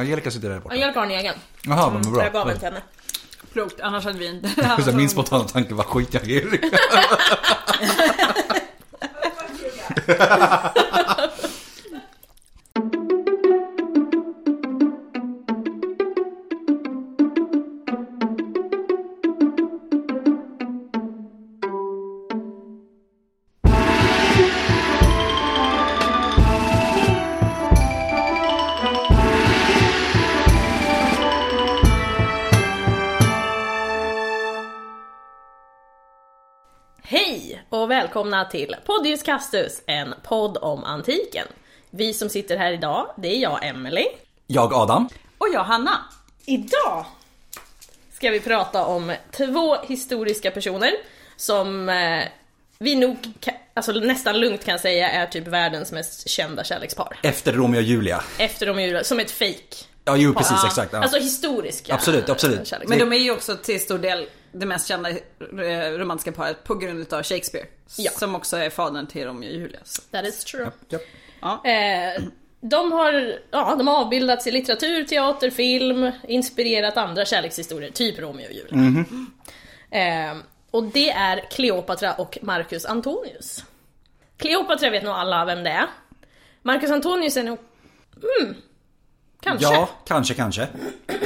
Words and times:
Angelica 0.00 0.30
sitter 0.30 0.48
där 0.48 0.60
borta. 0.60 0.74
Angelica 0.74 0.98
har 1.00 1.06
en 1.06 1.12
egen. 1.12 1.34
Jaha, 1.66 1.90
men 1.90 2.04
Så 2.04 2.10
bra. 2.10 2.22
jag 2.24 2.32
gav 2.32 2.46
den 2.46 2.56
till 2.58 2.64
henne. 2.68 2.82
Klokt, 3.52 3.80
annars 3.80 4.04
hade 4.04 4.18
vi 4.18 4.26
inte... 4.26 4.92
Min 4.94 5.08
spontana 5.08 5.44
tanke 5.44 5.74
var 5.74 5.84
skit 5.84 6.14
i 6.14 6.18
Angelica. 6.22 6.68
Välkomna 38.12 38.44
till 38.44 38.76
Podius 38.86 39.22
Castus, 39.22 39.82
en 39.86 40.14
podd 40.22 40.56
om 40.56 40.84
antiken. 40.84 41.46
Vi 41.90 42.14
som 42.14 42.28
sitter 42.28 42.56
här 42.56 42.72
idag, 42.72 43.14
det 43.16 43.28
är 43.28 43.38
jag, 43.38 43.66
Emily. 43.66 44.06
Jag 44.46 44.74
Adam. 44.74 45.08
Och 45.38 45.46
jag 45.52 45.64
Hanna. 45.64 45.98
Idag 46.46 47.04
ska 48.12 48.30
vi 48.30 48.40
prata 48.40 48.84
om 48.86 49.12
två 49.30 49.76
historiska 49.76 50.50
personer 50.50 50.90
som 51.36 51.88
eh, 51.88 52.24
vi 52.78 52.94
nog 52.94 53.16
alltså, 53.74 53.92
nästan 53.92 54.40
lugnt 54.40 54.64
kan 54.64 54.78
säga 54.78 55.10
är 55.10 55.26
typ 55.26 55.46
världens 55.46 55.92
mest 55.92 56.28
kända 56.28 56.64
kärlekspar. 56.64 57.18
Efter 57.22 57.52
Romeo 57.52 57.78
och 57.78 57.82
Julia. 57.82 58.24
Efter 58.38 58.66
Romeo 58.66 58.82
och 58.82 58.86
Julia, 58.86 59.04
som 59.04 59.20
ett 59.20 59.30
fake. 59.30 59.76
Ja, 60.04 60.16
jo 60.16 60.34
precis, 60.34 60.64
exakt. 60.64 60.92
Ja. 60.92 60.98
Alltså 60.98 61.18
historiska 61.18 61.94
Absolut, 61.94 62.28
absolut. 62.28 62.66
kärlekspar. 62.66 62.96
Men 62.96 63.10
de 63.10 63.16
är 63.16 63.20
ju 63.20 63.30
också 63.30 63.56
till 63.56 63.80
stor 63.80 63.98
del 63.98 64.26
det 64.52 64.66
mest 64.66 64.88
kända 64.88 65.10
eh, 65.10 65.98
romantiska 65.98 66.32
paret 66.32 66.64
på 66.64 66.74
grund 66.74 67.12
av 67.12 67.22
Shakespeare. 67.22 67.66
Ja. 67.96 68.10
Som 68.10 68.34
också 68.34 68.56
är 68.56 68.70
fadern 68.70 69.06
till 69.06 69.24
Romeo 69.24 69.48
och 69.48 69.54
Julia. 69.54 69.80
Så. 69.84 70.02
That 70.02 70.26
is 70.26 70.44
true. 70.44 70.70
Ja. 70.88 70.98
Ja. 71.40 71.70
Eh, 71.70 72.22
de 72.60 72.92
har, 72.92 73.38
ja, 73.50 73.74
de 73.78 73.86
har 73.86 74.00
avbildats 74.00 74.46
i 74.46 74.50
litteratur, 74.50 75.04
teater, 75.04 75.50
film, 75.50 76.10
inspirerat 76.28 76.96
andra 76.96 77.24
kärlekshistorier, 77.24 77.90
typ 77.90 78.18
Romeo 78.18 78.46
och 78.46 78.52
Julia. 78.52 79.04
Eh, 79.90 80.36
och 80.70 80.84
det 80.84 81.10
är 81.10 81.50
Kleopatra 81.50 82.14
och 82.14 82.38
Marcus 82.42 82.84
Antonius. 82.84 83.64
Kleopatra 84.36 84.90
vet 84.90 85.02
nog 85.02 85.14
alla 85.14 85.44
vem 85.44 85.64
det 85.64 85.70
är. 85.70 85.86
Marcus 86.62 86.90
Antonius 86.90 87.36
är 87.36 87.42
nog... 87.42 87.58
Mm, 88.40 88.54
kanske. 89.42 89.66
ja, 89.66 89.88
kanske, 90.06 90.34
kanske. 90.34 90.68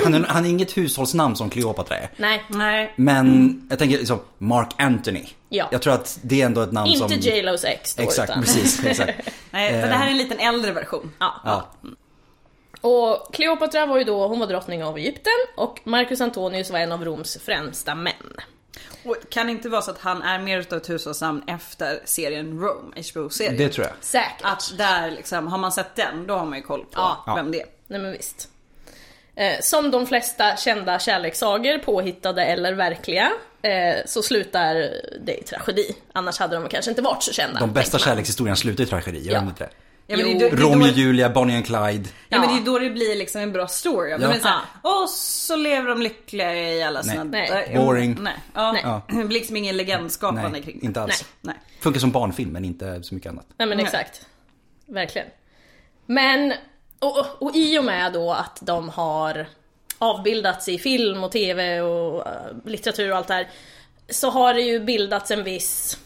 Han 0.05 0.15
är, 0.15 0.21
han 0.29 0.45
är 0.45 0.51
inget 0.51 0.77
hushållsnamn 0.77 1.37
som 1.37 1.51
Kleopatra 1.51 1.97
är. 1.97 2.11
Nej, 2.17 2.43
Nej. 2.49 2.93
Men 2.97 3.67
jag 3.71 3.79
tänker 3.79 3.99
liksom 3.99 4.21
Mark 4.39 4.69
Anthony. 4.79 5.25
Ja. 5.49 5.69
Jag 5.71 5.83
tror 5.83 5.93
att 5.93 6.19
det 6.23 6.43
är 6.43 6.47
ändå 6.47 6.61
ett 6.61 6.73
namn 6.73 6.91
inte 6.91 7.09
som... 7.09 7.19
J 7.19 7.43
Lo's 7.43 7.67
ex 7.67 7.95
då, 7.95 8.03
Exakt, 8.03 8.31
utan... 8.31 8.43
precis. 8.43 8.85
Exakt. 8.85 9.29
Nej, 9.51 9.71
för 9.83 9.89
det 9.89 9.95
här 9.95 10.07
är 10.07 10.11
en 10.11 10.19
liten 10.19 10.39
äldre 10.39 10.73
version. 10.73 11.13
Ja. 11.19 11.35
Ja. 11.45 11.69
Och 12.81 13.35
Kleopatra 13.35 13.87
var 13.87 13.99
ju 13.99 14.05
då, 14.05 14.27
hon 14.29 14.39
var 14.41 14.47
drottning 14.47 14.85
av 14.85 14.99
Egypten 14.99 15.33
och 15.57 15.81
Marcus 15.85 16.21
Antonius 16.21 16.71
var 16.71 16.79
en 16.79 16.93
av 16.93 17.05
Roms 17.05 17.39
främsta 17.45 17.95
män. 17.95 18.13
Och 19.05 19.17
kan 19.31 19.47
det 19.47 19.53
inte 19.53 19.69
vara 19.69 19.83
så 19.83 19.91
att 19.91 19.99
han 20.01 20.23
är 20.23 20.39
mer 20.39 20.59
utav 20.59 20.77
ett 20.79 20.89
hushållsnamn 20.91 21.43
efter 21.47 22.01
serien 22.05 22.61
Rome, 22.61 23.03
HBO-serien? 23.13 23.57
Det 23.57 23.69
tror 23.69 23.87
jag. 23.87 23.95
Säkert. 24.01 24.41
Att 24.43 24.73
där 24.79 25.11
liksom, 25.11 25.47
har 25.47 25.59
man 25.59 25.73
sett 25.73 25.97
den, 25.97 26.27
då 26.27 26.35
har 26.35 26.47
man 26.47 26.59
ju 26.59 26.63
koll 26.65 26.81
på 26.85 26.91
Ja. 27.27 27.33
vem 27.37 27.53
det 27.53 27.61
är. 27.61 27.67
Nej 27.89 28.01
men 28.01 28.13
visst. 28.13 28.49
Eh, 29.35 29.61
som 29.61 29.91
de 29.91 30.07
flesta 30.07 30.57
kända 30.57 30.99
kärlekssagor, 30.99 31.79
påhittade 31.79 32.45
eller 32.45 32.73
verkliga, 32.73 33.33
eh, 33.63 33.97
så 34.07 34.23
slutar 34.23 34.75
det 35.25 35.35
i 35.41 35.43
tragedi. 35.43 35.97
Annars 36.13 36.39
hade 36.39 36.57
de 36.57 36.69
kanske 36.69 36.91
inte 36.91 37.03
varit 37.03 37.23
så 37.23 37.33
kända. 37.33 37.61
De 37.61 37.73
bästa 37.73 37.99
kärlekshistorierna 37.99 38.57
slutar 38.57 38.85
i 38.85 38.87
tragedi, 38.87 39.19
gör 39.27 39.33
Ja. 39.35 39.41
de 39.41 39.49
inte 39.49 39.65
det? 39.65 39.71
Ja, 40.09 40.17
men 40.17 40.39
det 40.39 40.51
det 40.51 40.57
Romeo 40.57 40.83
och 40.91 40.97
Julia, 40.99 41.29
Bonnie 41.31 41.57
and 41.57 41.67
Clyde. 41.67 42.09
Ja, 42.29 42.39
men 42.41 42.49
det 42.49 42.55
Ja. 42.55 42.61
är 42.61 42.65
då 42.65 42.79
det 42.79 42.91
blir 42.91 43.17
liksom 43.17 43.41
en 43.41 43.53
bra 43.53 43.69
story. 43.69 44.11
Ja. 44.11 44.19
Ja. 44.21 44.29
Men 44.29 44.41
så 44.41 44.49
här, 44.49 44.61
och 44.83 45.09
så 45.11 45.57
lever 45.57 45.89
de 45.89 46.03
lyckliga 46.03 46.55
i 46.73 46.83
alla 46.83 47.03
sina... 47.03 47.25
Nej. 47.25 47.69
äh, 47.73 47.85
Boring. 47.85 48.17
Nej. 48.21 48.33
Ja. 48.55 48.73
Nej. 48.73 48.81
Ja. 48.85 49.03
Det 49.09 49.15
blir 49.15 49.39
liksom 49.39 49.57
ingen 49.57 49.77
legendskapande 49.77 50.49
Nej, 50.49 50.63
kring 50.63 50.79
det. 50.81 50.87
inte 50.87 51.01
alls. 51.03 51.25
Nej. 51.41 51.55
Funkar 51.81 52.01
som 52.01 52.11
barnfilm 52.11 52.51
men 52.51 52.65
inte 52.65 53.03
så 53.03 53.15
mycket 53.15 53.31
annat. 53.33 53.47
Nej 53.59 53.69
men 53.69 53.77
Nej. 53.77 53.87
exakt. 53.87 54.27
Verkligen. 54.87 55.29
Men, 56.07 56.53
och, 56.99 57.19
och, 57.19 57.27
och 57.43 57.57
i 57.57 57.79
och 57.79 57.85
med 57.85 58.13
då 58.13 58.33
att 58.33 58.59
de 58.63 58.89
har 58.89 59.47
avbildats 59.99 60.69
i 60.69 60.79
film 60.79 61.25
och 61.25 61.33
tv 61.33 61.81
och 61.81 62.27
eh, 62.27 62.33
litteratur 62.65 63.11
och 63.11 63.17
allt 63.17 63.29
det 63.29 63.35
här, 63.35 63.49
så 64.09 64.31
har 64.31 64.55
det 64.55 64.61
ju 64.61 64.81
bildats 64.81 65.31
en 65.31 65.45
viss 65.45 65.99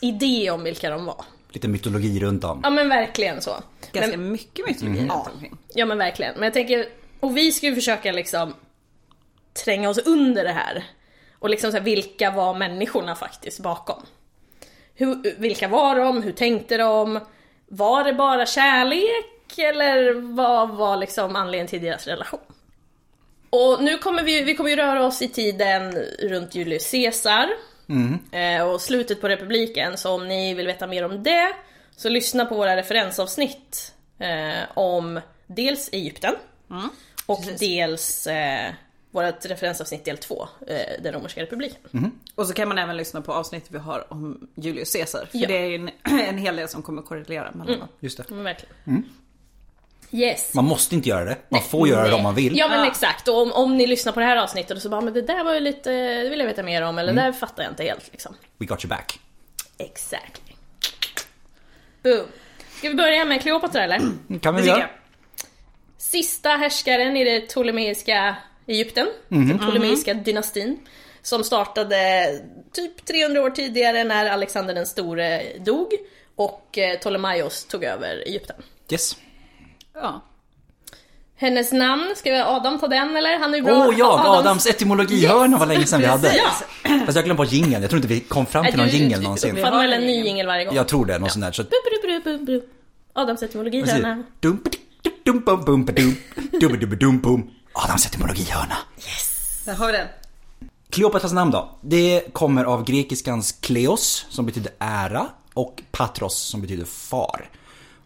idé 0.00 0.50
om 0.50 0.62
vilka 0.64 0.90
de 0.90 1.04
var. 1.04 1.24
Lite 1.52 1.68
mytologi 1.68 2.20
runt 2.20 2.44
om. 2.44 2.60
Ja 2.64 2.70
men 2.70 2.88
verkligen 2.88 3.40
så. 3.42 3.50
Ganska 3.92 4.16
Men, 4.16 4.32
mycket 4.32 4.66
mytologi 4.68 4.98
Mm. 4.98 5.10
runt 5.10 5.28
omkring. 5.34 5.56
ja 5.74 5.86
men 5.86 5.98
verkligen. 5.98 6.34
Men 6.34 6.42
jag 6.42 6.52
tänker, 6.52 6.86
och 7.20 7.36
vi 7.36 7.52
ska 7.52 7.66
ju 7.66 7.74
försöka 7.74 8.12
liksom 8.12 8.54
tränga 9.64 9.88
oss 9.90 9.98
under 9.98 10.44
det 10.44 10.52
här. 10.52 10.84
Och 11.38 11.50
liksom 11.50 11.70
så 11.70 11.76
här, 11.76 11.84
vilka 11.84 12.30
var 12.30 12.54
människorna 12.54 13.14
faktiskt 13.14 13.60
bakom? 13.60 14.02
Hur, 14.94 15.34
vilka 15.40 15.68
var 15.68 15.96
de? 15.98 16.22
Hur 16.22 16.32
tänkte 16.32 16.76
de? 16.76 17.20
Var 17.68 18.04
det 18.04 18.12
bara 18.12 18.46
kärlek? 18.46 19.24
Eller 19.58 20.12
vad 20.34 20.70
var 20.70 20.96
liksom 20.96 21.36
anledningen 21.36 21.66
till 21.66 21.82
deras 21.82 22.06
relation? 22.06 22.40
Och 23.50 23.82
nu 23.82 23.98
kommer 23.98 24.22
vi, 24.22 24.42
vi 24.42 24.54
kommer 24.56 24.70
ju 24.70 24.76
röra 24.76 25.06
oss 25.06 25.22
i 25.22 25.28
tiden 25.28 25.92
runt 26.22 26.54
Julius 26.54 26.90
Caesar 26.90 27.48
eh, 28.32 28.62
och 28.68 28.80
slutet 28.80 29.20
på 29.20 29.28
republiken. 29.28 29.98
Så 29.98 30.10
om 30.10 30.28
ni 30.28 30.54
vill 30.54 30.66
veta 30.66 30.86
mer 30.86 31.04
om 31.04 31.22
det 31.22 31.52
så 31.96 32.08
lyssna 32.08 32.44
på 32.46 32.54
våra 32.54 32.76
referensavsnitt 32.76 33.94
eh, 34.18 34.68
om 34.78 35.20
dels 35.46 35.88
Egypten 35.92 36.34
och 37.26 37.44
dels 37.58 38.26
eh, 38.26 38.72
vårt 39.10 39.44
referensavsnitt 39.44 40.04
del 40.04 40.18
2, 40.18 40.48
eh, 40.66 41.02
den 41.02 41.12
romerska 41.14 41.42
republiken. 41.42 41.78
Och 42.34 42.46
så 42.46 42.54
kan 42.54 42.68
man 42.68 42.78
även 42.78 42.96
lyssna 42.96 43.20
på 43.20 43.32
avsnittet 43.32 43.70
vi 43.70 43.78
har 43.78 44.12
om 44.12 44.48
Julius 44.54 44.92
Caesar. 44.92 45.26
För 45.30 45.38
Ja. 45.38 45.48
det 45.48 45.56
är 45.58 45.66
ju 45.66 45.74
en, 45.74 45.90
en 46.20 46.38
hel 46.38 46.56
del 46.56 46.68
som 46.68 46.82
kommer 46.82 47.02
korrelera 47.02 47.50
mellan 47.54 47.78
dem. 47.78 47.88
Just 48.00 48.16
det. 48.18 48.24
Men 48.30 48.44
verkligen. 48.44 49.04
Yes. 50.12 50.54
Man 50.54 50.64
måste 50.64 50.94
inte 50.94 51.08
göra 51.08 51.24
det. 51.24 51.36
Man 51.48 51.62
får 51.62 51.88
göra 51.88 52.08
det 52.08 52.14
om 52.14 52.22
man 52.22 52.34
vill. 52.34 52.56
Ja 52.58 52.68
men 52.68 52.78
Ja. 52.80 52.86
exakt, 52.86 53.28
och 53.28 53.42
om, 53.42 53.52
om 53.52 53.76
ni 53.76 53.86
lyssnar 53.86 54.12
på 54.12 54.20
det 54.20 54.26
här 54.26 54.36
avsnittet 54.36 54.76
och 54.76 54.82
så 54.82 54.88
bara 54.88 55.00
men 55.00 55.14
det 55.14 55.22
där 55.22 55.44
var 55.44 55.54
ju 55.54 55.60
lite, 55.60 55.90
det 56.22 56.28
vill 56.30 56.38
jag 56.38 56.46
veta 56.46 56.62
mer 56.62 56.82
om 56.82 56.98
eller 56.98 57.12
det 57.12 57.20
där 57.22 57.32
fattar 57.32 57.62
jag 57.62 57.72
inte 57.72 57.82
helt 57.84 58.08
liksom. 58.12 58.34
We 58.58 58.66
got 58.66 58.84
you 58.84 58.88
back. 58.88 59.18
Exactly. 59.78 60.54
Boom. 62.02 62.26
Ska 62.78 62.88
vi 62.88 62.94
börja 62.94 63.24
med 63.24 63.42
Kleopatra 63.42 63.84
eller? 63.84 64.00
Kan 64.40 64.56
vi 64.56 64.66
göra? 64.66 64.88
Sista 65.98 66.48
härskaren 66.50 67.16
i 67.16 67.24
det 67.24 67.40
ptolemeiska 67.40 68.36
Egypten, 68.66 69.06
den 69.28 69.58
ptolemeiska 69.58 70.14
dynastin. 70.14 70.86
Som 71.22 71.44
startade 71.44 72.26
typ 72.72 73.04
300 73.04 73.42
år 73.42 73.50
tidigare 73.50 74.04
när 74.04 74.26
Alexander 74.30 74.74
den 74.74 74.86
store 74.86 75.42
dog 75.58 75.88
och 76.36 76.78
eh, 76.78 76.98
Ptolemaios 76.98 77.64
tog 77.64 77.84
över 77.84 78.16
Egypten. 78.26 78.56
Yes. 78.90 79.16
Ja. 79.94 80.22
Hennes 81.36 81.72
namn, 81.72 82.14
ska 82.16 82.30
vi 82.30 82.40
Adam 82.40 82.78
ta 82.78 82.88
den 82.88 83.16
eller? 83.16 83.38
Han 83.38 83.54
är 83.54 83.58
ju 83.58 83.64
Åh 83.64 83.68
bra. 83.68 83.88
oh, 83.88 83.94
ja, 83.98 84.24
Adams- 84.24 84.38
Adams 84.38 84.66
etymologihörna 84.66 85.58
var 85.58 85.66
länge 85.66 85.86
sedan 85.86 86.00
vi 86.00 86.06
hade. 86.06 86.36
Ja. 86.36 86.50
Fast 87.06 87.16
jag 87.16 87.24
glömde 87.24 87.34
bort 87.34 87.52
jingeln. 87.52 87.82
Jag 87.82 87.90
tror 87.90 87.98
inte 87.98 88.08
vi 88.08 88.20
kom 88.20 88.46
fram 88.46 88.66
till 88.66 88.76
någon 88.76 88.88
jingel 88.88 89.22
någonsin. 89.22 89.54
Du 89.54 89.62
får 89.62 89.70
väl 89.70 89.92
en 89.92 90.00
ny 90.00 90.24
jingel 90.24 90.46
varje 90.46 90.64
gång. 90.64 90.74
Jag 90.74 90.88
tror 90.88 91.06
det, 91.06 91.18
någon 91.18 91.30
sån 91.30 91.40
där. 91.40 91.52
Så... 91.52 91.64
Adams 93.12 93.42
etymologihörna. 93.42 94.22
Dum, 94.40 94.62
dum, 95.24 95.42
bum, 95.46 95.64
bum, 95.64 95.84
dum, 95.84 96.16
dum, 96.60 96.78
dum, 96.80 96.98
dum, 96.98 97.20
bum. 97.20 97.50
Adams 97.72 98.06
etymologihörna. 98.06 98.76
Där 99.64 99.74
har 99.74 99.86
vi 99.86 99.92
den. 99.92 100.06
Kleopatras 100.90 101.32
namn 101.32 101.50
då? 101.50 101.78
Det 101.80 102.32
kommer 102.32 102.64
av 102.64 102.84
grekiskans 102.84 103.52
kleos 103.52 104.26
som 104.30 104.46
betyder 104.46 104.72
ära 104.78 105.26
och 105.54 105.82
patros 105.90 106.38
som 106.38 106.60
betyder 106.60 106.84
far. 106.84 107.50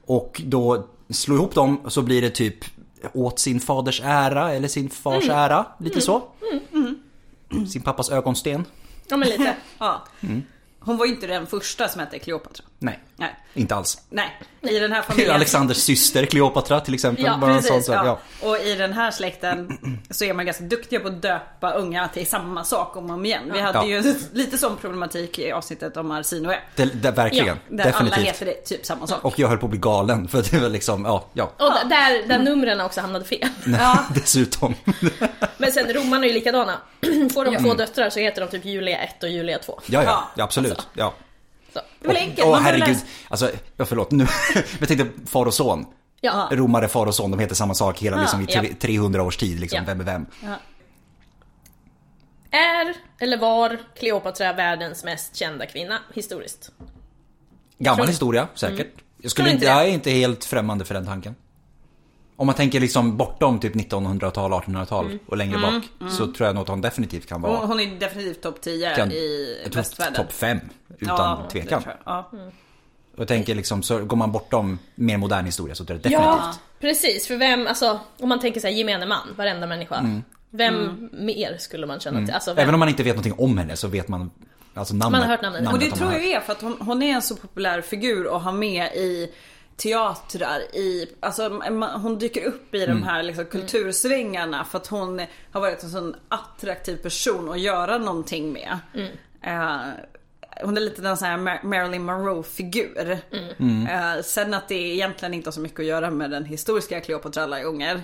Och 0.06 0.40
då 0.44 0.86
slå 1.10 1.34
ihop 1.34 1.54
dem 1.54 1.78
så 1.88 2.02
blir 2.02 2.22
det 2.22 2.30
typ 2.30 2.64
åt 3.12 3.38
sin 3.38 3.60
faders 3.60 4.00
ära 4.04 4.52
eller 4.52 4.68
sin 4.68 4.90
fars 4.90 5.28
ära, 5.28 5.66
lite 5.80 6.00
så. 6.00 6.22
Sin 7.68 7.82
pappas 7.82 8.10
ögonsten. 8.10 8.64
Ja 9.08 9.16
men 9.16 9.28
lite. 9.28 9.56
Ja. 9.78 10.02
Hon 10.84 10.96
var 10.96 11.06
ju 11.06 11.12
inte 11.12 11.26
den 11.26 11.46
första 11.46 11.88
som 11.88 12.00
hette 12.00 12.18
Kleopatra. 12.18 12.64
Nej. 12.78 12.98
Nej. 13.16 13.36
Inte 13.54 13.74
alls. 13.74 13.98
Nej, 14.10 14.40
i 14.60 14.78
den 14.78 14.92
här 14.92 15.02
familjen. 15.08 15.34
Alexanders 15.34 15.76
syster 15.76 16.26
Kleopatra 16.26 16.80
till 16.80 16.94
exempel. 16.94 17.24
Ja, 17.24 17.36
bara 17.40 17.50
en 17.50 17.62
Precis, 17.62 17.86
sån 17.86 17.94
ja. 17.94 18.06
Ja. 18.40 18.48
Och 18.48 18.58
i 18.58 18.74
den 18.74 18.92
här 18.92 19.10
släkten 19.10 19.78
så 20.10 20.24
är 20.24 20.34
man 20.34 20.44
ganska 20.46 20.64
duktiga 20.64 21.00
på 21.00 21.08
att 21.08 21.22
döpa 21.22 21.70
unga 21.72 22.08
till 22.08 22.26
samma 22.26 22.64
sak 22.64 22.96
om 22.96 23.04
och 23.04 23.10
om 23.16 23.24
igen. 23.26 23.50
Vi 23.52 23.60
hade 23.60 23.78
Ja. 23.78 23.86
ju 23.86 24.14
lite 24.32 24.58
sån 24.58 24.76
problematik 24.76 25.38
i 25.38 25.52
avsnittet 25.52 25.96
om 25.96 26.10
Arsinoe. 26.10 26.58
Det, 26.76 26.84
det, 26.84 27.10
verkligen. 27.10 27.58
Där 27.68 27.84
alla 27.84 27.90
Definitivt. 27.92 28.26
heter 28.26 28.46
det 28.46 28.52
typ 28.52 28.86
samma 28.86 29.06
sak. 29.06 29.24
Och 29.24 29.38
jag 29.38 29.48
höll 29.48 29.58
på 29.58 29.66
att 29.66 29.70
bli 29.70 29.78
galen 29.78 30.28
för 30.28 30.42
det 30.50 30.58
var 30.58 30.68
liksom, 30.68 31.04
ja, 31.04 31.24
ja. 31.32 31.44
Och 31.44 31.88
där, 31.88 32.28
där 32.28 32.38
numren 32.38 32.80
också 32.80 33.00
hamnade 33.00 33.24
fel. 33.24 33.48
Ja. 33.78 33.98
Dessutom. 34.14 34.74
Men 35.56 35.72
sen 35.72 35.92
romarna 35.92 36.24
är 36.24 36.28
ju 36.28 36.34
likadana. 36.34 36.72
Får 37.34 37.44
de 37.44 37.56
två 37.56 37.74
döttrar 37.74 38.10
så 38.10 38.20
heter 38.20 38.40
de 38.40 38.48
typ 38.50 38.64
Julia 38.64 38.98
1 38.98 39.22
och 39.22 39.28
Julia 39.28 39.58
2. 39.58 39.80
Ja, 39.86 40.02
ja, 40.04 40.28
Ja, 40.36 40.48
ja 40.54 40.73
absolut. 40.78 40.88
Ja. 40.94 41.14
Så. 41.72 41.80
Det 42.00 42.08
var 42.08 42.14
enkelt. 42.14 42.48
Åh 42.48 42.58
herregud. 42.60 42.96
Alltså, 43.28 43.50
ja, 43.76 43.84
förlåt 43.84 44.10
nu. 44.10 44.26
jag 44.78 44.88
tänkte 44.88 45.06
far 45.26 45.46
och 45.46 45.54
son. 45.54 45.86
Ja. 46.20 46.48
Romare, 46.52 46.88
far 46.88 47.06
och 47.06 47.14
son, 47.14 47.30
de 47.30 47.40
heter 47.40 47.54
samma 47.54 47.74
sak 47.74 47.98
hela 48.02 48.20
liksom, 48.20 48.40
i 48.40 48.46
Ja. 48.48 48.60
tre- 48.60 48.74
300 48.74 49.22
års 49.22 49.36
tid. 49.36 49.60
Liksom. 49.60 49.76
Ja. 49.78 49.84
Vem 49.86 50.00
är 50.00 50.04
vem? 50.04 50.26
Är, 52.50 52.94
eller 53.18 53.38
var, 53.38 53.78
Kleopatra 53.98 54.52
världens 54.52 55.04
mest 55.04 55.36
kända 55.36 55.66
kvinna 55.66 55.98
historiskt? 56.14 56.70
Gammal 57.78 57.96
Tror- 57.96 58.06
historia, 58.06 58.48
säkert. 58.54 58.92
Jag, 59.22 59.30
skulle 59.30 59.50
inte, 59.50 59.64
jag 59.66 59.82
är 59.82 59.88
inte 59.88 60.10
helt 60.10 60.44
främmande 60.44 60.84
för 60.84 60.94
den 60.94 61.06
tanken. 61.06 61.34
Om 62.36 62.46
man 62.46 62.54
tänker 62.56 62.80
liksom 62.80 63.16
bortom 63.16 63.60
typ 63.60 63.74
1900-tal, 63.74 64.52
1800-tal 64.52 65.04
Mm. 65.06 65.18
och 65.26 65.36
längre 65.36 65.58
bak. 65.58 66.10
Så 66.10 66.26
tror 66.32 66.46
jag 66.46 66.54
nog 66.54 66.62
att 66.62 66.68
hon 66.68 66.80
definitivt 66.80 67.26
kan 67.28 67.42
vara 67.42 67.56
Hon, 67.56 67.66
hon 67.68 67.80
är 67.80 68.00
definitivt 68.00 68.42
topp 68.42 68.60
10 68.60 68.96
kan, 68.96 69.12
i 69.12 69.56
västvärlden. 69.72 70.14
topp 70.14 70.32
5 70.32 70.58
utan 70.98 71.16
ja, 71.16 71.48
tvekan. 71.52 71.78
det 71.78 71.84
tror 71.84 71.94
jag. 72.04 72.14
Ja. 72.14 72.30
Och 73.14 73.20
jag 73.20 73.28
tänker 73.28 73.54
liksom, 73.54 73.82
så 73.82 74.04
går 74.04 74.16
man 74.16 74.32
bortom 74.32 74.78
mer 74.94 75.16
modern 75.18 75.44
historia 75.44 75.74
så 75.74 75.84
tror 75.84 75.94
jag 75.96 76.02
definitivt. 76.02 76.24
Ja, 76.26 76.54
precis. 76.80 77.26
För 77.26 77.36
vem, 77.36 77.66
alltså 77.66 78.00
om 78.20 78.28
man 78.28 78.40
tänker 78.40 78.60
så 78.60 78.66
här 78.66 78.74
gemene 78.74 79.06
man, 79.06 79.28
varenda 79.36 79.66
människa. 79.66 80.20
Vem 80.50 81.08
mer 81.12 81.56
skulle 81.58 81.86
man 81.86 82.00
känna 82.00 82.24
till? 82.26 82.34
Alltså? 82.34 82.50
Mm. 82.50 82.62
Även 82.62 82.74
om 82.74 82.80
man 82.80 82.88
inte 82.88 83.02
vet 83.02 83.16
någonting 83.16 83.44
om 83.44 83.58
henne 83.58 83.76
så 83.76 83.88
vet 83.88 84.08
man 84.08 84.30
alltså 84.74 84.94
namnet. 84.94 85.12
Man 85.12 85.20
har 85.20 85.28
hört 85.28 85.42
namnet. 85.42 85.72
Och 85.72 85.78
det 85.78 85.90
tror 85.90 86.12
jag 86.12 86.24
är 86.24 86.40
för 86.40 86.52
att 86.52 86.60
hon, 86.62 86.76
hon 86.80 87.02
är 87.02 87.14
en 87.14 87.22
så 87.22 87.36
populär 87.36 87.80
figur 87.80 88.36
att 88.36 88.42
ha 88.42 88.52
med 88.52 88.86
i 88.94 89.32
teatrar, 89.76 90.58
i, 90.76 91.08
alltså 91.20 91.48
hon 92.02 92.18
dyker 92.18 92.44
upp 92.44 92.74
i 92.74 92.86
de 92.86 93.02
här 93.02 93.22
liksom, 93.22 93.44
kultursvängarna 93.44 94.64
för 94.64 94.78
att 94.78 94.86
hon 94.86 95.22
har 95.52 95.60
varit 95.60 95.82
en 95.82 95.90
sån 95.90 96.16
attraktiv 96.28 96.96
person 96.96 97.50
att 97.52 97.60
göra 97.60 97.98
någonting 97.98 98.52
med. 98.52 98.78
Eh, 99.42 99.80
hon 100.62 100.76
är 100.76 100.80
lite 100.80 101.02
den 101.02 101.16
sån 101.16 101.28
här 101.28 101.36
Mar- 101.38 101.64
Marilyn 101.64 102.04
Monroe-figur. 102.04 103.18
Eh, 103.90 104.22
sen 104.24 104.54
att 104.54 104.68
det 104.68 104.74
egentligen 104.74 105.34
inte 105.34 105.46
har 105.48 105.52
så 105.52 105.60
mycket 105.60 105.80
att 105.80 105.86
göra 105.86 106.10
med 106.10 106.30
den 106.30 106.44
historiska 106.44 107.00
Cleopatra 107.00 107.42
alla 107.42 107.62
gånger. 107.62 108.00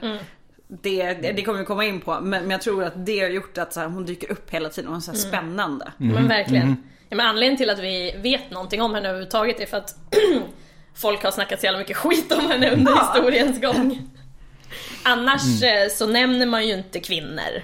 Det, 0.68 1.02
det, 1.12 1.32
det 1.32 1.42
kommer 1.42 1.58
vi 1.58 1.64
komma 1.64 1.84
in 1.84 2.00
på 2.00 2.20
men, 2.20 2.42
men 2.42 2.50
jag 2.50 2.62
tror 2.62 2.84
att 2.84 3.06
det 3.06 3.20
har 3.20 3.28
gjort 3.28 3.58
att 3.58 3.72
så 3.72 3.80
här, 3.80 3.86
hon 3.88 4.04
dyker 4.06 4.32
upp 4.32 4.50
hela 4.50 4.68
tiden 4.68 4.90
och 4.90 4.96
är 4.96 5.00
så 5.00 5.10
här 5.10 5.18
spännande. 5.18 5.92
Men 5.96 6.28
verkligen. 6.28 6.76
Ja, 7.08 7.16
men 7.16 7.26
anledningen 7.26 7.56
till 7.56 7.70
att 7.70 7.78
vi 7.78 8.14
vet 8.22 8.50
någonting 8.50 8.82
om 8.82 8.94
henne 8.94 9.08
överhuvudtaget 9.08 9.60
är 9.60 9.66
för 9.66 9.76
att 9.76 9.94
folk 10.94 11.22
har 11.24 11.30
snackat 11.30 11.60
så 11.60 11.66
jävla 11.66 11.78
mycket 11.78 11.96
skit 11.96 12.32
om 12.32 12.50
henne 12.50 12.70
under 12.70 12.92
Ja. 12.92 13.12
historiens 13.14 13.60
gång. 13.60 14.08
Annars 15.02 15.62
eh, 15.62 15.88
så 15.88 16.06
nämner 16.06 16.46
man 16.46 16.66
ju 16.68 16.74
inte 16.74 17.00
kvinnor 17.00 17.62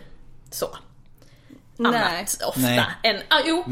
så. 0.50 0.67
Annat 1.78 1.93
Nej. 1.93 2.26
ofta. 2.49 2.61
Nej. 2.61 2.84
Än, 3.02 3.17
ah, 3.28 3.40
jo, 3.44 3.64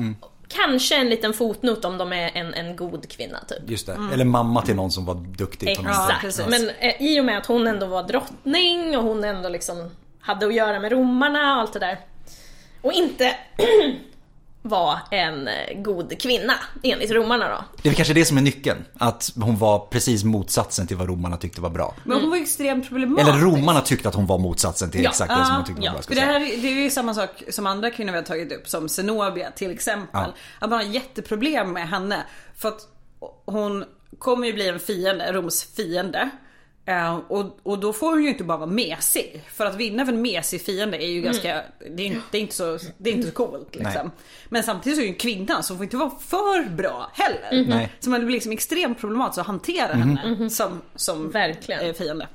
kanske 0.48 0.96
en 0.96 1.08
liten 1.08 1.32
fotnot 1.34 1.84
om 1.84 1.98
de 1.98 2.12
är 2.12 2.30
en, 2.34 2.54
en 2.54 2.76
god 2.76 3.08
kvinna 3.08 3.38
typ. 3.48 3.70
Just 3.70 3.86
det. 3.86 3.98
Eller 4.12 4.24
mamma 4.24 4.62
till 4.62 4.74
någon 4.76 4.90
som 4.90 5.04
var 5.04 5.14
duktig 5.14 5.76
på 5.76 5.82
något 5.82 5.90
Exakt. 5.90 6.20
precis. 6.20 6.46
Men 6.46 6.70
eh, 6.78 7.02
i 7.02 7.20
och 7.20 7.24
med 7.24 7.38
att 7.38 7.46
hon 7.46 7.66
ändå 7.66 7.86
var 7.86 8.02
drottning 8.02 8.96
och 8.96 9.02
hon 9.04 9.24
ändå 9.24 9.48
liksom 9.48 9.90
hade 10.20 10.46
att 10.46 10.54
göra 10.54 10.80
med 10.80 10.92
romarna 10.92 11.54
och 11.54 11.60
allt 11.60 11.72
det 11.72 11.78
där. 11.78 11.98
Och 12.80 12.92
inte 12.92 13.36
var 14.66 14.98
en 15.10 15.48
eh, 15.48 15.82
god 15.82 16.20
kvinna 16.20 16.54
enligt 16.82 17.10
romarna 17.10 17.48
då. 17.48 17.64
Det 17.82 17.88
är 17.88 17.94
kanske 17.94 18.14
det 18.14 18.24
som 18.24 18.38
är 18.38 18.42
nyckeln. 18.42 18.84
Att 18.98 19.32
hon 19.40 19.56
var 19.56 19.78
precis 19.78 20.24
motsatsen 20.24 20.86
till 20.86 20.96
vad 20.96 21.08
romarna 21.08 21.36
tyckte 21.36 21.60
var 21.60 21.70
bra. 21.70 21.94
Men 22.04 22.20
hon 22.20 22.30
var 22.30 22.36
extremt 22.36 22.88
problematisk. 22.88 23.28
Eller 23.28 23.38
romarna 23.38 23.80
tyckte 23.80 24.08
att 24.08 24.14
hon 24.14 24.26
var 24.26 24.38
motsatsen 24.38 24.90
till 24.90 25.02
Ja. 25.02 25.10
exakt 25.10 25.30
det 25.38 25.44
som 25.44 25.54
hon 25.54 25.64
tyckte 25.64 25.82
ja. 25.82 25.92
var 25.92 25.98
bra. 25.98 26.02
För 26.02 26.14
det 26.14 26.20
här 26.20 26.40
det 26.40 26.68
är 26.68 26.82
ju 26.82 26.90
samma 26.90 27.14
sak 27.14 27.42
som 27.50 27.66
andra 27.66 27.90
kvinnor 27.90 28.12
vi 28.12 28.18
har 28.18 28.24
tagit 28.24 28.52
upp 28.52 28.68
som 28.68 28.88
Zenobia 28.88 29.50
till 29.50 29.70
exempel. 29.70 30.08
Ja. 30.12 30.34
Att 30.58 30.70
man 30.70 30.78
har 30.78 30.86
jätteproblem 30.94 31.72
med 31.72 31.88
henne. 31.88 32.24
För 32.56 32.68
att 32.68 32.80
hon 33.44 33.84
kommer 34.18 34.46
ju 34.46 34.52
bli 34.52 34.68
en 34.68 34.80
fiende, 34.80 35.32
Roms 35.32 35.64
fiende. 35.76 36.30
Eh, 36.86 37.16
och, 37.28 37.58
och 37.62 37.78
då 37.78 37.92
får 37.92 38.10
hon 38.10 38.22
ju 38.22 38.28
inte 38.28 38.44
bara 38.44 38.58
vara 38.58 38.70
mesig. 38.70 39.42
För 39.52 39.66
att 39.66 39.74
vinna 39.76 40.06
för 40.06 40.12
en 40.12 40.22
mesig 40.22 40.64
fiende 40.64 41.04
är 41.04 41.08
ju 41.08 41.20
ganska, 41.22 41.62
det, 41.90 42.02
är, 42.02 42.06
inte- 42.06 42.20
det, 42.30 42.38
är 42.38 42.42
inte 42.42 42.54
så, 42.54 42.78
det 42.98 43.10
är 43.10 43.14
inte 43.14 43.28
så 43.28 43.34
coolt 43.34 43.74
liksom. 43.74 43.92
Nej. 44.06 44.10
Men 44.48 44.62
samtidigt 44.62 44.96
så 44.96 45.02
är 45.02 45.06
ju 45.06 45.12
en 45.12 45.18
kvinna 45.18 45.62
så 45.62 45.72
hon 45.72 45.78
får 45.78 45.84
inte 45.84 45.96
vara 45.96 46.10
för 46.10 46.68
bra 46.70 47.10
heller. 47.14 47.64
Nej. 47.68 47.92
Så 48.00 48.10
man 48.10 48.20
blir 48.20 48.34
liksom 48.34 48.52
extremt 48.52 48.98
problematiskt 49.00 49.38
att 49.38 49.46
hantera 49.46 49.92
henne 49.92 50.50
som, 50.50 50.80
som 50.94 51.30
Verkligen. 51.30 51.80
eh, 51.86 51.92
fiende. 51.94 52.28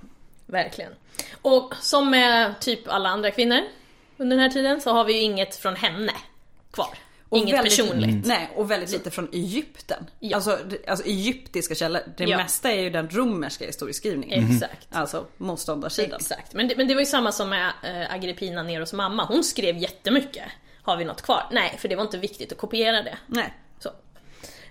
Verkligen. 0.45 0.91
Och 1.41 1.73
som 1.81 2.09
med 2.09 2.59
typ 2.59 2.79
alla 2.87 3.09
andra 3.09 3.31
kvinnor 3.31 3.59
under 4.17 4.35
den 4.37 4.43
här 4.43 4.49
tiden 4.51 4.81
så 4.81 4.93
har 4.93 5.03
vi 5.03 5.13
ju 5.13 5.19
inget 5.21 5.55
från 5.55 5.75
henne 5.75 6.11
kvar. 6.71 6.97
Inget 7.31 7.55
väldigt, 7.55 7.77
personligt. 7.77 8.25
Nej, 8.25 8.49
och 8.55 8.71
väldigt 8.71 8.91
lite 8.91 9.11
från 9.11 9.29
Egypten. 9.33 10.05
Ja. 10.19 10.35
Alltså, 10.35 10.57
alltså 10.87 11.05
egyptiska 11.05 11.75
källor. 11.75 12.01
Det 12.17 12.23
Ja. 12.23 12.37
mesta 12.37 12.71
är 12.71 12.81
ju 12.81 12.89
den 12.89 13.09
romerska 13.09 13.65
historieskrivningen. 13.65 14.51
Exakt. 14.55 14.87
Alltså 14.91 15.25
motståndarsidan. 15.37 16.19
Exakt. 16.19 16.53
Men 16.53 16.67
det, 16.67 16.77
men 16.77 16.87
det 16.87 16.93
var 16.93 17.01
ju 17.01 17.05
samma 17.05 17.31
som 17.31 17.49
med 17.49 17.71
äh, 17.83 18.13
Agrippina 18.13 18.63
Neros 18.63 18.93
mamma. 18.93 19.25
Hon 19.25 19.43
skrev 19.43 19.77
jättemycket. 19.77 20.43
Har 20.81 20.97
vi 20.97 21.05
något 21.05 21.21
kvar? 21.21 21.43
Nej, 21.51 21.75
för 21.79 21.87
det 21.87 21.95
var 21.95 22.03
inte 22.03 22.17
viktigt 22.17 22.51
att 22.51 22.57
kopiera 22.57 23.03
det. 23.03 23.17
Nej. 23.27 23.53
Så. 23.79 23.89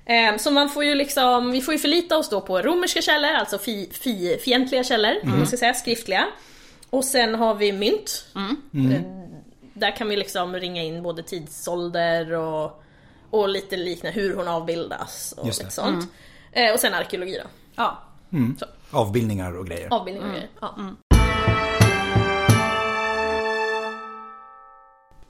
Ehm, 0.07 0.39
Så 0.39 0.51
man 0.51 0.71
får 0.71 0.85
ju 0.85 0.95
liksom, 0.95 1.51
vi 1.51 1.61
får 1.61 1.75
ju 1.75 1.79
förlita 1.79 2.17
oss 2.19 2.29
då 2.29 2.41
på 2.41 2.63
romerska 2.63 3.03
källor, 3.03 3.31
alltså 3.31 3.59
fi, 3.59 3.89
fi, 3.93 4.39
fientliga 4.45 4.85
källor, 4.85 5.15
om 5.23 5.31
man 5.31 5.47
ska 5.47 5.57
säga, 5.57 5.75
skriftliga. 5.75 6.27
Och 6.91 7.05
sen 7.05 7.35
har 7.35 7.55
vi 7.55 7.73
mynt. 7.73 8.25
Eh, 8.35 9.01
Där 9.79 9.97
kan 9.97 10.09
vi 10.09 10.17
liksom 10.17 10.55
ringa 10.57 10.83
in 10.83 11.03
både 11.03 11.23
tidsålder 11.23 12.33
och, 12.33 12.83
och 13.31 13.49
lite 13.49 13.77
liknande 13.77 14.21
hur 14.21 14.37
hon 14.37 14.49
avbildas 14.49 15.35
och 15.39 15.47
Just 15.47 15.59
det. 15.59 15.65
lite 15.65 15.75
sånt. 15.75 16.09
Eh, 16.53 16.73
Och 16.73 16.81
sen 16.81 16.95
arkeologi 16.95 17.39
då. 17.45 17.49
Ja. 17.75 17.99
Avbildningar 18.91 19.57
och 19.57 19.67
grejer. 19.67 19.89
Avbildningar 19.91 20.29
och 20.29 20.35
grejer. 20.35 20.51
Ja. 20.61 20.75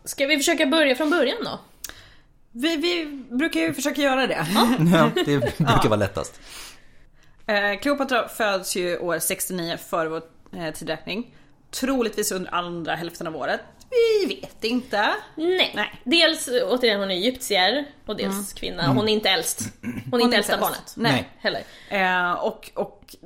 Ska 0.05 0.27
vi 0.27 0.37
försöka 0.37 0.67
börja 0.67 0.95
från 0.95 1.11
början 1.11 1.37
då? 1.45 1.59
Vi, 2.53 2.77
vi 2.77 3.07
brukar 3.31 3.61
ju 3.61 3.75
försöka 3.75 4.01
göra 4.03 4.27
det. 4.27 4.47
Ja, 4.55 5.11
det 5.25 5.39
brukar 5.39 5.89
vara 5.89 5.97
lättast. 6.01 6.41
Eh, 7.47 7.79
Kleopatra 7.81 8.29
föds 8.29 8.77
ju 8.77 8.99
år 8.99 9.19
69 9.19 9.77
före 9.77 10.09
vår 10.09 10.23
eh, 10.57 10.75
tidräkning. 10.75 11.35
Troligtvis 11.71 12.33
under 12.33 12.55
andra 12.55 12.95
hälften 12.95 13.27
av 13.27 13.37
året. 13.37 13.61
Vi 13.91 14.35
vet 14.35 14.65
inte. 14.65 15.15
Nej. 15.35 15.73
Nej. 15.75 16.01
Dels 16.05 16.49
återigen 16.49 17.01
hon 17.01 17.11
är 17.11 17.15
egyptier 17.15 17.85
och 18.07 18.17
dels 18.17 18.53
kvinna. 18.53 18.87
Hon 18.87 19.09
är 19.09 19.13
inte 19.13 19.29
äldst. 19.29 19.61
Hon 20.11 20.21
är 20.21 20.25
inte 20.25 20.37
äldsta 20.37 20.53
äldst. 20.53 20.69
barnet. 20.69 20.95
Nej. 20.97 21.29
Heller. 21.39 21.63
Eh, 21.89 22.33
och, 22.33 22.71
och 22.75 23.17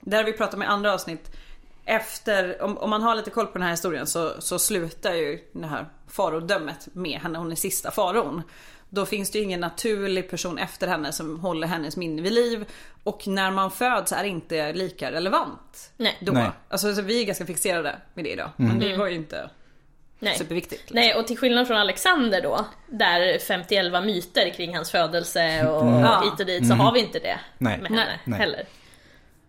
där 0.00 0.16
har 0.16 0.24
vi 0.24 0.32
pratat 0.32 0.58
med 0.58 0.70
andra 0.70 0.94
avsnitt. 0.94 1.36
Efter, 1.84 2.62
om, 2.62 2.78
om 2.78 2.90
man 2.90 3.02
har 3.02 3.14
lite 3.14 3.30
koll 3.30 3.46
på 3.46 3.52
den 3.52 3.62
här 3.62 3.70
historien 3.70 4.06
så, 4.06 4.32
så 4.38 4.58
slutar 4.58 5.14
ju 5.14 5.38
det 5.52 5.66
här 5.66 5.86
farodömet 6.08 6.88
med 6.92 7.20
henne. 7.20 7.38
Hon 7.38 7.52
är 7.52 7.56
sista 7.56 7.90
faraon. 7.90 8.42
Då 8.88 9.06
finns 9.06 9.30
det 9.30 9.38
ju 9.38 9.44
ingen 9.44 9.60
naturlig 9.60 10.30
person 10.30 10.58
efter 10.58 10.88
henne 10.88 11.12
som 11.12 11.40
håller 11.40 11.66
hennes 11.66 11.96
minne 11.96 12.22
vid 12.22 12.32
liv. 12.32 12.64
Och 13.02 13.26
när 13.26 13.50
man 13.50 13.70
föds 13.70 14.12
är 14.12 14.22
det 14.22 14.28
inte 14.28 14.72
lika 14.72 15.12
relevant. 15.12 15.92
Nej. 15.96 16.18
Då. 16.20 16.32
Nej. 16.32 16.50
Alltså 16.68 16.94
så 16.94 17.02
vi 17.02 17.20
är 17.20 17.24
ganska 17.24 17.46
fixerade 17.46 17.96
med 18.14 18.24
det 18.24 18.30
idag. 18.30 18.50
Men 18.56 18.78
det 18.78 18.96
var 18.96 19.06
ju 19.06 19.14
inte 19.14 19.50
Nej. 20.22 20.38
superviktigt. 20.38 20.80
liksom. 20.80 20.94
Nej, 20.94 21.14
och 21.14 21.26
till 21.26 21.38
skillnad 21.38 21.66
från 21.66 21.76
Alexander 21.76 22.42
då, 22.42 22.66
där 22.86 23.38
51 23.38 24.04
myter 24.04 24.50
kring 24.54 24.76
hans 24.76 24.90
födelse 24.90 25.66
och 25.68 25.86
Ja. 25.86 26.20
hit 26.24 26.40
och 26.40 26.46
dit, 26.46 26.68
så 26.68 26.74
har 26.74 26.92
vi 26.92 27.00
inte 27.00 27.18
det 27.18 27.40
Nej. 27.58 27.78
med 27.78 27.90
henne 27.90 28.20
Nej. 28.24 28.38
heller. 28.38 28.64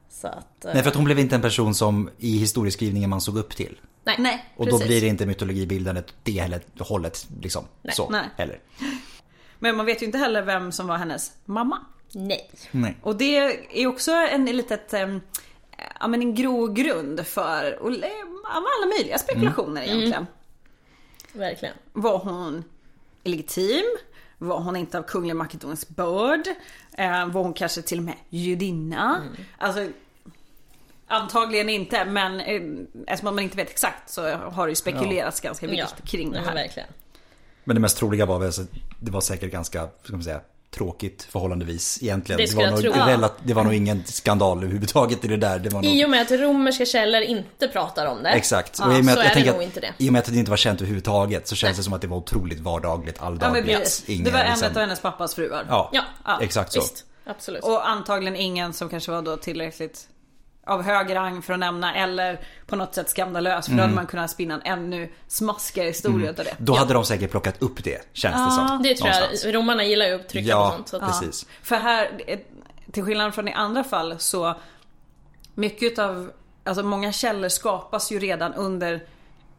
Så 0.09 0.27
att... 0.27 0.65
eh, 0.65 0.73
Nej, 0.73 0.83
för 0.83 0.89
att 0.89 0.95
hon 0.95 1.05
blev 1.05 1.19
inte 1.19 1.35
en 1.35 1.41
person 1.41 1.75
som 1.75 2.09
i 2.17 2.37
historieskrivningen 2.37 3.09
man 3.09 3.21
såg 3.21 3.37
upp 3.37 3.55
till. 3.55 3.79
nej, 4.03 4.15
Nej. 4.19 4.45
Och 4.57 4.65
då 4.65 4.71
precis. 4.71 4.87
blir 4.87 5.01
det 5.01 5.07
inte 5.07 5.25
mytologibildandet 5.25 6.13
det 6.23 6.31
heller, 6.41 6.61
hållet 6.79 7.27
liksom. 7.41 7.65
Nej. 7.81 7.95
Så, 7.95 8.09
Nej. 8.09 8.25
heller. 8.37 8.59
Men 9.59 9.75
man 9.77 9.85
vet 9.85 10.01
ju 10.01 10.05
inte 10.05 10.17
heller 10.17 10.41
vem 10.41 10.71
som 10.71 10.87
var 10.87 10.97
hennes 10.97 11.31
mamma. 11.45 11.79
Nej. 12.13 12.49
Nej. 12.71 12.97
Och 13.01 13.15
det 13.15 13.37
är 13.71 13.87
också 13.87 14.11
en 14.11 14.45
litet, 14.45 14.93
eh, 14.93 15.07
ja 15.99 16.07
men 16.07 16.21
en 16.21 16.35
grogrund 16.35 17.27
för 17.27 17.77
och, 17.81 17.91
eh, 17.91 17.99
alla 18.49 18.85
möjliga 18.97 19.17
spekulationer 19.17 19.81
egentligen. 19.83 20.27
Verkligen. 21.33 21.75
Var 21.93 22.17
hon 22.17 22.63
legitim? 23.23 23.83
Var 24.37 24.59
hon 24.59 24.75
inte 24.75 24.97
av 24.97 25.03
kunglig 25.03 25.35
makedonisk 25.35 25.89
börd? 25.89 26.47
Eh, 26.97 27.27
var 27.27 27.43
hon 27.43 27.53
kanske 27.53 27.81
till 27.81 27.97
och 27.97 28.03
med 28.03 28.15
judinna? 28.29 29.23
Alltså 29.57 29.89
Antagligen 31.07 31.69
inte 31.69 32.05
men 32.05 32.39
eh, 32.39 32.61
eftersom 33.07 33.35
man 33.35 33.43
inte 33.43 33.57
vet 33.57 33.69
exakt 33.69 34.09
så 34.09 34.35
har 34.35 34.65
det 34.65 34.71
ju 34.71 34.75
spekulerats 34.75 35.41
ganska 35.41 35.67
vilt 35.67 35.95
kring 36.05 36.31
det 36.31 36.37
ja, 36.37 36.43
här. 36.43 36.53
verkligen. 36.53 36.89
Men 37.63 37.75
det 37.75 37.79
mest 37.79 37.97
troliga 37.97 38.25
var 38.25 38.39
väl 38.39 38.49
att 38.49 38.69
det 38.99 39.11
var 39.11 39.21
säkert 39.21 39.51
ganska, 39.51 39.89
ska 40.03 40.13
man 40.13 40.23
säga, 40.23 40.41
tråkigt 40.73 41.27
förhållandevis 41.29 41.99
egentligen. 42.03 42.37
Det 42.41 42.47
skulle 42.47 42.71
var, 42.71 42.81
nog, 42.81 42.95
relat- 42.95 43.37
det 43.43 43.53
var 43.53 43.63
nog 43.63 43.73
ingen 43.73 44.03
skandal 44.05 44.57
överhuvudtaget 44.63 45.25
i 45.25 45.27
det 45.27 45.37
där. 45.37 45.59
Det 45.59 45.69
var 45.69 45.81
nog... 45.81 45.91
I 45.91 46.05
och 46.05 46.09
med 46.09 46.21
att 46.21 46.31
romerska 46.31 46.85
källor 46.85 47.21
inte 47.21 47.67
pratar 47.67 48.05
om 48.05 48.23
det. 48.23 48.29
Exakt. 48.29 48.79
Ja, 48.79 48.85
och 48.87 48.93
i 48.93 49.01
och 49.01 49.05
med 49.05 49.13
så 49.13 49.19
att, 49.19 49.25
är 49.25 49.29
jag 49.29 49.33
tänker 49.33 49.51
det 49.51 49.57
nog 49.57 49.61
att, 49.61 49.67
inte 49.67 49.79
det. 49.79 49.93
I 49.97 50.09
och 50.09 50.13
med 50.13 50.19
att 50.19 50.25
det 50.25 50.35
inte 50.39 50.51
var 50.51 50.57
känt 50.57 50.81
överhuvudtaget 50.81 51.47
så 51.47 51.55
känns 51.55 51.77
det 51.77 51.83
som 51.83 51.93
att 51.93 52.01
det 52.01 52.07
var 52.07 52.17
otroligt 52.17 52.59
vardagligt, 52.59 53.15
Ja, 53.19 53.25
alldagligt. 53.25 54.03
Inga, 54.07 54.23
det 54.25 54.31
var 54.31 54.39
en 54.39 54.49
liksom- 54.49 54.67
av 54.67 54.77
hennes 54.77 54.99
pappas 55.01 55.35
fruar. 55.35 55.65
Ja, 55.69 55.89
Ja, 55.93 56.01
Ja, 56.25 56.39
exakt 56.41 56.71
så. 56.73 56.79
Visst, 56.79 57.05
absolut. 57.25 57.63
Och 57.63 57.89
antagligen 57.89 58.35
ingen 58.35 58.73
som 58.73 58.89
kanske 58.89 59.11
var 59.11 59.21
då 59.21 59.37
tillräckligt 59.37 60.07
av 60.65 60.81
hög 60.81 61.15
rang 61.15 61.41
för 61.41 61.53
att 61.53 61.59
nämna 61.59 61.95
eller 61.95 62.39
på 62.65 62.75
något 62.75 62.95
sätt 62.95 63.09
skandalös 63.09 63.65
för 63.65 63.73
då 63.73 63.81
hade 63.81 63.93
man 63.93 64.07
kunnat 64.07 64.31
spinna 64.31 64.53
en 64.53 64.61
ännu 64.79 65.11
smaskigare 65.27 65.87
historia 65.87 66.31
utav 66.31 66.45
det. 66.45 66.55
Då 66.57 66.73
hade 66.73 66.93
de 66.93 67.05
säkert 67.05 67.31
plockat 67.31 67.61
upp 67.61 67.83
det, 67.83 68.09
känns 68.13 68.35
det 68.35 68.67
som. 68.67 68.83
det 68.83 68.95
tror 68.95 69.07
någonstans. 69.07 69.45
jag. 69.45 69.55
Romarna 69.55 69.83
gillar 69.83 70.05
ju 70.05 70.13
att 70.15 70.29
trycka 70.29 70.53
på 70.53 70.59
Ja, 70.59 70.71
sånt. 70.75 70.87
Så 70.87 70.97
att, 70.97 71.03
precis. 71.05 71.45
För 71.61 71.75
här, 71.75 72.11
eh, 72.27 72.39
till 72.91 73.03
skillnad 73.03 73.35
från 73.35 73.47
i 73.47 73.53
andra 73.53 73.83
fall 73.83 74.15
så 74.19 74.55
mycket 75.55 75.99
av, 75.99 76.31
alltså 76.63 76.83
många 76.83 77.11
källor 77.11 77.49
skapas 77.49 78.11
ju 78.11 78.19
redan 78.19 78.53
under 78.53 79.03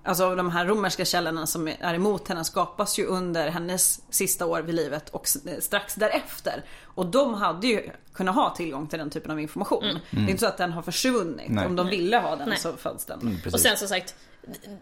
Alltså 0.06 0.34
de 0.34 0.50
här 0.50 0.66
romerska 0.66 1.04
källorna 1.04 1.46
som 1.46 1.68
är 1.80 1.94
emot 1.94 2.28
henne 2.28 2.44
skapas 2.44 2.98
ju 2.98 3.06
under 3.06 3.48
hennes 3.50 4.00
sista 4.10 4.46
år 4.46 4.60
vid 4.62 4.74
livet 4.74 5.08
och 5.10 5.24
s- 5.24 5.64
strax 5.64 5.94
därefter. 5.94 6.64
Och 6.84 7.06
de 7.06 7.34
hade 7.34 7.66
ju 7.66 7.90
kunnat 8.12 8.34
ha 8.34 8.50
tillgång 8.54 8.86
till 8.86 8.98
den 8.98 9.10
typen 9.10 9.30
av 9.30 9.40
information. 9.40 9.98
Det 10.10 10.16
är 10.20 10.28
inte 10.28 10.38
så 10.40 10.46
att 10.46 10.56
den 10.58 10.72
har 10.72 10.82
försvunnit. 10.82 11.48
Nej. 11.48 11.66
Om 11.66 11.76
de 11.76 11.86
ville 11.86 12.18
ha 12.18 12.36
den 12.36 12.48
Nej. 12.48 12.58
så 12.58 12.72
fanns 12.72 13.04
den. 13.04 13.20
Mm, 13.20 13.36
och 13.52 13.60
sen 13.60 13.76
som 13.76 13.88
sagt, 13.88 14.14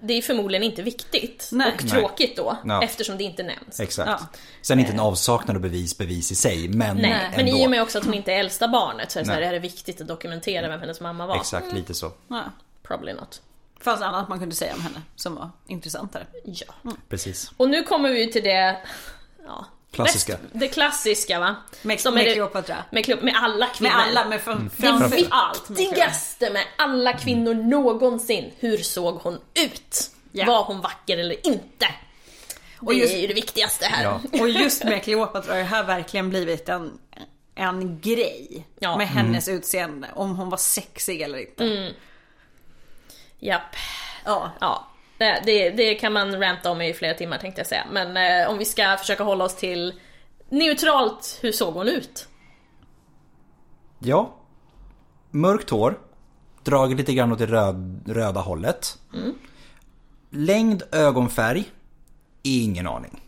det 0.03 0.15
är 0.15 0.23
förmodligen 0.23 0.63
inte 0.63 0.83
viktigt. 0.83 1.49
Nej. 1.53 1.73
och 1.75 1.89
tråkigt 1.91 2.37
då. 2.37 2.57
Ja. 2.65 2.83
Eftersom 2.83 3.17
det 3.19 3.25
inte 3.25 3.43
nämns. 3.43 3.81
Exakt. 3.81 4.11
Ja. 4.11 4.19
Sen 4.63 4.79
inte 4.81 4.93
en 4.93 5.01
avsaknad 5.01 5.57
av 5.57 5.63
bevis, 5.63 5.99
bevis 5.99 6.33
i 6.33 6.35
sig, 6.35 6.69
men 6.69 6.97
Nej, 6.97 7.13
ändå. 7.13 7.37
men 7.37 7.49
i 7.49 7.67
och 7.67 7.71
med 7.71 7.83
också 7.83 7.99
att 7.99 8.05
hon 8.05 8.15
inte 8.15 8.33
är 8.33 8.39
äldsta 8.41 8.69
barnet 8.69 9.11
så 9.11 9.19
är 9.19 9.23
det, 9.23 9.27
så 9.27 9.33
här, 9.33 9.43
är 9.43 9.53
det 9.53 9.59
viktigt 9.59 10.01
att 10.01 10.09
dokumentera 10.09 10.69
vem 10.69 10.81
hennes 10.81 11.01
mamma 11.01 11.27
var. 11.27 11.37
Exakt, 11.37 11.73
lite 11.73 11.95
så. 11.95 12.13
Ja. 12.29 12.43
Probably 12.83 13.13
not. 13.13 13.41
Det 13.83 13.91
fanns 13.91 14.03
annat 14.03 14.29
man 14.29 14.39
kunde 14.39 14.55
säga 14.55 14.75
om 14.75 14.81
henne 14.81 15.03
som 15.17 15.35
var 15.35 15.51
intressantare. 15.67 16.27
Ja. 16.45 16.93
Precis. 17.09 17.51
Och 17.57 17.69
nu 17.69 17.83
kommer 17.83 18.09
vi 18.13 18.33
till 18.33 18.43
det... 18.43 18.77
Ja, 19.47 19.67
Klassiska. 19.93 20.33
Mest, 20.33 20.45
det 20.53 20.69
klassiska 20.69 21.41
va? 21.41 21.57
Med, 21.83 22.01
Som 22.01 22.15
med 22.15 22.23
är 22.23 22.27
det- 22.27 22.35
Kleopatra. 22.35 22.77
Med, 22.91 23.23
med 23.23 23.35
alla 23.37 23.67
kvinnor. 23.67 23.91
Med 23.93 24.01
alla, 24.03 24.29
men 24.29 24.41
fram, 24.41 24.71
Det 24.77 24.83
framför 24.83 25.05
allt 25.05 25.11
med 25.11 25.19
Kleopatra. 25.19 25.75
viktigaste 25.75 26.51
med 26.51 26.65
alla 26.79 27.13
kvinnor 27.13 27.55
någonsin. 27.55 28.51
Hur 28.59 28.79
såg 28.79 29.15
hon 29.15 29.39
ut? 29.55 30.11
Ja. 30.33 30.47
Var 30.47 30.65
hon 30.65 30.81
vacker 30.81 31.19
eller 31.19 31.47
inte? 31.47 31.87
Det 32.81 32.95
just- 32.95 33.15
är 33.15 33.19
ju 33.19 33.27
det 33.27 33.35
viktigaste 33.35 33.87
här. 33.87 34.05
Ja. 34.05 34.21
Och 34.41 34.49
just 34.49 34.85
med 34.85 35.03
Kleopatra 35.03 35.53
har 35.53 35.59
det 35.59 35.65
här 35.65 35.85
verkligen 35.85 36.31
blivit 36.31 36.69
en, 36.69 36.99
en 37.55 38.01
grej. 38.01 38.67
Ja. 38.79 38.97
Med 38.97 39.09
hennes 39.09 39.49
utseende. 39.49 40.09
Om 40.15 40.37
hon 40.37 40.51
var 40.51 40.59
sexig 40.59 41.21
eller 41.21 41.39
inte. 41.39 41.65
Japp. 43.43 43.77
Ja. 44.25 44.51
Ja. 44.61 44.89
Det, 45.19 45.43
det, 45.45 45.71
det 45.71 45.95
kan 45.95 46.13
man 46.13 46.41
ranta 46.41 46.71
om 46.71 46.81
i 46.81 46.93
flera 46.93 47.15
timmar 47.15 47.39
tänkte 47.39 47.61
jag 47.61 47.67
säga. 47.67 47.87
Men 47.93 48.17
eh, 48.17 48.51
om 48.51 48.59
vi 48.59 48.65
ska 48.65 48.97
försöka 48.97 49.25
hålla 49.25 49.45
oss 49.45 49.57
till 49.57 49.95
neutralt, 50.49 51.39
hur 51.43 51.53
såg 51.53 51.75
hon 51.75 51.89
ut? 51.89 52.29
Ja. 53.99 54.37
Mörkt 55.31 55.71
hår. 55.71 55.99
Dragit 56.63 56.99
lite 56.99 57.15
grann 57.15 57.33
åt 57.33 57.39
det 57.39 57.47
röd, 57.47 58.03
röda 58.07 58.41
hållet. 58.41 58.99
Längd 60.31 60.83
ögonfärg. 60.93 61.65
Ingen 62.43 62.87
aning. 62.87 63.21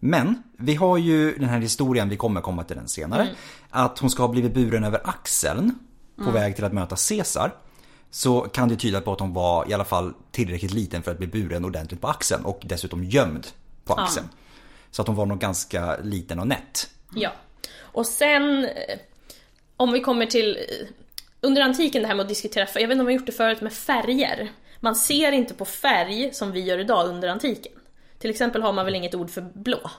Men 0.00 0.42
vi 0.58 0.74
har 0.74 0.98
ju 0.98 1.34
den 1.38 1.48
här 1.48 1.58
historien, 1.58 2.08
vi 2.08 2.16
kommer 2.16 2.40
komma 2.40 2.64
till 2.64 2.76
den 2.76 2.88
senare. 2.88 3.28
Att 3.70 3.98
hon 3.98 4.10
ska 4.10 4.22
ha 4.22 4.28
blivit 4.28 4.54
buren 4.54 4.84
över 4.84 5.00
axeln 5.04 5.78
på 6.24 6.30
väg 6.30 6.54
till 6.54 6.64
att 6.64 6.72
möta 6.72 6.96
Caesar. 7.08 7.52
Så 8.14 8.40
kan 8.40 8.68
det 8.68 8.76
tyda 8.76 9.00
på 9.00 9.12
att 9.12 9.20
hon 9.20 9.32
var 9.32 9.70
i 9.70 9.74
alla 9.74 9.84
fall 9.84 10.14
tillräckligt 10.30 10.72
liten 10.72 11.02
för 11.02 11.10
att 11.10 11.18
bli 11.18 11.26
buren 11.26 11.64
ordentligt 11.64 12.00
på 12.00 12.08
axeln 12.08 12.44
och 12.44 12.60
dessutom 12.64 13.04
gömd 13.04 13.46
på 13.84 13.94
axeln. 13.94 14.28
Så 14.90 15.02
att 15.02 15.08
hon 15.08 15.16
var 15.16 15.26
nog 15.26 15.38
ganska 15.38 15.96
liten 15.96 16.38
och 16.38 16.46
nätt. 16.46 16.90
Ja. 17.14 17.32
Och 17.80 18.06
sen, 18.06 18.64
eh, 18.64 18.98
om 19.76 19.92
vi 19.92 20.00
kommer 20.00 20.26
till 20.26 20.56
eh, 20.56 20.86
under 21.40 21.62
antiken 21.62 22.02
det 22.02 22.08
här 22.08 22.14
med 22.14 22.22
att 22.22 22.28
diskutera, 22.28 22.66
jag 22.74 22.88
vet 22.88 22.90
inte 22.90 23.00
om 23.00 23.06
vi 23.06 23.12
har 23.12 23.18
gjort 23.18 23.26
det 23.26 23.32
förut 23.32 23.60
med 23.60 23.72
färger. 23.72 24.50
Man 24.80 24.96
ser 24.96 25.32
inte 25.32 25.54
på 25.54 25.64
färg 25.64 26.34
som 26.34 26.52
vi 26.52 26.60
gör 26.60 26.78
idag 26.78 27.08
under 27.08 27.28
antiken. 27.28 27.72
Till 28.18 28.30
exempel 28.30 28.62
har 28.62 28.72
man 28.72 28.84
väl 28.84 28.94
inget 28.94 29.14
ord 29.14 29.30
för 29.30 29.40
blå? 29.54 29.90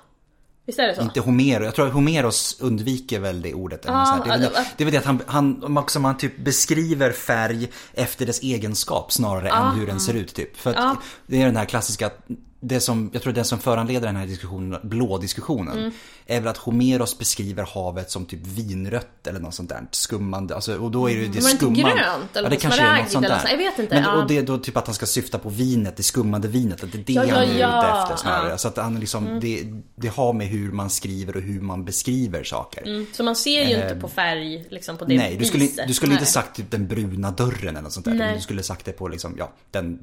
Visst 0.65 0.79
är 0.79 0.87
det 0.87 0.95
så? 0.95 1.01
Inte 1.01 1.19
Homeros, 1.19 1.65
jag 1.65 1.75
tror 1.75 1.87
att 1.87 1.93
Homeros 1.93 2.57
undviker 2.59 3.19
väl 3.19 3.41
det 3.41 3.53
ordet. 3.53 3.85
Eller 3.85 3.95
det, 3.95 4.31
är 4.33 4.37
väl, 4.37 4.45
alltså- 4.45 4.63
det 4.77 4.83
är 4.83 4.85
väl 4.85 4.91
det 4.93 4.97
att 4.99 5.05
han, 5.05 5.21
han, 5.25 5.77
också 5.77 5.99
man 5.99 6.17
typ 6.17 6.37
beskriver 6.37 7.11
färg 7.11 7.67
efter 7.93 8.25
dess 8.25 8.41
egenskap 8.41 9.11
snarare 9.11 9.49
än 9.49 9.79
hur 9.79 9.87
den 9.87 9.99
ser 9.99 10.13
ut. 10.13 10.33
Typ. 10.33 10.57
För 10.57 10.69
att 10.69 10.75
Ja. 10.75 10.95
det 11.27 11.41
är 11.41 11.45
den 11.45 11.57
här 11.57 11.65
klassiska, 11.65 12.09
det 12.59 12.79
som, 12.79 13.09
jag 13.13 13.21
tror 13.21 13.33
det 13.33 13.43
som 13.43 13.59
föranleder 13.59 14.07
den 14.07 14.15
här 14.15 14.27
diskussionen, 14.27 14.79
blå-diskussionen, 14.83 15.77
Mm. 15.77 15.91
är 16.25 16.39
väl 16.39 16.47
att 16.47 16.57
Homeros 16.57 17.17
beskriver 17.17 17.63
havet 17.73 18.11
som 18.11 18.25
typ 18.25 18.47
vinrött 18.47 19.27
eller 19.27 19.39
något 19.39 19.53
sånt 19.53 19.69
där 19.69 19.87
skummande. 19.91 20.55
Alltså, 20.55 20.77
och 20.77 20.91
då 20.91 21.09
är 21.09 21.15
det 21.15 21.21
ju 21.21 21.27
det 21.27 21.39
Mm. 21.39 21.43
Var 21.43 21.49
det 21.49 21.51
inte 21.51 21.65
skumman. 21.65 21.95
grönt 21.97 22.35
eller 22.35 22.45
ja, 22.45 22.49
det 22.49 22.55
kanske 22.55 22.81
är 22.81 23.01
något 23.01 23.11
sånt 23.11 23.27
där. 23.27 23.39
så? 23.39 23.47
Jag 23.51 23.57
vet 23.57 23.79
inte, 23.79 23.95
Men, 23.95 24.03
ja. 24.03 24.21
Och 24.21 24.27
det 24.27 24.37
är 24.37 24.43
då 24.43 24.57
typ 24.57 24.77
att 24.77 24.85
han 24.85 24.95
ska 24.95 25.05
syfta 25.05 25.39
på 25.39 25.49
vinet, 25.49 25.97
det 25.97 26.03
skummande 26.03 26.47
vinet. 26.47 26.83
Att 26.83 26.91
det 26.91 26.97
är 26.97 27.03
det 27.03 27.13
Ja, 27.13 27.23
ja, 27.25 27.35
han 27.35 27.43
är 27.43 27.53
ute 27.55 28.01
efter 28.01 28.15
snarare. 28.15 28.45
Mm. 28.45 28.57
Så 28.57 28.67
att 28.67 28.77
han 28.77 28.99
liksom, 28.99 29.39
det, 29.41 29.63
det 29.95 30.07
har 30.07 30.33
med 30.33 30.47
hur 30.47 30.71
man 30.71 30.89
skriver 30.89 31.35
och 31.35 31.41
hur 31.41 31.61
man 31.61 31.85
beskriver 31.85 32.43
saker. 32.43 33.05
Så 33.15 33.23
man 33.23 33.35
ser 33.35 33.63
ju 33.65 33.75
inte 33.75 33.95
på 33.95 34.07
färg 34.07 34.65
liksom 34.69 34.97
på 34.97 35.05
det 35.05 35.17
Nej, 35.17 35.35
du 35.39 35.45
skulle, 35.45 35.63
viset. 35.63 35.87
du 35.87 35.93
skulle 35.93 36.13
inte 36.13 36.25
sagt 36.25 36.55
typ 36.55 36.71
den 36.71 36.87
bruna 36.87 37.31
dörren 37.31 37.69
eller 37.69 37.81
något 37.81 37.93
sånt 37.93 38.05
där. 38.05 38.13
Nej. 38.13 38.35
Du 38.35 38.41
skulle 38.41 38.63
sagt 38.63 38.85
det 38.85 38.91
på 38.91 39.07
liksom, 39.07 39.35
ja, 39.37 39.51
den 39.71 39.99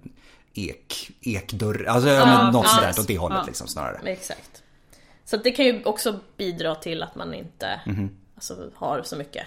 ek, 0.54 1.10
ekdörr, 1.20 1.84
alltså 1.88 2.08
ja, 2.10 2.26
men 2.26 2.52
något 2.52 2.64
ja, 2.64 2.70
sånt 2.70 2.96
där 2.96 3.00
åt 3.02 3.06
det 3.08 3.18
hållet 3.18 3.38
Ja. 3.40 3.46
liksom 3.46 3.68
snarare. 3.68 4.00
Exakt. 4.10 4.62
Så 5.24 5.36
det 5.36 5.50
kan 5.50 5.64
ju 5.64 5.84
också 5.84 6.20
bidra 6.36 6.74
till 6.74 7.02
att 7.02 7.14
man 7.14 7.34
inte 7.34 7.80
Mhm. 7.86 8.16
alltså, 8.34 8.70
har 8.74 9.02
så 9.02 9.16
mycket. 9.16 9.46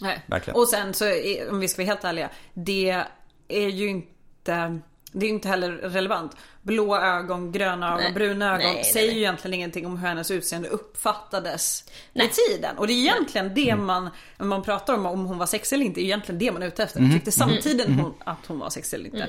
Nej. 0.00 0.20
Verkligen. 0.26 0.60
Och 0.60 0.68
sen 0.68 0.94
så, 0.94 1.04
om 1.50 1.60
vi 1.60 1.68
ska 1.68 1.82
vara 1.82 1.86
helt 1.92 2.04
ärliga. 2.04 2.30
Det 2.54 3.04
är 3.48 3.68
ju 3.68 3.88
inte 3.88 4.80
det 5.12 5.26
är 5.26 5.28
ju 5.28 5.34
inte 5.34 5.48
heller 5.48 5.72
relevant. 5.72 6.36
Blå 6.62 6.96
ögon, 6.96 7.52
gröna 7.52 7.88
ögon, 7.88 8.00
Nej. 8.02 8.12
bruna 8.12 8.46
ögon 8.54 8.72
Nej, 8.74 8.84
säger 8.84 9.06
nej. 9.06 9.14
ju 9.16 9.20
egentligen 9.22 9.54
ingenting 9.54 9.86
om 9.86 9.98
hur 9.98 10.08
hennes 10.08 10.30
utseende 10.30 10.68
uppfattades 10.68 11.84
Nej. 12.12 12.26
i 12.26 12.30
tiden. 12.30 12.78
Och 12.78 12.86
det 12.86 12.92
är 12.92 12.98
egentligen 12.98 13.54
det 13.54 13.70
Mm. 13.70 13.86
man, 13.86 14.10
när 14.38 14.46
man 14.46 14.62
pratar 14.62 14.94
om 14.94 15.06
om 15.06 15.26
hon 15.26 15.38
var 15.38 15.46
sexig 15.46 15.76
eller 15.76 15.86
inte, 15.86 16.00
är 16.00 16.04
egentligen 16.04 16.38
det 16.38 16.52
man 16.52 16.62
är 16.62 16.66
ute 16.66 16.82
efter. 16.82 17.00
Mhm. 17.00 17.12
Tyckte 17.12 17.32
samtiden 17.32 17.94
hon, 17.94 18.14
att 18.24 18.46
hon 18.46 18.58
var 18.58 18.70
sexig 18.70 18.96
eller 18.96 19.06
inte. 19.06 19.28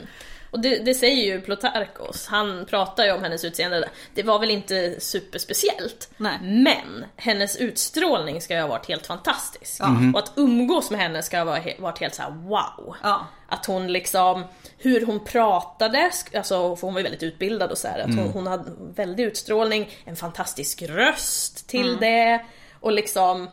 Och 0.52 0.60
det, 0.60 0.86
det 0.86 0.94
säger 0.94 1.26
ju 1.26 1.42
Plutarkos, 1.42 2.28
han 2.28 2.66
pratar 2.66 3.06
ju 3.06 3.12
om 3.12 3.24
hennes 3.24 3.46
utseende. 3.46 3.90
Det 4.14 4.24
var 4.24 4.40
väl 4.40 4.52
inte 4.52 4.96
superspeciellt. 5.00 6.10
Nej. 6.18 6.38
Men 6.42 7.06
hennes 7.16 7.58
utstrålning 7.58 8.42
ska 8.42 8.56
ju 8.56 8.62
ha 8.62 8.68
varit 8.68 8.88
helt 8.88 9.08
fantastisk. 9.08 9.82
Och 10.14 10.20
att 10.20 10.32
umgås 10.36 10.92
med 10.92 11.00
henne 11.00 11.24
ska 11.24 11.38
ha 11.38 11.46
varit 11.46 11.64
he- 11.64 11.82
varit 11.82 12.00
helt 12.00 12.16
så 12.16 12.22
här: 12.22 12.32
wow. 12.32 12.96
Ja. 13.04 13.28
Att 13.48 13.66
hon 13.66 13.92
liksom, 13.94 14.44
hur 14.78 15.06
hon 15.06 15.26
pratade, 15.26 16.12
alltså 16.36 16.76
för 16.76 16.88
hon 16.88 16.94
var 16.94 17.00
ju 17.00 17.04
väldigt 17.04 17.24
utbildad 17.24 17.72
och 17.72 17.78
så 17.78 17.88
här, 17.88 18.00
att 18.00 18.16
hon, 18.16 18.30
hon 18.34 18.48
hade 18.48 18.72
väldig 18.96 19.24
utstrålning, 19.24 19.90
en 20.06 20.16
fantastisk 20.16 20.82
röst 20.82 21.68
till 21.70 21.98
det. 22.00 22.46
Och 22.80 22.92
liksom, 22.92 23.50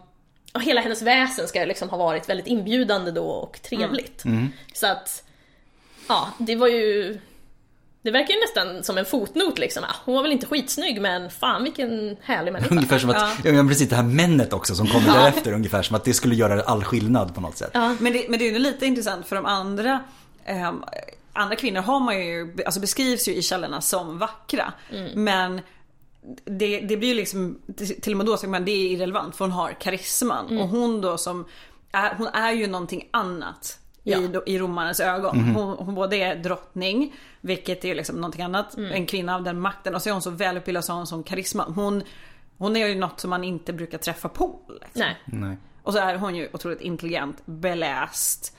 och 0.55 0.63
hela 0.63 0.81
hennes 0.81 1.03
väsen 1.03 1.49
ska 1.49 1.65
liksom 1.65 1.89
ha 1.91 1.99
varit 1.99 2.29
väldigt 2.29 2.47
inbjudande 2.47 3.11
då 3.11 3.27
och 3.27 3.63
trevligt. 3.63 4.23
Så 4.75 4.87
att, 4.87 5.23
ja, 6.09 6.29
det 6.39 6.57
var 6.57 6.69
ju 6.69 7.19
det 8.03 8.11
verkar 8.11 8.35
ju 8.35 8.41
nästan 8.41 8.85
som 8.85 8.99
en 8.99 9.05
fotnot 9.05 9.59
liksom. 9.59 9.85
Ah, 9.85 9.97
Hon 10.05 10.15
var 10.15 10.23
väl 10.23 10.33
inte 10.33 10.47
skitsnygg 10.47 11.01
men 11.01 11.31
fan 11.31 11.65
vilken 11.65 12.17
härlig 12.23 12.53
människa. 12.53 12.75
Ungefär 12.75 12.99
som 12.99 13.11
att, 13.11 13.45
ja. 13.45 13.53
men 13.53 13.69
precis 13.69 13.89
det 13.89 13.97
här 13.97 14.03
männet 14.03 14.53
också 14.53 14.75
som 14.75 14.87
kommer 14.87 15.13
därefter 15.13 15.53
ungefär 15.53 15.83
som 15.83 15.97
att 15.97 16.05
det 16.05 16.15
skulle 16.15 16.35
göra 16.35 16.63
all 16.63 16.85
skillnad 16.85 17.35
på 17.35 17.41
något 17.41 17.57
sätt. 17.57 17.71
Men 17.75 18.13
det, 18.13 18.27
men 18.29 18.39
det 18.39 18.49
är 18.49 18.53
ju 18.53 18.59
lite 18.59 18.87
intressant 18.87 19.27
för 19.27 19.37
de 19.37 19.47
andra 19.47 20.05
ehm, 20.45 20.85
Andra 21.33 21.57
kvinnor 21.57 21.81
har 21.81 22.01
man 22.01 22.19
ju, 22.21 22.57
alltså 22.67 22.81
beskrivs 22.81 23.29
ju 23.29 23.35
i 23.35 23.43
källorna 23.43 23.81
som 23.81 24.19
vackra. 24.19 24.73
Men 25.15 25.61
det, 26.45 26.81
det 26.81 26.97
blir 26.97 27.09
ju 27.09 27.15
liksom, 27.15 27.59
till 28.03 28.13
och 28.13 28.17
med 28.17 28.27
då 28.27 28.37
säger 28.37 28.51
man 28.51 28.65
det 28.65 28.71
är 28.71 28.91
irrelevant 28.91 29.37
för 29.37 29.45
hon 29.45 29.53
har 29.53 29.73
karisman. 29.81 30.59
Och 30.59 30.69
hon 30.69 31.01
då 31.01 31.19
som, 31.19 31.45
är, 31.93 32.15
hon 32.15 32.27
är 32.27 32.53
ju 32.53 32.67
någonting 32.67 33.09
annat. 33.11 33.79
Ja. 34.09 34.19
I, 34.19 34.55
i 34.55 34.59
romarnas 34.59 35.01
ögon. 35.01 35.55
Hon, 35.55 35.77
hon 35.79 35.95
både 35.95 36.17
är 36.17 36.37
drottning, 36.37 37.15
vilket 37.41 37.85
är 37.85 37.95
liksom 37.95 38.17
någonting 38.17 38.43
annat. 38.43 38.77
En 38.93 39.07
kvinna 39.07 39.35
av 39.35 39.43
den 39.43 39.61
makten. 39.61 39.95
Och 39.95 40.03
så 40.03 40.09
är 40.09 40.13
hon 40.13 40.23
så 40.23 40.31
välutbildad 40.31 40.85
så 40.85 40.93
har 40.93 40.97
hon 40.97 41.07
sån 41.07 41.23
karisma. 41.23 41.65
Hon 41.65 42.03
Hon 42.59 42.77
är 42.77 42.87
ju 42.87 42.95
något 42.95 43.21
som 43.21 43.31
man 43.31 43.45
inte 43.45 43.73
brukar 43.73 43.99
träffa 43.99 44.29
på. 44.29 44.61
Liksom. 44.69 44.91
Nej. 44.95 45.17
Nej. 45.25 45.57
Och 45.83 45.93
så 45.93 45.99
är 45.99 46.17
hon 46.17 46.35
ju 46.35 46.49
otroligt 46.53 46.81
intelligent, 46.81 47.43
beläst. 47.45 48.57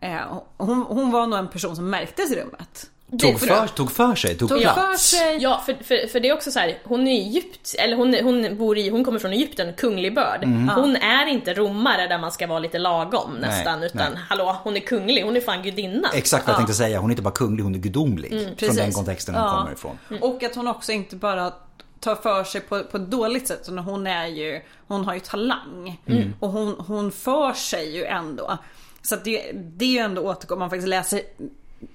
Eh, 0.00 0.40
hon, 0.56 0.82
hon 0.82 1.10
var 1.10 1.26
nog 1.26 1.38
en 1.38 1.48
person 1.48 1.76
som 1.76 1.90
märktes 1.90 2.32
i 2.32 2.40
rummet. 2.40 2.90
Tog 3.18 3.40
för, 3.40 3.66
tog 3.66 3.90
för 3.92 4.14
sig, 4.14 4.38
tog, 4.38 4.48
Tog 4.48 4.60
plats. 4.60 5.10
för 5.10 5.16
sig. 5.16 5.38
Ja, 5.40 5.62
för, 5.66 5.74
för, 5.74 6.08
för 6.08 6.20
det 6.20 6.28
är 6.28 6.32
också 6.34 6.50
så 6.50 6.58
här, 6.58 6.78
hon 6.84 7.08
är 7.08 7.12
Egypt, 7.12 7.74
eller 7.78 7.96
hon, 7.96 8.14
hon 8.22 8.58
bor 8.58 8.78
i, 8.78 8.88
hon 8.88 9.04
kommer 9.04 9.18
från 9.18 9.32
Egypten, 9.32 9.72
kunglig 9.76 10.14
börd. 10.14 10.44
Hon 10.74 10.96
är 10.96 11.26
inte 11.26 11.54
romare 11.54 12.06
där 12.08 12.18
man 12.18 12.32
ska 12.32 12.46
vara 12.46 12.58
lite 12.58 12.78
lagom 12.78 13.34
nästan, 13.40 13.78
Nej, 13.80 13.86
utan 13.94 14.12
nej. 14.12 14.22
hallå, 14.28 14.56
hon 14.62 14.76
är 14.76 14.80
kunglig, 14.80 15.22
hon 15.22 15.36
är 15.36 15.40
fan 15.40 15.62
gudinna. 15.62 16.08
Exakt 16.14 16.46
vad 16.46 16.52
jag 16.52 16.56
tänkte 16.58 16.74
säga, 16.74 16.98
hon 16.98 17.10
är 17.10 17.12
inte 17.12 17.22
bara 17.22 17.34
kunglig, 17.34 17.64
hon 17.64 17.74
är 17.74 17.78
gudomlig. 17.78 18.30
från 18.30 18.40
Mm, 18.40 18.54
precis. 18.56 18.76
den 18.76 18.92
kontexten 18.92 19.34
hon 19.34 19.44
Ja. 19.44 19.58
kommer 19.58 19.72
ifrån. 19.72 19.98
Och 20.20 20.42
att 20.42 20.54
hon 20.54 20.68
också 20.68 20.92
inte 20.92 21.16
bara 21.16 21.52
tar 22.00 22.14
för 22.14 22.44
sig 22.44 22.60
på, 22.60 22.84
på 22.84 22.96
ett 22.96 23.10
dåligt 23.10 23.48
sätt. 23.48 23.60
Utan 23.62 23.78
hon 23.78 24.06
är 24.06 24.26
ju, 24.26 24.60
hon 24.88 25.04
har 25.04 25.14
ju 25.14 25.20
talang. 25.20 26.00
Och 26.40 26.48
hon, 26.50 26.74
hon 26.86 27.12
för 27.12 27.52
sig 27.52 27.96
ju 27.96 28.04
ändå. 28.04 28.58
Så 29.02 29.14
att 29.14 29.24
det, 29.24 29.52
det 29.54 29.84
är 29.84 29.88
ju 29.88 29.98
ändå 29.98 30.22
återkom, 30.22 30.54
om 30.56 30.58
man 30.60 30.70
faktiskt 30.70 30.88
läser 30.88 31.20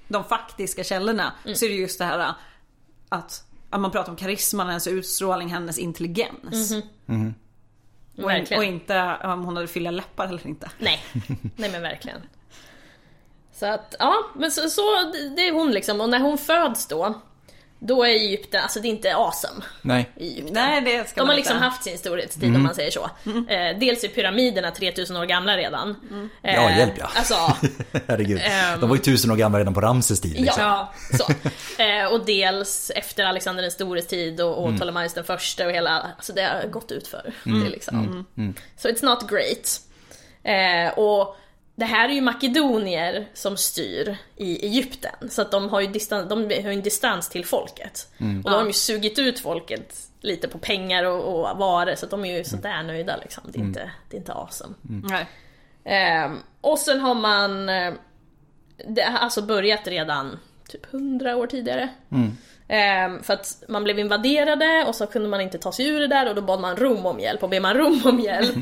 de 0.08 0.24
faktiska 0.24 0.84
källorna. 0.84 1.32
Så 1.54 1.64
är 1.64 1.68
det 1.68 1.74
just 1.74 1.98
det 1.98 2.04
här 2.04 2.18
att, 2.18 3.44
att 3.70 3.80
man 3.80 3.90
pratar 3.90 4.10
om 4.10 4.16
karisman, 4.16 4.66
hennes 4.66 4.86
utstrålning, 4.86 5.48
hennes 5.48 5.78
intelligens. 5.78 6.72
Och, 8.22 8.32
in, 8.32 8.46
och 8.56 8.64
inte 8.64 9.16
om 9.24 9.44
hon 9.44 9.56
hade 9.56 9.68
fylliga 9.68 9.90
läppar 9.90 10.26
eller 10.26 10.46
inte. 10.46 10.70
Nej, 10.78 11.04
nej 11.56 11.70
men 11.70 11.82
verkligen. 11.82 12.20
Så 13.52 13.66
att, 13.66 13.94
ja, 13.98 14.14
men 14.34 14.50
så, 14.50 14.70
så 14.70 14.82
det 15.36 15.48
är 15.48 15.52
hon 15.52 15.70
liksom. 15.70 16.00
Och 16.00 16.08
när 16.08 16.20
hon 16.20 16.38
föds 16.38 16.86
då, 16.86 17.20
då 17.78 18.04
är 18.04 18.08
Egypten, 18.08 18.62
alltså 18.62 18.80
det 18.80 18.88
är 18.88 18.90
inte 18.90 19.14
awesome 19.16 19.64
Nej. 19.82 20.10
i 20.16 20.28
Egypten. 20.28 20.54
Nej 20.54 20.80
det 20.80 21.08
ska 21.08 21.20
De 21.20 21.22
man 21.22 21.28
har 21.28 21.36
liksom 21.36 21.56
inte. 21.56 21.64
haft 21.66 21.82
sin 21.84 21.98
storhetstid 21.98 22.56
om 22.56 22.62
man 22.62 22.74
säger 22.74 22.90
så. 22.90 23.10
Eh, 23.48 23.78
dels 23.78 24.04
är 24.04 24.08
pyramiderna 24.08 24.70
3000 24.70 25.16
år 25.16 25.24
gamla 25.24 25.56
redan. 25.56 25.96
Eh, 26.42 26.54
Ja, 26.54 26.70
hjälp 26.76 26.92
ja. 26.98 27.10
Alltså, 27.16 27.34
Herregud. 28.08 28.40
Ehm. 28.44 28.80
De 28.80 28.88
var 28.88 28.96
ju 28.96 29.02
tusen 29.02 29.30
år 29.30 29.36
gamla 29.36 29.58
redan 29.58 29.74
på 29.74 29.80
Ramses 29.80 30.20
tid. 30.20 30.40
Liksom. 30.40 30.62
ja, 30.62 30.92
så. 31.18 31.32
Eh, 31.82 32.12
och 32.12 32.24
dels 32.26 32.90
efter 32.94 33.24
Alexander 33.24 33.62
den 33.62 33.70
stores 33.72 34.06
tid 34.06 34.40
och, 34.40 34.64
och 34.64 34.76
Ptolemaios 34.76 35.14
den 35.14 35.24
första 35.24 35.66
och 35.66 35.72
hela, 35.72 36.06
alltså 36.16 36.32
det 36.32 36.42
har 36.42 36.68
gått 36.68 36.92
ut 36.92 37.08
för 37.08 37.32
Det 37.44 37.50
är 37.66 37.70
liksom. 37.70 38.24
Så 38.76 38.88
it's 38.88 39.04
not 39.04 39.30
great. 39.30 39.80
Eh, 40.42 40.98
och 40.98 41.36
det 41.78 41.84
här 41.84 42.08
är 42.08 42.12
ju 42.12 42.20
makedonier 42.20 43.28
som 43.34 43.56
styr 43.56 44.16
i 44.36 44.66
Egypten. 44.66 45.30
Så 45.30 45.42
att 45.42 45.50
de 45.50 45.68
har 45.68 45.80
ju 45.80 45.86
distan, 45.86 46.28
de 46.28 46.42
har 46.42 46.70
en 46.70 46.82
distans 46.82 47.28
till 47.28 47.44
folket. 47.44 48.12
Och 48.18 48.50
då 48.50 48.50
har 48.50 48.58
de 48.58 48.66
ju 48.66 48.72
sugit 48.72 49.18
ut 49.18 49.38
folket 49.38 49.96
lite 50.20 50.48
på 50.48 50.58
pengar 50.58 51.04
och, 51.04 51.34
och 51.34 51.58
varor. 51.58 51.94
Så 51.94 52.04
att 52.04 52.10
de 52.10 52.24
är 52.24 52.38
ju 52.38 52.44
sådär 52.44 52.82
nöjda 52.82 53.16
liksom. 53.16 53.44
Det 53.52 53.58
är, 53.58 53.62
inte, 53.62 53.90
det 54.08 54.16
är 54.16 54.18
inte 54.18 54.32
awesome. 54.32 54.74
Nej. 54.82 55.26
Ehm, 55.84 56.38
och 56.60 56.78
sen 56.78 57.00
har 57.00 57.14
man 57.14 57.68
eh, 57.68 57.94
det 58.88 59.02
har 59.02 59.18
alltså 59.18 59.42
börjat 59.42 59.86
redan 59.86 60.38
typ 60.68 60.94
100 60.94 61.36
år 61.36 61.46
tidigare. 61.46 61.88
Ehm, 62.70 63.22
för 63.22 63.34
att 63.34 63.62
man 63.68 63.84
blev 63.84 63.98
invaderade 63.98 64.84
och 64.88 64.94
så 64.94 65.06
kunde 65.06 65.28
man 65.28 65.40
inte 65.40 65.58
ta 65.58 65.72
sig 65.72 65.86
ur 65.86 66.00
det 66.00 66.06
där 66.06 66.28
och 66.28 66.34
då 66.34 66.42
bad 66.42 66.60
man 66.60 66.76
Rom 66.76 67.06
om 67.06 67.20
hjälp. 67.20 67.42
Och 67.42 67.48
ber 67.48 67.60
man 67.60 67.74
Rom 67.74 68.02
om 68.04 68.20
hjälp, 68.20 68.54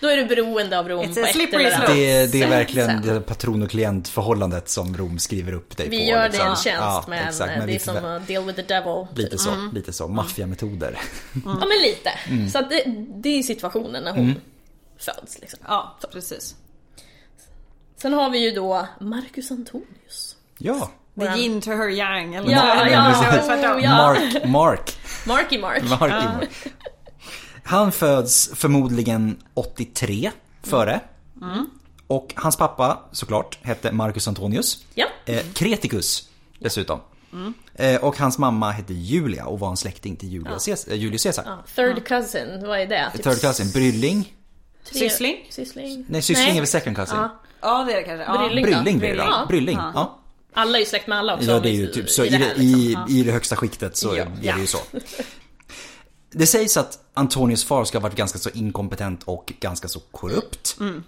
då 0.00 0.08
är 0.08 0.16
du 0.16 0.24
beroende 0.24 0.78
av 0.78 0.88
Rom 0.88 1.04
It's 1.04 1.14
på 1.14 1.20
ett 1.20 1.54
eller 1.54 1.74
annat. 1.76 1.86
Det, 1.86 2.32
det 2.32 2.42
är 2.42 2.48
verkligen 2.48 3.02
det 3.02 3.20
patron 3.20 3.62
och 3.62 3.70
klientförhållandet 3.70 4.68
som 4.68 4.96
Rom 4.96 5.18
skriver 5.18 5.52
upp 5.52 5.76
dig 5.76 5.88
Vi 5.88 5.98
på. 5.98 6.04
gör 6.04 6.24
liksom. 6.24 6.44
det 6.44 6.50
en 6.50 6.56
tjänst 6.56 6.80
Ja, 6.80 7.04
men, 7.08 7.28
exakt, 7.28 7.50
eh, 7.50 7.58
men 7.58 7.66
det 7.66 7.72
är 7.72 7.78
vi 7.78 7.78
som 7.78 8.04
att 8.04 8.26
deal 8.26 8.44
with 8.44 8.56
the 8.56 8.74
devil. 8.74 9.06
Lite 9.14 9.38
så, 9.38 9.50
lite 9.74 9.92
så. 9.92 10.08
Maffiametoder. 10.08 10.98
Ja 11.44 11.66
men 11.68 11.82
lite. 11.82 12.10
Så 12.52 12.58
att 12.58 12.70
det, 12.70 12.82
det 13.14 13.38
är 13.38 13.42
situationen 13.42 14.04
när 14.04 14.12
hon 14.12 14.34
föds 14.98 15.40
liksom. 15.40 15.58
Ja 15.68 15.98
precis. 16.12 16.54
Sen 17.96 18.12
har 18.12 18.30
vi 18.30 18.38
ju 18.38 18.50
då 18.50 18.86
Marcus 19.00 19.50
Antonius. 19.50 20.36
Ja. 20.58 20.90
The 21.20 21.38
yin 21.38 21.60
to 21.60 21.70
her 21.70 21.88
yang 21.88 22.34
eller 22.34 22.50
Ja, 22.50 22.90
ja, 22.90 23.74
oh, 23.76 23.82
ja. 23.82 23.96
Mark, 23.96 24.44
Mark. 24.44 24.96
Marky 25.26 25.58
Mark. 25.58 25.82
Mark, 25.82 26.00
Mark. 26.10 26.48
Han 27.64 27.92
föds 27.92 28.50
förmodligen 28.54 29.36
83 29.54 30.30
före. 30.62 31.00
Och 32.06 32.32
hans 32.36 32.56
pappa 32.56 32.98
såklart 33.12 33.58
hette 33.62 33.92
Marcus 33.92 34.28
Antonius. 34.28 34.84
Ja. 34.94 35.06
Eh, 35.24 35.42
Kreticus 35.54 36.28
dessutom. 36.58 37.00
Eh, 37.74 38.04
och 38.04 38.16
hans 38.18 38.38
mamma 38.38 38.70
hette 38.70 38.94
Julia 38.94 39.46
och 39.46 39.60
var 39.60 39.70
en 39.70 39.76
släkting 39.76 40.16
till 40.16 40.28
Julius, 40.28 40.64
Caesar, 40.66 40.92
eh, 40.92 40.98
Julius 40.98 41.22
Caesar. 41.22 41.44
Ja, 41.46 41.58
third 41.74 42.06
cousin, 42.06 42.62
vad 42.66 42.80
är 42.80 42.86
det? 42.86 43.10
Typ 43.14 43.22
Third 43.22 43.40
cousin, 43.40 43.70
Brylling. 43.70 44.34
tre- 44.84 44.98
Syssling? 44.98 45.46
Syssling? 45.50 46.04
Nej, 46.08 46.22
syssling 46.22 46.50
är 46.56 46.60
väl 46.60 46.66
second 46.66 46.96
cousin. 46.96 47.16
Ja. 47.16 47.40
Ja 47.60 47.84
det 47.84 47.92
är 47.92 47.96
det 47.96 48.02
kanske. 48.02 48.24
Ja. 48.24 48.38
Brylling. 48.38 48.64
Brylling 48.64 48.98
det 48.98 49.08
Ja. 49.14 49.44
Brylling, 49.48 49.78
ja. 49.94 50.19
Alla 50.52 50.78
är 50.78 50.80
ju 50.80 50.86
släkt 50.86 51.06
med 51.06 51.18
alla 51.18 51.34
också. 51.34 51.50
Ja, 51.50 51.60
det 51.60 51.68
är 51.68 51.72
ju 51.72 51.86
typ 51.86 52.10
så. 52.10 52.24
I, 52.24 52.28
det 52.28 52.36
här, 52.36 52.54
i, 52.54 52.62
liksom. 52.62 53.04
Ja. 53.08 53.14
i 53.14 53.22
det 53.22 53.32
högsta 53.32 53.56
skiktet 53.56 53.96
så 53.96 54.16
Ja. 54.16 54.24
är 54.42 54.54
det 54.54 54.60
ju 54.60 54.66
så. 54.66 54.78
Det 56.32 56.46
sägs 56.46 56.76
att 56.76 56.98
Antonius 57.14 57.64
far 57.64 57.84
ska 57.84 57.98
ha 57.98 58.02
varit 58.02 58.16
ganska 58.16 58.38
så 58.38 58.50
inkompetent 58.50 59.22
och 59.22 59.52
ganska 59.60 59.88
så 59.88 60.00
korrupt. 60.00 60.76
Mm. 60.80 61.04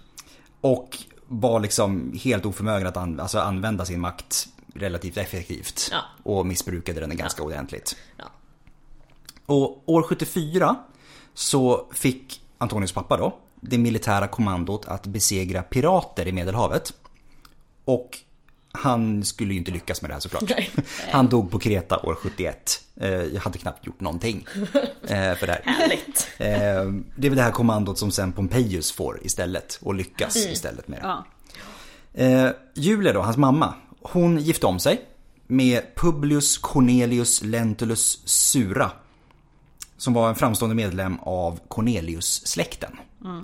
Och 0.61 0.97
var 1.27 1.59
liksom 1.59 2.19
helt 2.23 2.45
oförmögen 2.45 2.87
att 2.87 2.97
an, 2.97 3.19
alltså 3.19 3.39
använda 3.39 3.85
sin 3.85 3.99
makt 3.99 4.47
relativt 4.75 5.17
effektivt. 5.17 5.89
Ja. 5.91 6.01
Och 6.23 6.45
missbrukade 6.45 6.99
den 6.99 7.17
ganska 7.17 7.43
ordentligt. 7.43 7.95
Ja. 8.17 8.25
Och 9.45 9.83
år 9.89 10.03
74 10.03 10.75
så 11.33 11.87
fick 11.93 12.41
Antonius 12.57 12.91
pappa 12.91 13.17
då 13.17 13.39
det 13.61 13.77
militära 13.77 14.27
kommandot 14.27 14.85
att 14.85 15.07
besegra 15.07 15.63
pirater 15.63 16.27
i 16.27 16.31
Medelhavet. 16.31 16.93
Och 17.85 18.17
han 18.75 19.25
skulle 19.25 19.53
ju 19.53 19.59
inte 19.59 19.71
lyckas 19.71 20.01
med 20.01 20.09
det 20.09 20.13
här 20.13 20.21
såklart. 20.21 20.43
Nej. 20.49 20.69
Han 21.11 21.27
dog 21.29 21.51
på 21.51 21.59
Kreta 21.59 21.97
år 21.99 22.15
71. 22.15 22.81
Eh, 22.95 23.09
Jag 23.09 23.41
hade 23.41 23.57
knappt 23.57 23.85
gjort 23.87 23.99
någonting 23.99 24.45
eh, 25.07 25.35
för 25.35 25.47
det 25.47 25.51
här. 25.53 25.61
Härligt. 25.65 26.27
Eh, 26.37 27.01
Det 27.15 27.27
är 27.27 27.29
väl 27.29 27.35
det 27.35 27.41
här 27.41 27.51
kommandot 27.51 27.97
som 27.97 28.11
sen 28.11 28.31
Pompejus 28.31 28.91
får 28.91 29.19
istället 29.23 29.79
och 29.81 29.95
lyckas 29.95 30.35
Mm. 30.35 30.53
istället 30.53 30.87
med 30.87 30.99
det. 31.01 31.07
Ja. 31.07 32.53
Julia 32.75 33.13
då, 33.13 33.21
hans 33.21 33.37
mamma, 33.37 33.73
hon 34.01 34.37
gifte 34.37 34.65
om 34.65 34.79
sig 34.79 35.01
med 35.47 35.95
Publius 35.95 36.57
Cornelius 36.57 37.43
Lentulus 37.43 38.21
Sura. 38.25 38.91
Som 39.97 40.13
var 40.13 40.29
en 40.29 40.35
framstående 40.35 40.75
medlem 40.75 41.19
av 41.19 41.59
Cornelius-släkten. 41.67 42.97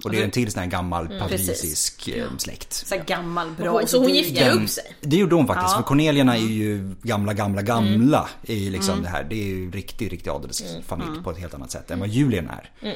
Och 0.03 0.11
det 0.11 0.19
är 0.19 0.23
en 0.23 0.31
till 0.31 0.51
sån 0.51 0.59
här 0.63 0.69
gammal 0.69 1.07
patricisk 1.19 2.07
eh, 2.07 2.25
släkt. 2.37 2.73
Så 2.73 2.95
här 2.95 3.03
gammal 3.03 3.51
bra 3.51 3.71
Och- 3.71 3.89
Så 3.89 3.99
hon 3.99 4.09
gifte 4.15 4.51
upp 4.51 4.69
sig. 4.69 4.95
Det 5.01 5.15
gjorde 5.17 5.35
hon 5.35 5.47
faktiskt. 5.47 5.71
Ja. 5.71 5.77
För 5.77 5.83
Cornelierna 5.83 6.37
är 6.37 6.41
ju 6.41 6.95
gamla, 7.03 7.33
gamla, 7.33 7.61
gamla 7.61 8.29
i 8.43 8.69
liksom 8.69 9.01
det 9.03 9.09
här. 9.09 9.23
Det 9.23 9.35
är 9.35 9.45
ju 9.47 9.71
riktig, 9.71 10.11
riktig 10.13 10.29
adelsfamilj 10.31 11.23
på 11.23 11.31
ett 11.31 11.37
helt 11.37 11.53
annat 11.53 11.71
sätt 11.71 11.91
än 11.91 11.99
vad 11.99 12.09
Julien 12.09 12.49
är. 12.49 12.95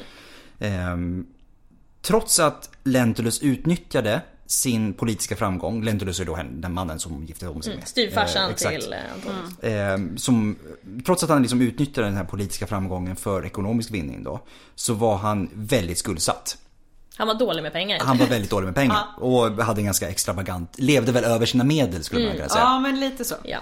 Ehm, 0.58 1.26
trots 2.02 2.38
att 2.38 2.70
Lentulus 2.84 3.42
utnyttjade 3.42 4.20
sin 4.46 4.92
politiska 4.94 5.36
framgång, 5.36 5.84
Lentulus 5.84 6.20
är 6.20 6.24
då 6.24 6.38
den 6.52 6.72
mannen 6.72 6.98
som 6.98 7.24
gifte 7.24 7.48
om 7.48 7.62
sig 7.62 7.76
med. 7.76 7.88
Styvfarsan 7.88 8.50
Eh, 8.50 8.56
till 8.56 8.92
eh, 8.92 8.98
Antonius. 9.14 9.50
Ehm, 9.62 10.18
som, 10.18 10.56
trots 11.06 11.22
att 11.22 11.28
han 11.30 11.42
liksom 11.42 11.60
utnyttjade 11.60 12.08
den 12.08 12.16
här 12.16 12.24
politiska 12.24 12.66
framgången 12.66 13.16
för 13.16 13.46
ekonomisk 13.46 13.90
vinning 13.90 14.22
då, 14.24 14.40
så 14.74 14.94
var 14.94 15.16
han 15.16 15.50
väldigt 15.54 15.98
skuldsatt. 15.98 16.58
Han 17.16 17.28
var 17.28 17.34
dålig 17.34 17.62
med 17.62 17.72
pengar. 17.72 18.00
Han 18.00 18.18
var 18.18 18.26
väldigt 18.26 18.50
dålig 18.50 18.66
med 18.66 18.74
pengar 18.74 19.06
och 19.16 19.50
hade 19.50 19.80
en 19.80 19.84
ganska 19.84 20.08
extravagant, 20.08 20.78
levde 20.78 21.12
väl 21.12 21.24
över 21.24 21.46
sina 21.46 21.64
medel 21.64 22.04
skulle 22.04 22.26
man 22.26 22.36
kunna 22.36 22.48
säga. 22.48 22.64
Ja 22.64 22.80
men 22.80 23.00
lite 23.00 23.24
så. 23.24 23.34
Ja. 23.44 23.58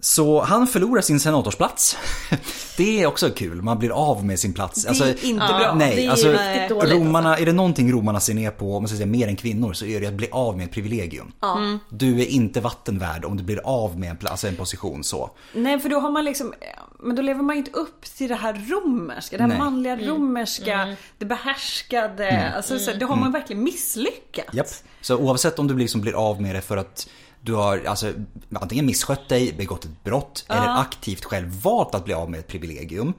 Så 0.00 0.42
han 0.42 0.66
förlorar 0.66 1.02
sin 1.02 1.20
senatorsplats. 1.20 1.96
Det 2.76 3.02
är 3.02 3.06
också 3.06 3.30
kul, 3.30 3.62
man 3.62 3.78
blir 3.78 3.90
av 3.90 4.24
med 4.24 4.38
sin 4.38 4.52
plats. 4.52 4.82
Det 4.82 5.04
är 5.04 5.24
inte 5.24 5.46
bra. 5.46 5.74
Nej, 5.74 5.96
det 5.96 6.06
är 6.06 6.10
alltså 6.10 6.34
dåligt, 6.68 6.92
romarna, 6.92 7.38
är 7.38 7.46
det 7.46 7.52
någonting 7.52 7.92
romarna 7.92 8.20
ser 8.20 8.34
ner 8.34 8.50
på, 8.50 8.76
om 8.76 8.82
man 8.82 8.88
ska 8.88 8.96
säga 8.96 9.06
mer 9.06 9.28
än 9.28 9.36
kvinnor, 9.36 9.72
så 9.72 9.84
är 9.84 10.00
det 10.00 10.06
att 10.06 10.14
bli 10.14 10.28
av 10.32 10.56
med 10.56 10.66
ett 10.66 10.72
privilegium. 10.72 11.32
Ja. 11.40 11.78
Du 11.88 12.20
är 12.20 12.26
inte 12.26 12.60
vattenvärd 12.60 13.24
om 13.24 13.36
du 13.36 13.42
blir 13.42 13.60
av 13.64 13.98
med 13.98 14.10
en, 14.10 14.16
plats, 14.16 14.30
alltså 14.30 14.48
en 14.48 14.56
position 14.56 15.04
så. 15.04 15.30
Nej 15.52 15.80
för 15.80 15.88
då 15.88 16.00
har 16.00 16.10
man 16.10 16.24
liksom, 16.24 16.54
men 16.98 17.16
då 17.16 17.22
lever 17.22 17.42
man 17.42 17.56
ju 17.56 17.58
inte 17.58 17.70
upp 17.78 18.04
till 18.04 18.28
det 18.28 18.34
här 18.34 18.52
romerska, 18.68 19.36
det 19.36 19.42
här 19.42 19.48
Nej. 19.48 19.58
manliga 19.58 19.92
Mm. 19.92 20.06
romerska, 20.06 20.96
det 21.18 21.24
behärskade. 21.24 22.52
Alltså 22.56 22.78
så, 22.78 22.92
då 22.92 23.06
har 23.06 23.16
man 23.16 23.32
verkligen 23.32 23.62
misslyckats. 23.64 24.54
Japp. 24.54 24.66
Så 25.00 25.16
oavsett 25.16 25.58
om 25.58 25.66
du 25.66 25.76
liksom 25.78 26.00
blir 26.00 26.12
av 26.30 26.42
med 26.42 26.54
det 26.54 26.60
för 26.60 26.76
att 26.76 27.08
du 27.40 27.54
har 27.54 27.82
alltså 27.86 28.12
antingen 28.60 28.86
misskött 28.86 29.28
dig, 29.28 29.52
begått 29.52 29.84
ett 29.84 30.04
brott 30.04 30.44
eller 30.48 30.80
aktivt 30.80 31.24
själv 31.24 31.62
valt 31.62 31.94
att 31.94 32.04
bli 32.04 32.14
av 32.14 32.30
med 32.30 32.40
ett 32.40 32.48
privilegium. 32.48 33.14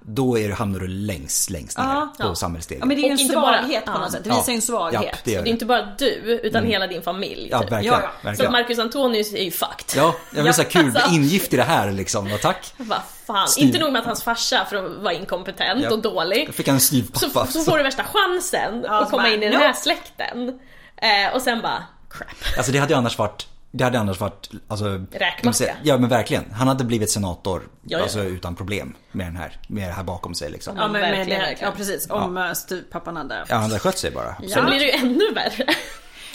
Då 0.00 0.38
är, 0.38 0.50
hamnar 0.50 0.80
du 0.80 0.88
längst, 0.88 1.50
längst 1.50 1.78
ner 1.78 1.84
Ja. 1.84 2.12
på 2.28 2.34
samhällsstegen. 2.34 2.80
Ja 2.80 2.86
men 2.86 2.96
det 2.96 3.02
är 3.02 3.06
ju 3.06 3.12
en 3.12 3.18
inte 3.20 3.34
bara- 3.34 3.58
svaghet 3.58 3.84
på 3.84 3.92
ja. 3.94 3.98
något 3.98 4.12
sätt. 4.12 4.24
Det 4.24 4.30
Ja. 4.30 4.36
visar 4.36 4.52
ju 4.52 4.56
en 4.56 4.62
svaghet. 4.62 5.02
Ja, 5.04 5.18
det 5.24 5.30
gör 5.32 5.42
Det 5.42 5.48
är 5.48 5.52
inte 5.52 5.66
bara 5.66 5.82
du, 5.98 6.06
utan 6.44 6.66
hela 6.66 6.86
din 6.86 7.02
familj. 7.02 7.48
Ja, 7.50 7.60
typ. 7.60 7.72
verkligen. 7.72 7.94
Ja, 7.94 8.00
ja. 8.02 8.10
Så 8.20 8.26
verkligen. 8.26 8.52
Marcus 8.52 8.78
Antonius 8.78 9.32
är 9.34 9.42
ju 9.42 9.50
fucked. 9.50 9.96
Ja, 9.96 10.14
jag 10.34 10.42
vill 10.42 10.52
här 10.52 10.64
kul, 10.70 10.96
Alltså. 10.96 11.10
ingift 11.14 11.52
i 11.52 11.56
det 11.56 11.62
här 11.62 11.92
liksom. 11.92 12.26
Ja, 12.28 12.38
tack. 12.42 12.72
Vad 12.76 12.98
fan. 13.26 13.48
Styr. 13.48 13.62
Inte 13.62 13.78
nog 13.78 13.92
med 13.92 14.00
att 14.00 14.06
hans 14.06 14.22
farsa 14.22 14.64
för 14.64 14.76
att 14.76 15.02
vara 15.02 15.12
inkompetent 15.14 15.82
Ja. 15.84 15.90
och 15.90 16.02
dålig. 16.02 16.44
Jag 16.48 16.54
fick 16.54 16.68
en 16.68 16.80
styvpappa. 16.80 17.46
Så, 17.46 17.58
så 17.58 17.70
får 17.70 17.76
du 17.78 17.82
värsta 17.84 18.04
chansen 18.04 18.82
Ja, 18.84 19.02
att 19.02 19.10
komma 19.10 19.22
bara, 19.22 19.32
in 19.34 19.42
i 19.42 19.48
den 19.48 19.60
här 19.60 19.72
släkten. 19.72 20.48
Eh, 20.96 21.34
och 21.34 21.42
sen 21.42 21.62
bara, 21.62 21.84
crap. 22.10 22.28
Alltså 22.56 22.72
det 22.72 22.78
hade 22.78 22.92
ju 22.92 22.98
annars 22.98 23.18
varit 23.18 23.46
det 23.72 23.84
hade 23.84 23.98
annars 24.00 24.20
varit, 24.20 24.50
alltså... 24.68 25.06
Räkmacka. 25.12 25.76
Ja 25.82 25.98
men 25.98 26.08
verkligen. 26.08 26.44
Han 26.52 26.68
hade 26.68 26.84
blivit 26.84 27.10
senator, 27.10 27.62
Ja, 27.82 27.98
ja. 27.98 28.02
alltså 28.02 28.22
utan 28.22 28.56
problem 28.56 28.94
med 29.12 29.26
den 29.26 29.36
här, 29.36 29.56
med 29.68 29.88
det 29.88 29.92
här 29.92 30.02
bakom 30.04 30.34
sig 30.34 30.50
liksom. 30.50 30.76
Ja, 30.76 30.88
men 30.88 31.00
Verkligen, 31.00 31.28
det, 31.28 31.46
verkligen. 31.46 31.70
ja 31.70 31.76
precis. 31.76 32.10
Om 32.10 32.36
ja. 32.36 32.54
styvpappan 32.54 33.16
hade... 33.16 33.44
Ja, 33.48 33.54
han 33.54 33.62
hade 33.62 33.78
skött 33.78 33.98
sig 33.98 34.10
bara. 34.10 34.34
Sen 34.48 34.66
blir 34.66 34.78
det 34.78 34.84
ju 34.84 34.90
ännu 34.90 35.32
värre. 35.34 35.74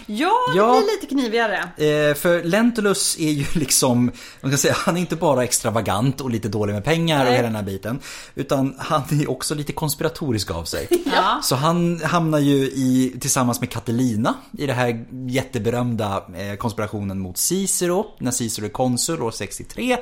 Ja, 0.06 0.32
det 0.54 0.58
Ja. 0.58 0.72
blir 0.72 0.96
lite 0.96 1.06
knivigare. 1.16 1.58
Eh, 1.58 2.16
för 2.16 2.44
Lentulus 2.44 3.18
är 3.20 3.32
ju 3.32 3.46
liksom, 3.60 4.12
man 4.42 4.52
kan 4.52 4.58
säga, 4.58 4.74
han 4.78 4.98
är 4.98 5.02
inte 5.02 5.16
bara 5.16 5.44
extravagant 5.44 6.22
och 6.22 6.30
lite 6.30 6.48
dålig 6.48 6.74
med 6.74 6.84
pengar 6.84 7.20
och 7.20 7.26
Nej. 7.26 7.36
hela 7.36 7.48
den 7.48 7.56
här 7.56 7.64
biten. 7.64 8.00
Utan 8.36 8.76
han 8.80 9.02
är 9.22 9.30
också 9.32 9.56
lite 9.56 9.74
konspiratorisk 9.74 10.52
av 10.52 10.64
sig. 10.64 10.88
Ja. 11.16 11.40
Så 11.44 11.56
han 11.56 12.02
hamnar 12.04 12.40
ju 12.40 12.56
i, 12.56 13.16
tillsammans 13.22 13.60
med 13.60 13.70
Catelina 13.72 14.34
i 14.58 14.66
den 14.66 14.76
här 14.76 15.06
jätteberömda 15.30 16.24
eh, 16.38 16.56
konspirationen 16.56 17.20
mot 17.20 17.38
Cicero, 17.38 18.06
när 18.20 18.32
Cicero 18.32 18.66
är 18.66 18.70
konsul 18.70 19.22
år 19.22 19.32
63. 19.32 19.98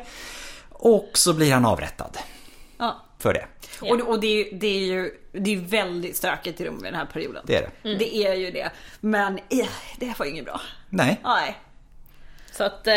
Och 0.69 1.09
så 1.13 1.33
blir 1.33 1.53
han 1.53 1.65
avrättad 1.65 2.17
Ja. 2.77 3.01
för 3.19 3.33
det. 3.33 3.45
Och, 3.81 3.99
och 4.09 4.19
det, 4.19 4.27
är, 4.27 4.35
ju- 4.45 4.57
det 4.57 4.67
är 4.67 4.85
ju 4.85 5.11
det 5.31 5.53
är 5.53 5.57
väldigt 5.57 6.17
stökigt 6.17 6.61
i 6.61 6.65
Rom 6.65 6.75
vid 6.75 6.83
den 6.93 6.95
här 6.95 7.05
perioden. 7.05 7.43
Det 7.47 7.55
är 7.55 7.69
det. 7.83 7.95
Det 7.95 8.15
är 8.17 8.33
ju 8.33 8.51
det. 8.51 8.69
Men 8.99 9.37
eh, 9.49 9.67
det 9.99 10.13
var 10.19 10.25
ju 10.25 10.31
inget 10.31 10.45
bra. 10.45 10.61
Nej. 10.89 11.19
Nej. 11.23 11.57
Så 12.51 12.63
att, 12.63 12.87
eh, 12.87 12.93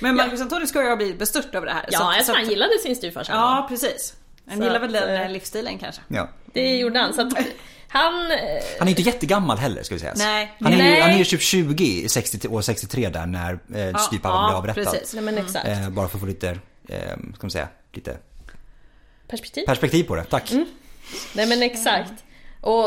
Men 0.00 0.16
Marcus 0.16 0.40
Antonius 0.40 0.68
ska 0.70 0.82
ju 0.82 0.88
ha 0.88 0.96
blivit 0.96 1.18
bestört 1.18 1.54
över 1.54 1.66
det 1.66 1.72
här. 1.72 1.86
ja, 1.90 1.98
Så- 1.98 2.12
jag 2.16 2.26
tror 2.26 2.36
han 2.36 2.48
gillade 2.48 2.78
sin 2.82 2.96
styvfarsa. 2.96 3.32
Ja, 3.32 3.66
precis. 3.68 4.14
Han 4.48 4.56
Så 4.58 4.62
gillar 4.64 4.76
att, 4.76 4.82
väl 4.82 4.92
den 4.92 5.20
eh, 5.22 5.30
livsstilen 5.30 5.78
kanske. 5.78 6.02
Ja. 6.08 6.28
Det 6.52 6.76
gjorde 6.76 6.98
han. 6.98 7.12
Så 7.14 7.20
att 7.26 7.32
han... 7.88 8.30
eh, 8.30 8.38
Han 8.78 8.88
är 8.88 8.90
inte 8.92 9.02
jättegammal 9.02 9.58
heller 9.58 9.82
ska 9.82 9.94
vi 9.94 10.00
säga. 10.00 10.12
Nej. 10.16 10.52
Han 10.60 10.72
är 10.72 10.76
ju, 10.76 10.82
Nej. 10.82 11.00
han 11.00 11.10
är 11.10 11.18
ju 11.18 11.24
typ 11.24 11.40
20 11.42 11.84
i 11.84 12.08
60, 12.08 12.48
år 12.48 12.60
63 12.60 13.08
där 13.08 13.26
när 13.26 13.52
eh, 13.74 13.96
styvpappan 13.96 14.52
ja, 14.52 14.60
blev 14.60 14.70
avrättad. 14.70 14.92
precis. 14.94 15.14
Nej 15.14 15.22
men 15.24 15.38
exakt. 15.38 15.68
Eh, 15.68 15.90
bara 15.90 16.08
för 16.08 16.16
att 16.16 16.20
få 16.20 16.26
lite, 16.26 16.48
eh, 16.88 16.98
ska 17.34 17.42
man 17.42 17.50
säga, 17.50 17.68
lite 17.92 18.16
Perspektiv. 19.32 19.64
perspektiv 19.66 20.04
på 20.04 20.16
det. 20.16 20.24
Tack. 20.24 20.52
Nej 21.34 21.46
men 21.46 21.62
exakt. 21.62 22.12
Och 22.60 22.84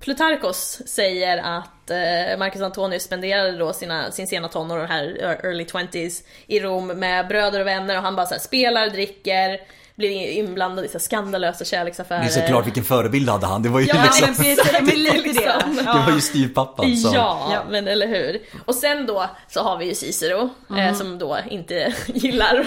Plutarkos 0.00 0.82
säger 0.86 1.38
att 1.38 1.90
eh, 1.90 2.38
Marcus 2.38 2.62
Antonius 2.62 3.02
spenderade 3.02 3.58
då 3.58 3.72
sina, 3.72 4.10
sin 4.10 4.26
sena 4.26 4.48
tonår, 4.48 4.78
här 4.86 5.04
early 5.44 5.64
20s, 5.64 6.22
i 6.46 6.60
Rom 6.60 6.86
med 6.86 7.28
bröder 7.28 7.60
och 7.60 7.66
vänner 7.66 7.96
och 7.96 8.02
han 8.02 8.16
bara 8.16 8.26
så 8.26 8.34
här, 8.34 8.40
spelar, 8.40 8.86
dricker, 8.90 9.58
blir 9.94 10.28
inblandad 10.30 10.84
i 10.84 10.88
så 10.88 10.98
skandalösa 10.98 11.64
kärleksaffärer. 11.64 12.20
Det 12.20 12.26
är 12.26 12.40
såklart 12.42 12.66
vilken 12.66 12.84
förebild 12.84 13.28
hade 13.28 13.46
han. 13.46 13.62
Det 13.62 13.68
var 13.68 13.80
ju 13.80 13.86
Ja, 13.86 13.94
Ja, 13.96 14.02
liksom, 14.02 14.26
men 14.26 14.56
precis. 14.56 14.72
Men 14.82 15.02
lite 15.02 15.16
det. 15.16 15.22
Liksom. 15.22 15.76
det 15.76 16.02
var 16.06 16.12
ju 16.14 16.20
styvpappan 16.20 16.96
som... 16.96 17.12
Ja, 17.14 17.48
Ja. 17.52 17.62
men 17.70 17.88
eller 17.88 18.06
hur. 18.06 18.40
Och 18.66 18.74
sen 18.74 19.06
då 19.06 19.26
så 19.48 19.60
har 19.62 19.76
vi 19.78 19.84
ju 19.84 19.94
Cicero 19.94 20.50
eh, 20.78 20.94
som 20.94 21.18
då 21.18 21.38
inte 21.50 21.94
gillar 22.06 22.66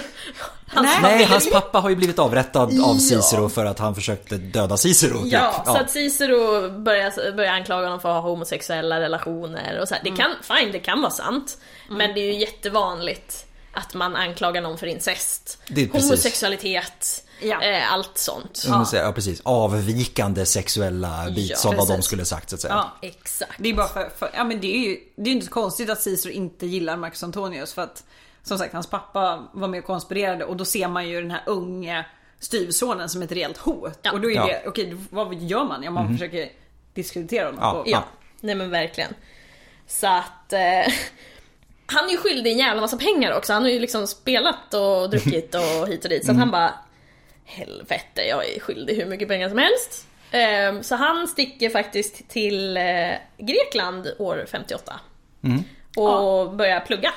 hans 0.74 0.86
Nej. 0.88 0.98
Nej, 1.02 1.12
familj. 1.12 1.26
hans 1.32 1.52
pappa 1.52 1.80
har 1.80 1.90
ju 1.90 1.96
blivit 1.96 2.20
avrättad 2.20 2.62
av 2.64 2.72
Ja. 2.74 2.96
Cicero 3.00 3.50
för 3.50 3.66
att 3.66 3.80
han 3.80 3.96
försökte 3.96 4.36
döda 4.36 4.78
Cicero. 4.78 5.24
Typ. 5.24 5.34
Ja, 5.34 5.64
så 5.66 5.78
att 5.78 5.90
Cicero 5.92 6.70
börjar, 6.80 7.12
börjar 7.36 7.54
anklaga 7.54 7.84
honom 7.88 8.00
för 8.00 8.10
att 8.10 8.24
ha 8.24 8.30
homosexuella 8.30 9.00
relationer 9.00 9.80
och 9.82 9.88
så 9.88 9.96
här. 9.96 10.02
Det 10.04 10.12
kan, 10.12 10.32
fine, 10.42 10.72
det 10.72 10.80
kan 10.80 11.02
vara 11.02 11.12
sant. 11.12 11.58
Men 11.90 12.14
det 12.14 12.20
är 12.20 12.34
ju 12.34 12.40
jättevanligt 12.40 13.46
att 13.74 13.94
man 13.94 14.16
anklagar 14.16 14.62
någon 14.62 14.78
för 14.78 14.88
incest, 14.88 15.58
homosexualitet, 15.92 17.24
Ja. 17.44 17.62
eh, 17.64 17.94
allt 17.94 18.18
sånt. 18.18 18.64
Ja. 18.68 18.86
ja, 18.94 19.12
precis. 19.12 19.42
Avvikande 19.44 20.46
sexuella 20.46 21.28
bits 21.36 21.64
Ja, 21.66 21.70
av 21.70 21.76
vad 21.76 21.88
de 21.88 22.02
skulle 22.02 22.26
sagt 22.26 22.50
så 22.50 22.56
att 22.56 22.62
säga. 22.62 22.74
Ja. 23.02 23.08
Exakt. 23.08 23.52
Det 23.58 23.70
är 23.70 23.74
bara 23.74 23.88
för, 23.88 24.10
för 24.18 24.30
ja 24.34 24.44
men 24.44 24.60
det 24.62 24.76
är 24.76 24.80
ju 24.90 24.98
det 25.16 25.30
är 25.30 25.32
inte 25.34 25.46
så 25.46 25.52
konstigt 25.52 25.90
att 25.90 26.02
Cicero 26.02 26.32
inte 26.32 26.66
gillar 26.66 26.98
Marcus 26.98 27.24
Antonius 27.24 27.74
för 27.74 27.82
att 27.82 28.04
som 28.44 28.58
sagt 28.58 28.74
hans 28.74 28.88
pappa 28.88 29.44
var 29.54 29.68
med 29.68 29.80
och 29.80 29.86
konspirerade 29.86 30.46
och 30.46 30.58
då 30.58 30.66
ser 30.66 30.88
man 30.88 31.10
ju 31.10 31.22
den 31.22 31.32
här 31.32 31.44
unge 31.46 32.06
styvsonen 32.40 33.10
som 33.10 33.22
ett 33.22 33.32
reellt 33.32 33.58
hot. 33.58 34.00
Ja. 34.02 34.12
Och 34.12 34.22
då 34.22 34.32
är 34.32 34.36
Ja. 34.36 34.46
det, 34.46 34.64
okej 34.68 34.98
vad 35.10 35.34
gör 35.36 35.64
man? 35.64 35.84
Ja 35.84 35.92
man 35.92 36.12
försöker 36.14 36.50
diskreditera 36.94 37.46
honom. 37.46 37.60
Ja, 37.62 37.84
på, 37.84 37.90
Ja, 37.90 38.04
nej 38.42 38.56
men 38.56 38.70
verkligen. 38.70 39.14
Så 39.88 40.08
att... 40.08 40.54
Eh, 40.54 40.60
han 41.86 42.06
är 42.06 42.12
ju 42.12 42.18
skyldig 42.18 42.52
en 42.52 42.58
jävla 42.58 42.82
massa 42.82 42.98
pengar 42.98 43.38
också. 43.38 43.54
Han 43.54 43.64
har 43.64 43.70
ju 43.70 43.80
liksom 43.80 44.08
spelat 44.08 44.74
och 44.74 45.10
druckit 45.10 45.56
och 45.56 45.88
hit 45.88 46.04
och 46.04 46.10
dit. 46.10 46.26
Så 46.26 46.32
att 46.32 46.38
han 46.38 46.52
bara... 46.52 46.74
Helvete, 47.46 48.22
jag 48.30 48.50
är 48.50 48.60
skyldig 48.60 48.96
hur 48.96 49.06
mycket 49.06 49.28
pengar 49.28 49.50
som 49.50 49.58
helst. 49.58 50.08
Eh, 50.32 50.82
så 50.82 50.96
han 50.96 51.28
sticker 51.28 51.70
faktiskt 51.70 52.30
till 52.30 52.78
eh, 52.78 53.12
Grekland 53.38 54.08
år 54.20 54.46
58. 54.52 55.00
Och 55.96 56.54
börjar 56.56 56.80
plugga. 56.80 57.14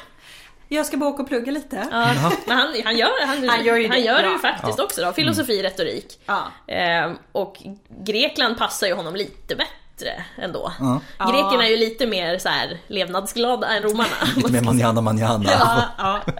Jag 0.74 0.86
ska 0.86 0.96
bara 0.96 1.10
åka 1.10 1.22
och 1.22 1.28
plugga 1.28 1.52
lite. 1.52 1.88
Ja, 1.90 2.14
men 2.46 2.56
han, 2.56 2.74
han 2.84 2.96
gör, 2.96 3.26
han, 3.26 3.48
Han 3.48 3.64
gör 3.64 3.76
ju 3.76 3.88
han 3.88 3.96
det, 3.98 4.04
gör 4.04 4.22
det 4.22 4.28
ju 4.28 4.32
ja. 4.32 4.38
faktiskt 4.38 4.80
också 4.80 5.02
då. 5.02 5.12
Filosofi, 5.12 5.62
retorik. 5.62 6.20
Ja. 6.26 6.42
Ehm, 6.68 7.16
och 7.32 7.62
Grekland 8.04 8.58
passar 8.58 8.86
ju 8.86 8.94
honom 8.94 9.16
lite 9.16 9.56
bättre 9.56 10.24
ändå. 10.38 10.72
Ja. 10.80 11.00
Grekerna 11.30 11.66
är 11.66 11.70
ju 11.70 11.76
lite 11.76 12.06
mer 12.06 12.38
så 12.38 12.48
här 12.48 12.78
levnadsglada 12.86 13.66
än 13.76 13.82
romarna. 13.82 14.10
Lite 14.36 14.52
mer 14.52 14.60
manjana 14.62 15.00
manjana. 15.00 15.50
Ja, 15.50 15.82
ja. 15.98 16.20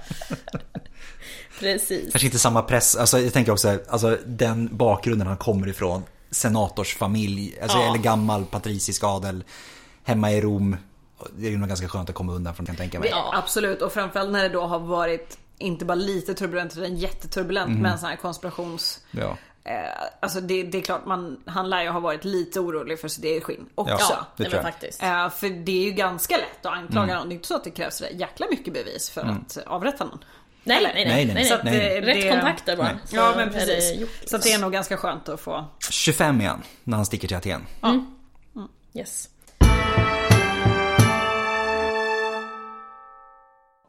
Precis. 1.61 2.13
Kanske 2.13 2.27
inte 2.27 2.39
samma 2.39 2.63
press, 2.63 2.97
alltså 2.97 3.21
jag 3.21 3.33
tänker 3.33 3.53
också, 3.53 3.79
alltså 3.89 4.19
den 4.27 4.77
bakgrunden 4.77 5.27
han 5.29 5.37
kommer 5.37 5.69
ifrån. 5.69 6.03
Senatorsfamilj, 6.31 7.59
alltså, 7.63 7.79
Ja. 7.79 7.89
eller 7.89 7.99
gammal 7.99 8.45
patricisk 8.45 9.05
adel. 9.05 9.45
Hemma 10.05 10.33
i 10.33 10.41
Rom. 10.41 10.77
Det 11.37 11.47
är 11.47 11.51
ju 11.51 11.59
nog 11.59 11.69
ganska 11.69 11.89
skönt 11.89 12.09
att 12.09 12.15
komma 12.15 12.33
undan 12.33 12.55
från 12.55 12.67
kan 12.67 12.73
jag 12.73 12.79
tänka 12.81 13.01
mig. 13.01 13.09
Ja, 13.11 13.31
absolut 13.37 13.83
och 13.83 13.93
framförallt 13.93 14.31
när 14.31 14.43
det 14.43 14.49
då 14.49 14.67
har 14.67 14.79
varit 14.79 15.39
inte 15.59 15.85
bara 15.85 15.95
lite 15.95 16.35
turbulent 16.35 16.77
utan 16.77 16.97
jätteturbulent 16.97 17.81
med 17.81 17.93
en 17.93 17.99
sån 17.99 18.09
här 18.09 18.17
konspirations... 18.17 19.01
Ja. 19.11 19.37
Eh, 19.65 19.75
alltså 20.21 20.41
det, 20.41 20.63
det 20.63 20.79
är 20.79 20.83
klart 20.83 21.07
man, 21.07 21.41
han 21.47 21.71
lär 21.71 21.83
ju 21.83 21.89
ha 21.89 22.01
varit 22.01 22.25
lite 22.25 22.61
orolig 22.61 23.01
för 23.01 23.09
sitt 23.09 23.25
eget 23.25 23.45
skinn 23.45 23.67
också. 23.75 23.97
Ja. 23.99 24.27
det 24.37 24.43
nej, 24.43 24.51
tror 24.51 24.59
men 24.61 24.65
jag. 24.67 24.73
faktiskt. 24.75 25.03
Eh, 25.03 25.31
för 25.31 25.65
det 25.65 25.73
är 25.73 25.85
ju 25.85 25.91
ganska 25.91 26.37
lätt 26.37 26.67
att 26.67 26.73
anklaga 26.73 27.15
någon. 27.19 27.29
Det 27.29 27.33
är 27.33 27.37
inte 27.37 27.49
så 27.49 27.57
att 27.57 27.65
det 27.65 27.71
krävs 27.71 28.03
jäkla 28.13 28.47
mycket 28.51 28.75
bevis 28.75 29.11
för 29.11 29.21
att 29.21 29.59
avrätta 29.67 30.05
någon. 30.05 30.25
Nej, 30.65 30.77
Eller? 30.77 30.95
nej, 30.95 31.05
Nej, 31.05 31.15
nej. 31.15 31.25
nej. 31.27 31.35
nej, 31.35 31.45
Så 31.45 31.55
att 31.55 31.65
nej. 31.65 32.01
det- 32.01 32.07
Rätt 32.07 32.31
kontakter 32.33 32.77
bara. 32.77 32.99
Ja 33.11 33.33
men 33.37 33.53
precis. 33.53 34.01
gjort, 34.01 34.11
Så 34.27 34.37
att 34.37 34.43
det 34.43 34.53
är 34.53 34.59
nog 34.59 34.73
ganska 34.73 34.97
skönt 34.97 35.29
att 35.29 35.41
få. 35.41 35.65
25 35.91 36.41
igen, 36.41 36.63
när 36.85 36.97
han 36.97 37.07
sticker 37.07 37.29
till 37.29 37.37
Aten. 37.37 37.67
Yes. 38.95 39.29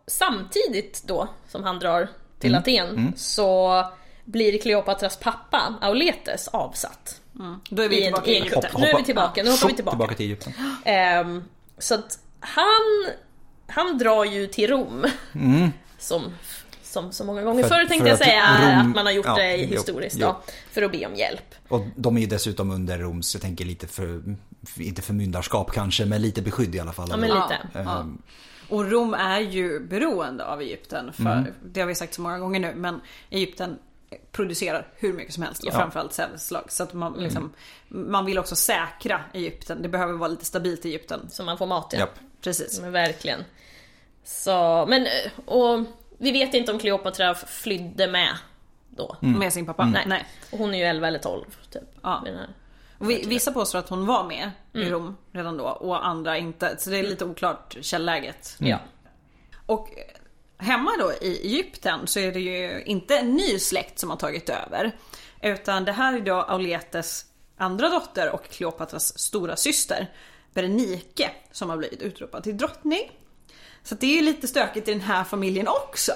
Samtidigt 0.07 1.03
då 1.05 1.27
som 1.49 1.63
han 1.63 1.79
drar 1.79 2.07
till 2.39 2.55
Aten 2.55 3.13
så 3.15 3.83
blir 4.25 4.57
Kleopatras 4.59 5.17
pappa 5.19 5.73
Auletes 5.81 6.47
avsatt. 6.47 7.21
Då 7.69 7.81
är 7.83 7.89
vi 7.89 8.01
tillbaka 8.03 8.31
i 8.31 8.33
i 8.33 8.37
en 8.37 8.41
Egypten. 8.43 8.61
kupp. 8.71 8.77
Nu 8.81 8.87
är 8.87 8.97
vi 8.97 9.03
tillbaka, 9.03 9.43
nu 9.43 9.49
hoppar 9.51 9.67
vi 9.67 9.73
tillbaka. 9.75 9.95
tillbaka 9.97 10.15
till 10.15 10.25
Egypten. 10.25 10.53
Ehm, 10.85 11.43
så 11.77 11.95
att 11.95 12.19
han, 12.39 13.05
han 13.67 13.97
drar 13.97 14.25
ju 14.25 14.47
till 14.47 14.69
Rom. 14.69 15.05
Som, 15.99 16.33
som 16.83 17.11
så 17.11 17.23
många 17.25 17.43
gånger 17.43 17.63
För- 17.63 17.69
förr 17.69 17.85
tänkte 17.85 17.97
för 18.03 18.09
jag 18.09 18.17
säga 18.17 18.43
Rom- 18.61 18.89
att 18.89 18.95
man 18.95 19.05
har 19.05 19.13
gjort 19.13 19.25
ja, 19.25 19.35
det 19.35 19.55
jo, 19.57 19.67
historiskt 19.69 20.15
jo. 20.19 20.27
då. 20.27 20.41
För 20.71 20.81
att 20.81 20.91
be 20.91 21.05
om 21.05 21.15
hjälp. 21.15 21.55
Och 21.67 21.81
de 21.95 22.17
är 22.17 22.21
ju 22.21 22.27
dessutom 22.27 22.71
under 22.71 22.97
Roms, 22.97 23.35
jag 23.35 23.41
tänker 23.41 23.65
lite 23.65 23.87
för, 23.87 24.21
inte 24.77 25.01
förmyndarskap 25.01 25.71
kanske, 25.71 26.05
men 26.05 26.21
lite 26.21 26.41
beskydd 26.41 26.75
i 26.75 26.79
alla 26.79 26.93
fall. 26.93 27.07
Ja 27.11 27.17
men 27.17 27.29
Ja. 27.29 27.51
lite. 27.73 27.79
Ehm, 27.79 28.21
Och 28.69 28.91
Rom 28.91 29.13
är 29.13 29.39
ju 29.39 29.80
beroende 29.80 30.45
av 30.45 30.62
Egypten. 30.62 31.13
För 31.13 31.23
Mm. 31.23 31.54
det 31.65 31.80
har 31.80 31.88
vi 31.88 31.95
sagt 31.95 32.13
så 32.13 32.21
många 32.21 32.39
gånger 32.39 32.60
nu. 32.60 32.73
Men 32.75 33.01
Egypten 33.30 33.80
producerar 34.32 34.88
hur 34.95 35.13
mycket 35.13 35.34
som 35.34 35.43
helst. 35.43 35.62
Och 35.63 35.67
Ja. 35.67 35.71
Mm. 35.71 35.82
framförallt 35.82 36.13
sädesslag. 36.13 36.71
Så 36.71 36.84
att 36.84 36.93
man, 36.93 37.13
liksom, 37.13 37.54
man 37.88 38.25
vill 38.25 38.39
också 38.39 38.56
säkra 38.56 39.21
Egypten. 39.34 39.82
Det 39.82 39.89
behöver 39.89 40.13
vara 40.13 40.30
lite 40.30 40.45
stabilt 40.45 40.86
i 40.86 40.89
Egypten. 40.89 41.30
Så 41.30 41.43
man 41.43 41.58
får 41.58 41.65
mat 41.65 41.89
ja. 41.93 41.99
Japp. 41.99 42.19
Precis. 42.41 42.80
Men 42.82 42.91
verkligen. 42.91 43.43
Så, 44.23 44.86
men 44.89 45.08
och 45.45 45.86
vi 46.17 46.32
vet 46.32 46.54
inte 46.54 46.71
om 46.71 46.80
Kleopatra 46.80 47.36
flydde 47.36 48.08
med 48.08 48.30
då. 48.89 49.15
Mm. 49.21 49.39
Med 49.39 49.54
sin 49.54 49.65
pappa. 49.65 49.86
Nej. 50.06 50.25
Och 50.51 50.58
hon 50.58 50.73
är 50.73 50.78
ju 50.78 50.84
11 50.84 51.08
eller 51.08 51.19
12 51.19 51.45
typ. 51.69 51.84
Ja. 52.04 52.23
Vissa 52.99 53.51
påstår 53.51 53.79
att 53.79 53.89
hon 53.89 54.05
var 54.05 54.27
med 54.27 54.51
Mm. 54.73 54.88
i 54.88 54.91
Rom 54.91 55.17
redan 55.31 55.58
då. 55.58 55.63
Och 55.63 56.05
andra 56.05 56.38
inte. 56.38 56.77
Så 56.77 56.89
det 56.89 56.97
är 56.97 57.03
lite 57.03 57.25
oklart 57.25 57.77
källläget. 57.81 58.58
Mm. 58.60 58.71
Ja. 58.71 58.79
Och 59.65 59.89
hemma 60.58 60.91
då 60.99 61.12
i 61.21 61.39
Egypten 61.43 62.08
så 62.08 62.19
är 62.19 62.31
det 62.31 62.39
ju 62.39 62.84
inte 62.84 63.17
en 63.17 63.34
ny 63.34 63.60
släkt 63.60 63.99
som 63.99 64.10
har 64.10 64.17
tagit 64.17 64.49
över. 64.49 64.91
Utan 65.41 65.86
det 65.86 65.91
här 65.91 66.13
är 66.13 66.21
då 66.21 66.34
Auletes 66.41 67.25
andra 67.58 67.89
dotter 67.89 68.31
och 68.31 68.49
Kleopatras 68.49 69.19
stora 69.19 69.55
syster 69.55 70.12
Berenike 70.53 71.31
som 71.51 71.69
har 71.69 71.77
blivit 71.77 72.01
utropad 72.01 72.43
till 72.43 72.58
drottning. 72.58 73.12
Så 73.84 73.95
det 73.95 74.05
är 74.05 74.15
ju 74.15 74.21
lite 74.21 74.47
stökigt 74.47 74.88
i 74.88 74.91
den 74.91 75.01
här 75.01 75.23
familjen 75.23 75.67
också. 75.67 76.12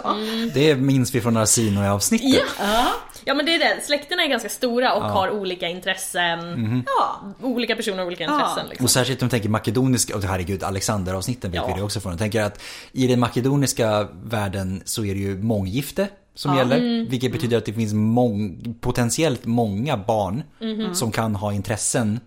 Det 0.53 0.75
minns 0.75 1.15
vi 1.15 1.21
från 1.21 1.37
Arsino-avsnittet. 1.37 2.41
Ja. 2.59 2.85
ja 3.25 3.33
men 3.33 3.45
det 3.45 3.55
är 3.55 3.59
det, 3.59 3.81
släkterna 3.85 4.23
är 4.23 4.27
ganska 4.27 4.49
stora 4.49 4.93
och 4.93 5.03
har 5.03 5.29
olika 5.31 5.67
intressen. 5.67 6.83
Ja. 6.85 7.33
Olika 7.41 7.75
personer 7.75 7.97
har 7.97 8.05
olika 8.05 8.23
intressen 8.23 8.67
liksom. 8.69 8.83
Och 8.83 8.91
särskilt 8.91 9.21
om 9.21 9.27
du 9.27 9.29
tänker 9.31 9.49
makedoniska, 9.49 10.15
och 10.15 10.23
herregud 10.23 10.63
Alexander-avsnitten 10.63 11.51
vet 11.51 11.61
Ja. 11.61 11.67
vi 11.67 11.73
det 11.73 11.81
också 11.85 11.99
från. 11.99 12.11
Jag 12.11 12.19
tänker 12.19 12.41
att 12.43 12.61
i 12.91 13.07
den 13.07 13.19
makedoniska 13.19 14.07
världen 14.23 14.81
så 14.85 15.05
är 15.05 15.13
det 15.13 15.19
ju 15.21 15.37
månggifte 15.37 16.07
som 16.35 16.57
gäller. 16.57 16.77
Mm. 16.77 17.09
Vilket 17.09 17.31
betyder 17.31 17.57
att 17.57 17.65
det 17.65 17.73
finns 17.73 17.93
mång, 17.93 18.75
potentiellt 18.81 19.45
många 19.45 19.97
barn 19.97 20.43
Mhm. 20.61 20.95
som 20.95 21.11
kan 21.11 21.35
ha 21.35 21.53
intressen 21.53 22.19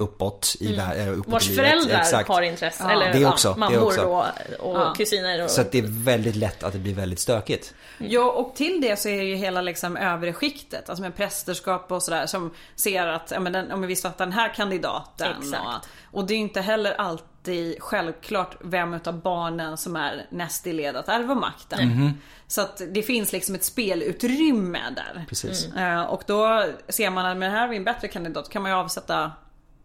uppåt 0.00 0.56
i, 0.60 0.76
vär- 0.76 0.96
eh, 0.98 1.08
uppåt 1.08 1.16
Mm. 1.26 1.30
Vars 1.30 1.46
i 1.46 1.50
livet. 1.50 1.66
föräldrar 1.66 1.98
Exakt. 2.00 2.28
har 2.28 2.42
intresse, 2.42 2.84
eller 2.84 3.12
Det 3.12 3.18
ja, 3.18 3.28
också, 3.32 3.52
det 3.52 3.58
mammor 3.60 3.82
också. 3.84 4.02
då 4.02 4.26
och 4.64 4.76
Ja. 4.80 4.94
kusiner. 4.96 5.44
Och, 5.44 5.50
Så 5.50 5.60
att 5.60 5.72
det 5.72 5.78
är 5.78 6.04
väldigt 6.04 6.36
lätt 6.36 6.62
att 6.62 6.72
det 6.72 6.78
blir 6.78 6.94
väldigt 6.94 7.20
stökigt. 7.20 7.74
Ja 7.98 8.30
och 8.30 8.54
till 8.54 8.80
det 8.80 8.96
så 8.98 9.08
är 9.08 9.18
det 9.18 9.24
ju 9.24 9.34
hela 9.36 9.60
liksom 9.62 9.96
övre 9.96 10.32
skiktet, 10.32 10.88
alltså 10.88 11.02
med 11.02 11.16
prästerskap 11.16 11.92
och 11.92 12.02
sådär 12.02 12.26
som 12.26 12.50
ser 12.74 13.06
att, 13.06 13.30
ja 13.30 13.40
men, 13.40 13.52
den, 13.52 13.66
ja, 13.70 13.76
men 13.76 13.88
vi 13.88 13.96
stöttar 13.96 14.24
den 14.26 14.32
här 14.32 14.54
kandidaten. 14.54 15.28
Exakt. 15.42 15.88
Och, 16.12 16.18
och 16.18 16.24
det 16.26 16.34
är 16.34 16.36
ju 16.36 16.42
inte 16.42 16.60
heller 16.60 16.92
alltid 16.92 17.76
självklart 17.82 18.56
vem 18.60 18.94
utav 18.94 19.20
barnen 19.20 19.76
som 19.76 19.96
är 19.96 20.26
näst 20.30 20.66
i 20.66 20.72
led 20.72 20.96
att 20.96 21.08
ärva 21.08 21.34
makten. 21.34 21.88
Mhm. 21.88 22.14
Så 22.46 22.60
att 22.60 22.82
det 22.90 23.02
finns 23.02 23.32
liksom 23.32 23.54
ett 23.54 23.64
spelutrymme 23.64 24.80
där. 24.96 25.24
Precis. 25.28 25.74
Eh, 25.74 26.02
Och 26.02 26.22
då 26.26 26.64
ser 26.88 27.10
man 27.10 27.26
att 27.26 27.36
med 27.36 27.50
det 27.50 27.56
här 27.56 27.64
är 27.64 27.68
vi 27.68 27.76
en 27.76 27.84
bättre 27.84 28.08
kandidat 28.08 28.48
kan 28.50 28.62
man 28.62 28.70
ju 28.70 28.76
avsätta 28.76 29.32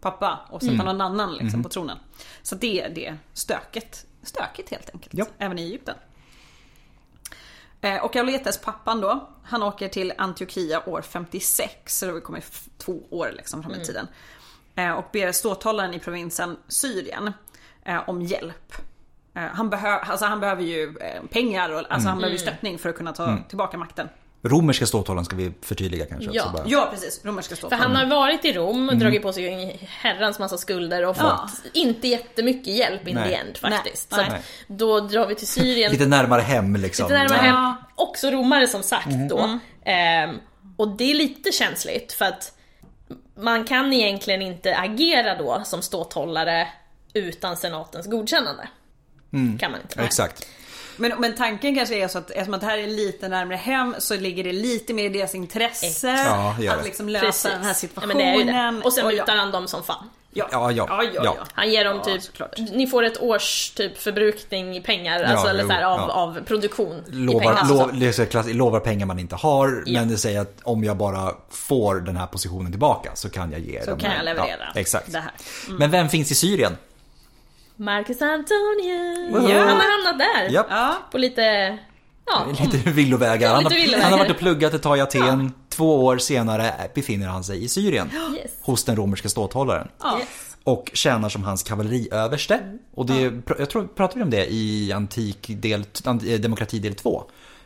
pappa 0.02 0.40
och 0.50 0.62
sätta 0.62 0.74
Mm. 0.74 0.86
någon 0.86 1.02
annan 1.02 1.34
liksom 1.34 1.60
Mhm. 1.60 1.64
på 1.64 1.70
tronen. 1.70 1.98
Så 2.42 2.56
det 2.56 2.82
är 2.82 2.90
det 2.90 3.16
stöket. 3.34 4.06
Stökigt 4.24 4.70
helt 4.72 4.90
enkelt. 4.94 5.14
Ja. 5.14 5.26
Även 5.38 5.60
i 5.60 5.62
Egypten. 5.62 5.96
Eh, 7.82 8.04
Och 8.04 8.16
Auletes 8.16 8.58
pappan 8.62 9.02
då, 9.02 9.30
han 9.44 9.64
åker 9.64 9.88
till 9.88 10.14
Antiochia 10.18 10.90
år 10.90 11.02
56, 11.02 12.00
så 12.00 12.06
det 12.06 12.22
f- 12.38 12.66
två 12.78 13.04
år 13.10 13.32
liksom 13.38 13.64
fram 13.64 13.74
i 13.74 13.86
tiden. 13.86 14.08
Eh, 14.76 14.92
Och 14.92 15.06
ber 15.14 15.32
ståthållaren 15.32 15.94
i 15.94 16.00
provinsen 16.00 16.58
Syrien 16.68 17.34
eh, 17.84 18.10
om 18.10 18.22
hjälp. 18.22 18.74
Han, 19.34 19.70
behö- 19.74 20.00
alltså 20.00 20.26
han 20.26 20.40
behöver 20.40 20.64
ju 20.64 20.94
pengar, 21.32 21.70
och, 21.70 21.92
alltså 21.92 22.10
han 22.10 22.18
behöver 22.18 22.38
ju 22.38 22.44
stöttning 22.44 22.80
för 22.80 22.90
att 22.90 22.96
kunna 22.96 23.14
ta 23.14 23.38
tillbaka 23.50 23.78
makten. 23.78 24.10
Romerska 24.46 24.86
ståthållaren 24.86 25.26
ska 25.26 25.36
vi 25.36 25.52
förtydliga 25.62 26.06
kanske 26.06 26.30
Ja. 26.34 26.42
också 26.44 26.54
bara. 26.58 26.64
Ja 26.68 26.88
precis, 26.94 27.26
romerska 27.26 27.50
För 27.50 27.56
ståthållaren. 27.58 27.96
han 27.96 28.10
har 28.10 28.16
varit 28.20 28.46
i 28.46 28.54
Rom, 28.54 28.84
Mm. 28.90 29.00
dragit 29.00 29.22
på 29.22 29.34
sig 29.34 29.48
en 29.48 29.78
herrans 29.88 30.40
massa 30.40 30.58
skulder 30.58 31.06
och 31.06 31.16
fått 31.18 31.26
Ja. 31.26 31.50
inte 31.74 32.08
jättemycket 32.08 32.68
hjälp 32.74 33.08
in 33.08 33.16
Nej. 33.16 33.30
the 33.30 33.36
end 33.36 33.58
faktiskt. 33.58 34.12
Nej. 34.12 34.26
Så 34.26 34.32
Nej. 34.32 34.42
då 34.68 35.00
drar 35.00 35.28
vi 35.28 35.36
till 35.36 35.48
Syrien, 35.48 35.92
Lite 35.92 36.06
närmare 36.06 36.42
hem 36.42 36.76
liksom. 36.76 37.04
lite 37.08 37.18
närmare 37.20 37.48
Ja. 37.48 37.54
hem. 37.54 37.74
Också 37.96 38.28
romare 38.32 38.68
som 38.68 38.84
sagt 38.84 39.06
Mm. 39.08 39.28
då. 39.28 39.60
Ehm, 39.86 40.36
och 40.78 40.88
det 40.88 41.12
är 41.12 41.14
lite 41.16 41.52
känsligt 41.52 42.14
för 42.14 42.26
att 42.26 42.52
man 43.38 43.64
kan 43.66 43.94
egentligen 43.94 44.42
inte 44.42 44.78
agera 44.78 45.36
då 45.38 45.62
som 45.66 45.82
ståthållare 45.82 46.68
utan 47.14 47.58
senatens 47.58 48.08
godkännande. 48.08 48.68
Kan 49.60 49.72
man 49.72 49.82
inte. 49.82 49.96
Mm. 49.96 50.06
Exakt. 50.06 50.48
Men, 50.98 51.12
men 51.20 51.36
tanken 51.36 51.76
kanske 51.76 51.96
är 52.04 52.08
så 52.08 52.18
att 52.18 52.32
eftersom 52.32 52.54
att 52.54 52.62
det 52.62 52.68
här 52.68 52.78
är 52.78 52.88
lite 52.88 53.28
närmare 53.28 53.58
hem 53.58 53.96
så 54.00 54.16
ligger 54.16 54.44
det 54.44 54.54
lite 54.54 54.94
mer 54.94 55.04
i 55.06 55.10
deras 55.10 55.36
intresse 55.36 56.08
Ja, 56.26 56.56
det 56.60 56.66
gör 56.66 56.74
det. 56.74 56.80
att 56.80 56.86
liksom 56.86 57.10
lösa 57.10 57.50
den 57.50 57.62
här 57.62 57.68
Ja, 57.68 57.74
situationen. 57.74 58.18
men 58.18 58.18
det 58.18 58.54
är 58.54 58.66
ju 58.72 58.78
det. 58.80 58.86
Och 58.86 58.94
sen 58.94 59.08
mutar 59.08 59.24
ja, 59.36 59.40
han 59.42 59.52
dem 59.52 59.68
som 59.68 59.84
fan. 59.84 60.10
ja, 60.34 60.48
Ja, 60.52 60.72
ja, 60.72 60.86
ja, 60.90 61.04
ja, 61.04 61.10
ja. 61.16 61.22
ja. 61.40 61.46
Han 61.54 61.72
ger 61.72 61.86
dem 61.86 61.98
Ja, 61.98 62.04
typ, 62.04 62.22
såklart. 62.22 62.58
ni 62.58 62.88
får 62.88 63.04
ett 63.04 63.22
års 63.22 63.70
typ 63.70 63.98
förbrukning 63.98 64.76
i 64.78 64.82
pengar, 64.82 65.24
alltså, 65.24 65.48
eller 65.48 65.64
så 65.64 65.70
här, 65.72 65.84
av, 65.84 66.00
ja. 66.00 66.14
av 66.14 66.40
produktion. 66.46 67.04
i 67.08 67.12
Lovar, 67.12 67.40
pengar. 67.40 67.56
Alltså, 67.56 67.74
lov, 67.76 68.00
det 68.00 68.08
är 68.08 68.12
så 68.12 68.26
klass, 68.26 68.46
lovar 68.54 68.80
pengar 68.80 69.06
man 69.06 69.20
inte 69.20 69.36
har, 69.36 69.84
Ja. 69.86 70.00
men 70.00 70.10
det 70.10 70.18
säger 70.18 70.42
att 70.42 70.58
om 70.64 70.84
jag 70.84 70.98
bara 70.98 71.32
får 71.50 71.96
den 71.96 72.18
här 72.18 72.28
positionen 72.28 72.72
tillbaka 72.72 73.12
så 73.16 73.30
kan 73.30 73.52
jag 73.52 73.62
ge 73.62 73.80
Så 73.82 73.86
kan 73.86 73.98
det. 73.98 74.16
jag 74.16 74.26
leverera 74.26 74.72
Ja, 74.74 74.80
exakt. 74.80 75.12
det 75.12 75.20
här. 75.20 75.32
Men 75.80 75.92
vem 75.92 76.10
finns 76.10 76.32
i 76.32 76.36
Syrien? 76.36 76.78
Marcus 77.78 78.22
Antonius. 78.22 79.32
Woho! 79.34 79.60
Han 79.60 79.78
har 79.78 80.06
hamnat 80.06 80.20
där. 80.20 80.50
Ja. 80.54 80.66
Ja, 80.70 80.96
På 81.12 81.18
lite, 81.18 81.78
ja, 82.26 82.46
Lite 82.60 82.78
villovägar. 82.92 83.56
Han, 83.56 83.64
har, 83.64 84.02
han 84.02 84.12
har 84.12 84.20
varit 84.20 84.32
och 84.32 84.38
pluggat 84.38 84.74
ett 84.74 84.82
tag 84.84 84.98
i 84.98 85.02
Aten. 85.02 85.54
Två 85.70 86.06
år 86.06 86.18
senare 86.18 86.74
befinner 86.96 87.28
han 87.28 87.44
sig 87.44 87.64
i 87.64 87.68
Syrien. 87.68 88.10
yes. 88.36 88.52
Hos 88.62 88.84
den 88.84 88.96
romerska 88.96 89.30
ståthållaren. 89.30 89.88
ja. 90.02 90.20
Och 90.64 90.92
tjänar 90.94 91.30
som 91.30 91.44
hans 91.44 91.64
kavalleriöverste. 91.64 92.60
Och 92.96 93.06
det, 93.06 93.34
jag 93.60 93.70
tror, 93.70 93.88
pratade 93.88 94.20
vi 94.20 94.24
om 94.24 94.30
det 94.30 94.46
i 94.54 94.92
antik 94.92 95.48
del, 95.50 95.86
eh, 96.06 96.40
demokrati 96.40 96.80
del 96.80 96.96
2. 96.96 97.24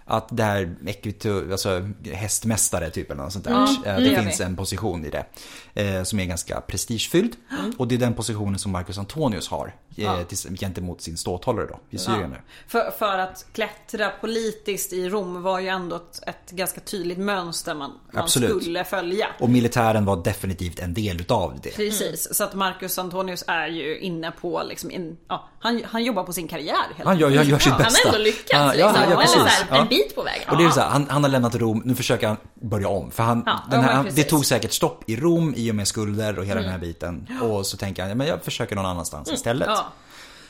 Att 0.09 0.27
det 0.31 0.43
här 0.43 0.75
equito, 0.85 1.51
alltså 1.51 1.89
hästmästare 2.13 2.89
typ 2.89 3.11
eller 3.11 3.23
något 3.23 3.33
sånt 3.33 3.45
där. 3.45 3.53
Eh, 3.85 3.95
det 3.97 4.09
det 4.09 4.21
finns 4.23 4.39
vi. 4.39 4.43
en 4.43 4.55
position 4.55 5.05
i 5.05 5.09
det. 5.09 5.25
Eh, 5.73 6.03
som 6.03 6.19
är 6.19 6.25
ganska 6.25 6.61
prestigefylld. 6.61 7.35
Och 7.77 7.87
det 7.87 7.95
är 7.95 7.99
den 7.99 8.13
positionen 8.13 8.59
som 8.59 8.71
Marcus 8.71 8.97
Antonius 8.97 9.47
har. 9.49 9.67
Eh, 9.67 9.73
Ja. 10.03 10.23
till, 10.23 10.57
gentemot 10.59 11.01
sin 11.01 11.17
ståthållare 11.17 11.65
då, 11.67 11.79
i 11.89 11.97
Syrien 11.97 12.29
nu. 12.29 12.37
För, 12.67 12.91
för 12.91 13.17
att 13.17 13.45
klättra 13.53 14.09
politiskt 14.21 14.93
i 14.93 15.09
Rom 15.09 15.41
var 15.41 15.59
ju 15.59 15.67
ändå 15.67 15.95
ett, 15.95 16.19
ett 16.27 16.51
ganska 16.51 16.81
tydligt 16.81 17.17
mönster 17.17 17.75
man, 17.75 17.91
man 18.13 18.27
skulle 18.29 18.83
följa. 18.85 19.27
Och 19.39 19.49
militären 19.49 20.05
var 20.05 20.23
definitivt 20.23 20.79
en 20.79 20.93
del 20.93 21.21
utav 21.21 21.59
det. 21.63 21.75
Precis, 21.75 22.35
så 22.35 22.43
att 22.43 22.53
Marcus 22.53 22.99
Antonius 22.99 23.43
är 23.47 23.67
ju 23.67 23.99
inne 23.99 24.31
på 24.31 24.63
liksom 24.69 24.91
en, 24.91 25.17
ja, 25.27 25.49
han, 25.59 25.81
han 25.85 26.03
jobbar 26.03 26.23
på 26.23 26.33
sin 26.33 26.47
karriär 26.47 26.75
helt 26.95 27.07
Han 27.07 27.19
gör, 27.19 27.29
gör, 27.29 27.43
gör 27.43 27.59
sitt 27.59 27.71
Han 27.73 27.81
bästa. 27.83 28.09
har 28.09 28.15
ändå 28.15 28.23
lyckats 28.23 28.49
Ja, 28.53 28.71
liksom. 28.73 28.93
ja, 28.95 29.05
ja, 29.11 29.17
precis. 29.21 29.63
Bit 30.07 30.15
på 30.15 30.23
vägen. 30.23 30.49
Och 30.49 30.57
det 30.57 30.63
är 30.63 30.69
så 30.69 30.79
här, 30.79 30.89
han, 30.89 31.07
han 31.09 31.23
har 31.23 31.29
lämnat 31.29 31.55
Rom, 31.55 31.81
nu 31.85 31.95
försöker 31.95 32.27
han 32.27 32.37
börja 32.53 32.87
om. 32.87 33.11
För 33.11 33.23
han, 33.23 33.43
Ja, 33.45 33.59
den 33.71 33.81
här, 33.83 34.11
det 34.15 34.23
tog 34.23 34.45
säkert 34.45 34.71
stopp 34.73 35.09
i 35.09 35.15
Rom 35.15 35.53
i 35.57 35.71
och 35.71 35.75
med 35.75 35.87
skulder 35.87 36.39
och 36.39 36.45
hela 36.45 36.59
Mm. 36.59 36.63
den 36.63 36.71
här 36.71 36.79
biten. 36.87 37.27
Och 37.41 37.65
så 37.65 37.77
tänker 37.77 38.01
han, 38.01 38.09
ja, 38.09 38.15
men 38.15 38.27
jag 38.27 38.43
försöker 38.43 38.75
någon 38.75 38.85
annanstans 38.85 39.31
istället. 39.31 39.67
Ja. 39.71 39.85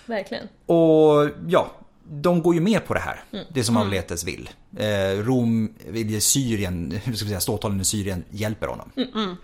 Verkligen. 0.05 0.47
Och 0.65 1.29
ja, 1.47 1.71
de 2.11 2.41
går 2.41 2.55
ju 2.55 2.61
med 2.61 2.85
på 2.87 2.93
det 2.93 2.99
här. 2.99 3.23
Mm. 3.31 3.45
Det 3.53 3.63
som 3.63 3.77
Auletes 3.77 4.23
vill. 4.23 4.49
Eh, 4.77 5.23
Rom, 5.23 5.73
Syrien, 6.19 6.99
ska 7.15 7.25
säga, 7.25 7.39
ståthållaren 7.39 7.81
i 7.81 7.85
Syrien 7.85 8.23
hjälper 8.29 8.67
honom. 8.67 8.91
Mm, 9.15 9.35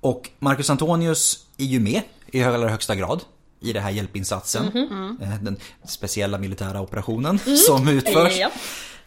Och 0.00 0.30
Marcus 0.38 0.70
Antonius 0.70 1.46
är 1.58 1.64
ju 1.64 1.80
med 1.80 2.02
i 2.26 2.44
allra 2.44 2.68
högsta 2.68 2.94
grad 2.94 3.20
i 3.60 3.72
den 3.72 3.82
här 3.82 3.90
hjälpinsatsen. 3.90 4.70
Mm-hmm. 4.72 5.22
Eh, 5.22 5.42
Den 5.42 5.56
speciella 5.84 6.38
militära 6.38 6.80
operationen 6.80 7.38
som 7.38 7.88
utförs. 7.88 8.38
Ja. 8.38 8.50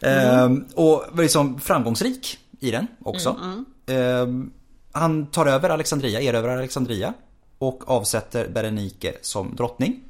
Ehm, 0.02 0.64
och 0.74 1.04
var 1.10 1.22
liksom 1.22 1.60
framgångsrik 1.60 2.38
i 2.60 2.70
den 2.70 2.86
också. 3.04 3.36
Ehm, 3.86 4.50
han 4.92 5.26
tar 5.26 5.46
över 5.46 5.70
Alexandria, 5.70 6.20
erövrar 6.20 6.56
Alexandria. 6.56 7.14
Och 7.58 7.90
avsätter 7.90 8.48
Berenike 8.48 9.14
som 9.22 9.56
drottning. 9.56 10.00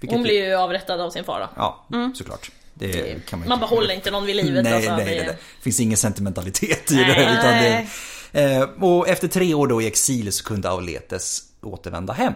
Vilket 0.00 0.16
Hon 0.16 0.22
blir 0.22 0.46
ju 0.48 0.54
avrättad 0.54 1.00
av 1.00 1.10
sin 1.10 1.24
far 1.24 1.40
då. 1.40 1.48
Ja, 1.56 1.86
såklart. 2.14 2.50
Det 2.74 3.26
kan 3.28 3.38
man, 3.38 3.48
Man 3.48 3.60
behåller 3.60 3.94
inte 3.94 4.10
någon 4.10 4.26
vid 4.26 4.36
livet. 4.36 4.64
Nej, 4.64 4.72
alltså, 4.74 4.96
nej, 4.96 5.04
det- 5.04 5.14
nej, 5.26 5.26
det 5.26 5.62
finns 5.62 5.80
ingen 5.80 5.96
sentimentalitet 5.96 6.90
i 6.92 6.94
Nej. 6.94 7.04
det. 7.04 7.22
Utan 7.22 7.52
det 7.62 7.86
Nej. 8.32 8.56
eh, 8.56 8.62
och 8.84 9.08
efter 9.08 9.28
tre 9.28 9.54
år 9.54 9.66
då 9.66 9.82
i 9.82 9.86
exil 9.86 10.32
så 10.32 10.44
kunde 10.44 10.70
Auletes 10.70 11.42
återvända 11.62 12.12
hem. 12.12 12.32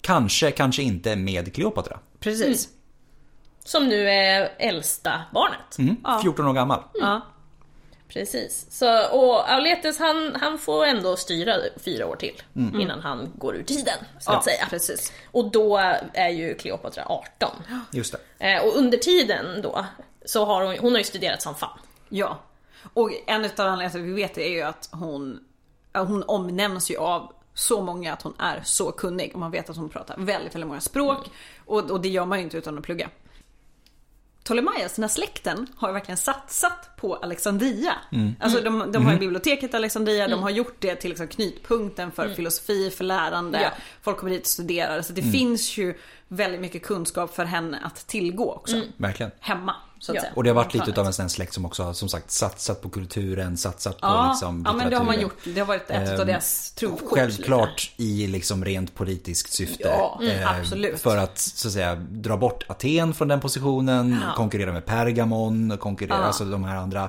Kanske, 0.00 0.50
kanske 0.50 0.82
inte 0.82 1.16
med 1.16 1.54
Kleopatra. 1.54 1.98
Precis. 2.20 2.68
Som 3.64 3.88
nu 3.88 4.10
är 4.10 4.52
äldsta 4.58 5.22
barnet. 5.32 5.78
Mm, 5.78 5.96
14 6.22 6.46
år 6.48 6.52
gammal. 6.52 6.82
Ja. 6.94 7.20
Precis. 8.08 8.66
Så, 8.70 9.08
och 9.08 9.52
Auletes 9.52 9.98
han, 9.98 10.36
han 10.40 10.58
får 10.58 10.86
ändå 10.86 11.16
styra 11.16 11.54
fyra 11.84 12.06
år 12.06 12.16
till 12.16 12.42
innan 12.54 13.00
han 13.00 13.32
går 13.38 13.56
ur 13.56 13.62
tiden, 13.62 13.98
så 14.20 14.30
att 14.30 14.36
Ja, 14.36 14.42
säga. 14.52 14.66
precis. 14.70 15.12
Och 15.30 15.50
då 15.50 15.76
är 16.14 16.28
ju 16.28 16.54
Kleopatra 16.54 17.02
18. 17.06 17.50
Just 17.92 18.14
det. 18.38 18.52
Eh, 18.52 18.64
och 18.66 18.76
under 18.76 18.98
tiden 18.98 19.62
då, 19.62 19.86
så 20.24 20.44
har 20.44 20.64
hon, 20.64 20.78
hon 20.78 20.92
har 20.92 20.98
ju 20.98 21.04
studerat 21.04 21.42
som 21.42 21.54
fan. 21.54 21.78
Ja. 22.08 22.38
Och 22.94 23.10
en 23.26 23.44
av 23.44 23.50
anledningarna 23.58 24.06
vi 24.06 24.12
vet 24.22 24.34
det 24.34 24.48
är 24.48 24.52
ju 24.52 24.62
att 24.62 24.88
hon, 24.92 25.40
hon 25.94 26.22
omnämns 26.22 26.90
ju 26.90 26.96
av 26.96 27.32
så 27.54 27.80
många 27.80 28.12
att 28.12 28.22
hon 28.22 28.34
är 28.38 28.60
så 28.64 28.92
kunnig. 28.92 29.30
Och 29.34 29.40
man 29.40 29.50
vet 29.50 29.70
att 29.70 29.76
hon 29.76 29.88
pratar 29.88 30.14
väldigt, 30.18 30.54
väldigt 30.54 30.68
många 30.68 30.80
språk. 30.80 31.26
Och, 31.66 31.90
och 31.90 32.00
det 32.00 32.08
gör 32.08 32.24
man 32.24 32.38
ju 32.38 32.44
inte 32.44 32.56
utan 32.56 32.78
att 32.78 32.84
plugga. 32.84 33.08
Ptolemaios, 34.44 34.94
den 34.94 35.02
här 35.02 35.08
släkten, 35.08 35.66
har 35.76 35.92
verkligen 35.92 36.16
satsat 36.16 36.96
på 36.96 37.16
Alexandria. 37.16 37.94
Alltså 38.40 38.60
de, 38.60 38.92
de 38.92 39.06
har 39.06 39.12
ju 39.12 39.18
biblioteket 39.18 39.74
i 39.74 39.76
Alexandria, 39.76 40.28
de 40.28 40.42
har 40.42 40.50
gjort 40.50 40.76
det 40.78 40.94
till 40.94 41.10
liksom 41.10 41.28
knutpunkten 41.28 42.12
för 42.12 42.28
filosofi, 42.28 42.90
för 42.90 43.04
lärande. 43.04 43.60
Ja. 43.62 43.70
Folk 44.02 44.18
kommer 44.18 44.32
dit 44.32 44.40
och 44.40 44.46
studerar. 44.46 45.02
Så 45.02 45.12
det 45.12 45.22
finns 45.22 45.78
ju 45.78 45.94
väldigt 46.28 46.60
mycket 46.60 46.82
kunskap 46.82 47.34
för 47.34 47.44
henne 47.44 47.78
att 47.82 48.06
tillgå 48.06 48.52
också. 48.52 48.82
Verkligen. 48.96 49.32
Hemma. 49.40 49.76
Så 50.02 50.12
att 50.12 50.16
Ja. 50.16 50.20
säga. 50.20 50.32
Och 50.36 50.44
det 50.44 50.50
har 50.50 50.54
varit 50.54 50.74
lite 50.74 50.90
utav 50.90 51.06
en 51.06 51.12
sån 51.12 51.30
släkt 51.30 51.54
som 51.54 51.66
också 51.66 51.82
har 51.82 51.92
som 51.92 52.08
sagt 52.08 52.30
satsat 52.30 52.82
på 52.82 52.88
kulturen, 52.88 53.56
satsat 53.56 54.00
på 54.00 54.06
Ja, 54.06 54.28
liksom 54.32 54.62
ja 54.66 54.72
men 54.72 54.90
det 54.90 54.96
har 54.96 55.04
man 55.04 55.20
gjort. 55.20 55.36
Det 55.44 55.60
har 55.60 55.66
varit 55.66 55.90
ett 55.90 56.08
av 56.12 56.20
Ehm, 56.20 56.26
deras 56.26 56.72
trumfkort. 56.72 57.18
Självklart 57.18 57.92
i 57.96 58.26
liksom 58.26 58.64
rent 58.64 58.94
politiskt 58.94 59.52
syfte. 59.52 59.82
Ja, 59.88 60.18
mm, 60.22 60.36
Eh, 60.42 60.58
absolut. 60.60 61.00
För 61.00 61.16
att 61.16 61.38
så 61.38 61.68
att 61.68 61.74
säga 61.74 61.94
dra 61.94 62.36
bort 62.36 62.64
Aten 62.68 63.14
från 63.14 63.28
den 63.28 63.40
positionen, 63.40 64.18
Ja. 64.28 64.34
konkurrera 64.36 64.72
med 64.72 64.86
Pergamon, 64.86 65.78
konkurrera, 65.78 66.16
Ja. 66.18 66.22
alltså 66.24 66.44
de 66.44 66.64
här 66.64 66.76
andra 66.76 67.08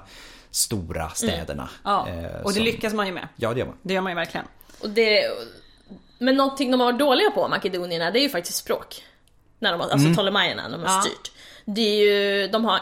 stora 0.52 1.10
städerna. 1.10 1.70
Ja, 1.84 2.08
Eh, 2.10 2.42
och 2.42 2.50
det 2.50 2.56
som- 2.56 2.64
lyckas 2.64 2.94
man 2.94 3.08
ju 3.08 3.14
med. 3.14 3.28
Ja, 3.36 3.54
det 3.54 3.60
gör 3.60 3.68
man. 3.68 3.76
Det 3.82 3.94
gör 3.94 4.02
man 4.02 4.12
ju 4.12 4.16
verkligen. 4.16 4.46
Och 4.80 4.90
det, 4.90 5.24
men 6.20 6.36
någonting 6.36 6.72
de 6.72 6.80
har 6.80 6.88
varit 6.92 7.00
dåliga 7.00 7.32
på, 7.32 7.48
makedonierna, 7.48 8.12
det 8.12 8.20
är 8.20 8.24
ju 8.24 8.30
faktiskt 8.30 8.58
språk. 8.58 9.04
När 9.60 9.72
de, 9.72 9.82
alltså 9.82 10.14
Ptolemajerna, 10.14 10.68
när 10.68 10.78
de 10.78 10.84
har 10.84 10.96
Ja. 10.96 11.02
styrt. 11.02 11.32
Det 11.66 11.82
är 11.82 12.04
ju, 12.04 12.48
de 12.48 12.66
har 12.66 12.80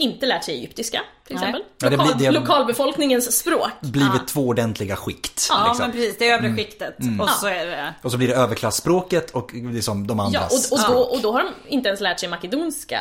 inte 0.00 0.26
lärt 0.26 0.44
sig 0.44 0.54
egyptiska 0.54 1.00
till 1.26 1.36
Nej. 1.36 1.44
exempel. 1.44 1.62
Ja, 1.82 1.90
det 1.90 1.96
Lokal, 1.96 2.16
blir- 2.16 2.26
det- 2.32 2.38
Lokalbefolkningens 2.40 3.36
språk. 3.38 3.70
Blivit 3.80 4.26
två 4.28 4.40
ordentliga 4.46 4.96
skikt. 4.96 5.46
Ja 5.50 5.66
liksom. 5.68 5.86
men 5.86 5.92
precis, 5.92 6.18
det 6.18 6.28
är 6.28 6.34
övre 6.34 6.56
skiktet. 6.56 6.96
Och 7.20 7.28
så 7.30 7.46
är 7.46 7.66
det... 7.66 7.94
Och 8.02 8.10
så 8.10 8.16
blir 8.18 8.28
det 8.28 8.34
överklassspråket 8.34 9.30
och 9.30 9.50
liksom 9.54 10.06
de 10.06 10.18
Ja, 10.18 10.24
andras 10.24 10.70
och, 10.72 10.78
och, 10.78 10.84
då, 10.94 11.00
och 11.00 11.20
då 11.20 11.32
har 11.32 11.38
de 11.42 11.48
inte 11.74 11.88
ens 11.88 12.00
lärt 12.00 12.20
sig 12.20 12.28
makedonska. 12.28 13.00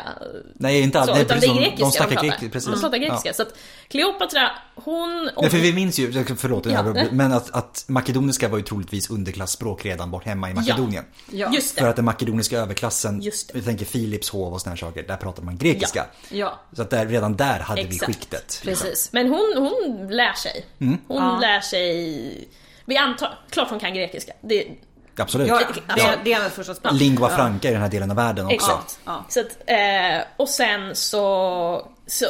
Nej, 0.53 0.81
inte 0.81 0.99
alls. 0.99 1.21
Utan 1.21 1.39
det 1.39 1.45
är 1.45 1.53
grekiska 1.55 1.85
de 1.85 1.91
snackar 1.91 2.15
pratar. 2.15 2.27
grek- 2.37 2.51
precis. 2.51 2.69
De 2.71 2.81
pratar 2.81 2.97
grekiska. 2.97 3.29
Ja. 3.29 3.33
Så 3.33 3.41
att 3.41 3.53
Kleopatra, 3.87 4.51
hon... 4.75 5.29
Och, 5.35 5.41
Nej, 5.41 5.51
för 5.51 5.57
vi 5.57 5.73
minns 5.73 5.99
ju, 5.99 6.25
förlåt, 6.37 6.65
Ja. 6.65 6.93
ja. 6.95 7.05
men 7.11 7.31
att, 7.33 7.51
att 7.51 7.85
makedoniska 7.87 8.47
var 8.47 8.57
ju 8.57 8.63
troligtvis 8.63 9.09
underklassspråk 9.09 9.85
redan 9.85 10.11
bort 10.11 10.25
hemma 10.25 10.49
i 10.49 10.53
Makedonien. 10.53 11.05
Ja. 11.31 11.49
Just 11.53 11.75
det. 11.75 11.81
För 11.81 11.87
att 11.89 11.95
den 11.95 12.05
makedoniska 12.05 12.57
överklassen, 12.59 13.21
vi 13.53 13.61
tänker 13.61 13.85
Philips 13.85 14.29
hov 14.29 14.53
och 14.53 14.61
såna 14.61 14.69
här 14.71 14.77
saker, 14.77 15.03
där 15.07 15.17
pratar 15.17 15.43
man 15.43 15.57
grekiska. 15.57 16.05
Ja, 16.29 16.59
Så 16.75 16.81
att 16.93 16.99
där, 16.99 17.05
redan 17.05 17.35
där 17.37 17.59
hade 17.59 17.81
vi 17.83 17.87
Exakt. 17.87 18.05
skiktet. 18.05 18.61
liksom. 18.63 18.87
precis. 18.87 19.13
Men 19.13 19.27
hon, 19.27 19.53
hon 19.57 20.07
lär 20.11 20.33
sig. 20.33 20.65
Mm. 20.81 20.97
Hon 21.07 21.17
Ja. 21.23 21.37
lär 21.41 21.59
sig... 21.61 22.47
Vi 22.85 22.97
antar, 22.97 23.39
klart 23.49 23.69
hon 23.69 23.79
kan 23.79 23.93
grekiska. 23.93 24.33
Det, 24.41 24.67
Absolut. 25.17 25.47
Ja, 25.47 25.61
Ja. 25.87 25.95
det, 25.95 26.01
är- 26.01 26.17
det 26.23 26.31
är 26.33 26.35
hennes 26.35 26.53
första 26.53 26.75
språk. 26.75 26.93
Lingua 26.93 27.29
franca 27.29 27.69
i 27.69 27.71
den 27.71 27.81
här 27.81 27.89
delen 27.89 28.09
av 28.11 28.15
världen 28.17 28.45
också. 28.45 28.55
Exakt. 28.55 28.99
Ja. 29.05 29.25
Så 29.29 29.39
att, 29.39 29.45
eh, 29.65 30.23
och 30.37 30.49
sen 30.49 30.95
så, 30.95 31.87
så 32.07 32.25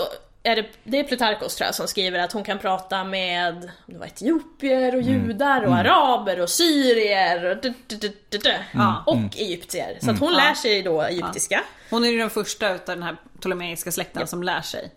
är 0.51 0.55
det, 0.55 0.65
det 0.83 0.99
är 0.99 1.03
Plutarkos 1.03 1.55
tror 1.55 1.65
jag 1.65 1.75
som 1.75 1.88
skriver 1.88 2.19
att 2.19 2.31
hon 2.31 2.43
kan 2.43 2.59
prata 2.59 3.03
med 3.03 3.71
det 3.85 3.97
var 3.97 4.05
etiopier 4.05 4.95
och 4.95 5.01
judar 5.01 5.63
och 5.63 5.75
araber 5.75 6.39
och 6.41 6.49
syrier 6.49 7.45
och, 7.45 7.62
du, 7.62 7.73
du, 7.88 7.97
du, 7.97 8.13
du, 8.29 8.38
du, 8.38 8.53
Ja. 8.73 9.03
och 9.05 9.38
egyptier. 9.38 9.97
Så 10.01 10.12
att 10.12 10.19
hon 10.19 10.33
lär 10.33 10.53
sig 10.53 10.81
då 10.81 11.01
egyptiska. 11.01 11.63
Hon 11.89 12.03
är 12.03 12.09
ju 12.09 12.17
den 12.17 12.29
första 12.29 12.73
utav 12.73 12.95
den 12.95 13.03
här 13.03 13.15
ptolemeiska 13.39 13.91
släkten 13.91 14.27
som 14.27 14.43
lär 14.43 14.62
sig 14.62 14.91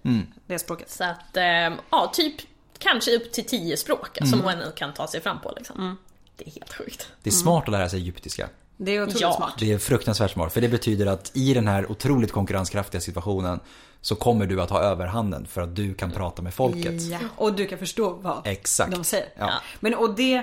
det 0.47 0.59
språket. 0.59 0.91
Så 0.91 1.05
att, 1.05 1.37
eh, 1.37 1.45
ja 1.91 2.11
typ 2.15 2.35
kanske 2.79 3.17
upp 3.17 3.33
till 3.33 3.45
tio 3.45 3.77
språk 3.77 4.19
som 4.31 4.41
hon 4.41 4.55
kan 4.77 4.95
ta 4.95 5.07
sig 5.09 5.21
fram 5.21 5.41
på 5.41 5.53
liksom. 5.57 5.99
Det 6.37 6.47
är 6.47 6.51
helt 6.51 6.73
sjukt. 6.73 7.09
Det 7.23 7.31
är 7.31 7.35
smart 7.35 7.65
att 7.65 7.73
lära 7.73 7.89
sig 7.89 7.99
egyptiska. 8.01 8.49
Det 8.85 8.97
är 8.97 9.03
otroligt 9.03 9.21
Ja. 9.21 9.33
smart. 9.37 9.55
Det 9.59 9.73
är 9.73 9.79
fruktansvärt 9.79 10.31
smart. 10.31 10.53
För 10.53 10.61
det 10.61 10.69
betyder 10.69 11.07
att 11.07 11.31
i 11.35 11.55
den 11.55 11.69
här 11.69 11.91
otroligt 11.91 12.33
konkurrenskraftiga 12.33 13.01
situationen 13.01 13.61
så 14.01 14.15
kommer 14.15 14.47
du 14.47 14.61
att 14.63 14.71
ha 14.71 14.81
överhanden 14.81 15.47
för 15.47 15.61
att 15.61 15.77
du 15.77 15.95
kan 15.95 16.11
prata 16.11 16.43
med 16.43 16.55
folket. 16.55 17.03
Ja. 17.03 17.19
Och 17.37 17.53
du 17.53 17.67
kan 17.67 17.79
förstå 17.79 18.11
vad 18.11 18.47
Exakt. 18.47 18.93
de 18.93 19.05
säger. 19.05 19.29
Ja. 19.39 19.51
Men 19.81 19.95
och 19.95 20.15
det, 20.15 20.43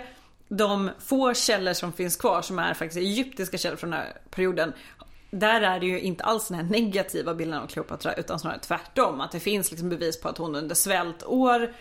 de 0.50 0.90
få 1.00 1.34
källor 1.34 1.74
som 1.74 1.94
finns 1.94 2.16
kvar 2.18 2.42
som 2.42 2.60
är 2.60 2.74
faktiskt 2.74 2.98
egyptiska 2.98 3.58
källor 3.58 3.78
från 3.78 3.90
den 3.90 4.00
här 4.00 4.14
perioden. 4.30 4.74
Där 5.32 5.62
är 5.62 5.80
det 5.80 5.86
ju 5.86 6.00
inte 6.00 6.24
alls 6.24 6.48
den 6.48 6.58
här 6.58 6.64
negativa 6.64 7.34
bilden 7.34 7.60
av 7.60 7.68
Kleopatra 7.68 8.14
utan 8.14 8.40
snarare 8.40 8.60
tvärtom. 8.60 9.22
Att 9.22 9.32
det 9.32 9.40
finns 9.40 9.72
liksom 9.72 9.90
bevis 9.90 10.22
på 10.22 10.30
att 10.30 10.38
hon 10.38 10.56
under 10.56 10.76
svältår, 10.76 11.74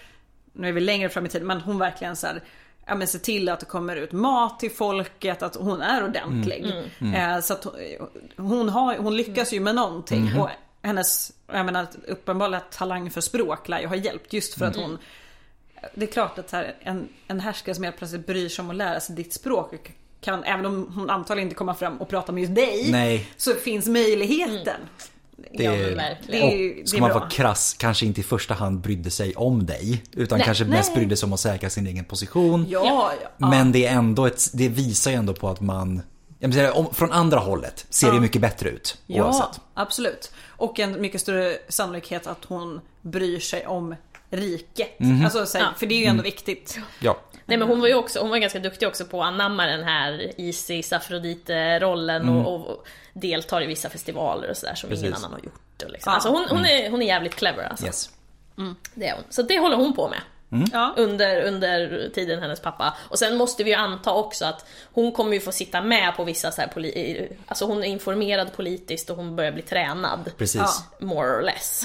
nu 0.52 0.68
är 0.68 0.72
vi 0.72 0.80
längre 0.80 1.08
fram 1.08 1.26
i 1.26 1.28
tiden, 1.28 1.46
men 1.46 1.60
hon 1.60 1.78
verkligen 1.78 2.16
så 2.16 2.26
här, 2.26 2.42
ja, 2.88 2.94
men 2.94 3.09
ser 3.09 3.18
till 3.18 3.48
att 3.48 3.61
det 3.61 3.66
kommer 3.66 3.96
ut 3.96 4.12
mat 4.12 4.61
till 4.61 4.70
folket, 4.70 5.42
att 5.42 5.57
hon 5.57 5.81
är 5.83 6.05
ordentlig. 6.05 6.74
Eh, 7.14 7.40
så 7.40 7.53
att 7.53 7.66
hon, 8.37 8.68
har, 8.68 8.96
hon 8.96 9.16
lyckas 9.16 9.53
ju 9.53 9.61
med 9.61 9.74
någonting. 9.74 10.31
Och 10.40 10.48
hennes, 10.83 11.33
jag 11.46 11.66
menar 11.66 11.87
uppenbarliga 12.09 12.61
talang 12.61 13.11
för 13.11 13.20
språk 13.20 13.68
lär 13.68 13.81
ju 13.81 13.87
ha 13.87 13.96
hjälpt 13.96 14.33
just 14.33 14.59
för 14.59 14.66
att 14.66 14.77
hon 14.77 14.98
det 15.94 16.05
är 16.05 16.12
klart 16.12 16.38
att 16.38 16.51
här, 16.51 16.74
en, 16.81 17.09
en 17.27 17.40
härskare 17.40 17.74
som 17.74 17.85
helt 17.85 17.96
plötsligt 17.96 18.27
bryr 18.27 18.48
sig 18.48 18.62
om 18.62 18.70
att 18.70 18.77
lära 18.77 19.01
sig 19.01 19.16
ditt 19.16 19.33
språk 19.33 19.92
kan, 20.20 20.44
även 20.44 20.66
om 20.66 20.92
hon 20.94 21.11
antagligen 21.11 21.46
inte 21.46 21.55
kommer 21.55 21.74
fram 21.74 22.01
och 22.01 22.09
pratar 22.09 22.33
med 22.33 22.40
just 22.40 22.55
dig, 22.55 22.88
Nej. 22.92 23.31
så 23.37 23.55
finns 23.55 23.87
möjligheten. 23.87 24.81
Det 25.57 25.62
ja. 25.64 25.70
Det 25.72 26.42
är 26.42 26.57
ju- 26.57 26.70
och 26.70 26.77
det 26.83 26.88
ska 26.88 26.96
är 26.96 27.01
man 27.01 27.11
vara 27.11 27.29
krass, 27.31 27.74
kanske 27.79 28.07
inte 28.07 28.20
i 28.20 28.24
första 28.24 28.55
hand 28.55 28.81
brydde 28.81 29.11
sig 29.11 29.35
om 29.37 29.66
dig. 29.66 30.03
Utan 30.12 30.38
Nej, 30.38 30.44
kanske 30.46 30.64
mest 30.64 30.90
nej. 30.90 30.98
brydde 30.98 31.16
sig 31.16 31.27
om 31.27 31.33
att 31.33 31.40
säkra 31.40 31.70
sin 31.70 31.87
egen 31.87 32.05
position. 32.05 32.66
Ja, 32.68 33.12
ja. 33.38 33.48
Men 33.48 33.72
det 33.72 33.87
är 33.87 33.92
ändå 33.92 34.27
ett, 34.27 34.51
det 34.53 34.68
visar 34.68 35.11
ju 35.11 35.16
ändå 35.16 35.35
på 35.35 35.48
att 35.48 35.61
man, 35.61 36.03
jag 36.38 36.55
menar, 36.55 36.77
om, 36.79 36.94
från 36.94 37.12
andra 37.12 37.38
hållet 37.38 37.87
ser 37.90 38.12
det 38.12 38.20
mycket 38.20 38.42
bättre 38.42 38.68
ut. 38.68 38.98
Ja, 39.07 39.24
Oavsett. 39.24 39.61
absolut. 39.74 40.33
Och 40.46 40.79
en 40.81 41.01
mycket 41.01 41.20
större 41.20 41.57
sannolikhet 41.68 42.27
att 42.27 42.44
hon 42.44 42.81
bryr 43.03 43.40
sig 43.40 43.66
om 43.66 43.94
riket. 44.30 45.00
Mhm. 45.00 45.24
Alltså, 45.24 45.46
så 45.46 45.58
här, 45.58 45.64
Ja. 45.64 45.70
För 45.78 45.86
det 45.86 45.94
är 45.94 45.98
ju 45.98 46.04
ändå 46.06 46.22
viktigt. 46.22 46.78
Ja. 47.00 47.16
Nej 47.46 47.58
men 47.58 47.68
hon 47.68 47.80
var 47.80 47.88
ju 47.88 47.94
också, 47.94 48.20
hon 48.20 48.30
var 48.30 48.38
ganska 48.38 48.58
duktig 48.58 48.88
också 48.88 49.04
på 49.04 49.22
att 49.22 49.28
anamma 49.28 49.66
den 49.66 49.84
här 49.84 50.32
Isis 50.40 50.92
Afrodite-rollen 50.92 52.28
och, 52.28 52.66
och 52.70 52.86
deltar 53.12 53.62
i 53.62 53.66
vissa 53.66 53.88
festivaler 53.88 54.50
och 54.50 54.56
sådär 54.56 54.74
som 54.74 54.90
ingen 54.92 55.02
Precis. 55.02 55.18
annan 55.24 55.32
har 55.32 55.38
gjort. 55.44 55.82
Och 55.84 55.90
liksom. 55.90 56.10
Ja. 56.10 56.14
Alltså 56.14 56.28
hon, 56.28 56.46
hon, 56.50 56.64
är, 56.66 56.90
hon 56.90 57.02
är 57.02 57.06
jävligt 57.06 57.34
clever 57.34 57.64
alltså. 57.64 57.86
Yes. 57.86 58.10
Det 58.94 59.08
är 59.08 59.14
hon. 59.14 59.24
Så 59.30 59.42
det 59.42 59.58
håller 59.58 59.76
hon 59.76 59.96
på 59.96 60.08
med. 60.08 60.20
Ja. 60.72 60.94
Under, 60.96 61.42
under 61.42 62.08
tiden 62.14 62.40
hennes 62.42 62.60
pappa. 62.60 62.94
Och 63.08 63.18
sen 63.18 63.36
måste 63.36 63.64
vi 63.64 63.70
ju 63.70 63.76
anta 63.76 64.12
också 64.12 64.44
att 64.44 64.66
hon 64.92 65.12
kommer 65.12 65.32
ju 65.32 65.40
få 65.40 65.52
sitta 65.52 65.82
med 65.82 66.16
på 66.16 66.24
vissa 66.24 66.50
så 66.52 66.60
här 66.60 66.68
poli- 66.68 67.28
Alltså 67.46 67.64
hon 67.64 67.78
är 67.84 67.88
informerad 67.88 68.52
politiskt 68.52 69.10
och 69.10 69.16
hon 69.16 69.36
börjar 69.36 69.52
bli 69.52 69.62
tränad. 69.62 70.30
Precis. 70.38 70.60
Ja. 71.00 71.06
More 71.06 71.28
or 71.38 71.42
less. 71.42 71.82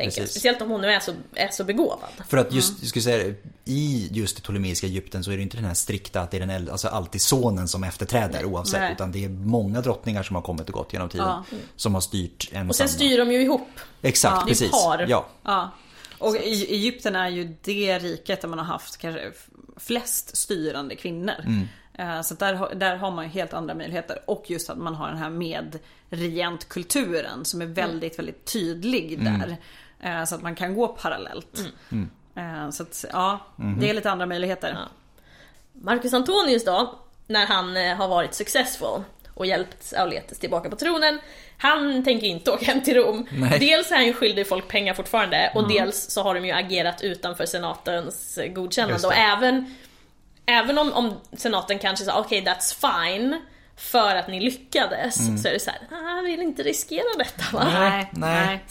Tänker 0.00 0.18
jag. 0.20 0.26
Precis. 0.26 0.30
Speciellt 0.30 0.62
om 0.62 0.70
hon 0.70 0.80
nu 0.80 0.88
är 0.90 1.00
så, 1.00 1.12
är 1.34 1.48
så 1.48 1.64
begåvad. 1.64 2.08
För 2.28 2.36
att 2.36 2.52
just, 2.52 2.74
jag 2.80 2.88
skulle 2.88 3.02
säga 3.02 3.34
i 3.64 4.08
just 4.12 4.36
det 4.36 4.42
ptolemeiska 4.42 4.86
Egypten 4.86 5.24
så 5.24 5.30
är 5.30 5.36
det 5.36 5.42
inte 5.42 5.56
den 5.56 5.64
här 5.66 5.74
strikta 5.74 6.20
att 6.20 6.30
det 6.30 6.36
är 6.36 6.40
den 6.40 6.50
äldre, 6.50 6.72
alltså 6.72 6.88
alltid 6.88 7.20
sonen 7.22 7.68
som 7.68 7.84
efterträder 7.84 8.44
oavsett. 8.44 8.80
Nej. 8.80 8.92
Utan 8.92 9.12
det 9.12 9.24
är 9.24 9.28
många 9.28 9.80
drottningar 9.80 10.22
som 10.22 10.36
har 10.36 10.42
kommit 10.42 10.68
och 10.68 10.74
gått 10.74 10.92
genom 10.92 11.08
tiden. 11.08 11.26
Ja. 11.26 11.44
Som 11.76 11.94
har 11.94 12.00
styrt 12.00 12.48
ensamma. 12.52 12.68
Och 12.68 12.76
sen 12.76 12.88
styr 12.88 13.18
de 13.18 13.32
ju 13.32 13.42
ihop. 13.42 13.68
Exakt, 14.02 14.34
Ja. 14.34 14.38
Det 14.44 14.44
är 14.44 14.48
precis. 14.48 14.70
par. 14.70 15.06
Ja. 15.08 15.26
Ja. 15.42 15.70
Och 16.18 16.36
i 16.36 16.64
Egypten 16.74 17.16
är 17.16 17.28
ju 17.28 17.54
det 17.62 17.98
riket 17.98 18.40
där 18.40 18.48
man 18.48 18.58
har 18.58 18.66
haft 18.66 18.96
kanske 18.96 19.32
flest 19.76 20.36
styrande 20.36 20.96
kvinnor. 20.96 21.66
Eh, 21.98 22.22
Så 22.22 22.34
där, 22.34 22.54
har- 22.54 22.74
där 22.74 22.96
har 22.96 23.10
man 23.10 23.24
ju 23.24 23.30
helt 23.30 23.52
andra 23.52 23.74
möjligheter. 23.74 24.18
Och 24.26 24.44
just 24.50 24.70
att 24.70 24.78
man 24.78 24.94
har 24.94 25.08
den 25.08 25.16
här 25.18 25.30
medregentkulturen 25.30 27.44
som 27.44 27.62
är 27.62 27.66
väldigt, 27.66 28.18
väldigt 28.18 28.44
tydlig 28.44 29.24
där. 29.24 29.48
Eh, 29.48 29.54
Så 30.26 30.34
att 30.34 30.42
man 30.42 30.54
kan 30.54 30.74
gå 30.74 30.88
parallellt. 30.88 31.64
Eh, 32.36 32.70
Så 32.70 32.82
att 32.82 33.04
ja, 33.12 33.38
det 33.80 33.90
är 33.90 33.94
lite 33.94 34.10
andra 34.10 34.26
möjligheter. 34.26 34.70
Ja. 34.78 34.88
Marcus 35.72 36.14
Antonius 36.14 36.64
då, 36.64 36.94
när 37.26 37.46
han 37.46 37.76
eh, 37.76 37.96
har 37.96 38.08
varit 38.08 38.34
successful 38.34 39.02
och 39.34 39.46
hjälpt 39.46 39.94
Auletes 39.96 40.38
tillbaka 40.38 40.70
på 40.70 40.76
tronen. 40.76 41.18
Han 41.58 42.04
tänker 42.04 42.26
inte 42.26 42.50
åka 42.50 42.64
hem 42.64 42.82
till 42.82 42.94
Rom. 42.96 43.26
Nej. 43.30 43.58
Dels 43.58 43.90
är 43.90 43.96
han 43.96 44.06
ju 44.06 44.12
skyldig 44.12 44.48
folk 44.48 44.68
pengar 44.68 44.94
fortfarande 44.94 45.52
och 45.54 45.68
dels 45.68 46.10
så 46.10 46.22
har 46.22 46.34
de 46.34 46.46
ju 46.46 46.52
agerat 46.52 47.02
utanför 47.02 47.46
senatens 47.46 48.38
eh, 48.38 48.52
godkännande. 48.52 49.06
Och 49.06 49.14
även, 49.14 49.74
även 50.46 50.78
om, 50.78 50.92
om 50.92 51.20
senaten 51.32 51.78
kanske 51.78 52.04
sa 52.04 52.20
okej 52.20 52.44
that's 52.44 52.74
fine 52.80 53.40
för 53.76 54.16
att 54.16 54.28
ni 54.28 54.40
lyckades 54.40 55.42
så 55.42 55.48
är 55.48 55.52
det 55.52 55.60
så 55.60 55.70
här, 55.70 55.80
ah, 55.92 56.16
jag 56.16 56.22
vill 56.22 56.40
inte 56.42 56.62
riskera 56.62 57.04
detta 57.18 57.56
va? 57.56 57.64
Nej, 57.72 58.10
nej. 58.12 58.46
nej. 58.46 58.64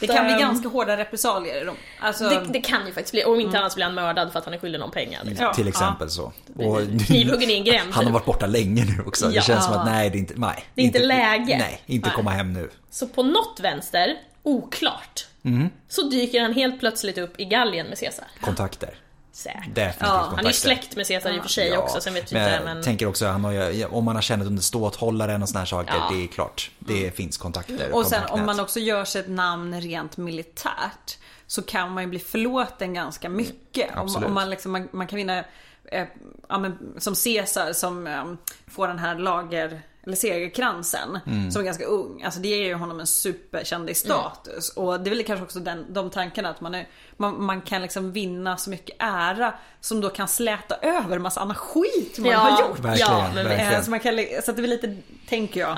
Det 0.00 0.06
kan 0.06 0.24
bli 0.24 0.32
ehm, 0.34 0.40
ganska 0.40 0.68
hårda 0.68 0.96
repressalier 0.96 1.62
i 1.62 1.64
dem. 1.64 1.76
Alltså, 2.00 2.28
det, 2.28 2.46
det 2.48 2.60
kan 2.60 2.86
ju 2.86 2.92
faktiskt 2.92 3.12
bli, 3.12 3.24
om 3.24 3.40
inte 3.40 3.58
annars 3.58 3.74
blir 3.74 3.84
han 3.84 3.94
mördad 3.94 4.32
för 4.32 4.38
att 4.38 4.44
han 4.44 4.54
är 4.54 4.58
skyldig 4.58 4.78
någon 4.78 4.90
pengar. 4.90 5.24
Liksom. 5.24 5.46
Ja. 5.46 5.54
Till 5.54 5.68
exempel 5.68 6.10
så. 6.10 6.32
Och, 6.56 6.80
Knivhuggen 7.06 7.50
i 7.50 7.54
en 7.54 7.64
gränd. 7.64 7.92
Han 7.92 8.04
har 8.04 8.12
varit 8.12 8.24
borta 8.24 8.46
länge 8.46 8.84
nu 8.84 9.04
också. 9.06 9.26
Ja. 9.26 9.30
Det 9.30 9.42
känns 9.42 9.64
som 9.64 9.74
att 9.74 9.86
nej, 9.86 10.10
det 10.10 10.16
är 10.16 10.20
inte, 10.20 10.34
nej. 10.36 10.64
Det 10.74 10.82
är 10.82 10.86
inte 10.86 10.98
läge. 10.98 11.58
Nej, 11.58 11.82
inte 11.86 12.08
Nej. 12.08 12.16
komma 12.16 12.30
hem 12.30 12.52
nu. 12.52 12.70
Så 12.90 13.06
på 13.08 13.22
något 13.22 13.60
vänster, 13.60 14.16
oklart, 14.42 15.24
Mm. 15.44 15.68
så 15.88 16.02
dyker 16.02 16.42
han 16.42 16.52
helt 16.52 16.80
plötsligt 16.80 17.18
upp 17.18 17.40
i 17.40 17.44
Gallien 17.44 17.86
med 17.86 18.00
Caesar. 18.00 18.24
Kontakter. 18.40 18.94
Säkert. 19.38 19.74
Definitivt 19.74 19.96
Ja. 20.00 20.32
Han 20.36 20.38
är 20.44 20.48
ju 20.48 20.52
släkt 20.52 20.96
med 20.96 21.08
Caesar 21.08 21.30
i 21.30 21.38
och 21.38 21.42
för 21.42 21.48
sig 21.50 21.68
Ja, 21.68 21.78
också, 21.78 22.00
sen 22.00 22.14
vet 22.14 22.32
men 22.32 22.42
inte 22.42 22.54
jag 22.54 22.64
men... 22.64 22.82
tänker 22.82 23.06
också, 23.06 23.26
han 23.26 23.44
har 23.44 23.52
ju, 23.52 23.84
om 23.84 24.04
man 24.04 24.14
har 24.14 24.22
känt 24.22 24.42
under 24.46 24.62
ståthållaren 24.62 25.42
och 25.42 25.48
såna 25.48 25.58
här 25.58 25.66
saker, 25.66 25.94
Ja. 25.94 26.08
det 26.12 26.24
är 26.24 26.26
klart. 26.26 26.70
Det 26.78 27.16
finns 27.16 27.38
kontakter. 27.38 27.92
Och 27.92 28.06
sen 28.06 28.22
om 28.28 28.46
man 28.46 28.60
också 28.60 28.80
gör 28.80 29.04
sig 29.04 29.20
ett 29.20 29.28
namn 29.28 29.80
rent 29.80 30.16
militärt 30.16 31.18
så 31.46 31.62
kan 31.62 31.92
man 31.92 32.02
ju 32.02 32.08
bli 32.08 32.18
förlåten 32.18 32.94
ganska 32.94 33.28
mycket. 33.28 33.90
Om, 33.96 33.98
Absolut. 34.02 34.28
om 34.28 34.34
man, 34.34 34.50
liksom, 34.50 34.72
man, 34.72 34.88
man 34.92 35.06
kan 35.06 35.16
vinna, 35.16 35.44
eh, 35.84 36.06
ja, 36.48 36.58
men, 36.58 36.78
som 36.98 37.14
Caesar 37.14 37.72
som 37.72 38.06
eh, 38.06 38.24
får 38.66 38.88
den 38.88 38.98
här 38.98 39.14
lager, 39.14 39.82
eller 40.08 40.16
segerkransen, 40.16 41.18
som 41.52 41.60
är 41.60 41.64
ganska 41.64 41.84
ung. 41.84 42.22
Alltså 42.22 42.40
det 42.40 42.48
ger 42.48 42.64
ju 42.66 42.74
honom 42.74 43.00
en 43.00 43.06
superkändisstatus. 43.06 44.68
Och 44.76 45.00
det 45.00 45.10
är 45.10 45.14
väl 45.14 45.24
kanske 45.24 45.44
också 45.44 45.58
den, 45.60 45.86
de 45.94 46.10
tankarna 46.10 46.48
att 46.48 46.60
man, 46.60 46.74
är, 46.74 46.88
man, 47.16 47.42
man 47.44 47.60
kan 47.60 47.82
liksom 47.82 48.12
vinna 48.12 48.56
så 48.56 48.70
mycket 48.70 48.96
ära 48.98 49.54
som 49.80 50.00
då 50.00 50.08
kan 50.10 50.28
släta 50.28 50.74
över 50.76 51.18
massa 51.18 51.40
annan 51.40 51.56
skit 51.56 52.18
man 52.18 52.30
Ja. 52.30 52.38
har 52.38 52.68
gjort. 52.68 52.78
Verkligen, 52.78 53.10
Ja, 53.12 53.30
verkligen. 53.34 53.72
Eh, 53.74 53.82
Så, 53.82 53.90
man 53.90 54.00
kan, 54.00 54.18
så 54.44 54.50
att 54.50 54.56
det 54.56 54.62
är 54.62 54.66
lite, 54.66 54.96
tänker 55.28 55.60
jag, 55.60 55.70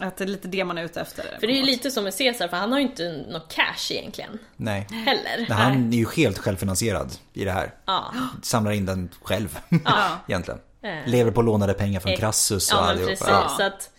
att 0.00 0.16
det 0.16 0.24
är 0.24 0.28
lite 0.28 0.48
det 0.48 0.64
man 0.64 0.78
är 0.78 0.84
ute 0.84 1.00
efter. 1.00 1.24
För 1.40 1.46
det 1.46 1.52
är 1.52 1.56
ju 1.56 1.62
lite 1.64 1.90
som 1.90 2.04
med 2.04 2.18
Caesar, 2.18 2.48
för 2.48 2.56
han 2.56 2.72
har 2.72 2.78
ju 2.78 2.84
inte 2.84 3.24
något 3.30 3.52
cash 3.54 3.92
egentligen. 3.94 4.38
Nej. 4.56 4.86
Heller. 4.90 5.36
Nej, 5.48 5.58
Han 5.58 5.92
är 5.92 5.96
ju 5.96 6.06
helt 6.16 6.38
självfinansierad 6.38 7.10
i 7.32 7.44
det 7.44 7.52
här. 7.52 7.74
Ja. 7.86 8.12
Samlar 8.42 8.72
in 8.72 8.86
den 8.86 9.08
själv. 9.22 9.58
Egentligen. 10.28 10.60
Eh. 10.82 11.06
Lever 11.10 11.30
på 11.30 11.42
lånade 11.42 11.74
pengar 11.74 12.00
från 12.00 12.12
Ex- 12.12 12.20
Crassus 12.20 12.72
och 12.72 12.78
Ja 12.78 12.82
allihopa. 12.82 13.08
precis. 13.10 13.26
Ja. 13.28 13.48
Så 13.58 13.62
att 13.62 13.90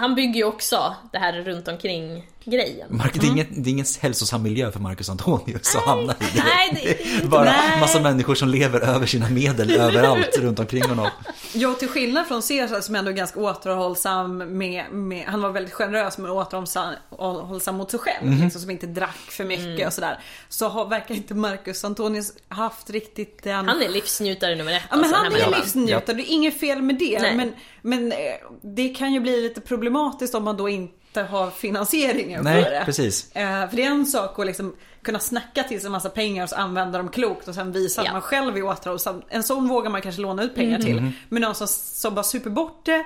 han 0.00 0.14
bygger 0.14 0.34
ju 0.34 0.44
också 0.44 0.96
det 1.12 1.18
här 1.18 1.32
runt 1.32 1.68
omkring 1.68 2.26
grejen. 2.44 2.88
Mark, 2.90 3.20
det, 3.20 3.26
är 3.26 3.30
inget, 3.30 3.48
det 3.50 3.70
är 3.70 3.72
ingen 3.72 3.86
hälsosam 4.00 4.42
miljö 4.42 4.72
för 4.72 4.80
Marcus 4.80 5.08
Antonius 5.08 5.76
att 5.76 5.84
hamna 5.84 6.12
i. 6.12 6.16
Det. 6.34 6.42
Nej, 6.44 6.70
det, 6.72 6.80
det 6.88 7.10
är 7.10 7.14
inte 7.14 7.26
Bara 7.26 7.44
nej. 7.44 7.80
massa 7.80 8.00
människor 8.00 8.34
som 8.34 8.48
lever 8.48 8.80
över 8.80 9.06
sina 9.06 9.28
medel 9.28 9.72
överallt 9.72 10.38
runt 10.38 10.58
omkring 10.58 10.82
honom. 10.88 11.08
Ja, 11.54 11.74
till 11.74 11.88
skillnad 11.88 12.26
från 12.26 12.42
Caesar 12.42 12.80
som 12.80 12.94
ändå 12.94 13.10
är 13.10 13.14
ganska 13.14 13.40
återhållsam 13.40 14.38
med, 14.38 14.84
med 14.92 15.24
han 15.26 15.42
var 15.42 15.50
väldigt 15.50 15.72
generös 15.74 16.18
men 16.18 16.30
återhållsam 16.30 17.76
mot 17.76 17.90
sig 17.90 18.00
själv. 18.00 18.26
Mhm. 18.30 18.42
Liksom, 18.44 18.60
som 18.60 18.70
inte 18.70 18.86
drack 18.86 19.16
för 19.28 19.44
mycket 19.44 19.62
Mm. 19.62 19.86
och 19.86 19.92
sådär. 19.92 20.18
Så 20.48 20.68
har, 20.68 20.86
verkar 20.88 21.14
inte 21.14 21.34
Marcus 21.34 21.84
Antonius 21.84 22.32
haft 22.48 22.90
riktigt 22.90 23.42
den... 23.42 23.68
Han 23.68 23.82
är 23.82 23.88
livsnjutare 23.88 24.54
nummer 24.54 24.72
ett. 24.72 24.82
Ja 24.90 24.96
men 24.96 25.04
alltså, 25.04 25.22
han 25.22 25.52
är 25.54 25.58
livsnjutare, 25.60 26.16
det 26.16 26.22
är 26.22 26.32
inget 26.32 26.60
fel 26.60 26.82
med 26.82 26.98
det. 26.98 27.18
Nej. 27.20 27.36
Men, 27.36 27.52
men 27.82 28.12
eh, 28.12 28.18
det 28.62 28.88
kan 28.88 29.12
ju 29.12 29.20
bli 29.20 29.42
lite 29.42 29.60
problematiskt 29.60 30.34
om 30.34 30.44
man 30.44 30.56
då 30.56 30.68
inte 30.68 30.94
har 31.20 31.50
finansieringen 31.50 32.44
Nej, 32.44 32.64
för 32.64 32.70
det. 32.70 32.82
precis. 32.84 33.32
Eh, 33.32 33.68
för 33.68 33.76
det 33.76 33.82
är 33.82 33.90
en 33.90 34.06
sak 34.06 34.38
att 34.38 34.46
liksom 34.46 34.74
kunna 35.02 35.18
snacka 35.18 35.62
till 35.62 35.80
sig 35.80 35.86
en 35.86 35.92
massa 35.92 36.08
pengar 36.08 36.42
och 36.42 36.48
så 36.48 36.56
använda 36.56 36.98
dem 36.98 37.08
klokt 37.08 37.48
och 37.48 37.54
sen 37.54 37.72
visa 37.72 38.02
Ja. 38.02 38.06
att 38.08 38.12
man 38.12 38.22
själv 38.22 38.56
är 38.56 38.62
återhållsam. 38.62 39.22
En 39.28 39.42
sån 39.42 39.68
vågar 39.68 39.90
man 39.90 40.02
kanske 40.02 40.20
låna 40.22 40.42
ut 40.42 40.54
pengar 40.54 40.78
Mhm. 40.78 40.84
till. 40.86 41.12
Men 41.28 41.42
någon 41.42 41.54
som, 41.54 41.66
som 41.68 42.14
bara 42.14 42.22
super 42.22 42.50
bort 42.50 42.86
det. 42.86 43.04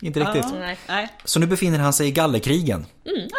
Inte 0.00 0.20
riktigt. 0.20 0.44
Ja, 0.60 0.74
Nej. 0.88 1.08
Så 1.24 1.40
nu 1.40 1.46
befinner 1.46 1.78
han 1.78 1.92
sig 1.92 2.08
i 2.08 2.10
gallerkrigen. 2.10 2.86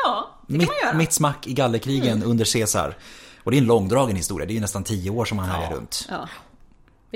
Ja, 0.03 0.29
det 0.47 0.53
kan 0.53 0.57
Mitt, 0.57 0.67
man 0.67 0.75
göra. 0.83 0.97
mitt 0.97 1.13
smack 1.13 1.47
i 1.47 1.53
gallerkrigen 1.53 2.23
under 2.23 2.45
Caesar. 2.53 2.97
Och 3.43 3.51
det 3.51 3.57
är 3.57 3.61
en 3.61 3.67
långdragen 3.67 4.15
historia, 4.15 4.45
det 4.47 4.51
är 4.53 4.55
ju 4.55 4.61
nästan 4.61 4.83
tio 4.83 5.09
år 5.09 5.25
som 5.25 5.39
han 5.39 5.49
härjar 5.49 5.71
runt. 5.71 6.07
Ja. 6.09 6.27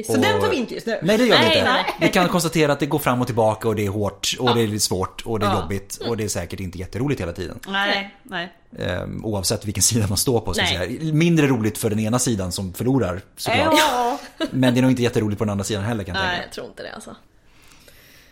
Så 0.06 0.14
Och- 0.14 0.20
den 0.20 0.42
tar 0.42 0.50
vi 0.50 0.56
inte 0.56 0.74
just 0.74 0.88
nu. 0.88 1.00
Nej 1.02 1.18
det 1.18 1.26
gör 1.26 1.38
vi 1.38 1.44
Nej, 1.46 1.58
inte. 1.58 1.72
nej. 1.72 1.86
Vi 2.02 2.10
kan 2.10 2.28
konstatera 2.30 2.72
att 2.72 2.80
det 2.80 2.86
går 2.86 3.00
fram 3.00 3.22
och 3.22 3.28
tillbaka 3.28 3.68
och 3.68 3.76
det 3.76 3.86
är 3.86 3.90
hårt 3.90 4.36
och 4.40 4.56
det 4.56 4.62
är 4.62 4.80
svårt 4.80 5.22
och 5.26 5.40
det 5.40 5.46
är 5.46 5.62
jobbigt 5.62 5.98
och 6.08 6.18
det 6.18 6.24
är 6.24 6.28
säkert 6.28 6.60
inte 6.60 6.78
jätteroligt 6.78 7.22
hela 7.22 7.34
tiden. 7.34 7.60
Nej, 7.68 8.16
nej. 8.24 8.54
Ehm, 8.80 9.26
oavsett 9.26 9.66
vilken 9.66 9.84
sida 9.84 10.06
man 10.08 10.18
står 10.18 10.40
på. 10.40 10.54
Så 10.54 10.62
att 10.62 10.70
Nej. 10.70 10.98
säga. 10.98 11.14
Mindre 11.14 11.48
roligt 11.48 11.78
för 11.78 11.90
den 11.90 12.00
ena 12.00 12.20
sidan 12.20 12.52
som 12.52 12.74
förlorar 12.74 13.22
såklart. 13.38 13.74
Ja. 13.78 14.20
Men 14.52 14.74
det 14.74 14.80
är 14.80 14.82
nog 14.82 14.92
inte 14.92 15.04
jätteroligt 15.04 15.40
på 15.40 15.46
den 15.46 15.52
andra 15.52 15.64
sidan 15.66 15.84
heller 15.84 16.04
kan 16.04 16.16
jag 16.16 16.22
Nej. 16.24 16.30
tänka. 16.32 16.46
Jag 16.48 16.54
tror 16.54 16.68
inte 16.68 16.84
det 16.84 16.92
alltså. 16.92 17.16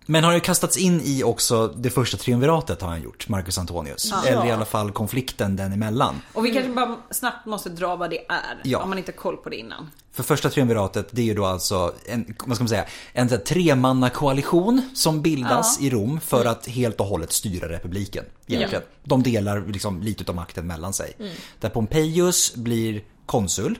Men 0.05 0.23
har 0.23 0.33
ju 0.33 0.39
kastats 0.39 0.77
in 0.77 1.01
i 1.03 1.23
också 1.23 1.67
det 1.67 1.89
första 1.89 2.17
triumviratet 2.17 2.81
har 2.81 2.89
han 2.89 3.01
gjort, 3.01 3.29
Marcus 3.29 3.57
Antonius. 3.57 4.13
Eller 4.27 4.45
i 4.45 4.51
alla 4.51 4.65
fall 4.65 4.91
konflikten 4.91 5.55
den 5.55 5.73
emellan. 5.73 6.21
Och 6.33 6.45
vi 6.45 6.53
kanske 6.53 6.71
bara 6.71 6.97
snabbt 7.11 7.45
måste 7.45 7.69
dra 7.69 7.95
vad 7.95 8.09
det 8.09 8.17
är. 8.17 8.61
Ja. 8.63 8.79
Om 8.79 8.89
man 8.89 8.97
inte 8.97 9.11
har 9.11 9.17
koll 9.17 9.37
på 9.37 9.49
det 9.49 9.55
innan. 9.55 9.89
För 10.11 10.23
första 10.23 10.49
triumviratet 10.49 11.07
det 11.11 11.21
är 11.21 11.25
ju 11.25 11.33
då 11.33 11.45
alltså 11.45 11.93
en, 12.05 12.35
vad 12.45 12.55
ska 12.55 12.63
man 12.63 12.69
säga, 12.69 12.85
en 13.13 13.43
tremannakoalition 13.43 14.89
som 14.93 15.21
bildas 15.21 15.81
i 15.81 15.89
Rom 15.89 16.19
för 16.19 16.45
att 16.45 16.67
helt 16.67 16.99
och 16.99 17.05
hållet 17.05 17.31
styra 17.31 17.69
republiken. 17.69 18.25
Egentligen. 18.47 18.83
De 19.03 19.23
delar 19.23 19.65
liksom 19.67 20.01
lite 20.01 20.31
av 20.31 20.35
makten 20.35 20.67
mellan 20.67 20.93
sig. 20.93 21.13
Där 21.59 21.69
Pompeius 21.69 22.55
blir 22.55 23.03
konsul 23.25 23.77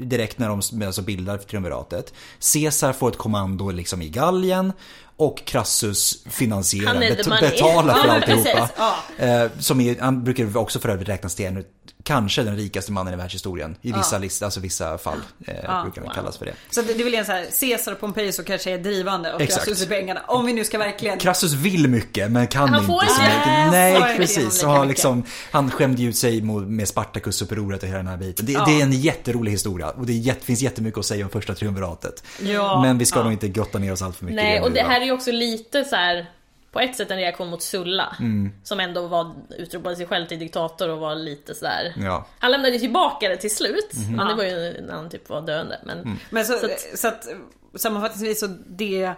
direkt 0.00 0.38
när 0.38 0.48
de 0.48 0.86
alltså 0.86 1.02
bildar 1.02 1.38
triumviratet. 1.38 2.12
Caesar 2.52 2.92
får 2.92 3.08
ett 3.10 3.18
kommando 3.18 3.70
liksom 3.70 4.02
i 4.02 4.08
Gallien 4.08 4.72
och 5.16 5.44
Crassus 5.44 6.24
finansierar, 6.30 7.00
bet- 7.00 7.40
betalar 7.40 7.94
för 7.94 8.08
alltihopa. 8.14 8.70
Ja. 8.76 8.94
Eh, 9.26 9.50
som 9.58 9.80
är, 9.80 10.00
han 10.00 10.24
brukar 10.24 10.56
också 10.56 10.78
för 10.80 10.88
övrigt 10.88 11.08
räknas 11.08 11.34
till 11.34 11.46
en, 11.46 11.64
kanske 12.02 12.42
den 12.42 12.56
rikaste 12.56 12.92
mannen 12.92 13.14
i 13.14 13.16
världshistorien. 13.16 13.76
I 13.82 13.92
vissa, 13.92 14.18
listor, 14.18 14.46
alltså 14.46 14.60
vissa 14.60 14.98
fall 14.98 15.18
eh, 15.46 15.82
brukar 15.82 16.02
han 16.04 16.14
kallas 16.14 16.38
för 16.38 16.44
det. 16.46 16.54
Så 16.70 16.82
det, 16.82 16.94
det 16.94 17.00
är 17.00 17.04
väl 17.04 17.14
en 17.14 17.24
så 17.24 17.32
här, 17.32 17.46
Caesar 17.60 17.92
och 17.92 18.00
Pompejus 18.00 18.36
som 18.36 18.44
kanske 18.44 18.70
är 18.70 18.78
drivande 18.78 19.32
och 19.32 19.40
Exakt. 19.40 19.64
Crassus 19.66 19.82
är 19.84 19.88
pengarna. 19.88 20.20
Om 20.28 20.46
vi 20.46 20.52
nu 20.52 20.64
ska 20.64 20.78
verkligen... 20.78 21.18
Crassus 21.18 21.52
vill 21.52 21.88
mycket 21.88 22.30
men 22.30 22.46
kan 22.46 22.68
Han 22.68 22.86
får 22.86 23.02
inte 23.02 23.14
så 23.14 23.22
mycket. 23.22 23.46
Nej, 23.70 23.94
får 23.94 24.00
Nej 24.00 24.16
precis. 24.16 24.64
mycket. 24.64 24.88
liksom, 24.88 25.24
han 25.50 25.70
skämde 25.70 26.02
ut 26.02 26.16
sig 26.16 26.42
med 26.42 26.88
Spartacus-upproret 26.88 27.82
och 27.82 27.88
hela 27.88 27.98
den 27.98 28.06
här 28.06 28.16
biten. 28.16 28.46
Det, 28.46 28.52
det 28.52 28.80
är 28.80 28.82
en 28.82 28.92
jätterolig 28.92 29.52
historia 29.52 29.90
och 29.90 30.06
det 30.06 30.12
är 30.12 30.34
finns 30.44 30.62
jättemycket 30.62 30.98
att 30.98 31.06
säga 31.06 31.24
om 31.24 31.30
första 31.30 31.54
triumviratet. 31.54 32.24
Ja. 32.42 32.82
Men 32.82 32.98
vi 32.98 33.06
ska 33.06 33.18
Ja. 33.18 33.22
nog 33.24 33.32
inte 33.32 33.48
grotta 33.48 33.78
ner 33.78 33.92
oss 33.92 34.02
allt 34.02 34.16
för 34.16 34.24
mycket 34.24 34.40
i 34.40 34.44
Nej, 34.44 34.58
det 34.58 34.64
och 34.64 34.68
nu 34.70 34.74
det 34.74 34.82
här 34.82 35.00
är 35.00 35.04
ju 35.04 35.12
också 35.12 35.32
lite 35.32 35.84
så 35.84 35.96
här 35.96 36.30
på 36.72 36.80
ett 36.80 36.96
sätt 36.96 37.10
en 37.10 37.16
reaktion 37.16 37.48
mot 37.50 37.62
Sulla. 37.62 38.16
Mm. 38.20 38.52
Som 38.62 38.80
ändå 38.80 39.06
var, 39.06 39.34
utropade 39.58 39.96
sig 39.96 40.06
själv 40.06 40.26
till 40.26 40.38
diktator 40.38 40.88
och 40.88 40.98
var 40.98 41.14
lite 41.14 41.54
sådär. 41.54 41.94
Ja. 41.96 42.26
Han 42.38 42.50
lämnade 42.50 42.72
ju 42.74 42.78
tillbaka 42.78 43.28
det 43.28 43.36
till 43.36 43.56
slut. 43.56 43.90
Men 44.16 44.26
det 44.26 44.34
var 44.34 44.44
ju 44.44 44.80
när 44.86 44.92
han 44.94 45.10
typ 45.10 45.28
var 45.28 45.40
döende. 45.42 45.80
Men, 45.84 45.98
Mm. 45.98 46.16
Men 46.30 46.44
så, 46.44 46.52
Så 46.58 46.68
så, 46.96 47.08
att- 47.08 47.28
att, 47.74 47.80
sammanfattningsvis 47.80 48.40
så 48.40 48.46
det 48.66 49.12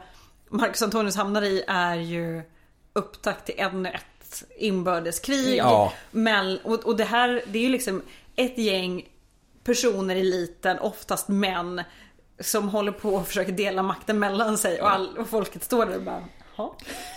Marcus 0.51 0.83
Antonius 0.83 1.17
hamnar 1.17 1.43
i 1.43 1.65
är 1.69 1.97
ju 1.97 2.43
upptakt 2.93 3.47
till 3.47 3.55
ännu 3.59 3.89
ett 3.89 4.45
inbördeskrig. 4.59 5.57
Ja. 5.57 5.93
Men, 6.11 6.59
och, 6.59 6.75
och 6.87 6.97
det 6.97 7.05
här, 7.05 7.43
det 7.47 7.59
är 7.59 7.63
ju 7.63 7.69
liksom 7.69 8.03
ett 8.37 8.59
gäng 8.59 9.09
personer 9.65 10.15
i 10.17 10.21
eliten, 10.21 10.79
oftast 10.79 11.29
män, 11.29 11.83
som 12.41 12.69
håller 12.69 12.93
på 12.93 13.15
och 13.15 13.27
försöker 13.27 13.53
dela 13.53 13.83
makten 13.83 14.19
mellan 14.19 14.59
sig 14.59 14.81
och, 14.83 14.91
all, 14.91 15.19
och 15.19 15.29
folket 15.29 15.65
står 15.65 15.87
där 15.87 15.97
och 15.97 16.03
bara? 16.03 16.25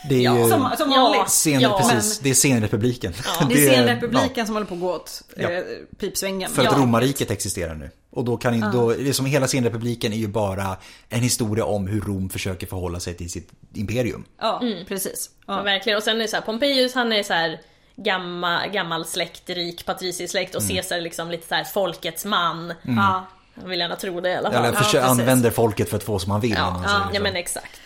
Det 0.09 0.15
är 0.15 0.19
Ja, 0.19 0.37
ju 0.37 0.49
Som, 0.49 0.69
som 0.77 0.91
Ja. 0.91 1.25
scen, 1.27 1.59
Ja, 1.59 1.79
precis, 1.93 2.19
det 2.19 2.29
är 2.29 2.33
scenrepubliken. 2.33 3.13
Det 3.49 3.53
är 3.55 3.65
ja. 3.67 3.73
scenrepubliken 3.73 4.45
som 4.45 4.55
håller 4.55 4.67
på 4.67 4.73
att 4.75 4.81
gå 4.81 4.93
åt 4.93 5.21
Ja. 5.37 5.51
eh, 5.51 5.63
pipsvängen. 5.99 6.51
För 6.51 6.65
att 6.65 6.71
Ja. 6.71 6.77
romarriket 6.77 7.31
existerar 7.31 7.75
nu. 7.75 7.89
Och 8.11 8.25
då 8.25 8.37
kan 8.37 8.53
inte, 8.53 8.67
då, 8.67 8.89
det 8.89 9.09
är 9.09 9.13
som 9.13 9.25
hela 9.25 9.47
scenrepubliken 9.47 10.13
är 10.13 10.17
ju 10.17 10.27
bara 10.27 10.77
en 11.09 11.19
historia 11.21 11.65
om 11.65 11.87
hur 11.87 12.01
Rom 12.01 12.29
försöker 12.29 12.67
förhålla 12.67 12.99
sig 12.99 13.13
till 13.13 13.29
sitt 13.31 13.49
imperium. 13.73 14.25
Ja, 14.41 14.61
precis. 14.87 15.29
ja. 15.47 15.57
Ja. 15.57 15.63
verkligen. 15.63 15.97
Och 15.97 16.03
sen 16.03 16.15
är 16.15 16.19
det 16.21 16.27
så 16.27 16.35
här, 16.35 16.43
Pompejus 16.43 16.93
han 16.95 17.11
är 17.11 17.23
så 17.23 17.33
här 17.33 17.61
gammal, 17.95 18.69
gammal 18.69 19.05
släkt, 19.05 19.49
rik 19.49 19.85
patriciesläkt 19.85 20.55
och 20.55 20.61
Mm. 20.61 20.75
Caesar 20.75 21.01
liksom 21.01 21.31
lite 21.31 21.47
så 21.47 21.55
här 21.55 21.63
folkets 21.63 22.25
man. 22.25 22.73
Ja. 22.83 23.25
Jag 23.61 23.69
vill 23.69 23.79
gärna 23.79 23.95
tro 23.95 24.21
det 24.21 24.29
i 24.29 24.35
alla 24.35 24.51
fall. 24.51 24.65
Eller 24.65 24.73
Ja, 24.73 24.83
försöker, 24.83 25.07
använder 25.07 25.51
folket 25.51 25.89
för 25.89 25.97
att 25.97 26.03
få 26.03 26.19
som 26.19 26.31
han 26.31 26.41
vill. 26.41 26.51
om 26.51 26.57
Ja, 26.57 26.81
ja, 26.83 26.89
säger 26.89 27.05
ja 27.13 27.21
men 27.21 27.35
exakt. 27.35 27.81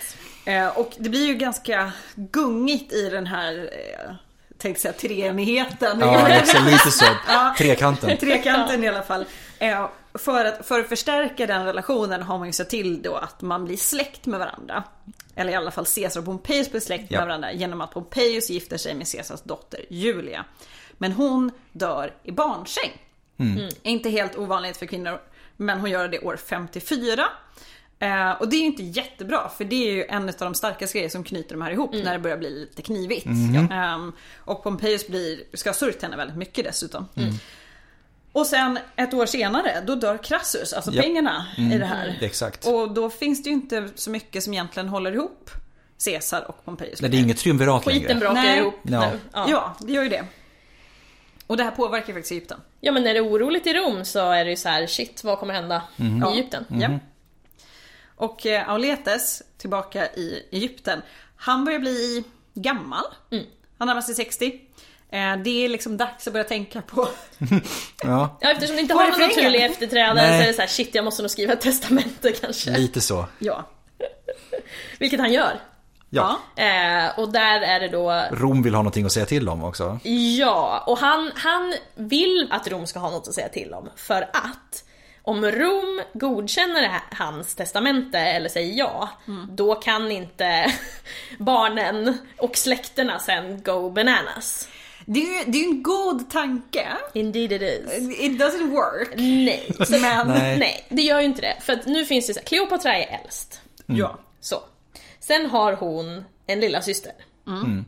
Eh, 0.50 0.78
och 0.78 0.96
det 0.98 1.10
blir 1.10 1.28
ju 1.28 1.34
ganska 1.34 1.92
gungigt 2.16 2.94
i 2.94 3.10
den 3.10 3.28
här, 3.28 3.70
eh, 3.72 4.12
tänkte 4.58 4.82
säga 4.82 4.94
treenigheten. 4.94 6.00
Ja, 6.00 6.28
exakt, 6.28 6.66
lite 6.66 6.92
så. 6.92 7.06
Trekanten. 7.58 8.18
Trekanten 8.18 8.84
i 8.84 8.88
alla 8.88 9.02
fall. 9.02 9.26
Eh, 9.60 9.90
för, 10.14 10.46
att, 10.46 10.66
för 10.68 10.80
att 10.80 10.90
förstärka 10.90 11.48
den 11.48 11.66
relationen 11.66 12.22
har 12.24 12.38
man 12.38 12.48
ju 12.48 12.54
sett 12.54 12.70
till 12.70 13.02
då 13.02 13.16
att 13.16 13.42
man 13.42 13.66
blir 13.66 13.78
släkt 13.78 14.26
med 14.26 14.40
varandra. 14.40 14.84
Eller 15.36 15.52
i 15.52 15.56
alla 15.56 15.72
fall 15.72 15.86
Caesar 15.86 16.20
och 16.20 16.26
Pompejus 16.26 16.72
blir 16.72 16.82
släkt 16.82 17.06
Ja. 17.10 17.18
med 17.20 17.28
varandra 17.28 17.52
genom 17.52 17.82
att 17.82 17.92
Pompejus 17.92 18.50
gifter 18.50 18.78
sig 18.78 18.94
med 18.96 19.12
Caesars 19.12 19.42
dotter 19.42 19.86
Julia. 19.90 20.46
Men 20.98 21.12
hon 21.12 21.52
dör 21.72 22.14
i 22.24 22.32
barnsäng. 22.32 22.92
Mm. 23.40 23.70
Inte 23.84 24.10
helt 24.10 24.38
ovanligt 24.38 24.78
för 24.78 24.86
kvinnor, 24.86 25.22
men 25.58 25.80
hon 25.80 25.90
gör 25.90 26.08
det 26.08 26.20
år 26.20 26.38
54. 26.38 27.24
Eh, 28.02 28.32
och 28.32 28.50
det 28.50 28.56
är 28.56 28.60
ju 28.60 28.66
inte 28.66 28.84
jättebra 28.84 29.50
för 29.58 29.64
det 29.66 29.88
är 29.90 29.92
ju 29.94 30.06
en 30.06 30.30
av 30.30 30.34
de 30.40 30.54
starkaste 30.54 30.98
grejer 30.98 31.10
som 31.10 31.24
knyter 31.24 31.56
de 31.56 31.62
här 31.62 31.72
ihop 31.72 31.94
när 31.94 32.14
det 32.14 32.20
börjar 32.20 32.38
bli 32.38 32.50
lite 32.50 32.82
knivigt. 32.82 33.26
Ehm, 33.72 34.14
och 34.38 34.64
Pompejus 34.64 35.08
blir, 35.08 35.40
ska 35.54 35.70
ha 35.70 35.74
sörjt 35.76 36.02
henne 36.02 36.18
väldigt 36.18 36.38
mycket 36.38 36.66
dessutom. 36.66 37.08
Och 38.32 38.46
sen 38.46 38.80
ett 38.96 39.14
år 39.14 39.26
senare, 39.26 39.84
då 39.88 39.96
dör 39.96 40.18
Crassus, 40.18 40.74
alltså 40.74 40.92
Ja. 40.92 41.02
pengarna 41.02 41.46
i 41.58 41.78
det 41.78 41.86
här. 41.86 42.18
Exakt. 42.22 42.68
Och 42.68 42.92
då 42.92 43.10
finns 43.10 43.44
det 43.44 43.50
ju 43.50 43.54
inte 43.56 43.90
så 43.96 44.10
mycket 44.10 44.44
som 44.44 44.54
egentligen 44.54 44.90
håller 44.90 45.12
ihop 45.12 45.50
Caesar 46.06 46.50
och 46.50 46.66
Pompejus. 46.66 47.02
Nej, 47.02 47.12
det 47.12 47.18
är 47.18 47.22
inget 47.22 47.38
triumvirat 47.38 47.86
Skiten 47.86 48.02
längre. 48.02 48.20
brakar 48.20 48.34
Nej. 48.42 48.60
ihop 48.60 48.76
Ja. 48.84 49.12
nu. 49.12 49.20
Ja. 49.34 49.46
Ja, 49.50 49.76
det 49.80 49.94
gör 49.94 50.04
ju 50.04 50.10
det. 50.10 50.26
Och 51.48 51.58
det 51.58 51.64
här 51.64 51.72
påverkar 51.72 52.14
faktiskt 52.14 52.32
Egypten. 52.32 52.60
ja 52.80 52.92
men 52.92 53.04
när 53.04 53.14
det 53.14 53.20
är 53.20 53.28
oroligt 53.28 53.68
i 53.68 53.74
Rom 53.74 54.06
så 54.06 54.32
är 54.32 54.44
det 54.46 54.50
ju 54.52 54.58
så 54.58 54.70
här: 54.70 54.88
shit 54.88 55.24
vad 55.24 55.40
kommer 55.40 55.54
hända 55.54 55.82
Mhm. 55.98 56.24
i 56.28 56.32
Egypten? 56.32 56.66
Ja. 56.70 56.90
Och 58.20 58.46
eh, 58.46 58.70
Auletes, 58.70 59.44
tillbaka 59.58 60.08
i 60.08 60.48
Egypten, 60.52 61.02
han 61.36 61.66
börjar 61.66 61.80
bli 61.80 62.24
gammal. 62.54 63.04
Han 63.78 63.88
närmar 63.88 64.02
sig 64.02 64.16
60. 64.16 64.46
Eh, 65.12 65.38
det 65.44 65.66
är 65.66 65.70
liksom 65.70 65.98
dags 65.98 66.28
att 66.28 66.34
börja 66.34 66.44
tänka 66.44 66.82
på... 66.82 67.08
Ja, 68.04 68.38
Ja 68.42 68.52
eftersom 68.52 68.76
det 68.76 68.82
inte 68.82 68.94
har 68.94 69.10
någon 69.10 69.20
naturlig 69.20 69.66
efterträdare 69.66 70.14
Nej. 70.14 70.38
så 70.38 70.44
är 70.44 70.48
det 70.48 70.54
så 70.54 70.62
här: 70.62 70.68
shit 70.68 70.96
jag 70.96 71.06
måste 71.06 71.22
nog 71.22 71.32
skriva 71.32 71.54
ett 71.54 71.62
testamente 71.62 72.32
kanske. 72.32 72.78
lite 72.78 73.02
så. 73.02 73.26
Ja. 73.40 73.70
Vilket 75.00 75.20
han 75.20 75.34
gör. 75.34 75.60
Ja. 76.10 76.40
Eh, 76.56 77.20
och 77.20 77.32
där 77.32 77.62
är 77.62 77.80
det 77.80 77.88
då 77.88 78.24
Rom 78.32 78.64
vill 78.64 78.74
ha 78.74 78.82
någonting 78.82 79.06
att 79.06 79.12
säga 79.12 79.26
till 79.26 79.50
om 79.50 79.64
också. 79.64 80.00
Ja, 80.38 80.84
och 80.88 80.98
han, 80.98 81.32
han 81.36 81.74
vill 81.96 82.48
att 82.52 82.68
Rom 82.68 82.88
ska 82.88 83.00
ha 83.00 83.10
något 83.10 83.28
att 83.28 83.34
säga 83.34 83.50
till 83.50 83.74
om 83.74 83.90
för 83.96 84.22
att 84.22 84.84
om 85.30 85.46
Rom 85.46 86.02
godkänner 86.14 87.02
hans 87.12 87.56
testamente 87.56 88.20
eller 88.20 88.50
säger 88.50 88.78
ja, 88.78 89.10
då 89.50 89.76
kan 89.76 90.12
inte 90.12 90.74
barnen 91.40 92.18
och 92.38 92.58
släkterna 92.58 93.20
sen 93.20 93.64
go 93.64 93.90
bananas. 93.90 94.68
Det 95.06 95.20
är 95.20 95.46
ju 95.46 95.52
det 95.52 95.58
är 95.58 95.64
en 95.66 95.84
god 95.84 96.30
tanke. 96.30 96.88
Indeed 97.14 97.52
it 97.52 97.62
is. 97.62 98.20
It 98.20 98.42
doesn't 98.42 98.70
work. 98.70 99.10
Nej, 99.16 99.72
Men, 99.90 100.28
Nej. 100.28 100.60
nej, 100.60 100.86
det 100.90 101.02
gör 101.02 101.20
ju 101.20 101.26
inte 101.26 101.42
det. 101.42 101.58
För 101.62 101.74
att 101.74 101.86
nu 101.86 102.06
finns 102.06 102.28
det 102.28 102.34
så 102.34 102.40
här, 102.40 102.48
Kleopatra 102.48 102.96
är 102.96 103.20
äldst. 103.24 103.62
ja. 103.86 104.20
Så. 104.42 104.64
Sen 105.20 105.50
har 105.50 105.74
hon 105.74 106.26
en 106.48 106.60
lilla 106.60 106.82
syster. 106.82 107.12
Mm. 107.48 107.86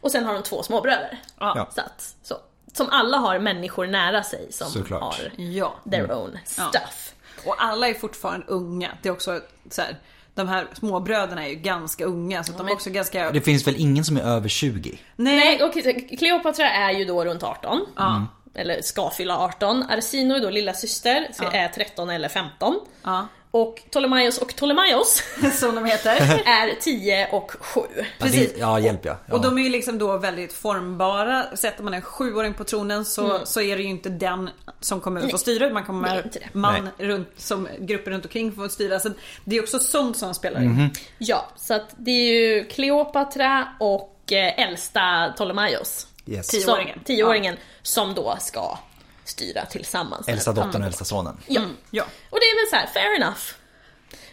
Och 0.00 0.10
sen 0.10 0.24
har 0.24 0.34
hon 0.34 0.42
två 0.42 0.62
småbröder. 0.62 1.18
Ja. 1.40 1.70
Så 1.74 1.80
att, 1.80 2.14
så. 2.22 2.34
Som 2.76 2.88
alla 2.90 3.16
har 3.16 3.38
människor 3.38 3.86
nära 3.86 4.22
sig 4.22 4.52
som 4.52 4.70
Såklart. 4.70 5.02
har 5.02 5.32
ja. 5.36 5.74
their 5.90 6.12
own 6.12 6.38
stuff. 6.44 7.14
Och 7.46 7.54
alla 7.58 7.88
är 7.88 7.94
fortfarande 7.94 8.46
unga. 8.46 8.90
Det 9.02 9.08
är 9.08 9.12
också 9.12 9.40
så 9.70 9.82
här, 9.82 9.96
de 10.34 10.48
här 10.48 10.66
småbröderna 10.72 11.44
är 11.44 11.48
ju 11.48 11.54
ganska 11.54 12.04
unga 12.04 12.44
så 12.44 12.52
de 12.52 12.68
är 12.68 12.72
också 12.72 12.90
ganska... 12.90 13.30
Det 13.30 13.40
finns 13.40 13.66
väl 13.66 13.74
ingen 13.78 14.04
som 14.04 14.16
är 14.16 14.22
över 14.22 14.48
20? 14.48 14.98
Nej, 15.16 15.62
och 15.62 15.72
Kleopatra 16.18 16.70
är 16.70 16.90
ju 16.90 17.04
då 17.04 17.24
runt 17.24 17.42
18. 17.42 17.86
Ja. 17.96 18.26
Eller 18.54 18.82
ska 18.82 19.10
fylla 19.10 19.38
18. 19.38 19.82
Arsino 19.90 20.34
är 20.34 20.40
då 20.40 20.50
lilla 20.50 20.72
syster, 20.72 21.28
så 21.32 21.44
är 21.44 21.68
13 21.68 22.10
eller 22.10 22.28
15. 22.28 22.80
Ja. 23.02 23.28
Och 23.54 23.82
Ptolemaios 23.90 24.38
och 24.38 24.48
Ptolemaios 24.48 25.22
Som 25.58 25.74
de 25.74 25.84
heter. 25.84 26.10
är 26.46 26.80
10 26.80 27.28
och 27.32 27.52
7. 27.60 27.80
Precis. 28.18 28.50
Ja, 28.50 28.52
det, 28.54 28.60
ja 28.60 28.78
hjälp 28.78 29.04
ja. 29.04 29.16
ja. 29.26 29.34
Och 29.34 29.42
de 29.42 29.58
är 29.58 29.62
ju 29.62 29.68
liksom 29.68 29.98
då 29.98 30.18
väldigt 30.18 30.52
formbara. 30.52 31.56
Sätter 31.56 31.82
man 31.84 31.94
en 31.94 32.02
sjuåring 32.02 32.54
på 32.54 32.64
tronen 32.64 33.04
så, 33.04 33.40
så 33.46 33.60
är 33.60 33.76
det 33.76 33.82
ju 33.82 33.88
inte 33.88 34.08
den 34.08 34.50
som 34.80 35.00
kommer 35.00 35.26
ut 35.26 35.32
och 35.32 35.40
styra. 35.40 35.70
Man 35.70 35.84
kommer 35.84 36.30
man 36.52 36.88
runt, 36.98 37.28
som 37.36 37.68
grupper 37.78 38.10
runt 38.10 38.24
omkring 38.24 38.52
får 38.52 38.68
styra. 38.68 39.00
Så 39.00 39.10
det 39.44 39.56
är 39.56 39.62
också 39.62 39.78
sånt 39.78 40.16
som 40.16 40.34
spelar 40.34 40.60
in. 40.62 40.68
Mhm. 40.72 40.90
Ja, 41.18 41.48
så 41.56 41.74
att 41.74 41.94
det 41.96 42.10
är 42.10 42.32
ju 42.34 42.64
Kleopatra 42.64 43.68
och 43.80 44.32
eh, 44.32 44.60
äldsta 44.68 45.32
Ptolemaios. 45.36 46.06
yes. 46.26 46.50
Som- 46.50 46.60
Tioåringen. 46.60 47.00
Tioåringen 47.04 47.56
som 47.82 48.14
då 48.14 48.36
ska 48.40 48.78
styra 49.24 49.66
tillsammans. 49.66 50.28
Äldsta 50.28 50.52
dottern 50.52 50.80
och 50.82 50.86
äldsta 50.86 51.04
sonen. 51.04 51.36
Ja. 51.46 51.60
Ja. 51.90 52.04
Och 52.30 52.38
det 52.40 52.44
är 52.46 52.56
väl 52.64 52.70
så 52.70 52.76
här, 52.76 52.86
fair 52.86 53.16
enough. 53.22 53.40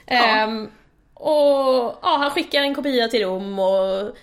Ehm, 0.08 0.70
och 1.14 2.00
ja, 2.02 2.18
han 2.20 2.32
skickar 2.32 2.62
en 2.62 2.76
kopia 2.76 3.08
till 3.08 3.22
Rom 3.22 3.60
och 3.60 4.16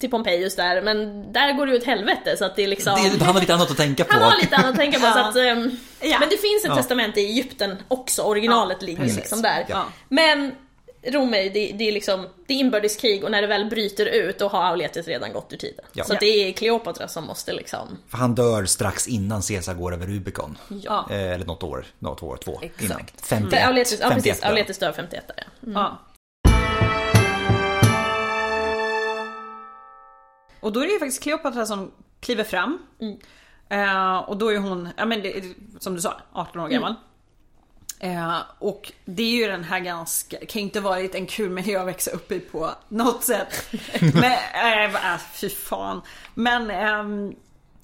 till 0.00 0.10
Pompejus 0.10 0.56
där, 0.56 0.82
men 0.82 1.32
där 1.32 1.52
går 1.52 1.66
det 1.66 1.72
ju 1.72 1.78
åt 1.78 1.84
helvete 1.84 2.36
så 2.36 2.44
att 2.44 2.56
det 2.56 2.62
är 2.62 2.68
liksom... 2.68 2.94
Det, 3.18 3.24
han 3.24 3.34
har 3.34 3.40
lite 3.40 3.54
annat 3.54 3.70
att 3.70 3.76
tänka 3.76 4.04
på. 4.04 4.12
han 4.14 4.22
har 4.22 4.36
lite 4.40 4.56
annat 4.56 4.70
att 4.70 4.76
tänka 4.76 4.98
på 4.98 5.06
så 5.12 5.18
Ja. 5.18 5.28
att, 5.28 5.36
ehm, 5.36 5.76
Ja. 6.00 6.18
Men 6.20 6.28
det 6.28 6.36
finns 6.36 6.64
ett 6.64 6.68
Ja. 6.70 6.76
testamente 6.76 7.20
i 7.20 7.24
Egypten 7.24 7.76
också, 7.88 8.22
originalet 8.22 8.82
ligger 8.82 9.00
precis. 9.02 9.16
liksom 9.16 9.42
där. 9.42 9.64
Ja. 9.68 9.84
Men 10.08 10.54
Rom 11.10 11.34
är, 11.34 11.50
det, 11.50 11.72
det 11.78 11.88
är 11.88 11.92
liksom, 11.92 12.26
det 12.46 12.54
är 12.54 12.58
inbördeskrig 12.58 13.24
och 13.24 13.30
när 13.30 13.42
det 13.42 13.48
väl 13.48 13.70
bryter 13.70 14.06
ut 14.06 14.38
då 14.38 14.48
har 14.48 14.64
Auletes 14.64 15.08
redan 15.08 15.32
gått 15.32 15.52
ur 15.52 15.56
tiden. 15.56 15.84
Ja. 15.92 16.04
Så 16.04 16.14
det 16.20 16.26
är 16.26 16.52
Kleopatra 16.52 17.08
som 17.08 17.24
måste 17.24 17.52
liksom... 17.52 17.98
För 18.08 18.18
han 18.18 18.34
dör 18.34 18.64
strax 18.64 19.08
innan 19.08 19.42
Caesar 19.42 19.74
går 19.74 19.92
över 19.94 20.06
Rubicon. 20.06 20.58
Ja. 20.68 21.06
Eh, 21.10 21.32
eller 21.32 21.46
något 21.46 21.62
år, 21.62 21.86
något 21.98 22.22
år, 22.22 22.36
två 22.36 22.58
Exakt. 22.62 22.82
innan. 22.84 23.00
För 23.16 23.26
51. 23.26 23.66
Auletes, 23.66 24.00
ja, 24.00 24.10
precis, 24.10 24.40
51 24.40 24.40
dör 24.40 24.46
han. 24.46 24.56
Auletes 24.56 24.78
dör 24.78 24.92
51 24.92 25.24
där, 25.28 25.46
ja. 25.60 25.72
Ja. 25.74 25.98
Och 30.60 30.72
då 30.72 30.80
är 30.80 30.86
det 30.86 30.92
ju 30.92 30.98
faktiskt 30.98 31.22
Kleopatra 31.22 31.66
som 31.66 31.92
kliver 32.20 32.44
fram. 32.44 32.78
Eh, 33.70 34.16
och 34.16 34.36
då 34.36 34.52
är 34.52 34.58
hon, 34.58 34.88
ja 34.96 35.04
men 35.04 35.22
det, 35.22 35.44
som 35.78 35.94
du 35.94 36.00
sa, 36.00 36.20
18 36.32 36.60
år 36.60 36.68
gammal. 36.68 36.94
Eh, 38.00 38.38
och 38.58 38.92
det 39.04 39.22
är 39.22 39.36
ju 39.36 39.46
den 39.46 39.64
här 39.64 39.80
ganska, 39.80 40.36
kan 40.46 40.62
inte 40.62 40.80
varit 40.80 41.14
en 41.14 41.26
kul 41.26 41.50
miljö 41.50 41.80
att 41.80 41.86
växa 41.86 42.10
upp 42.10 42.32
i 42.32 42.40
på 42.40 42.70
något 42.88 43.24
sätt. 43.24 43.68
Men, 44.00 44.32
äh, 44.54 45.12
äh, 45.14 45.20
fy 45.34 45.48
fan. 45.48 46.02
Men 46.34 46.70
ehm, 46.70 47.34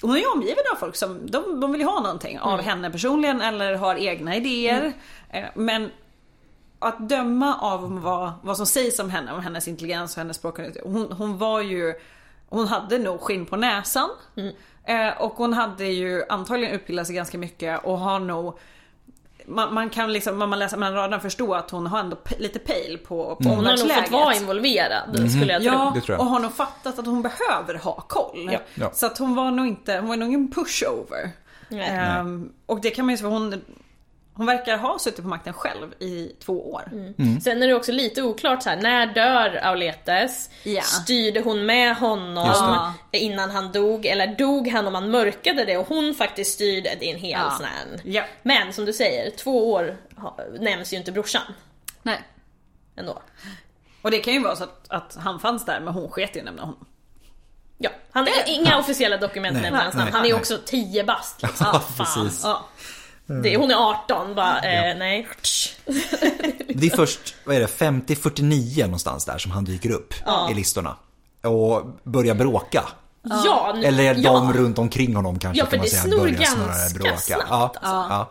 hon 0.03 0.17
är 0.17 0.21
ju 0.21 0.27
omgiven 0.27 0.65
av 0.73 0.77
folk 0.77 0.97
som, 0.97 1.31
de, 1.31 1.61
de 1.61 1.73
vill 1.73 1.83
ha 1.83 2.01
någonting 2.01 2.41
av 2.41 2.61
henne 2.61 2.91
personligen 2.91 3.41
eller 3.41 3.75
har 3.75 3.97
egna 3.97 4.37
idéer. 4.37 4.93
Eh, 5.31 5.45
men 5.55 5.91
att 6.79 7.09
döma 7.09 7.59
av 7.61 8.01
vad, 8.01 8.33
vad 8.43 8.57
som 8.57 8.67
sägs 8.67 8.99
om 8.99 9.11
henne, 9.11 9.33
om 9.33 9.41
hennes 9.41 9.69
intelligens 9.69 10.17
och 10.17 10.19
hennes 10.19 10.37
språkkunskap. 10.37 10.83
Hon, 10.87 11.13
hon 11.13 11.39
var 11.39 11.61
ju, 11.61 11.95
hon 12.49 12.69
hade 12.69 12.99
nog 12.99 13.21
skinn 13.21 13.47
på 13.47 13.57
näsan. 13.57 14.11
Eh, 14.85 15.23
och 15.23 15.33
hon 15.33 15.53
hade 15.53 15.85
ju 15.85 16.25
antagligen 16.29 16.75
utbildat 16.75 17.07
sig 17.07 17.17
ganska 17.17 17.39
mycket 17.39 17.85
och 17.85 17.99
har 17.99 18.19
nog 18.19 18.59
man, 19.47 19.75
man 19.75 19.91
kan 19.91 20.13
liksom, 20.13 20.39
när 20.39 20.47
man 20.47 20.59
läser 20.59 20.77
mellan 20.77 20.95
raderna 20.95 21.21
förstå 21.21 21.55
att 21.55 21.71
hon 21.71 21.87
har 21.87 21.99
ändå 22.01 22.17
lite 22.39 22.59
pejl 22.59 22.99
på, 22.99 23.37
på 23.43 23.49
Hon 23.49 23.67
har 23.67 23.77
nog 23.77 23.91
fått 23.93 24.11
vara 24.11 24.35
involverad, 24.35 25.31
skulle 25.31 25.53
jag 25.53 25.63
tro. 25.63 25.73
Ja, 25.73 25.93
Det 25.95 26.01
tror 26.01 26.15
jag. 26.19 26.21
och 26.27 26.31
har 26.31 26.41
nog 26.41 26.55
fattat 26.55 26.99
att 26.99 27.07
hon 27.07 27.23
behöver 27.23 27.75
ha 27.75 27.95
koll. 28.01 28.49
Ja. 28.53 28.59
Ja. 28.75 28.91
Så 28.95 29.07
att 29.07 29.19
hon 29.19 29.35
var 29.35 29.51
nog 29.51 29.67
inte, 29.67 29.97
hon 29.99 30.09
var 30.09 30.17
nog 30.17 30.29
ingen 30.29 30.51
pushover. 30.53 31.31
Nej. 31.69 31.89
Ehm, 31.91 32.53
och 32.67 32.81
det 32.81 32.91
kan 32.91 33.07
man 33.07 33.13
ju 33.13 33.19
säga, 33.19 33.29
hon, 33.31 33.61
hon 34.37 34.47
verkar 34.47 34.77
ha 34.79 34.99
suttit 34.99 35.23
på 35.23 35.29
makten 35.29 35.53
själv 35.53 35.95
i 35.99 36.33
två 36.45 36.73
år. 36.73 36.89
Mm. 36.93 37.41
Sen 37.41 37.63
är 37.63 37.67
det 37.69 37.75
också 37.75 37.93
lite 37.93 38.23
oklart 38.23 38.63
så 38.63 38.69
här, 38.71 38.77
när 38.77 39.07
dör 39.07 39.61
Auletes? 39.63 40.51
Ja. 40.63 40.83
Styrde 40.83 41.41
hon 41.41 41.67
med 41.67 41.97
honom 41.97 42.93
innan 43.13 43.51
han 43.51 43.73
dog? 43.73 44.07
Eller 44.07 44.27
dog 44.27 44.69
han 44.69 44.87
om 44.87 44.95
han 44.95 45.11
mörkade 45.11 45.65
det 45.65 45.77
och 45.77 45.89
hon 45.89 46.15
faktiskt 46.15 46.53
styrde? 46.55 46.97
Det 47.01 47.11
är 47.11 47.15
en 47.15 47.21
hel 47.21 47.31
Ja. 47.31 47.51
sån 47.57 47.67
här... 47.67 48.01
Ja. 48.05 48.25
Men 48.43 48.73
som 48.73 48.85
du 48.85 48.93
säger, 48.93 49.31
två 49.31 49.73
år 49.73 49.97
nämns 50.61 50.93
ju 50.93 50.97
inte 50.97 51.13
brorsan 51.13 51.43
Nej. 52.03 52.23
ändå. 52.97 53.23
Och 54.03 54.11
det 54.11 54.19
kan 54.19 54.33
ju 54.35 54.43
vara 54.43 54.57
så 54.57 54.65
att, 54.65 54.85
att 54.89 55.17
han 55.21 55.41
fanns 55.41 55.65
där 55.65 55.81
men 55.81 55.95
hon 55.95 56.11
sket 56.11 56.37
i 56.37 56.39
att 56.39 56.45
nämna 56.45 56.63
honom. 56.63 56.87
Ja, 57.79 57.91
han, 58.11 58.29
inga 58.47 58.79
officiella 58.79 59.17
dokument 59.17 59.63
nämner 59.63 59.83
hans 59.83 59.95
namn. 59.95 60.13
Han 60.13 60.21
är 60.23 60.27
ju 60.27 60.33
nej. 60.33 60.41
också 60.41 60.59
10 60.67 61.05
bast 61.05 61.43
liksom. 61.43 61.67
Ja, 61.73 61.81
Fan. 61.81 62.07
precis. 62.25 62.41
Ja. 62.45 62.65
Det, 63.27 63.57
hon 63.57 63.71
är 63.71 63.91
18, 63.91 64.35
bara 64.35 64.57
eh, 64.61 64.97
nej. 64.99 65.29
Det 66.75 66.87
är 66.87 66.97
först, 66.97 67.35
vad 67.45 67.57
är 67.57 67.61
det, 67.61 67.67
50-49 67.67 68.83
någonstans 68.85 69.25
där 69.25 69.39
som 69.39 69.51
han 69.51 69.65
dyker 69.65 69.91
upp 69.91 70.15
i 70.51 70.55
listorna. 70.55 70.97
Och 71.43 71.87
börjar 72.03 72.35
bråka. 72.35 72.85
Ja, 73.23 73.77
Eller 73.85 74.15
de 74.15 74.21
ja. 74.21 74.53
runt 74.55 74.79
omkring 74.79 75.17
honom 75.17 75.39
kanske 75.39 75.59
Ja, 75.59 75.65
för 75.65 75.71
kan 75.71 75.79
man 75.79 75.85
det 75.85 75.91
säga. 75.91 76.03
snor 76.03 76.19
börjar 76.19 76.43
snarare 76.45 76.95
bråka. 76.95 77.17
snabbt, 77.17 77.47
ja, 77.51 77.73
alltså. 77.75 78.15
ja. 78.15 78.31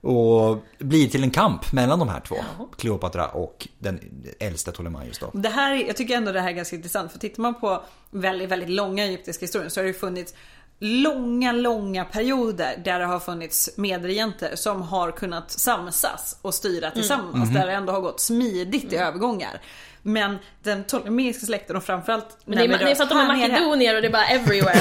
Och 0.00 0.58
blir 0.78 1.08
till 1.08 1.22
en 1.22 1.30
kamp 1.30 1.72
mellan 1.72 1.98
de 1.98 2.08
här 2.08 2.20
två. 2.20 2.36
Kleopatra 2.78 3.26
och 3.26 3.68
den 3.78 4.00
äldsta 4.40 4.72
Ptolemaios 4.72 5.18
då. 5.18 5.30
Det 5.34 5.48
här, 5.48 5.74
jag 5.74 5.96
tycker 5.96 6.16
ändå 6.16 6.32
det 6.32 6.40
här 6.40 6.48
är 6.48 6.52
ganska 6.52 6.76
intressant 6.76 7.12
för 7.12 7.18
tittar 7.18 7.42
man 7.42 7.60
på 7.60 7.82
väldigt, 8.10 8.48
väldigt 8.48 8.68
långa 8.70 9.04
egyptiska 9.04 9.44
historier 9.44 9.68
så 9.68 9.80
har 9.80 9.84
det 9.84 9.88
ju 9.88 9.98
funnits 9.98 10.34
långa, 10.78 11.52
långa 11.52 12.04
perioder 12.04 12.80
där 12.84 12.98
det 12.98 13.04
har 13.04 13.20
funnits 13.20 13.70
medregenter 13.76 14.56
som 14.56 14.82
har 14.82 15.10
kunnat 15.10 15.50
samsas 15.50 16.38
och 16.42 16.54
styra 16.54 16.90
tillsammans. 16.90 17.50
Där 17.54 17.66
det 17.66 17.72
ändå 17.72 17.92
har 17.92 18.00
gått 18.00 18.20
smidigt 18.20 18.92
i 18.92 18.96
övergångar. 18.96 19.60
Men 20.02 20.38
den 20.62 20.84
ptolemeiska 20.84 21.46
släkten 21.46 21.76
och 21.76 21.84
framförallt 21.84 22.38
Men 22.44 22.58
det, 22.58 22.64
är, 22.64 22.68
när 22.68 22.78
vi 22.78 22.84
det 22.84 22.90
är 22.90 22.94
för 22.94 23.02
att 23.02 23.08
de 23.08 23.18
är 23.18 23.26
makedonier 23.26 23.96
och 23.96 24.02
det 24.02 24.08
är 24.08 24.12
bara 24.12 24.26
everywhere. 24.26 24.80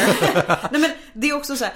Nej 0.72 0.82
men 0.82 0.92
det 1.14 1.30
är 1.30 1.36
också 1.36 1.56
så 1.56 1.66
här, 1.66 1.74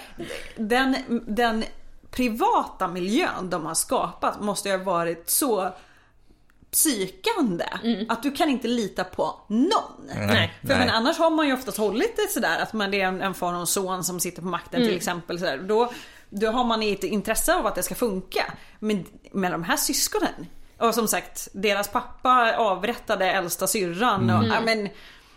den, 0.55 0.95
den 1.27 1.63
privata 2.11 2.87
miljön 2.87 3.49
de 3.49 3.65
har 3.65 3.73
skapat 3.73 4.41
måste 4.41 4.69
ju 4.69 4.77
ha 4.77 4.83
varit 4.83 5.29
så 5.29 5.73
psykande 6.71 7.65
att 8.09 8.23
du 8.23 8.31
kan 8.31 8.49
inte 8.49 8.67
lita 8.67 9.03
på 9.03 9.35
någon. 9.47 10.09
Nej. 10.27 10.53
För 10.61 10.67
men 10.67 10.89
annars 10.89 11.17
har 11.17 11.29
man 11.29 11.47
ju 11.47 11.53
oftast 11.53 11.77
hållit 11.77 12.15
det 12.15 12.31
sådär 12.31 12.59
att 12.59 12.73
man, 12.73 12.91
det 12.91 13.01
är 13.01 13.07
en, 13.07 13.21
en 13.21 13.33
far 13.33 13.53
och 13.53 13.59
en 13.59 13.67
son 13.67 14.03
som 14.03 14.19
sitter 14.19 14.41
på 14.41 14.47
makten 14.47 14.81
till 14.81 14.95
exempel. 14.95 15.39
Sådär. 15.39 15.57
Då, 15.57 15.91
då 16.29 16.47
har 16.51 16.63
man 16.63 16.83
ett 16.83 17.03
intresse 17.03 17.55
av 17.55 17.65
att 17.65 17.75
det 17.75 17.83
ska 17.83 17.95
funka. 17.95 18.53
Men 18.79 19.05
med 19.31 19.51
de 19.51 19.63
här 19.63 19.77
syskonen 19.77 20.47
och 20.77 20.93
som 20.95 21.07
sagt 21.07 21.47
deras 21.53 21.87
pappa 21.87 22.55
avrättade 22.57 23.25
äldsta 23.25 23.67
syrran. 23.67 24.29
Och, 24.29 24.45
ja, 24.45 24.61
men, 24.65 24.89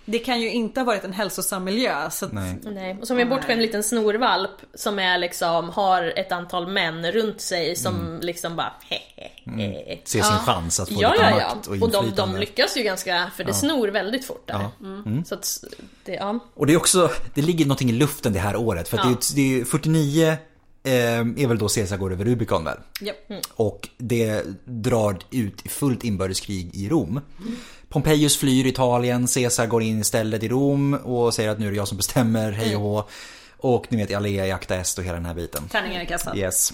det 0.04 0.18
kan 0.18 0.40
ju 0.40 0.50
inte 0.50 0.80
ha 0.80 0.84
varit 0.84 1.04
en 1.04 1.12
hälsosam 1.12 1.64
miljö. 1.64 2.10
Så 2.10 2.26
att, 2.26 2.32
Nej. 2.32 2.56
Nej. 2.62 2.98
Och 3.00 3.06
som 3.06 3.18
är 3.18 3.24
bortskämd 3.24 3.62
liten 3.62 3.82
snorvalp 3.82 4.50
som 4.74 4.98
är 4.98 5.18
liksom, 5.18 5.68
har 5.70 6.12
ett 6.18 6.32
antal 6.32 6.66
män 6.66 7.12
runt 7.12 7.40
sig 7.40 7.76
som 7.76 8.18
liksom 8.22 8.56
bara 8.56 8.72
hehehe. 8.88 9.98
Ser 10.04 10.22
sin 10.22 10.38
chans 10.38 10.80
att 10.80 10.88
få 10.88 10.94
Ja, 11.02 11.12
lite 11.12 11.24
ja, 11.24 11.40
ja. 11.40 11.54
makt 11.54 11.66
och 11.66 11.72
Och 11.72 11.78
de, 11.78 11.90
de 11.92 11.98
inflytande. 12.04 12.38
lyckas 12.40 12.76
ju 12.76 12.82
ganska, 12.82 13.30
för 13.36 13.44
det 13.44 13.54
snor 13.54 13.88
väldigt 13.88 14.24
fort 14.24 14.42
där. 14.46 14.54
Ja. 14.80 14.86
Mm. 15.06 15.24
Så 15.24 15.34
att, 15.34 15.64
det, 16.04 16.12
ja. 16.12 16.38
Och 16.54 16.66
det 16.66 16.72
är 16.72 16.76
också, 16.76 17.10
det 17.34 17.42
ligger 17.42 17.64
någonting 17.64 17.90
i 17.90 17.92
luften 17.92 18.32
det 18.32 18.38
här 18.38 18.56
året. 18.56 18.88
För 18.88 18.98
att 18.98 19.04
Ja. 19.04 19.16
det, 19.34 19.42
är, 19.52 19.56
det 19.56 19.60
är 19.60 19.64
49 19.64 20.26
eh, 20.26 20.92
är 21.42 21.46
väl 21.46 21.58
då 21.58 21.68
Caesar 21.68 21.96
går 21.96 22.12
över 22.12 22.24
Rubicon 22.24 22.64
väl? 22.64 22.78
Japp. 23.00 23.16
Och 23.54 23.88
det 23.98 24.42
drar 24.64 25.16
ut 25.30 25.66
i 25.66 25.68
fullt 25.68 26.04
inbördeskrig 26.04 26.70
i 26.74 26.88
Rom. 26.88 27.20
Pompejus 27.94 28.36
flyr 28.36 28.66
Italien, 28.66 29.26
Caesar 29.26 29.66
går 29.66 29.82
in 29.82 30.00
istället 30.00 30.42
i 30.42 30.48
Rom 30.48 30.94
och 30.94 31.34
säger 31.34 31.50
att 31.50 31.58
nu 31.58 31.66
är 31.66 31.70
det 31.70 31.76
jag 31.76 31.88
som 31.88 31.96
bestämmer, 31.96 32.52
hej 32.52 32.76
och 32.76 32.82
hå. 32.82 33.04
Och 33.58 33.86
ni 33.88 33.96
vet, 33.96 34.16
Alea 34.16 34.46
i 34.46 34.52
Acta 34.52 34.76
Est 34.76 34.98
och 34.98 35.04
hela 35.04 35.14
den 35.14 35.26
här 35.26 35.34
biten. 35.34 35.68
Tärningar 35.68 36.02
i 36.02 36.06
kassan. 36.06 36.38
Yes. 36.38 36.72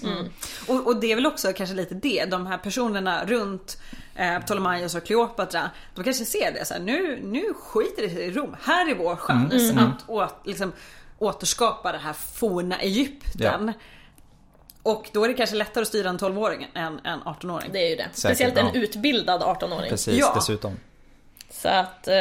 Och, 0.67 0.87
och 0.87 0.99
det 0.99 1.11
är 1.11 1.15
väl 1.15 1.25
också 1.25 1.53
kanske 1.53 1.75
lite 1.75 1.95
det, 1.95 2.25
de 2.25 2.47
här 2.47 2.57
personerna 2.57 3.25
runt 3.25 3.77
eh, 4.15 4.39
Ptolemaios 4.39 4.95
och 4.95 5.05
Kleopatra. 5.05 5.69
De 5.95 6.03
kanske 6.03 6.25
ser 6.25 6.51
det 6.51 6.65
så 6.65 6.73
här, 6.73 6.81
nu, 6.81 7.19
nu 7.23 7.43
skiter 7.53 8.01
det 8.01 8.09
sig 8.09 8.23
i 8.23 8.31
Rom. 8.31 8.55
Här 8.61 8.91
är 8.91 8.95
vår 8.95 9.15
chans 9.15 9.71
att 9.77 10.09
å, 10.09 10.27
liksom, 10.45 10.71
återskapa 11.19 11.91
det 11.91 11.97
här 11.97 12.13
forna 12.13 12.79
Egypten. 12.79 13.73
Och 14.83 15.09
då 15.13 15.23
är 15.23 15.27
det 15.27 15.33
kanske 15.33 15.55
lättare 15.55 15.81
att 15.81 15.87
styra 15.87 16.09
en 16.09 16.17
12-åring 16.19 16.67
än 16.73 16.99
en 17.03 17.19
18-åring. 17.19 17.69
Det 17.73 17.79
är 17.79 17.89
ju 17.89 17.95
det. 17.95 18.09
Speciellt 18.13 18.57
ja. 18.57 18.69
en 18.69 18.75
utbildad 18.75 19.41
18-åring. 19.41 19.89
Precis, 19.89 20.19
Ja. 20.19 20.31
dessutom. 20.35 20.77
Så 21.61 21.67
att 21.69 22.07
eh, 22.07 22.15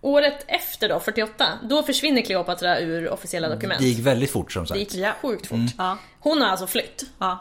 året 0.00 0.44
efter 0.46 0.88
då, 0.88 1.00
48, 1.00 1.44
då 1.62 1.82
försvinner 1.82 2.22
Kleopatra 2.22 2.78
ur 2.80 3.10
officiella 3.10 3.48
dokument. 3.48 3.80
Det 3.80 3.86
gick 3.86 3.98
väldigt 4.06 4.30
fort 4.30 4.52
som 4.52 4.66
sagt. 4.66 4.74
Det 4.74 4.80
gick 4.80 4.94
Ja. 4.94 5.12
sjukt 5.22 5.46
fort. 5.46 5.58
Ja. 5.78 5.98
Hon 6.20 6.40
har 6.42 6.48
alltså 6.48 6.66
flytt. 6.66 7.04
Ja. 7.18 7.40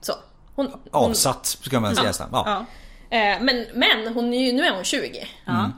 Så. 0.00 0.12
Hon, 0.54 0.66
hon, 0.72 0.80
Avsatt, 0.90 1.46
ska 1.46 1.80
man 1.80 1.94
säga 1.96 2.06
nästan. 2.06 2.28
Ja. 2.32 2.66
Ja. 3.10 3.16
eh, 3.16 3.40
men 3.40 3.66
men 3.74 4.14
hon 4.14 4.34
är 4.34 4.46
ju, 4.46 4.52
nu 4.52 4.62
är 4.64 4.74
hon 4.74 4.84
20. 4.84 5.28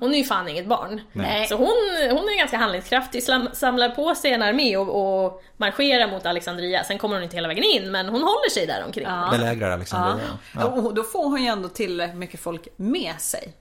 Hon 0.01 0.15
är 0.15 0.19
ju 0.19 0.25
fan 0.25 0.49
inget 0.49 0.67
barn. 0.67 1.01
Nej. 1.13 1.47
Så 1.47 1.57
hon, 1.57 1.67
hon 2.11 2.29
är 2.29 2.39
ganska 2.39 2.57
handlingskraftig, 2.57 3.23
slam, 3.23 3.49
samlar 3.53 3.89
på 3.89 4.15
sig 4.15 4.33
en 4.33 4.43
armé 4.43 4.77
och, 4.77 5.25
och 5.25 5.43
marscherar 5.57 6.11
mot 6.11 6.27
Alexandria. 6.27 6.85
Sen 6.85 6.99
kommer 6.99 7.15
hon 7.15 7.23
inte 7.25 7.37
hela 7.37 7.49
vägen 7.49 7.65
in, 7.65 7.91
men 7.91 8.07
hon 8.09 8.23
håller 8.23 8.51
sig 8.51 8.67
där 8.67 8.85
omkring. 8.87 9.07
Belägrar 9.31 9.71
Alexandria. 9.71 10.27
Ja. 10.55 10.65
Och 10.65 10.95
då 10.95 11.03
får 11.03 11.25
hon 11.25 11.43
ju 11.43 11.49
ändå 11.49 11.69
tillräckligt 11.69 12.19
mycket 12.19 12.41
folk 12.41 12.69
med 12.77 13.15
sig. 13.21 13.53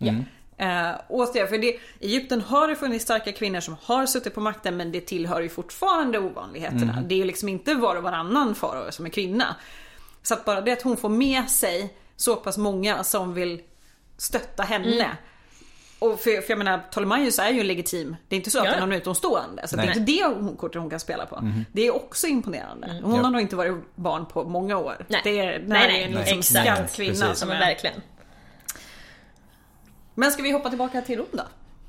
Eh, 0.62 0.91
återigen, 1.09 1.47
för 1.47 1.57
det, 1.57 1.78
Egypten 1.99 2.41
har 2.41 2.68
det 2.68 2.76
funnits 2.76 3.03
starka 3.05 3.32
kvinnor 3.32 3.59
som 3.59 3.76
har 3.84 4.05
suttit 4.05 4.34
på 4.36 4.41
makten 4.41 4.78
men 4.78 4.91
det 4.91 5.01
tillhör 5.01 5.41
ju 5.41 5.49
fortfarande 5.49 6.20
ovanligheterna. 6.20 7.01
Det 7.05 7.16
är 7.16 7.18
ju 7.18 7.26
liksom 7.26 7.49
inte 7.49 7.74
var 7.74 7.95
och 7.95 8.03
varannan 8.03 8.55
farao 8.55 8.91
som 8.91 9.05
är 9.05 9.09
kvinna. 9.09 9.55
Så 10.24 10.34
att 10.34 10.45
bara 10.45 10.62
det 10.62 10.72
att 10.72 10.82
hon 10.82 10.97
får 10.97 11.09
med 11.09 11.49
sig 11.49 11.93
så 12.16 12.36
pass 12.36 12.57
många 12.57 13.03
som 13.03 13.34
vill 13.34 13.62
stötta 14.18 14.64
henne. 14.64 15.07
Och 15.99 16.20
för, 16.20 16.41
för 16.41 16.51
jag 16.51 16.57
menar, 16.57 16.78
Ptolemaios 16.91 17.39
är 17.39 17.49
ju 17.49 17.59
en 17.59 17.68
legitim. 17.68 18.16
Det 18.28 18.36
är 18.36 18.38
inte 18.38 18.51
så 18.51 18.59
att 18.59 18.66
Ja, 18.66 18.72
han 18.72 18.80
någon 18.89 18.97
utomstående. 18.97 19.68
Så 19.68 19.76
det 19.76 19.82
är 19.82 19.86
Nej. 19.86 19.97
inte 19.97 20.12
det 20.12 20.26
hon, 20.26 20.57
kortet 20.57 20.82
hon 20.82 20.89
kan 20.89 20.99
spela 20.99 21.26
på. 21.26 21.51
Det 21.72 21.88
är 21.88 21.95
också 21.95 22.28
imponerande. 22.28 22.99
Hon 23.03 23.16
Ja. 23.16 23.22
har 23.22 23.32
nog 23.32 23.41
inte 23.41 23.55
varit 23.55 23.95
barn 23.95 24.26
på 24.26 24.43
många 24.43 24.78
år. 24.78 25.05
Nej. 25.07 25.22
Det 25.24 25.39
är, 25.39 25.45
det 25.59 25.68
Nej, 25.68 25.88
nej, 25.88 26.03
är 26.03 26.09
nej, 26.09 26.18
liksom 26.34 26.39
exakt. 26.39 26.95
kvinna 26.95 27.12
Precis. 27.26 27.39
Som 27.39 27.49
är 27.51 27.59
verkligen. 27.59 28.01
Men 30.22 30.32
ska 30.32 30.43
vi 30.43 30.51
hoppa 30.51 30.69
tillbaka 30.69 31.01
till 31.01 31.17
Rom 31.17 31.28
då? 31.32 31.43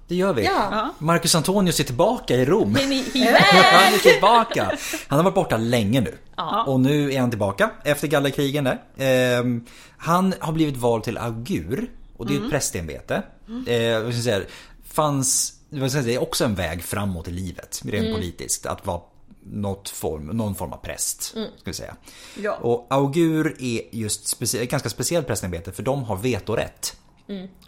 Det 0.09 0.15
gör 0.15 0.33
vi. 0.33 0.45
Ja. 0.45 0.95
Marcus 0.99 1.35
Antonius 1.35 1.81
är 1.81 1.85
tillbaka 1.85 2.35
i 2.35 2.45
Rom. 2.45 2.75
Han 2.75 2.93
är 2.93 4.13
tillbaka! 4.13 4.79
Han 5.09 5.19
har 5.19 5.25
varit 5.25 5.35
borta 5.35 5.57
länge 5.57 6.01
nu. 6.01 6.19
Ja. 6.37 6.65
Och 6.65 6.81
nu 6.81 7.13
är 7.13 7.21
han 7.21 7.31
tillbaka 7.31 7.71
efter 7.85 8.09
gallerkrigen 8.09 8.65
där. 8.65 8.83
Ehm, 8.97 9.67
han 9.97 10.35
har 10.41 10.53
blivit 10.53 10.77
vald 10.77 11.05
till 11.05 11.19
augur. 11.19 11.91
Och 12.17 12.27
det 12.27 12.37
är 12.37 12.45
ett 12.45 12.51
prästämbete. 12.51 13.23
Eh, 13.49 13.63
ska 13.65 14.05
jag 14.05 14.15
säga, 14.15 14.41
fanns, 14.85 15.55
det 15.71 16.15
är 16.15 16.23
också 16.23 16.45
en 16.45 16.55
väg 16.55 16.83
framåt 16.83 17.29
i 17.29 17.31
livet. 17.31 17.83
Rent 17.85 18.15
politiskt. 18.15 18.67
Att 18.67 18.87
vara 18.87 19.01
något 19.45 19.89
form, 19.89 20.27
någon 20.27 20.55
form 20.55 20.73
av 20.73 20.77
präst. 20.77 21.23
Ska 21.23 21.43
vi 21.65 21.73
säga. 21.73 21.97
Ja. 22.43 22.55
Och 22.55 22.87
augur 22.91 23.57
är 23.61 23.83
just 23.91 24.29
specie, 24.29 24.63
ett 24.63 24.71
ganska 24.71 24.89
speciellt 24.89 25.27
prästämbete 25.27 25.73
för 25.73 25.83
de 25.83 26.05
har 26.05 26.17
vetorätt. 26.17 26.97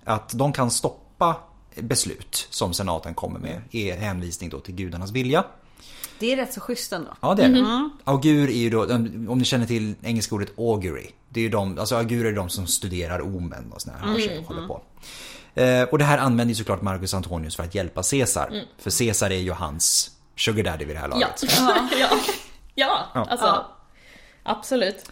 Att 0.05 0.39
de 0.39 0.53
kan 0.53 0.71
stoppa 0.71 1.37
beslut 1.75 2.47
som 2.51 2.75
senaten 2.75 3.15
kommer 3.15 3.41
med 3.41 3.63
i 3.71 3.91
hänvisning 3.91 4.51
då 4.51 4.61
till 4.61 4.75
gudarnas 4.75 5.11
vilja. 5.11 5.45
Det 6.19 6.33
är 6.33 6.37
rätt 6.37 6.53
så 6.53 6.61
schysst 6.61 6.93
ändå. 6.93 7.11
Ja 7.21 7.35
det 7.35 7.43
är 7.43 7.49
det. 7.49 7.91
Augur 8.05 8.49
är 8.49 8.59
ju 8.59 8.71
då, 8.71 8.85
om 9.29 9.39
ni 9.39 9.45
känner 9.45 9.67
till 9.67 9.95
engelska 10.03 10.35
ordet 10.35 10.59
augury. 10.59 11.07
Det 11.29 11.41
är 11.41 11.45
ju 11.45 11.51
de, 11.51 11.79
alltså 11.79 11.97
augurer 11.97 12.33
är 12.33 12.37
de 12.37 12.49
som 12.49 12.67
studerar 12.67 13.21
omen 13.21 13.73
och 13.73 13.83
såna 13.83 13.97
här 13.97 14.15
mm. 14.15 14.39
och 14.39 14.55
håller 14.55 14.69
på. 14.69 14.83
Eh, 15.55 15.83
och 15.83 15.99
det 15.99 16.05
här 16.05 16.19
använder 16.19 16.49
ju 16.51 16.55
såklart 16.55 16.83
Marcus 16.83 17.15
Antonius 17.15 17.57
för 17.57 17.63
att 17.63 17.75
hjälpa 17.75 18.03
Caesar. 18.03 18.65
För 18.79 18.99
Caesar 18.99 19.31
är 19.31 19.39
ju 19.39 19.53
hans 19.53 20.11
sugar 20.37 20.65
daddy 20.65 20.85
vid 20.85 20.97
det 20.97 21.01
här 21.01 21.09
Ja. 21.09 21.19
laget. 21.19 21.43
ja. 21.99 22.09
ja, 22.75 23.09
alltså. 23.15 23.47
Ja. 23.47 23.77
Absolut. 24.43 25.11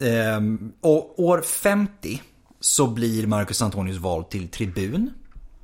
Ehm, 0.00 0.72
och 0.80 1.20
år 1.20 1.40
50 1.42 2.22
så 2.60 2.86
blir 2.86 3.26
Marcus 3.26 3.62
Antonius 3.62 3.96
vald 3.98 4.28
till 4.30 4.48
tribun 4.48 5.10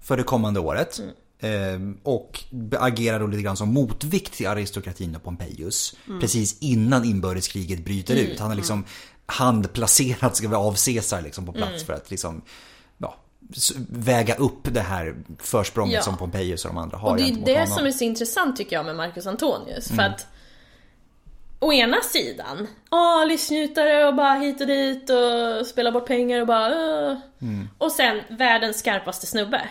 för 0.00 0.16
det 0.16 0.22
kommande 0.22 0.60
året. 0.60 1.00
Ehm, 1.40 1.98
och 2.02 2.44
agerar 2.78 3.20
då 3.20 3.26
lite 3.26 3.42
grann 3.42 3.56
som 3.56 3.68
motvikt 3.68 4.32
till 4.34 4.46
aristokratin 4.46 5.16
och 5.16 5.22
Pompejus. 5.24 5.94
Precis 6.20 6.56
innan 6.60 7.04
inbördeskriget 7.04 7.84
bryter 7.84 8.14
ut. 8.16 8.40
Han 8.40 8.48
har 8.48 8.56
liksom 8.56 8.84
handplacerat 9.26 10.36
ska 10.36 10.48
vi 10.48 10.54
av 10.54 10.76
Caesar 10.84 11.22
liksom 11.22 11.46
på 11.46 11.52
plats 11.52 11.84
för 11.84 11.92
att 11.92 12.10
liksom 12.10 12.42
ja, 12.98 13.16
väga 13.88 14.34
upp 14.34 14.74
det 14.74 14.80
här 14.80 15.14
försprånget 15.38 15.94
Ja. 15.94 16.02
som 16.02 16.16
Pompejus 16.16 16.64
och 16.64 16.70
de 16.70 16.78
andra 16.78 16.96
har 16.98 17.10
Och 17.10 17.16
det 17.16 17.22
är 17.22 17.36
det 17.46 17.52
honom. 17.60 17.76
som 17.76 17.86
är 17.86 17.90
så 17.90 18.04
intressant 18.04 18.56
tycker 18.56 18.76
jag 18.76 18.86
med 18.86 18.96
Marcus 18.96 19.26
Antonius. 19.26 19.86
För 19.88 19.94
Mm. 19.94 20.12
att 20.12 20.26
Å 21.62 21.72
ena 21.72 22.00
sidan, 22.00 22.68
ja 22.90 23.24
livsnjutare 23.28 24.06
och 24.06 24.14
bara 24.14 24.34
hit 24.34 24.60
och 24.60 24.66
dit 24.66 25.10
och 25.10 25.66
spela 25.66 25.92
bort 25.92 26.06
pengar 26.06 26.40
och 26.40 26.46
bara 26.46 26.68
"Åh." 26.68 27.16
Mm. 27.42 27.68
Och 27.78 27.92
sen 27.92 28.20
världens 28.28 28.78
skarpaste 28.78 29.26
snubbe. 29.26 29.68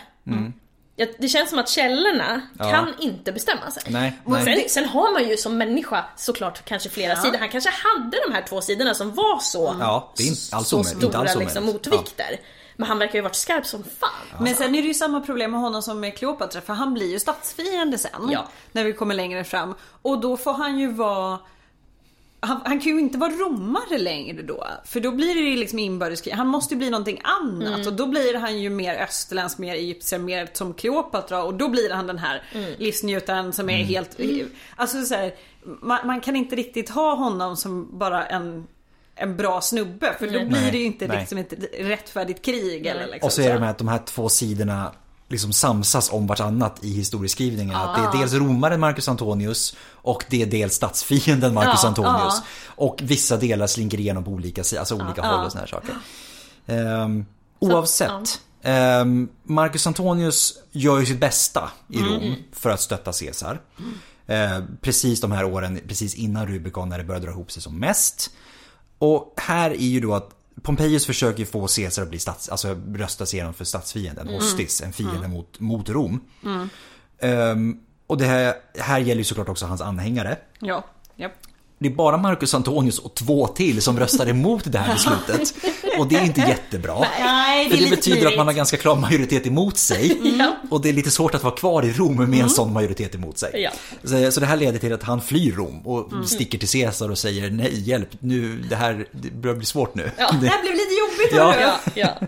Ja, 0.96 1.06
Det 1.18 1.28
känns 1.28 1.50
som 1.50 1.58
att 1.58 1.68
källorna 1.68 2.40
Ja. 2.58 2.70
kan 2.70 2.94
inte 3.00 3.32
bestämma 3.32 3.70
sig. 3.70 3.82
Nej, 3.86 4.12
nej. 4.26 4.44
Sen, 4.44 4.68
sen 4.68 4.84
har 4.84 5.12
man 5.12 5.28
ju 5.28 5.36
som 5.36 5.58
människa 5.58 6.04
såklart 6.16 6.64
kanske 6.64 6.88
flera 6.88 7.16
sidor. 7.16 7.38
Han 7.38 7.48
kanske 7.48 7.70
hade 7.70 8.16
de 8.28 8.34
här 8.34 8.42
två 8.48 8.60
sidorna 8.60 8.94
som 8.94 9.14
var 9.14 9.38
så, 9.40 9.76
Ja, 9.80 10.12
det 10.16 10.22
är 10.22 10.26
inte 10.28 10.56
alls 10.56 10.68
så 10.68 10.76
omöjligt. 10.76 10.94
Inte 11.02 11.06
stora 11.08 11.20
alls 11.30 11.36
liksom, 11.36 11.64
motvikter. 11.64 12.40
Men 12.76 12.88
han 12.88 12.98
verkar 12.98 13.14
ju 13.14 13.20
varit 13.22 13.34
skarp 13.34 13.66
som 13.66 13.84
fan. 13.84 14.40
Men 14.44 14.54
sen 14.54 14.74
är 14.74 14.82
det 14.82 14.88
ju 14.88 14.94
samma 14.94 15.20
problem 15.20 15.50
med 15.50 15.60
honom 15.60 15.82
som 15.82 16.00
med 16.00 16.16
Kleopatra 16.18 16.60
för 16.60 16.72
han 16.72 16.94
blir 16.94 17.10
ju 17.12 17.20
statsfiende 17.20 17.98
sen. 17.98 18.28
Ja. 18.30 18.48
När 18.72 18.84
vi 18.84 18.92
kommer 18.92 19.14
längre 19.14 19.44
fram. 19.44 19.74
Och 20.02 20.20
då 20.20 20.36
får 20.36 20.52
han 20.52 20.78
ju 20.78 20.92
vara 20.92 21.38
han, 22.44 22.60
han 22.64 22.80
kan 22.80 22.92
ju 22.92 23.00
inte 23.00 23.18
vara 23.18 23.30
romare 23.30 23.98
längre 23.98 24.42
då. 24.42 24.66
För 24.84 25.00
då 25.00 25.10
blir 25.10 25.34
det 25.34 25.40
ju 25.40 25.56
liksom 25.56 25.78
inbördeskrig. 25.78 26.32
Han 26.34 26.46
måste 26.46 26.74
ju 26.74 26.78
bli 26.78 26.90
någonting 26.90 27.20
annat. 27.24 27.74
Mm. 27.74 27.86
Och 27.86 27.92
då 27.92 28.06
blir 28.06 28.34
han 28.34 28.60
ju 28.60 28.70
mer 28.70 28.94
österländsk, 28.94 29.58
mer 29.58 29.74
egyptier, 29.74 30.18
mer 30.18 30.48
som 30.52 30.74
Kleopatra. 30.74 31.42
Och 31.42 31.54
då 31.54 31.68
blir 31.68 31.90
han 31.90 32.06
den 32.06 32.18
här 32.18 32.42
Mm. 32.54 32.72
livsnjutaren 32.78 33.52
som 33.52 33.70
är 33.70 33.84
helt... 33.84 34.20
Alltså 34.76 35.04
så 35.04 35.14
här, 35.14 35.34
man, 35.64 36.06
man 36.06 36.20
kan 36.20 36.36
inte 36.36 36.56
riktigt 36.56 36.90
ha 36.90 37.14
honom 37.14 37.56
som 37.56 37.98
bara 37.98 38.26
en 38.26 38.66
en 39.14 39.36
bra 39.36 39.60
snubbe 39.60 40.14
för 40.18 40.26
då 40.26 40.32
blir 40.32 40.60
Nej, 40.60 40.70
det 40.70 40.78
ju 40.78 40.84
inte 40.84 41.06
nej. 41.06 41.18
liksom 41.18 41.38
ett 41.38 41.52
rättfärdigt 41.78 42.44
krig 42.44 42.86
eller 42.86 43.06
liksom 43.06 43.26
Och 43.26 43.32
så 43.32 43.42
är 43.42 43.54
det 43.54 43.60
med 43.60 43.70
att 43.70 43.78
de 43.78 43.88
här 43.88 43.98
två 44.06 44.28
sidorna 44.28 44.92
liksom 45.32 45.52
samsas 45.52 46.12
om 46.12 46.26
vartannat 46.26 46.84
i 46.84 46.92
historieskrivningen. 46.92 47.76
Att 47.76 47.96
det 48.12 48.18
är 48.18 48.20
dels 48.20 48.32
romaren 48.32 48.80
Marcus 48.80 49.08
Antonius 49.08 49.76
och 49.92 50.24
det 50.28 50.42
är 50.42 50.46
dels 50.46 50.74
statsfienden 50.74 51.54
Marcus 51.54 51.80
Ja, 51.82 51.88
Antonius. 51.88 52.14
ja. 52.34 52.42
Och 52.66 52.98
vissa 53.02 53.36
delar 53.36 53.66
slinker 53.66 54.00
igenom 54.00 54.24
på 54.24 54.30
olika, 54.30 54.60
alltså 54.78 54.94
olika 54.94 55.22
håll 55.22 55.44
och 55.46 55.52
såna 55.52 55.60
här 55.60 55.68
saker. 55.68 55.94
Ehm, 56.66 57.26
oavsett. 57.58 58.40
ehm, 58.62 59.28
Marcus 59.42 59.86
Antonius 59.86 60.54
gör 60.72 60.98
ju 61.00 61.06
sitt 61.06 61.20
bästa 61.20 61.70
i 61.88 61.98
Rom 61.98 62.34
för 62.52 62.70
att 62.70 62.80
stötta 62.80 63.12
Caesar. 63.12 63.60
Ehm, 64.26 64.64
precis 64.80 65.20
de 65.20 65.32
här 65.32 65.44
åren, 65.44 65.80
precis 65.88 66.14
innan 66.14 66.46
Rubicon 66.46 66.88
när 66.88 66.98
det 66.98 67.04
börjar 67.04 67.20
dra 67.20 67.30
ihop 67.30 67.52
sig 67.52 67.62
som 67.62 67.78
mest. 67.78 68.30
Och 68.98 69.34
här 69.36 69.70
är 69.70 69.76
ju 69.86 70.00
då 70.00 70.14
att 70.14 70.30
Pompejus 70.62 71.06
försöker 71.06 71.44
få 71.44 71.66
Caesar 71.66 72.02
att 72.02 72.08
bli 72.08 72.18
stats, 72.18 72.48
alltså 72.48 72.76
rösta 72.94 73.24
igenom 73.24 73.54
för 73.54 73.64
statsfienden, 73.64 74.28
hostis, 74.28 74.82
en 74.82 74.92
fiende 74.92 75.28
mot, 75.28 75.60
mot 75.60 75.88
Rom. 75.88 76.20
Ehm, 77.18 77.80
och 78.06 78.18
det 78.18 78.24
här, 78.24 78.54
här 78.78 78.98
gäller 78.98 79.18
ju 79.18 79.24
såklart 79.24 79.48
också 79.48 79.66
hans 79.66 79.80
anhängare. 79.80 80.38
Ja. 80.58 80.84
Japp. 81.16 81.32
Det 81.82 81.88
är 81.88 81.90
bara 81.94 82.16
Marcus 82.16 82.54
Antonius 82.54 82.98
och 82.98 83.14
två 83.14 83.46
till 83.46 83.82
som 83.82 83.98
röstar 83.98 84.28
emot 84.28 84.62
det 84.64 84.78
här 84.78 84.92
beslutet. 84.94 85.54
Och 85.98 86.06
det 86.08 86.16
är 86.16 86.24
inte 86.24 86.40
jättebra. 86.40 87.06
Nej, 87.20 87.70
För 87.70 87.76
det 87.76 87.82
är 87.82 87.90
det 87.90 87.96
betyder 87.96 88.16
att 88.16 88.20
knivigt. 88.22 88.36
man 88.38 88.46
har 88.46 88.54
ganska 88.54 88.76
klar 88.76 88.96
majoritet 88.96 89.46
emot 89.46 89.78
sig. 89.78 90.20
Och 90.70 90.80
det 90.80 90.88
är 90.88 90.92
lite 90.92 91.10
svårt 91.10 91.34
att 91.34 91.42
vara 91.44 91.54
kvar 91.54 91.82
i 91.84 91.92
Rom 91.92 92.30
med 92.30 92.40
en 92.40 92.50
sån 92.50 92.72
majoritet 92.72 93.14
emot 93.14 93.38
sig. 93.38 93.50
Ja. 93.54 93.70
Så, 94.04 94.32
så 94.32 94.40
det 94.40 94.46
här 94.46 94.56
leder 94.56 94.78
till 94.78 94.92
att 94.92 95.02
han 95.02 95.20
flyr 95.20 95.52
Rom 95.52 95.86
och 95.86 96.28
sticker 96.28 96.58
till 96.58 96.68
Caesar 96.68 97.10
och 97.10 97.18
säger 97.18 97.50
nej, 97.50 97.80
hjälp, 97.88 98.08
nu, 98.20 98.56
det 98.70 98.76
här 98.76 99.06
det 99.12 99.30
börjar 99.30 99.56
bli 99.56 99.66
svårt 99.66 99.94
nu. 99.94 100.10
Ja, 100.18 100.30
Det- 100.40 100.48
här 100.48 100.60
blev 100.62 100.72
lite 100.74 100.94
jobbigt 101.00 101.32
Ja. 101.36 101.54
Ja, 101.60 101.78
ja. 102.20 102.26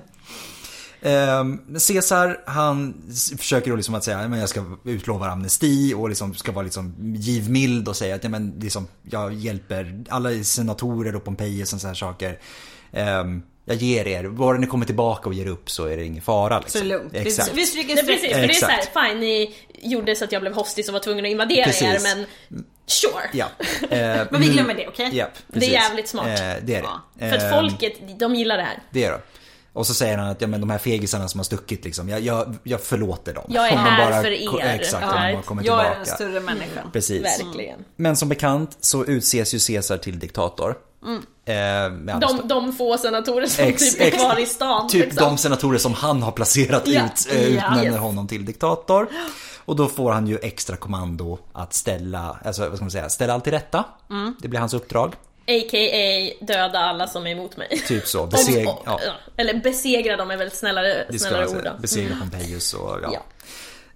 Ehm, 1.05 1.61
Caesar, 1.88 2.40
han 2.46 3.02
försöker 3.38 3.70
då 3.70 3.76
liksom 3.76 3.94
att 3.94 4.05
säga 4.05 4.18
att 4.18 4.38
jag 4.38 4.48
ska 4.48 4.64
utlova 4.84 5.26
amnesti 5.26 5.94
och 5.94 6.09
liksom 6.09 6.34
ska 6.34 6.52
vara 6.52 6.64
liksom 6.64 6.94
givmild 7.16 7.88
och 7.88 7.96
säga 7.96 8.14
att 8.14 8.24
ja, 8.24 8.30
men 8.30 8.55
liksom, 8.61 8.86
jag 9.11 9.34
hjälper 9.34 10.05
alla 10.09 10.44
senatorer 10.44 11.16
och 11.16 11.24
Pompejus 11.24 11.72
och 11.72 11.80
så 11.80 11.86
här 11.86 11.94
saker. 11.94 12.38
Ehm, 12.92 13.42
jag 13.64 13.76
ger 13.76 14.07
er, 14.07 14.28
bara 14.28 14.59
ni 14.59 14.66
kommer 14.66 14.86
tillbaka 14.86 15.28
och 15.28 15.34
ger 15.34 15.46
upp 15.46 15.70
så 15.70 15.86
är 15.86 15.96
det 15.96 16.05
ingen 16.05 16.22
fara. 16.22 16.59
Liksom. 16.61 16.80
Så 16.80 16.86
lugnt. 16.86 17.14
Exakt. 17.14 17.50
Vi, 17.52 17.57
vi 17.57 17.66
stryker 17.66 17.94
Nej, 17.94 18.05
streck. 18.05 18.20
precis, 18.20 18.32
för 18.34 18.40
det 18.40 18.46
är 18.46 18.50
Exakt. 18.50 18.92
såhär, 18.94 19.09
fine 19.11 19.20
ni 19.20 19.55
gjorde 19.82 20.16
så 20.16 20.24
att 20.24 20.32
jag 20.32 20.40
blev 20.42 20.55
hostis 20.55 20.88
och 20.88 20.92
var 20.92 21.00
tvungen 21.00 21.24
att 21.24 21.30
invadera 21.30 21.61
er 21.61 21.64
Precis. 21.64 22.02
men 22.16 22.26
sure. 22.86 23.24
Ja. 23.32 23.46
Ehm, 23.90 24.26
Men 24.30 24.40
vi 24.40 24.48
glömmer 24.48 24.74
det, 24.74 24.88
okej? 24.88 25.11
Ja, 25.12 25.26
Det 25.46 25.57
är 25.57 25.61
precis. 25.61 25.72
jävligt 25.72 26.09
smart. 26.09 26.26
Eh, 26.26 26.32
det 26.34 26.44
är 26.44 26.59
det. 26.62 26.82
Ja. 26.82 27.00
För 27.18 27.36
att 27.36 27.42
Ehm, 27.42 27.50
folket, 27.52 28.18
de 28.18 28.34
gillar 28.34 28.57
det 28.57 28.62
här. 28.62 28.82
Det 28.90 29.05
är 29.05 29.11
det. 29.12 29.20
Och 29.74 29.86
så 29.86 29.94
säger 29.94 30.18
han 30.18 30.28
att 30.30 30.40
ja, 30.40 30.46
men 30.46 30.60
de 30.60 30.70
här 30.70 30.78
fegisarna 30.78 31.28
som 31.28 31.38
har 31.38 31.44
stuckit 31.44 31.84
liksom, 31.84 32.08
jag, 32.08 32.20
jag, 32.20 32.54
jag 32.62 32.80
förlåter 32.80 33.34
dem. 33.34 33.44
Jag 33.48 33.68
är 33.68 33.76
här 33.76 34.22
för 34.22 34.30
er. 34.30 34.74
Exakt, 34.74 35.04
om 35.04 35.10
de 35.10 35.16
Right. 35.22 35.36
bara 35.36 35.42
kommer 35.42 35.64
Jag 35.64 35.86
är 35.86 35.94
den 35.96 36.06
större 36.06 36.40
människan. 36.40 36.90
Precis. 36.92 37.22
Verkligen. 37.24 37.78
Men 37.96 38.16
som 38.16 38.28
bekant 38.28 38.76
så 38.80 39.04
utses 39.04 39.54
ju 39.54 39.58
Caesar 39.74 39.96
till 39.98 40.18
diktator. 40.18 40.74
Mm. 41.04 41.22
Eh, 41.46 42.18
De, 42.18 42.48
de 42.48 42.72
få 42.72 42.98
senatorer 42.98 43.46
som 43.46 43.64
Ex- 43.64 43.92
typ 43.92 44.00
är 44.00 44.06
ex- 44.06 44.16
kvar 44.16 44.38
i 44.40 44.46
stan. 44.46 44.88
Typ 44.88 45.04
liksom. 45.04 45.28
de 45.28 45.38
senatorer 45.38 45.78
som 45.78 45.92
han 45.94 46.22
har 46.22 46.32
placerat 46.32 46.82
Ja, 46.88 47.04
ut 47.04 47.32
eh, 47.32 47.42
ja. 47.42 47.46
utnämner 47.48 47.84
Yes. 47.84 47.96
honom 48.00 48.28
till 48.28 48.44
diktator. 48.44 49.08
Och 49.66 49.76
då 49.76 49.88
får 49.88 50.12
han 50.12 50.26
ju 50.26 50.38
extra 50.42 50.76
kommando 50.76 51.38
att 51.52 51.72
ställa, 51.74 52.38
alltså 52.44 52.62
vad 52.68 52.74
ska 52.76 52.84
man 52.84 52.90
säga, 52.90 53.08
ställa 53.08 53.34
allt 53.34 53.44
till 53.44 53.52
rätta. 53.52 53.84
Mm. 54.10 54.34
Det 54.40 54.48
blir 54.48 54.60
hans 54.60 54.74
uppdrag. 54.74 55.14
A.k.a. 55.47 56.45
döda 56.47 56.78
alla 56.78 57.07
som 57.07 57.26
är 57.26 57.30
emot 57.30 57.57
mig. 57.57 57.82
Typ 57.88 58.07
så. 58.07 58.26
Beseg, 58.26 58.68
och- 58.68 58.82
ja, 58.86 59.01
ja. 59.07 59.12
Eller 59.36 59.55
besegra 59.55 60.16
dem 60.16 60.30
är 60.30 60.36
väl 60.36 60.51
snällare, 60.51 61.07
det 61.11 61.18
snällare 61.18 61.47
ord 61.47 61.64
då. 61.64 61.70
Besegra 61.78 62.16
Pompejus 62.20 62.74
och 62.74 62.99
ja. 63.03 63.11
Ja. 63.12 63.20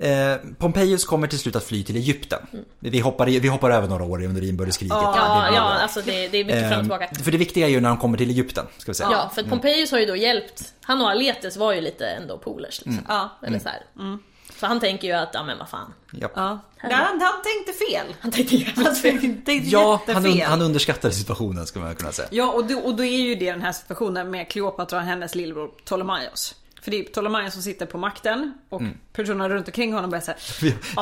Eh, 0.07 0.37
Pompejus 0.59 1.05
kommer 1.05 1.27
till 1.27 1.39
slut 1.39 1.57
att 1.57 1.65
fly 1.65 1.85
till 1.85 1.97
Egypten. 1.97 2.39
Vi, 2.79 3.01
hoppar, 3.01 3.27
vi 3.27 3.49
hoppar 3.49 3.71
över 3.71 3.89
några 3.89 4.05
år 4.05 4.25
under 4.25 4.45
inbördeskriget. 4.45 4.93
Ja, 5.01 5.47
ja, 5.47 5.51
bra. 5.53 5.61
alltså 5.61 6.01
det, 6.05 6.29
det 6.29 6.39
är 6.39 6.45
mycket 6.45 6.61
fram 6.69 6.73
och 6.73 6.81
tillbaka. 6.81 7.09
För 7.25 7.31
det 7.31 7.39
viktiga 7.39 7.67
är 7.67 7.71
ju 7.71 7.81
när 7.81 7.89
de 7.89 7.99
kommer 7.99 8.19
till 8.19 8.31
Egypten, 8.31 8.67
ska 8.79 8.91
vi 8.93 8.95
säga. 8.97 9.09
Ja, 9.13 9.31
för 9.35 9.43
att 9.43 9.49
Pompejus 9.49 9.91
har 9.91 9.99
ju 9.99 10.07
då 10.07 10.17
hjälpt, 10.17 10.63
han 10.83 11.01
och 11.03 11.11
Aletes 11.11 11.57
var 11.57 11.73
ju 11.73 11.81
lite 11.81 12.07
ändå 12.07 12.39
polers 12.39 12.83
liksom. 12.85 13.05
Ja. 13.09 13.39
Eller 13.47 13.59
så 13.59 13.69
här. 13.69 13.83
Så 14.61 14.67
han 14.67 14.81
tänker 14.81 15.09
ju 15.09 15.15
att, 15.15 15.31
ja 15.33 15.43
men 15.43 15.59
vad 15.59 15.69
fan. 15.69 15.95
Japp. 16.13 16.33
Ja. 16.35 16.59
Nej, 16.83 16.93
han, 16.93 17.21
han 17.21 17.43
tänkte 17.43 17.85
fel. 17.85 18.15
Han 18.21 18.31
tänkte 18.33 18.57
jävligt 18.57 18.99
fel. 18.99 19.19
Han 19.19 19.23
tänkte 19.23 19.53
Ja, 19.71 20.03
han, 20.07 20.27
un, 20.27 20.41
han 20.41 20.63
underskattade 20.63 21.15
situationen 21.15 21.67
skulle 21.67 21.85
man 21.85 21.95
kunna 21.95 22.13
säga. 22.13 22.29
Ja, 22.31 22.53
och 22.53 22.67
då, 22.67 22.79
och 22.79 22.95
då 22.97 23.05
är 23.05 23.19
ju 23.21 23.35
det 23.35 23.51
den 23.51 23.63
här 23.63 23.73
situationen 23.73 24.31
med 24.31 24.49
Kleopatra 24.49 24.99
och 24.99 25.05
hennes 25.05 25.35
lillebror 25.35 25.69
Ptolemaios. 25.69 26.55
För 26.83 26.91
det 26.91 26.97
är 27.01 27.05
Ptolemaios 27.05 27.53
som 27.53 27.63
sitter 27.63 27.87
på 27.87 27.99
makten 27.99 28.55
och 28.69 28.81
Mm. 28.81 28.99
Personerna 29.23 29.49
runt 29.49 29.67
omkring 29.69 29.93
honom 29.93 30.11
börjar 30.11 30.23
säga 30.23 30.37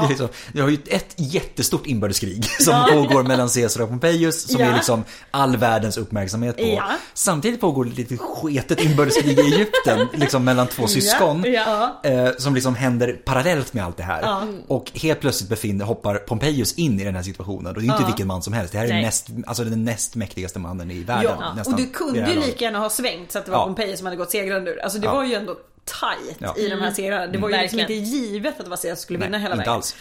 är 0.04 0.08
liksom, 0.08 0.28
vi 0.52 0.60
har 0.60 0.68
ju 0.68 0.78
ett 0.86 1.14
jättestort 1.16 1.86
inbördeskrig 1.86 2.44
som 2.60 2.84
pågår 2.92 3.22
mellan 3.22 3.48
Caesar 3.48 3.82
och 3.82 3.88
Pompejus 3.88 4.48
som 4.52 4.60
Ja. 4.60 4.66
är 4.66 4.74
liksom 4.74 5.04
all 5.30 5.56
världens 5.56 5.96
uppmärksamhet 5.96 6.56
på. 6.56 6.62
Ja. 6.62 6.84
Samtidigt 7.14 7.60
pågår 7.60 7.84
det 7.84 7.90
lite 7.90 8.16
sketet 8.16 8.80
inbördeskrig 8.80 9.38
i 9.38 9.42
Egypten, 9.42 10.08
liksom 10.20 10.44
mellan 10.44 10.66
två 10.66 10.86
syskon. 10.86 11.44
Ja. 11.46 12.00
Eh, 12.04 12.28
som 12.38 12.54
liksom 12.54 12.74
händer 12.74 13.12
parallellt 13.24 13.72
med 13.74 13.84
allt 13.84 13.96
det 13.96 14.02
här. 14.02 14.42
Och 14.68 14.90
helt 14.94 15.20
plötsligt 15.20 15.50
befinner, 15.50 15.84
hoppar 15.84 16.14
Pompejus 16.14 16.74
in 16.74 17.00
i 17.00 17.04
den 17.04 17.14
här 17.14 17.22
situationen. 17.22 17.66
Och 17.76 17.82
det 17.82 17.88
är 17.88 17.92
inte 17.92 18.06
vilken 18.06 18.26
man 18.26 18.42
som 18.42 18.52
helst. 18.52 18.72
Det 18.72 18.78
här 18.78 18.84
är 18.86 18.88
Nej. 18.92 19.02
näst, 19.02 19.26
alltså 19.46 19.64
den 19.64 19.84
näst 19.84 20.14
mäktigaste 20.14 20.58
mannen 20.58 20.90
i 20.90 21.02
världen. 21.02 21.32
Ja, 21.56 21.62
och 21.66 21.76
du 21.76 21.86
kunde 21.86 22.30
ju 22.32 22.40
lika 22.46 22.64
gärna 22.64 22.78
ha 22.78 22.90
svängt 22.90 23.32
så 23.32 23.38
att 23.38 23.44
det 23.44 23.50
var 23.50 23.58
Ja. 23.58 23.64
Pompejus 23.64 23.98
som 23.98 24.06
hade 24.06 24.16
gått 24.16 24.30
segrande 24.30 24.70
ur. 24.70 24.80
Alltså 24.82 24.98
det 24.98 25.06
Ja. 25.06 25.14
var 25.14 25.24
ju 25.24 25.34
ändå 25.34 25.56
tight 25.87 26.37
Ja. 26.39 26.57
i 26.57 26.68
de 26.68 26.80
här 26.80 26.91
segrarna. 26.91 27.26
Det 27.26 27.39
var 27.39 27.49
ju 27.51 27.57
liksom 27.57 27.80
inte 27.80 27.93
givet 27.95 28.59
att 28.59 28.64
det 28.64 28.70
var 28.70 28.76
Caesar 28.76 28.89
som 28.89 29.03
skulle 29.03 29.18
vinna 29.18 29.30
Nej, 29.30 29.41
hela 29.41 29.57
vägen. 29.57 29.72
alls. 29.72 29.97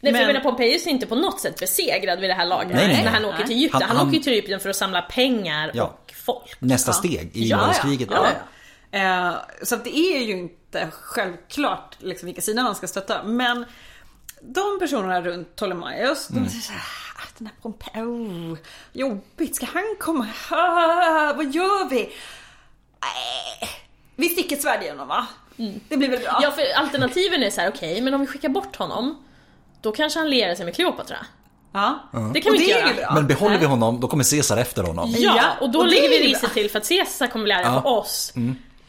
Nej 0.00 0.12
för 0.12 0.18
jag 0.20 0.26
Men- 0.26 0.34
menar 0.34 0.50
Pompejus 0.50 0.86
är 0.86 0.90
inte 0.90 1.06
på 1.06 1.14
något 1.14 1.40
sätt 1.40 1.60
besegrad 1.60 2.20
vid 2.20 2.30
det 2.30 2.34
här 2.34 2.46
laget. 2.46 2.68
Nej, 2.76 2.86
nej, 2.86 2.94
nej. 2.96 3.04
När 3.04 3.10
han 3.10 3.24
åker 3.24 3.44
till 3.44 3.56
Egypten. 3.56 3.80
Han- 3.82 3.88
Han, 3.88 3.96
han- 3.98 4.08
åker 4.08 4.18
till 4.20 4.32
Egypten 4.32 4.60
för 4.60 4.70
att 4.70 4.76
samla 4.76 5.02
pengar 5.02 5.70
Ja. 5.74 5.84
och 5.84 6.14
folk. 6.16 6.56
Nästa 6.58 6.92
steg 6.92 7.30
i 7.36 7.48
Ja, 7.48 7.56
inbördeskriget. 7.56 8.08
ja, 8.12 8.26
ja. 8.90 8.98
Eh, 8.98 9.34
så 9.62 9.74
att 9.74 9.84
det 9.84 9.96
är 9.98 10.20
ju 10.22 10.32
inte 10.32 10.88
självklart 10.92 11.96
liksom, 12.00 12.26
vilka 12.26 12.40
sidor 12.42 12.62
man 12.62 12.74
ska 12.74 12.86
stötta. 12.86 13.22
Men 13.22 13.64
de 14.40 14.78
personerna 14.80 15.20
runt 15.22 15.56
Ptolemaios, 15.56 16.30
Mm. 16.30 16.44
de 16.44 16.50
säger 16.50 16.62
såhär, 16.62 16.80
ah, 17.16 17.28
den 17.38 17.46
här 17.46 17.54
Pompeo, 17.62 18.52
oh, 18.52 18.58
jobbigt, 18.92 19.56
ska 19.56 19.66
han 19.66 19.96
komma? 20.00 20.28
Ah, 20.50 21.32
vad 21.36 21.54
gör 21.54 21.88
vi? 21.90 22.12
Nej, 23.00 23.70
vi 24.16 24.28
sticker 24.28 24.56
ett 24.56 24.62
svärd 24.62 24.82
igenom 24.82 25.08
va? 25.08 25.26
Det 25.88 25.96
blir 25.96 26.08
väl 26.08 26.20
bra? 26.20 26.38
Ja 26.42 26.50
för 26.50 26.62
alternativen 26.76 27.42
är 27.42 27.50
så 27.50 27.60
här: 27.60 27.68
okej 27.68 28.00
men 28.00 28.14
om 28.14 28.20
vi 28.20 28.26
skickar 28.26 28.48
bort 28.48 28.76
honom. 28.76 29.22
Då 29.80 29.92
kanske 29.92 30.18
han 30.18 30.30
lierar 30.30 30.54
sig 30.54 30.64
med 30.64 30.74
Kleopatra. 30.74 31.16
Ja. 31.72 31.98
Det 32.34 32.40
kan 32.40 32.52
Och 32.52 32.60
vi 32.60 32.64
inte 32.70 32.78
göra. 32.80 32.94
bra. 32.94 33.14
Men 33.14 33.26
behåller 33.26 33.58
vi 33.58 33.66
honom, 33.66 34.00
då 34.00 34.08
kommer 34.08 34.24
Caesar 34.30 34.56
efter 34.56 34.82
honom. 34.82 35.14
Ja, 35.18 35.42
och 35.60 35.70
då 35.70 35.78
och 35.78 35.86
är 35.86 36.08
vi 36.08 36.18
riset 36.28 36.54
till 36.54 36.70
för 36.70 36.78
att 36.78 36.88
Caesar 36.88 37.26
kommer 37.26 37.44
bli 37.44 37.52
arg 37.54 37.62
Ja. 37.64 37.70
Mm. 37.70 37.82
på 37.82 37.88
oss. 37.88 38.32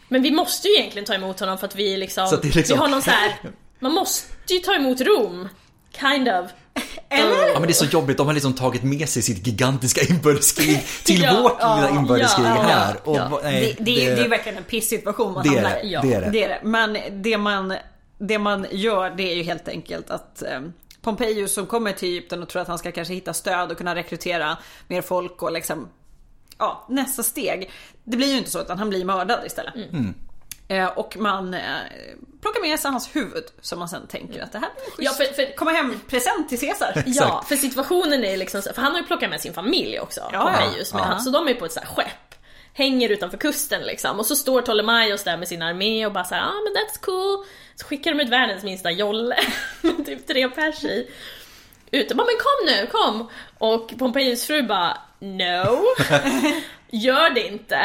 Men 0.08 0.22
vi 0.22 0.32
måste 0.32 0.68
ju 0.68 0.74
egentligen 0.76 1.06
ta 1.06 1.14
emot 1.14 1.40
honom 1.40 1.58
för 1.58 1.68
att 1.68 1.76
vi 1.76 1.98
liksom, 1.98 2.28
Så 2.28 2.36
att 2.36 2.42
det 2.42 2.48
är 2.48 2.54
liksom- 2.54 2.76
vi 2.78 2.82
har 2.82 2.88
någon 2.88 3.02
så 3.02 3.10
här. 3.12 3.36
man 3.80 3.92
måste 3.92 4.54
ju 4.54 4.60
ta 4.60 4.76
emot 4.76 5.02
Rom. 5.02 5.50
Kind 5.92 6.28
of. 6.30 6.52
Eller? 7.10 7.48
Ja 7.48 7.54
men 7.54 7.62
det 7.62 7.70
är 7.72 7.74
så 7.74 7.86
jobbigt, 7.86 8.18
de 8.18 8.28
har 8.28 8.34
liksom 8.34 8.54
tagit 8.54 8.84
med 8.84 9.10
sig 9.10 9.22
sitt 9.22 9.48
gigantiska 9.48 10.02
inbördeskrig 10.14 10.86
till 11.04 11.22
Ja, 11.22 11.42
vårt 11.42 11.58
ja, 11.60 11.76
lilla 11.76 11.90
inbördeskrig 12.00 12.46
ja, 12.46 12.50
här. 12.50 12.96
ja, 13.06 13.12
Och, 13.12 13.16
ja. 13.18 13.40
nej, 13.44 13.76
det, 13.78 13.84
det, 13.84 14.06
är- 14.08 14.16
det 14.16 14.22
är 14.22 14.30
verkligen 14.30 14.58
en 14.58 14.64
pissituation 14.64 15.34
man 15.34 15.44
det 15.44 15.50
hamnar 15.50 15.70
det. 15.70 15.82
i. 15.88 15.92
Ja. 15.94 16.02
Det 16.02 16.14
är 16.14 16.22
det. 16.22 16.30
Det 16.30 16.44
är 16.44 16.50
det. 16.50 16.60
Men 16.64 16.98
det 17.12 17.38
man, 17.38 17.74
det 18.18 18.40
man 18.40 18.66
gör 18.72 19.10
det 19.10 19.32
är 19.32 19.36
ju 19.36 19.44
helt 19.44 19.68
enkelt 19.68 20.10
att 20.10 20.42
eh, 20.42 20.62
Pompejus 21.02 21.54
som 21.54 21.66
kommer 21.66 21.92
till 21.92 22.10
Egypten 22.10 22.44
och 22.44 22.50
tror 22.50 22.62
att 22.62 22.68
han 22.68 22.78
ska 22.78 22.92
kanske 22.92 23.14
hitta 23.14 23.34
stöd 23.34 23.72
och 23.72 23.78
kunna 23.78 23.96
rekrytera 23.96 24.58
mer 24.88 25.02
folk 25.02 25.42
och 25.44 25.52
liksom 25.52 25.88
Ja, 26.60 26.86
nästa 26.90 27.24
steg. 27.24 27.70
Det 28.04 28.18
blir 28.18 28.28
ju 28.28 28.38
inte 28.38 28.50
så 28.52 28.62
utan 28.62 28.80
han 28.80 28.90
blir 28.90 29.06
mördad 29.06 29.40
istället. 29.46 29.74
Mm. 29.76 30.14
Eh, 30.68 30.86
och 30.88 31.18
man 31.18 31.54
eh, 31.54 31.62
plockar 32.42 32.62
med 32.62 32.80
sig 32.80 32.92
hans 32.92 33.16
huvud 33.16 33.44
som 33.62 33.80
man 33.80 33.90
sen 33.90 34.08
tänker 34.08 34.44
att 34.44 34.52
det 34.52 34.60
här 34.60 34.70
blir 34.98 35.06
Ja, 35.06 35.12
för- 35.12 35.34
för- 35.34 35.56
Komma 35.56 35.72
hem 35.72 36.00
present 36.08 36.50
till 36.50 36.60
Caesar. 36.60 37.04
Ja, 37.06 37.46
för 37.50 37.56
situationen 37.56 38.24
är 38.24 38.38
liksom 38.38 38.62
så, 38.62 38.74
för 38.74 38.82
han 38.82 38.92
har 38.92 39.00
ju 39.00 39.06
plockat 39.06 39.30
med 39.30 39.42
sin 39.42 39.54
familj 39.54 40.00
också, 40.00 40.30
Ja, 40.34 40.42
Pompejus. 40.60 40.90
ja. 40.92 40.98
med 40.98 41.08
han, 41.08 41.22
så 41.22 41.30
de 41.30 41.48
är 41.48 41.54
på 41.54 41.66
ett 41.66 41.72
så 41.74 41.80
här 41.80 41.88
skepp. 41.88 42.36
Hänger 42.74 43.10
utanför 43.10 43.38
kusten 43.38 43.82
liksom. 43.82 44.20
Och 44.20 44.26
så 44.26 44.36
står 44.36 44.62
Ptolemaios 44.62 45.24
där 45.24 45.38
med 45.38 45.48
sin 45.48 45.62
armé 45.62 46.06
och 46.06 46.12
bara 46.14 46.24
såhär, 46.24 46.42
ah 46.42 46.54
men 46.64 46.74
that's 46.84 47.02
cool. 47.06 47.46
Så 47.76 47.86
skickar 47.86 48.14
de 48.14 48.20
ut 48.24 48.30
världens 48.30 48.64
minsta 48.64 48.92
jolle 48.92 49.38
med 49.82 50.06
typ 50.06 50.28
tre 50.28 50.50
pers 50.50 50.84
i. 50.84 51.12
Ut 51.92 52.12
och 52.12 52.18
bara, 52.18 52.26
men 52.28 52.36
kom 52.38 52.76
nu, 52.76 52.88
kom! 52.88 53.30
Och 53.58 53.94
Pompejus 54.00 54.46
fru 54.48 54.64
bara, 54.64 54.98
no. 55.20 55.84
Gör 56.92 57.30
det 57.30 57.48
inte. 57.48 57.76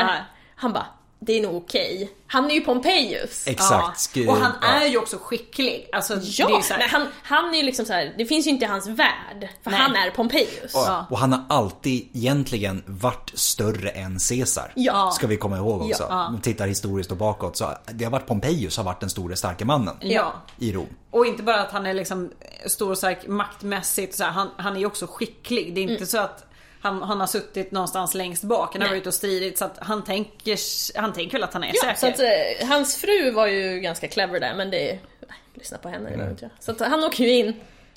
Han 0.56 0.72
bara, 0.72 0.86
det 1.26 1.38
är 1.38 1.42
nog 1.42 1.54
okej. 1.56 2.10
Han 2.26 2.50
är 2.50 2.54
ju 2.54 2.60
Pompejus. 2.60 3.46
Exakt. 3.46 4.10
Ja. 4.16 4.30
Och 4.32 4.36
han 4.38 4.52
Ja. 4.62 4.68
är 4.68 4.86
ju 4.88 4.98
också 4.98 5.18
skicklig. 5.22 5.88
Alltså, 5.92 6.14
det 6.16 6.20
är 6.42 6.50
Ja, 6.50 6.62
så 6.62 6.72
här- 6.74 6.78
men 6.80 6.88
han, 6.90 7.06
han 7.22 7.54
är 7.54 7.58
ju 7.58 7.62
liksom 7.62 7.84
så 7.86 7.92
här, 7.92 8.14
det 8.18 8.26
finns 8.26 8.46
ju 8.46 8.50
inte 8.50 8.64
i 8.64 8.68
hans 8.68 8.86
värld. 8.86 9.48
För 9.62 9.70
Nej. 9.70 9.80
han 9.80 9.96
är 9.96 10.10
Pompejus. 10.10 10.70
Ja. 10.74 11.06
Och 11.10 11.18
han 11.18 11.32
har 11.32 11.44
alltid 11.48 12.08
egentligen 12.14 12.82
varit 12.86 13.30
större 13.34 13.88
än 13.90 14.18
Caesar. 14.28 14.72
Ja. 14.76 15.10
Ska 15.10 15.26
vi 15.26 15.36
komma 15.36 15.56
ihåg 15.56 15.82
också. 15.82 16.06
Ja. 16.08 16.26
Om 16.26 16.36
vi 16.36 16.42
tittar 16.42 16.66
historiskt 16.66 17.10
och 17.10 17.16
bakåt 17.16 17.56
så 17.56 17.70
det 17.92 18.04
har 18.04 18.10
varit 18.12 18.26
Pompejus 18.26 18.76
har 18.76 18.84
varit 18.84 19.00
den 19.00 19.10
store 19.10 19.36
starke 19.36 19.64
mannen 19.64 19.96
Ja. 20.00 20.32
i 20.58 20.72
Rom. 20.72 20.86
Och 21.10 21.26
inte 21.26 21.42
bara 21.42 21.60
att 21.60 21.70
han 21.72 21.86
är 21.86 21.94
liksom 21.94 22.30
stor 22.66 22.90
och 22.90 22.98
stark 22.98 23.26
maktmässigt, 23.28 24.14
så 24.14 24.24
här, 24.24 24.30
han, 24.30 24.48
han 24.56 24.74
är 24.76 24.80
ju 24.80 24.86
också 24.86 25.06
skicklig. 25.06 25.74
Det 25.74 25.80
är 25.80 25.90
inte 25.92 26.06
så 26.06 26.18
att 26.18 26.44
han, 26.82 27.02
han 27.02 27.20
har 27.20 27.26
suttit 27.26 27.72
någonstans 27.72 28.14
längst 28.14 28.42
bak, 28.44 28.72
han 28.72 28.82
har 28.82 28.88
Nej. 28.88 28.98
varit 28.98 29.06
och 29.06 29.14
stridit 29.14 29.58
så 29.58 29.64
att 29.64 29.78
han 29.80 30.04
tänker, 30.04 30.58
han 31.00 31.12
tänker 31.12 31.32
väl 31.32 31.42
att 31.44 31.52
han 31.52 31.64
är 31.64 31.70
Ja, 31.74 31.80
säker. 31.82 31.96
så 32.00 32.06
att 32.06 32.20
eh, 32.60 32.68
hans 32.68 32.96
fru 32.96 33.30
var 33.30 33.46
ju 33.46 33.80
ganska 33.80 34.08
clever 34.08 34.40
där 34.40 34.54
men 34.54 34.70
det... 34.70 34.98
Nej, 35.28 35.38
lyssna 35.54 35.78
på 35.78 35.88
henne, 35.88 36.04
det 36.10 36.16
behöver 36.16 36.30
inte 36.30 36.44
jag. 36.44 36.52
Så 36.64 36.70
att 36.70 36.80
han 36.90 37.04
åker 37.04 37.24
ju 37.24 37.30
in 37.30 37.52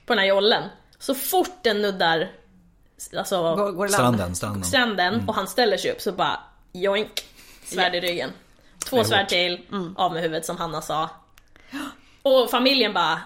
på 0.05 0.13
den 0.13 0.19
här 0.19 0.25
jollen. 0.25 0.63
Så 0.99 1.15
fort 1.15 1.57
den 1.61 1.81
nuddar 1.81 2.31
alltså, 3.17 3.55
går, 3.55 3.71
går. 3.71 3.87
Stranden, 3.87 4.35
stranden. 4.35 4.63
stranden 4.63 5.23
och 5.27 5.35
han 5.35 5.47
ställer 5.47 5.77
sig 5.77 5.91
upp 5.91 6.01
så 6.01 6.11
bara 6.11 6.39
joink, 6.71 7.25
svärd 7.65 7.95
i 7.95 7.99
ryggen. 8.01 8.29
Två 8.89 9.03
svärd 9.03 9.27
till, 9.29 9.61
av 9.95 10.13
med 10.13 10.21
huvudet 10.21 10.45
som 10.45 10.57
Hanna 10.57 10.81
sa. 10.81 11.09
Och 12.21 12.49
familjen 12.51 12.93
bara, 12.93 13.21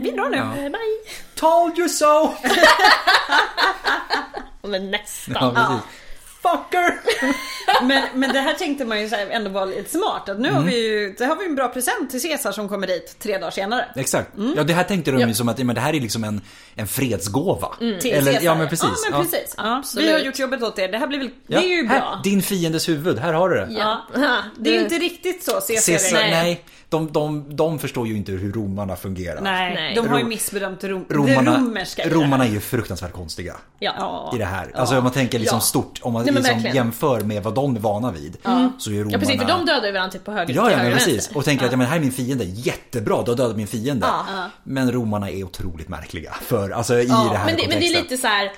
Vi 0.00 0.12
drar 0.16 0.28
nu. 0.30 0.36
eh, 0.36 0.68
bye. 0.70 1.14
Told 1.34 1.78
you 1.78 1.88
so! 1.88 2.34
Men 4.66 4.90
nästan. 4.90 5.54
Ja, 5.54 5.66
precis. 5.68 6.05
Motherfucker! 6.52 6.98
Men, 7.82 8.02
men 8.14 8.32
det 8.32 8.40
här 8.40 8.54
tänkte 8.54 8.84
man 8.84 9.00
ju 9.00 9.08
så 9.08 9.16
här 9.16 9.26
ändå 9.30 9.50
vara 9.50 9.64
lite 9.64 9.90
smart. 9.90 10.28
Att 10.28 10.38
nu 10.40 10.50
har 10.52 10.62
vi 10.62 10.86
ju, 10.88 11.14
det 11.18 11.24
har 11.24 11.36
vi 11.36 11.44
en 11.46 11.54
bra 11.54 11.68
present 11.68 12.10
till 12.10 12.22
Caesar 12.22 12.52
som 12.52 12.68
kommer 12.68 12.86
dit 12.86 13.16
tre 13.18 13.38
dagar 13.38 13.50
senare. 13.50 13.84
Exakt. 13.96 14.30
Ja, 14.56 14.62
det 14.64 14.72
här 14.72 14.84
tänkte 14.84 15.10
de 15.10 15.28
ju 15.28 15.34
som 15.34 15.48
att 15.48 15.58
men 15.58 15.74
det 15.74 15.80
här 15.80 15.94
är 15.94 16.00
liksom 16.00 16.24
en, 16.24 16.40
en 16.74 16.86
fredsgåva. 16.86 17.68
Till 17.78 18.12
Eller, 18.12 18.32
Caesar. 18.32 18.44
ja 18.46 18.54
men 18.54 18.68
precis. 18.68 18.88
Ja, 19.10 19.10
men 19.18 19.22
precis. 19.30 19.54
Ja, 19.56 19.82
vi 19.96 20.12
har 20.12 20.18
gjort 20.18 20.38
jobbet 20.38 20.62
åt 20.62 20.78
er. 20.78 20.88
Det 20.88 20.98
här 20.98 21.06
blir 21.06 21.18
väl, 21.18 21.30
Ja, 21.46 21.60
det 21.60 21.66
är 21.66 21.76
ju 21.82 21.88
här, 21.88 22.00
bra. 22.00 22.20
din 22.24 22.42
fiendes 22.42 22.88
huvud, 22.88 23.18
här 23.18 23.32
har 23.32 23.48
du 23.48 23.56
det. 23.56 23.68
Ja. 23.72 24.02
Det 24.58 24.70
är 24.70 24.74
ju 24.74 24.80
inte 24.80 24.98
riktigt 24.98 25.44
så 25.44 25.52
Caesar, 25.52 25.92
Caesar, 25.92 26.18
är. 26.18 26.30
nej. 26.30 26.64
De, 26.88 27.12
de, 27.12 27.56
de 27.56 27.78
förstår 27.78 28.06
ju 28.06 28.16
inte 28.16 28.32
hur 28.32 28.52
romarna 28.52 28.96
fungerar. 28.96 29.40
Nej, 29.40 29.74
Nej. 29.74 29.94
de 29.94 30.08
har 30.08 30.18
ju 30.18 30.24
missbedömt 30.24 30.84
rom, 30.84 31.04
Romarna, 31.08 31.56
romerska 31.58 32.02
det 32.02 32.08
här. 32.08 32.16
romarna 32.16 32.44
är 32.44 32.48
ju 32.48 32.60
fruktansvärt 32.60 33.12
konstiga. 33.12 33.56
Ja. 33.78 34.32
I 34.34 34.38
det 34.38 34.44
här. 34.44 34.72
Alltså 34.74 34.96
om 34.98 35.02
man 35.04 35.12
tänker 35.12 35.38
liksom 35.38 35.56
Ja. 35.56 35.60
stort, 35.60 35.98
om 36.02 36.12
man 36.12 36.24
Nej, 36.24 36.32
men 36.42 36.42
liksom 36.42 36.62
verkligen. 36.62 36.76
jämför 36.76 37.20
med 37.20 37.42
vad 37.42 37.54
de 37.54 37.76
är 37.76 37.80
vana 37.80 38.12
vid. 38.12 38.36
Så 38.78 38.90
är 38.90 38.94
romarna... 38.94 39.12
ja 39.12 39.18
precis, 39.18 39.40
för 39.40 39.48
de 39.48 39.66
dödar 39.66 39.86
ju 39.86 39.92
varandra 39.92 40.12
typ 40.12 40.24
på 40.24 40.32
höger 40.32 40.54
Ja, 40.54 40.70
ja 40.70 40.76
men 40.76 40.78
höger 40.78 40.96
och 40.96 41.04
precis. 41.04 41.30
Och 41.36 41.44
tänker 41.44 41.64
att 41.64 41.70
ja, 41.70 41.76
men 41.76 41.86
här 41.86 41.96
är 41.96 42.00
min 42.00 42.12
fiende, 42.12 42.44
jättebra, 42.44 43.22
du 43.22 43.30
har 43.30 43.36
dödat 43.36 43.56
min 43.56 43.66
fiende. 43.66 44.06
Ja. 44.06 44.50
Men 44.62 44.92
romarna 44.92 45.30
är 45.30 45.44
otroligt 45.44 45.88
märkliga 45.88 46.34
för, 46.42 46.70
alltså 46.70 46.94
i 46.98 47.06
det 47.06 47.12
här 47.12 47.46
Men 47.46 47.56
det, 47.56 47.62
men 47.68 47.70
det 47.70 47.76
är 47.76 47.78
kontexten. 47.78 48.02
lite 48.02 48.16
så 48.16 48.26
här. 48.26 48.52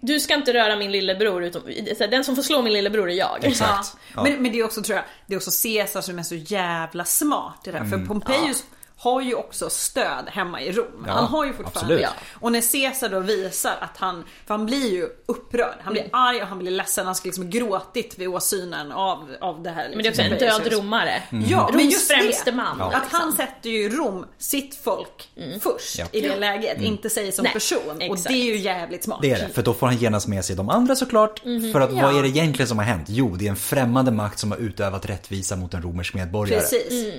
Du 0.00 0.20
ska 0.20 0.34
inte 0.34 0.52
röra 0.52 0.76
min 0.76 0.92
lillebror, 0.92 1.44
utom, 1.44 1.62
den 1.98 2.24
som 2.24 2.36
får 2.36 2.42
slå 2.42 2.62
min 2.62 2.72
lillebror 2.72 3.10
är 3.10 3.14
jag. 3.14 3.38
Exakt. 3.42 3.96
Ja. 4.14 4.22
Men, 4.22 4.42
men 4.42 4.52
det 4.52 4.58
är 4.58 4.64
också 4.64 4.82
tror 4.82 4.96
jag, 4.96 5.04
det 5.26 5.34
är 5.34 5.36
också 5.36 5.50
Caesar 5.62 6.00
som 6.00 6.18
är 6.18 6.22
så 6.22 6.34
jävla 6.34 7.04
smart 7.04 7.60
i 7.66 7.70
det 7.70 7.78
här. 7.78 7.84
Mm. 7.84 8.00
För 8.00 8.06
Pompejus 8.06 8.64
har 9.04 9.20
ju 9.20 9.34
också 9.34 9.70
stöd 9.70 10.24
hemma 10.26 10.60
i 10.62 10.72
Rom. 10.72 11.04
Ja, 11.06 11.12
han 11.12 11.24
har 11.24 11.44
ju 11.44 11.52
fortfarande 11.52 11.80
absolut. 11.80 12.00
ja. 12.02 12.08
Och 12.40 12.52
när 12.52 12.72
Caesar 12.72 13.08
då 13.08 13.20
visar 13.20 13.76
att 13.80 13.96
han, 13.96 14.24
för 14.46 14.54
han 14.54 14.66
blir 14.66 14.92
ju 14.92 15.08
upprörd, 15.26 15.74
han 15.82 15.92
blir 15.92 16.02
Mm. 16.02 16.14
arg 16.14 16.42
och 16.42 16.48
han 16.48 16.58
blir 16.58 16.70
ledsen. 16.70 17.06
Han 17.06 17.14
ska 17.14 17.26
liksom 17.26 17.50
gråtit 17.50 18.18
vid 18.18 18.28
åsynen 18.28 18.92
av, 18.92 19.28
av 19.40 19.62
det 19.62 19.70
här. 19.70 19.88
Men 19.88 19.98
det 19.98 20.06
är 20.06 20.10
också 20.10 20.22
en 20.22 20.30
liksom, 20.30 20.48
död 20.48 20.56
Pompejus. 20.62 20.78
romare. 20.78 21.22
Ja, 21.48 21.68
men 21.72 21.80
Roms 21.80 21.92
just 21.92 22.08
främste 22.12 22.50
det. 22.50 22.56
man. 22.56 22.80
Att 22.80 22.92
liksom. 23.02 23.20
han 23.20 23.32
sätter 23.32 23.70
ju 23.70 23.88
Rom, 23.88 24.26
sitt 24.38 24.74
folk, 24.84 25.28
först 25.60 25.98
Ja. 25.98 26.06
i 26.12 26.20
det 26.20 26.36
läget. 26.36 26.80
Inte 26.82 27.10
sig 27.10 27.32
som 27.32 27.42
Nej, 27.42 27.52
person. 27.52 27.80
Och 27.96 28.02
exakt. 28.02 28.28
det 28.28 28.34
är 28.34 28.44
ju 28.44 28.56
jävligt 28.56 29.04
smart. 29.04 29.18
Det 29.22 29.30
är 29.30 29.46
det, 29.46 29.52
för 29.54 29.62
då 29.62 29.74
får 29.74 29.86
han 29.86 29.96
genast 29.96 30.28
med 30.28 30.44
sig 30.44 30.56
de 30.56 30.68
andra 30.70 30.96
såklart. 30.96 31.38
För 31.72 31.80
att 31.80 31.92
vad 31.92 32.02
Ja. 32.14 32.18
är 32.18 32.22
det 32.22 32.28
egentligen 32.28 32.68
som 32.68 32.78
har 32.78 32.84
hänt? 32.84 33.04
Jo, 33.08 33.36
det 33.36 33.46
är 33.46 33.50
en 33.50 33.56
främmande 33.56 34.10
makt 34.10 34.38
som 34.38 34.50
har 34.50 34.58
utövat 34.58 35.08
rättvisa 35.08 35.56
mot 35.56 35.74
en 35.74 35.82
romersk 35.82 36.14
medborgare. 36.14 36.60
Precis. 36.60 37.14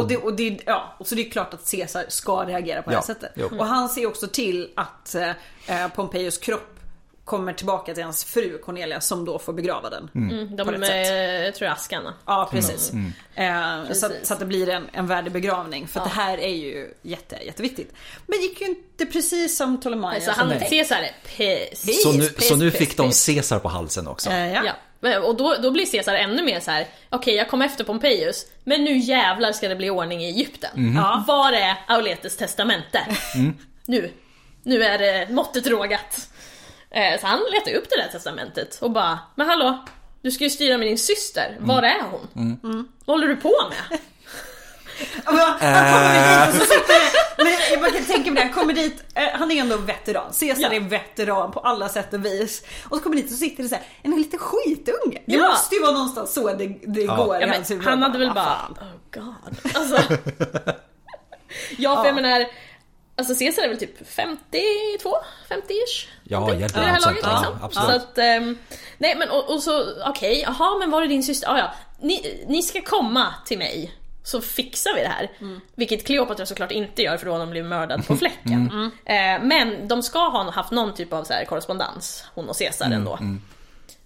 Och, 0.00 0.08
det, 0.08 0.16
och, 0.16 0.36
det, 0.36 0.58
ja, 0.66 0.94
och 0.98 1.06
så 1.06 1.14
det 1.14 1.26
är 1.26 1.30
klart 1.30 1.54
att 1.54 1.70
Caesar 1.70 2.04
ska 2.08 2.44
reagera 2.44 2.82
på 2.82 2.90
det 2.90 2.94
Ja, 2.94 3.00
här 3.00 3.06
sättet. 3.06 3.32
jo. 3.34 3.48
Och 3.58 3.66
han 3.66 3.88
ser 3.88 4.06
också 4.06 4.26
till 4.28 4.70
att 4.76 5.14
eh, 5.14 5.88
Pompejus 5.94 6.38
kropp 6.38 6.72
kommer 7.24 7.52
tillbaka 7.52 7.94
till 7.94 8.04
hans 8.04 8.24
fru 8.24 8.58
Cornelia 8.58 9.00
som 9.00 9.24
då 9.24 9.38
får 9.38 9.52
begrava 9.52 9.90
den. 9.90 10.10
Mm, 10.14 10.56
de 10.56 10.64
sätt. 10.66 10.90
är, 10.90 11.44
jag 11.44 11.54
tror 11.54 11.66
jag 11.66 11.72
askarna. 11.76 12.14
Ja 12.26 12.48
precis. 12.50 12.92
Mm. 12.92 13.12
Eh, 13.34 13.92
så, 13.94 14.06
att, 14.06 14.12
Precis. 14.12 14.28
så 14.28 14.34
att 14.34 14.40
det 14.40 14.46
blir 14.46 14.68
en, 14.68 14.86
en 14.92 15.06
värdig 15.06 15.32
begravning. 15.32 15.86
För 15.88 16.00
att 16.00 16.06
Ja. 16.06 16.14
det 16.14 16.20
här 16.22 16.38
är 16.38 16.54
ju 16.54 16.94
jätte, 17.02 17.36
jätteviktigt. 17.46 17.92
Men 18.26 18.40
gick 18.40 18.60
ju 18.60 18.66
inte 18.66 19.06
precis 19.06 19.56
som 19.56 19.80
Ptolemaios 19.80 20.24
Så 20.24 20.30
han 20.30 20.46
hade 20.48 20.60
tänkt. 20.60 20.70
Caesar 20.70 21.06
piss. 21.36 22.02
Så 22.02 22.12
nu, 22.12 22.28
Piss, 22.28 22.48
så 22.48 22.56
nu 22.56 22.70
piss, 22.70 22.78
fick 22.78 22.96
de 22.96 23.08
piss. 23.08 23.26
Caesar 23.26 23.58
på 23.58 23.68
halsen 23.68 24.08
också. 24.08 24.30
Eh, 24.30 24.52
ja. 24.52 24.62
Ja. 24.64 24.72
Och 25.22 25.36
då, 25.36 25.54
då 25.62 25.70
blir 25.70 25.86
Caesar 25.92 26.14
ännu 26.14 26.42
mer 26.42 26.60
så 26.60 26.70
här. 26.70 26.86
okej 27.10 27.34
jag 27.34 27.48
kom 27.48 27.62
efter 27.62 27.84
Pompejus, 27.84 28.46
men 28.64 28.84
nu 28.84 28.96
jävlar 28.98 29.52
ska 29.52 29.68
det 29.68 29.76
bli 29.76 29.90
ordning 29.90 30.22
i 30.24 30.28
Egypten. 30.28 30.70
Mhm. 30.74 30.96
Ja. 30.96 31.24
Var 31.28 31.52
är 31.52 31.76
Auletes 31.86 32.36
testamente? 32.36 33.06
Mm. 33.34 33.56
Nu, 33.86 34.10
nu 34.62 34.82
är 34.84 34.98
det 34.98 35.28
måttet 35.32 35.66
rågat. 35.66 36.28
Eh, 36.90 37.20
Så 37.20 37.26
han 37.26 37.40
letar 37.52 37.72
upp 37.78 37.86
det 37.90 37.96
där 38.02 38.08
testamentet 38.12 38.78
och 38.82 38.90
bara, 38.90 39.18
men 39.34 39.48
hallå, 39.48 39.84
du 40.22 40.30
ska 40.30 40.44
ju 40.44 40.50
styra 40.50 40.78
med 40.78 40.86
din 40.86 40.98
syster, 40.98 41.56
var 41.60 41.78
Mm. 41.78 41.90
är 41.96 42.02
hon? 42.10 42.28
Vad 43.04 43.14
håller 43.16 43.28
du 43.28 43.36
på 43.36 43.54
med? 43.70 43.98
Ja, 45.24 45.56
Han 45.60 45.92
kommer 45.92 46.46
dit 46.46 46.54
och 46.62 46.66
så 46.68 46.74
sitter 46.74 47.44
Men 47.44 47.52
jag 47.70 47.80
bara 47.80 47.90
kan 47.90 48.04
tänka 48.04 48.30
mig 48.30 48.42
det, 48.42 48.48
han 48.48 48.52
kommer 48.60 48.72
dit, 48.72 49.04
eh, 49.14 49.28
han 49.32 49.50
är 49.50 49.60
ändå 49.60 49.76
veteran. 49.76 50.32
Caesar 50.40 50.62
Ja. 50.62 50.72
är 50.72 50.80
veteran 50.80 51.52
på 51.52 51.60
alla 51.60 51.88
sätt 51.88 52.14
och 52.14 52.24
vis. 52.24 52.62
Och 52.88 52.96
så 52.96 53.02
kommer 53.02 53.16
dit 53.16 53.32
och 53.32 53.38
sitter 53.38 53.62
det 53.62 53.68
så 53.68 53.74
här, 53.74 53.84
en 54.02 54.10
liten 54.10 54.38
skitunge. 54.38 55.22
Det 55.26 55.34
Ja. 55.36 55.48
måste 55.48 55.74
ju 55.74 55.80
vara 55.80 55.92
någonstans 55.92 56.34
så 56.34 56.52
det, 56.52 56.66
det 56.86 57.00
Ja. 57.00 57.16
går 57.16 57.36
i 57.36 57.40
Ja, 57.40 57.46
hans 57.54 57.68
men 57.68 57.78
huvud. 57.78 57.90
han 57.90 58.02
hade 58.02 58.18
väl 58.18 58.26
Vad 58.28 58.34
bara, 58.34 58.44
fan. 58.44 58.76
oh 58.80 59.22
god. 59.24 59.74
Alltså, 59.76 59.96
ja, 61.78 61.96
för 61.96 62.04
jag 62.06 62.14
menar, 62.14 62.46
alltså 63.18 63.34
Caesar 63.34 63.62
är 63.62 63.68
väl 63.68 63.78
typ 63.78 64.08
52, 64.08 65.10
50-ish? 65.48 66.08
Ja, 66.24 66.54
i 66.54 66.58
det 66.58 66.78
här 66.80 67.00
laget 67.00 67.18
Ja, 67.22 67.38
liksom. 67.38 67.58
absolut. 67.62 67.90
Så 67.90 67.96
att, 67.96 68.18
ehm, 68.18 68.58
nej 68.98 69.14
men 69.16 69.30
och, 69.30 69.50
och 69.54 69.62
så, 69.62 69.84
okej, 70.06 70.42
jaha 70.46 70.78
men 70.78 70.90
var 70.90 71.02
är 71.02 71.06
din 71.06 71.22
syster? 71.22 71.48
Ah, 71.50 71.58
ja, 71.58 71.70
ni, 72.00 72.44
ni 72.48 72.62
ska 72.62 72.82
komma 72.82 73.34
till 73.46 73.58
mig. 73.58 73.94
Så 74.26 74.40
fixar 74.40 74.94
vi 74.94 75.00
det 75.00 75.08
här. 75.08 75.30
Vilket 75.74 76.06
Kleopatra 76.06 76.46
såklart 76.46 76.70
inte 76.70 77.02
gör 77.02 77.16
för 77.16 77.26
då 77.26 77.32
har 77.32 77.38
de 77.38 77.50
blivit 77.50 77.68
mördad 77.68 78.06
på 78.06 78.16
fläcken. 78.16 78.90
Eh, 79.04 79.42
men 79.42 79.88
de 79.88 80.02
ska 80.02 80.18
ha 80.18 80.50
haft 80.50 80.70
någon 80.70 80.94
typ 80.94 81.12
av 81.12 81.24
så 81.24 81.32
här 81.32 81.44
korrespondens, 81.44 82.24
hon 82.34 82.48
och 82.48 82.58
Caesar 82.58 82.90
ändå. 82.90 83.18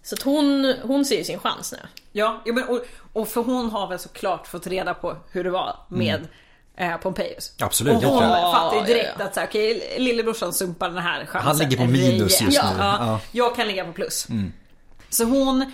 Så 0.03 0.15
att 0.15 0.23
hon, 0.23 0.75
hon 0.83 1.05
ser 1.05 1.17
ju 1.17 1.25
sin 1.25 1.39
chans 1.39 1.73
nu. 1.73 1.79
Ja, 2.13 2.43
ja 2.45 2.53
men, 2.53 2.65
och, 2.69 2.81
och 3.13 3.29
för 3.29 3.43
hon 3.43 3.71
har 3.71 3.87
väl 3.89 3.99
såklart 3.99 4.47
fått 4.47 4.67
reda 4.67 4.95
på 4.95 5.17
hur 5.31 5.45
det 5.45 5.51
var 5.51 5.77
med 5.89 6.29
eh, 6.77 6.97
Pompejus. 6.97 7.53
Absolut, 7.59 7.97
och 7.97 8.03
hon 8.03 8.19
tror 8.19 8.31
jag. 8.31 8.55
fattar 8.55 8.77
ju 8.77 8.83
direkt 8.95 9.09
Ja, 9.09 9.15
ja. 9.19 9.25
att 9.25 9.35
så 9.35 9.41
här, 9.41 9.47
okej, 9.47 9.95
lillebrorsan 9.99 10.53
sumpar 10.53 10.89
den 10.89 10.99
här 10.99 11.27
chansen. 11.27 11.49
Han 11.49 11.59
ligger 11.59 11.77
på 11.77 11.85
minus 11.85 12.41
just 12.41 12.57
Ja, 12.57 12.73
nu. 12.73 12.79
Ja, 12.79 12.97
Ja. 12.99 13.07
Mm. 13.09 13.19
Jag 13.33 13.57
kan 13.57 13.67
ligga 13.69 13.85
på 13.85 13.93
plus. 13.93 14.27
Så 15.11 15.25
hon 15.25 15.73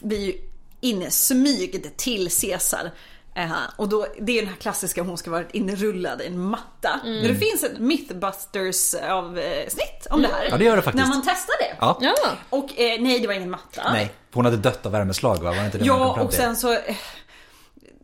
blir 0.00 0.26
ju 0.26 0.32
insmygd 0.80 1.96
till 1.96 2.28
Caesar. 2.40 2.90
Eh, 3.34 3.50
och 3.76 3.88
då, 3.88 4.06
det 4.20 4.32
är 4.38 4.42
den 4.42 4.48
här 4.50 4.56
klassiska 4.60 5.02
hon 5.02 5.18
ska 5.18 5.30
varit 5.30 5.54
inrullad 5.54 6.22
i 6.22 6.26
en 6.26 6.38
matta. 6.40 7.00
Mm. 7.04 7.18
Men 7.18 7.28
det 7.28 7.34
finns 7.34 7.62
ett 7.64 7.78
Mythbusters 7.78 8.94
avsnitt 8.94 10.06
om 10.10 10.22
det 10.22 10.28
här. 10.28 10.46
Ja, 10.50 10.56
det 10.56 10.64
gör 10.64 10.76
det 10.76 10.82
faktiskt. 10.82 11.08
När 11.08 11.14
man 11.14 11.22
testar 11.26 11.54
det. 11.58 11.76
Ja. 11.80 11.98
Ja. 12.00 12.14
Och 12.50 12.80
eh, 12.80 13.00
nej, 13.00 13.20
det 13.20 13.26
var 13.26 13.34
ingen 13.34 13.50
matta. 13.50 13.92
Nej, 13.92 14.10
hon 14.32 14.44
hade 14.44 14.56
dött 14.56 14.86
av 14.86 14.92
värmeslag 14.92 15.36
va? 15.42 15.50
Var 15.50 15.56
det 15.56 15.64
inte 15.64 15.78
det 15.78 15.84
Ja, 15.84 16.20
och 16.22 16.32
sen 16.32 16.56
så... 16.56 16.72
eh, 16.72 16.96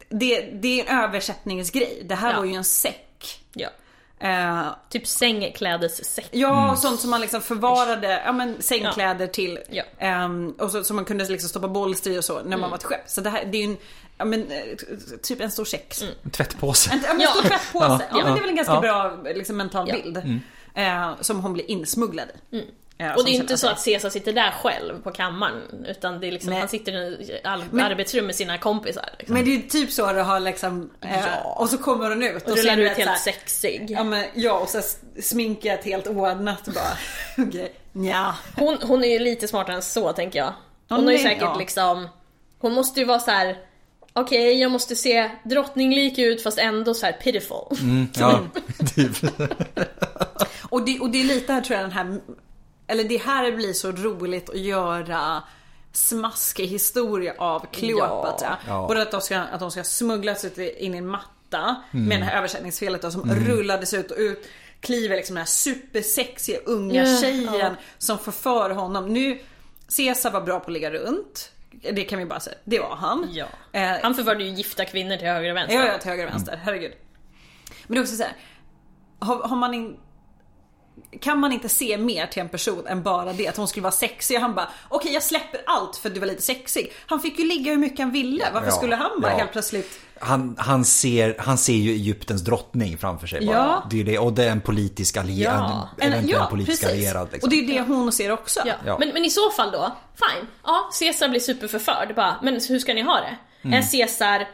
Det, 0.09 0.41
det 0.41 0.81
är 0.81 0.85
en 0.91 1.05
översättningsgrej. 1.05 2.03
Det 2.05 2.15
här 2.15 2.31
Ja. 2.33 2.37
var 2.39 2.45
ju 2.45 2.55
en 2.55 2.65
säck. 2.65 3.41
ja. 3.53 3.69
Eh, 4.21 4.67
Typ 4.91 5.07
sängklädessäck. 5.07 6.29
ja, 6.31 6.65
Mm. 6.65 6.77
sånt 6.77 7.01
som 7.01 7.11
man 7.11 7.21
liksom 7.21 7.41
förvarade, 7.41 8.23
ja 8.25 8.33
men 8.33 8.63
sängkläder 8.63 9.27
till. 9.27 9.59
Ja. 9.71 9.83
ehm, 9.99 10.51
och 10.59 10.71
så, 10.71 10.85
så 10.85 10.95
man 10.95 11.05
kunde 11.05 11.25
liksom 11.29 11.49
stoppa 11.49 11.69
bolster 11.69 12.11
i 12.11 12.19
och 12.19 12.25
så 12.25 12.35
när 12.35 12.43
Mm. 12.43 12.61
man 12.61 12.71
var 12.71 12.79
till 12.79 12.87
skepp. 12.89 13.09
Så 13.11 13.21
det 13.21 13.31
här, 13.31 13.45
det 13.45 13.59
är 13.59 13.63
ju 13.63 13.71
en, 13.71 13.77
ja 14.19 14.25
men 14.25 14.51
eh, 14.51 14.63
typ 15.23 15.41
en 15.41 15.51
stor 15.51 15.65
säck. 15.65 15.95
En 16.25 16.31
tvättpåse. 16.31 16.91
En, 16.93 17.01
ja, 17.05 17.11
en 17.11 17.21
Ja. 17.21 17.29
stor 17.31 17.43
tvättpåse. 17.43 17.87
Ja, 17.87 18.01
Ja. 18.11 18.25
men 18.25 18.33
det 18.35 18.39
är 18.39 18.41
väl 18.41 18.51
en 18.51 18.57
ganska 18.57 18.75
Ja. 18.75 18.81
bra 18.81 19.19
liksom, 19.35 19.57
mental 19.57 19.89
Ja. 19.89 19.95
bild. 20.03 20.41
Eh, 20.75 21.15
som 21.21 21.41
hon 21.41 21.53
blir 21.53 21.71
insmugglad 21.71 22.29
i. 22.51 22.57
Eh, 22.59 22.63
Mm. 22.99 23.13
Och 23.15 23.21
som 23.21 23.25
det 23.25 23.37
är 23.37 23.41
inte 23.41 23.57
så 23.59 23.69
att 23.69 23.85
Caesar 23.85 24.11
sitter 24.11 24.33
där 24.33 24.51
själv 24.51 25.03
på 25.03 25.11
kammaren. 25.11 25.85
Utan 25.89 26.21
det 26.21 26.27
är 26.27 26.33
liksom, 26.33 26.51
Nej. 26.51 26.59
han 26.61 26.69
sitter 26.69 26.93
i 26.93 27.41
arbetsrum 27.45 28.27
med 28.27 28.35
sina 28.35 28.59
kompisar. 28.59 29.09
Liksom. 29.19 29.35
Men 29.35 29.45
det 29.45 29.55
är 29.57 29.61
typ 29.69 29.91
så 29.93 30.13
det 30.13 30.23
har 30.23 30.41
liksom, 30.41 30.91
eh, 31.01 31.21
Ja. 31.21 31.55
och 31.57 31.69
så 31.71 31.79
kommer 31.79 32.09
hon 32.09 32.23
ut 32.23 32.35
och 32.43 32.51
så 32.51 32.57
rullar 32.57 32.77
ut 32.77 32.91
helt 32.93 33.11
här- 33.11 33.17
sexig. 33.17 33.87
Ja 33.91 34.05
men 34.05 34.25
ja 34.35 34.53
och 34.59 34.69
så 34.69 34.81
sminkat 35.23 35.85
helt 35.85 36.07
ordnat 36.07 36.65
bara. 36.65 36.99
Okej, 37.49 37.73
nja. 37.93 38.35
Hon, 38.57 38.79
hon 38.83 39.05
är 39.05 39.09
ju 39.09 39.19
lite 39.19 39.49
smartare 39.49 39.77
än 39.77 39.83
så 39.83 40.13
tänker 40.13 40.39
jag. 40.39 40.47
Hon 40.47 40.55
Ja, 40.89 40.95
har 40.97 41.01
ju 41.03 41.07
nej, 41.07 41.19
säkert 41.19 41.43
ja. 41.43 41.57
liksom... 41.59 42.09
Hon 42.59 42.73
måste 42.73 43.01
ju 43.01 43.07
vara 43.07 43.19
så 43.21 43.31
här. 43.31 43.57
Okej, 44.17 44.61
jag 44.61 44.71
måste 44.71 44.97
se 44.97 45.31
drottninglik 45.45 46.19
ut 46.19 46.43
fast 46.43 46.59
ändå 46.59 46.95
så 46.95 47.07
här 47.07 47.13
pitiful. 47.13 47.79
Mm, 47.81 48.09
ja, 48.15 48.41
typ. 48.95 49.17
Och 50.69 50.85
det, 50.85 51.01
och 51.01 51.11
det 51.11 51.21
är 51.21 51.25
lite 51.25 51.53
här 51.53 51.61
tror 51.61 51.77
jag 51.79 51.85
den 51.85 51.93
här, 51.93 52.21
eller 52.87 53.05
det 53.05 53.17
här 53.17 53.53
blir 53.53 53.73
så 53.73 53.93
roligt 53.93 54.51
att 54.51 54.59
göra 54.59 55.43
smaskig 55.93 56.67
historia 56.67 57.35
av 57.39 57.67
Kleopatra. 57.73 58.57
Ja. 58.67 58.85
Både 58.89 59.03
att 59.03 59.11
de 59.11 59.21
ska, 59.21 59.39
att 59.39 59.61
de 59.61 59.71
ska 59.71 59.85
smugglas 59.85 60.45
ut 60.45 60.59
in 60.59 60.95
i 60.95 60.99
en 60.99 61.07
matta 61.07 61.33
Mm. 61.93 62.07
med 62.07 62.21
det 62.21 62.25
här 62.25 62.39
översättningsfelet 62.39 63.03
då, 63.03 63.11
som 63.11 63.35
rullades 63.35 63.95
ut 63.95 64.11
och 64.11 64.17
ut 64.19 64.49
kliver 64.81 65.17
liksom 65.17 65.35
den 65.35 65.41
här 65.41 65.47
supersexiga 65.47 66.59
unga 66.65 67.05
Ja, 67.05 67.21
tjejen 67.21 67.55
ja. 67.59 67.75
som 67.99 68.19
förför 68.19 68.71
honom. 68.71 69.13
Nu, 69.13 69.39
Caesar 69.97 70.31
var 70.31 70.41
bra 70.41 70.61
på 70.61 70.67
att 70.67 70.73
ligga 70.73 70.91
runt. 70.91 71.51
Det 71.93 72.05
kan 72.05 72.19
vi 72.19 72.25
bara 72.27 72.41
säga. 72.41 72.57
Det 72.65 72.79
var 72.79 72.97
han. 72.97 73.29
Ja. 73.33 73.47
Eh, 73.73 73.91
Han 74.03 74.15
förförde 74.15 74.45
ju 74.45 74.51
gifta 74.51 74.85
kvinnor 74.85 75.17
till 75.17 75.29
höger 75.29 75.51
och 75.51 75.57
vänster. 75.57 75.79
Ja, 75.79 75.87
ja, 75.87 75.99
till 75.99 76.11
höger 76.11 76.27
och 76.27 76.33
vänster. 76.33 76.61
Herregud. 76.65 76.93
Men 77.87 77.95
det 77.95 77.99
är 77.99 78.03
också 78.03 78.17
så 78.17 78.23
här. 78.23 78.33
Har, 79.19 79.49
har 79.49 79.57
man 79.57 79.75
in... 79.75 79.97
kan 81.21 81.39
man 81.39 81.53
inte 81.53 81.69
se 81.69 81.99
mer 81.99 82.27
till 82.27 82.43
en 82.43 82.49
person 82.49 82.87
än 82.87 83.03
bara 83.03 83.33
det? 83.33 83.49
Att 83.49 83.57
hon 83.57 83.69
skulle 83.69 83.83
vara 83.83 83.93
sexig 83.93 84.37
och 84.37 84.43
han 84.43 84.55
bara 84.55 84.69
okej 84.89 85.13
jag 85.13 85.23
släpper 85.23 85.61
allt 85.67 85.97
för 85.97 86.09
att 86.09 86.15
du 86.15 86.21
var 86.21 86.27
lite 86.27 86.43
sexig. 86.43 86.93
Han 87.07 87.21
fick 87.21 87.39
ju 87.39 87.45
ligga 87.45 87.71
hur 87.71 87.79
mycket 87.79 87.99
han 87.99 88.11
ville. 88.11 88.45
Varför 88.55 88.69
Ja, 88.69 88.73
skulle 88.73 88.97
han 88.97 89.21
bara 89.21 89.33
ja. 89.33 89.39
helt 89.39 89.53
plötsligt 89.53 90.01
Han, 90.21 90.57
han, 90.59 90.85
ser, 90.85 91.37
han 91.39 91.59
ser 91.59 91.73
ju 91.73 91.91
Egyptens 91.91 92.43
drottning 92.43 92.99
framför 92.99 93.27
sig 93.27 93.47
bara. 93.47 93.57
Ja. 93.57 93.87
Det 93.91 94.01
är 94.01 94.05
det, 94.05 94.19
och 94.19 94.33
det 94.33 94.45
är 94.45 94.51
en 94.51 94.61
politisk 94.61 95.17
allierad. 95.17 95.89
Ja. 95.99 96.07
En, 96.07 96.49
politisk 96.51 96.85
allierad. 96.85 97.29
Liksom. 97.33 97.47
Och 97.47 97.51
det 97.51 97.57
är 97.57 97.67
det 97.67 97.95
hon 97.95 98.13
ser 98.13 98.31
också. 98.31 98.61
Ja. 98.65 98.75
Ja. 98.87 98.97
Men, 98.99 99.09
men 99.09 99.25
i 99.25 99.31
så 99.31 99.51
fall 99.51 99.71
då, 99.71 99.93
fine. 100.15 100.47
Ja, 100.65 100.91
Caesar 101.01 101.29
blir 101.29 101.41
superförförd. 101.41 102.15
Bara, 102.17 102.37
men 102.43 102.61
hur 102.69 102.79
ska 102.79 102.95
ni 102.95 103.03
ha 103.03 103.21
det? 103.21 103.37
Mm. 103.69 103.79
Är 103.79 103.91
Caesar 103.93 104.47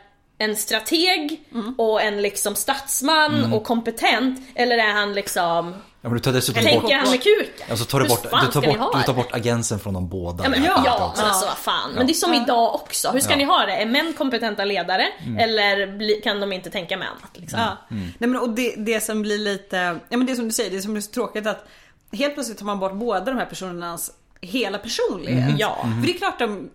en 0.42 0.56
strateg 0.56 1.40
Mm. 1.54 1.74
och 1.78 2.02
en 2.02 2.22
liksom 2.22 2.54
statsman 2.54 3.34
Mm. 3.38 3.52
och 3.52 3.64
kompetent? 3.64 4.40
Eller 4.54 4.78
är 4.78 4.92
han 4.92 5.12
liksom... 5.14 5.74
ja, 6.00 6.08
men 6.08 6.12
du 6.12 6.18
tar 6.18 6.32
dessutom 6.32 6.62
Tänker 6.64 6.80
bort... 6.80 6.92
han 6.92 7.10
med 7.10 7.22
kuken? 7.22 7.66
Alltså 7.70 7.84
tar 7.84 8.00
du, 8.00 8.08
bort, 8.08 8.22
du, 8.22 8.28
tar 8.30 8.62
bort, 8.78 8.92
du 8.96 9.02
tar 9.02 9.12
bort 9.14 9.32
agensen 9.32 9.78
från 9.78 9.94
de 9.94 10.08
båda. 10.08 10.44
Ja 10.44 10.50
men, 10.50 10.64
ja, 10.64 11.12
men 11.16 11.24
alltså 11.26 11.46
vad 11.46 11.56
fan. 11.58 11.90
Ja. 11.90 11.96
Men 11.98 12.06
det 12.06 12.12
är 12.12 12.14
som 12.14 12.34
idag 12.34 12.74
också. 12.74 13.10
Hur 13.10 13.20
ska 13.20 13.30
Ja. 13.32 13.36
ni 13.36 13.44
ha 13.44 13.66
det? 13.66 13.72
Är 13.76 13.86
män 13.86 14.12
kompetenta 14.18 14.64
ledare? 14.64 15.06
Mm. 15.26 15.38
Eller 15.38 16.22
kan 16.22 16.40
de 16.40 16.52
inte 16.52 16.70
tänka 16.70 16.96
med 16.96 17.08
annat? 17.08 17.30
Liksom? 17.34 17.58
Ja. 17.60 17.76
Mm. 17.96 18.08
Nej, 18.18 18.30
men, 18.30 18.40
och 18.40 18.50
det, 18.50 18.74
det 18.76 19.00
som 19.00 19.22
blir 19.22 19.38
lite, 19.38 19.76
ja 20.08 20.16
men 20.16 20.26
det 20.26 20.36
som 20.36 20.44
du 20.44 20.52
säger, 20.52 20.70
det 20.70 20.82
som 20.82 20.92
blir 20.92 21.02
så 21.02 21.10
tråkigt 21.10 21.46
att 21.46 21.66
helt 22.12 22.34
plötsligt 22.34 22.58
tar 22.58 22.66
man 22.66 22.78
bort 22.78 22.92
båda 22.94 23.20
de 23.24 23.36
här 23.38 23.46
personernas 23.46 24.10
hela 24.40 24.78
personlighet. 24.78 25.44
Mm. 25.44 25.56
Ja. 25.58 25.76
För 26.00 26.06
det 26.06 26.12
är 26.14 26.18
klart 26.18 26.38
de 26.38 26.70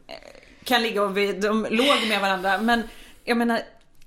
kan 0.63 0.81
ligga 0.83 1.03
och 1.03 1.17
vi, 1.17 1.33
de 1.33 1.67
låg 1.69 2.07
med 2.09 2.21
varandra 2.21 2.57
men 2.57 2.83
jag 3.27 3.37
menar 3.37 3.61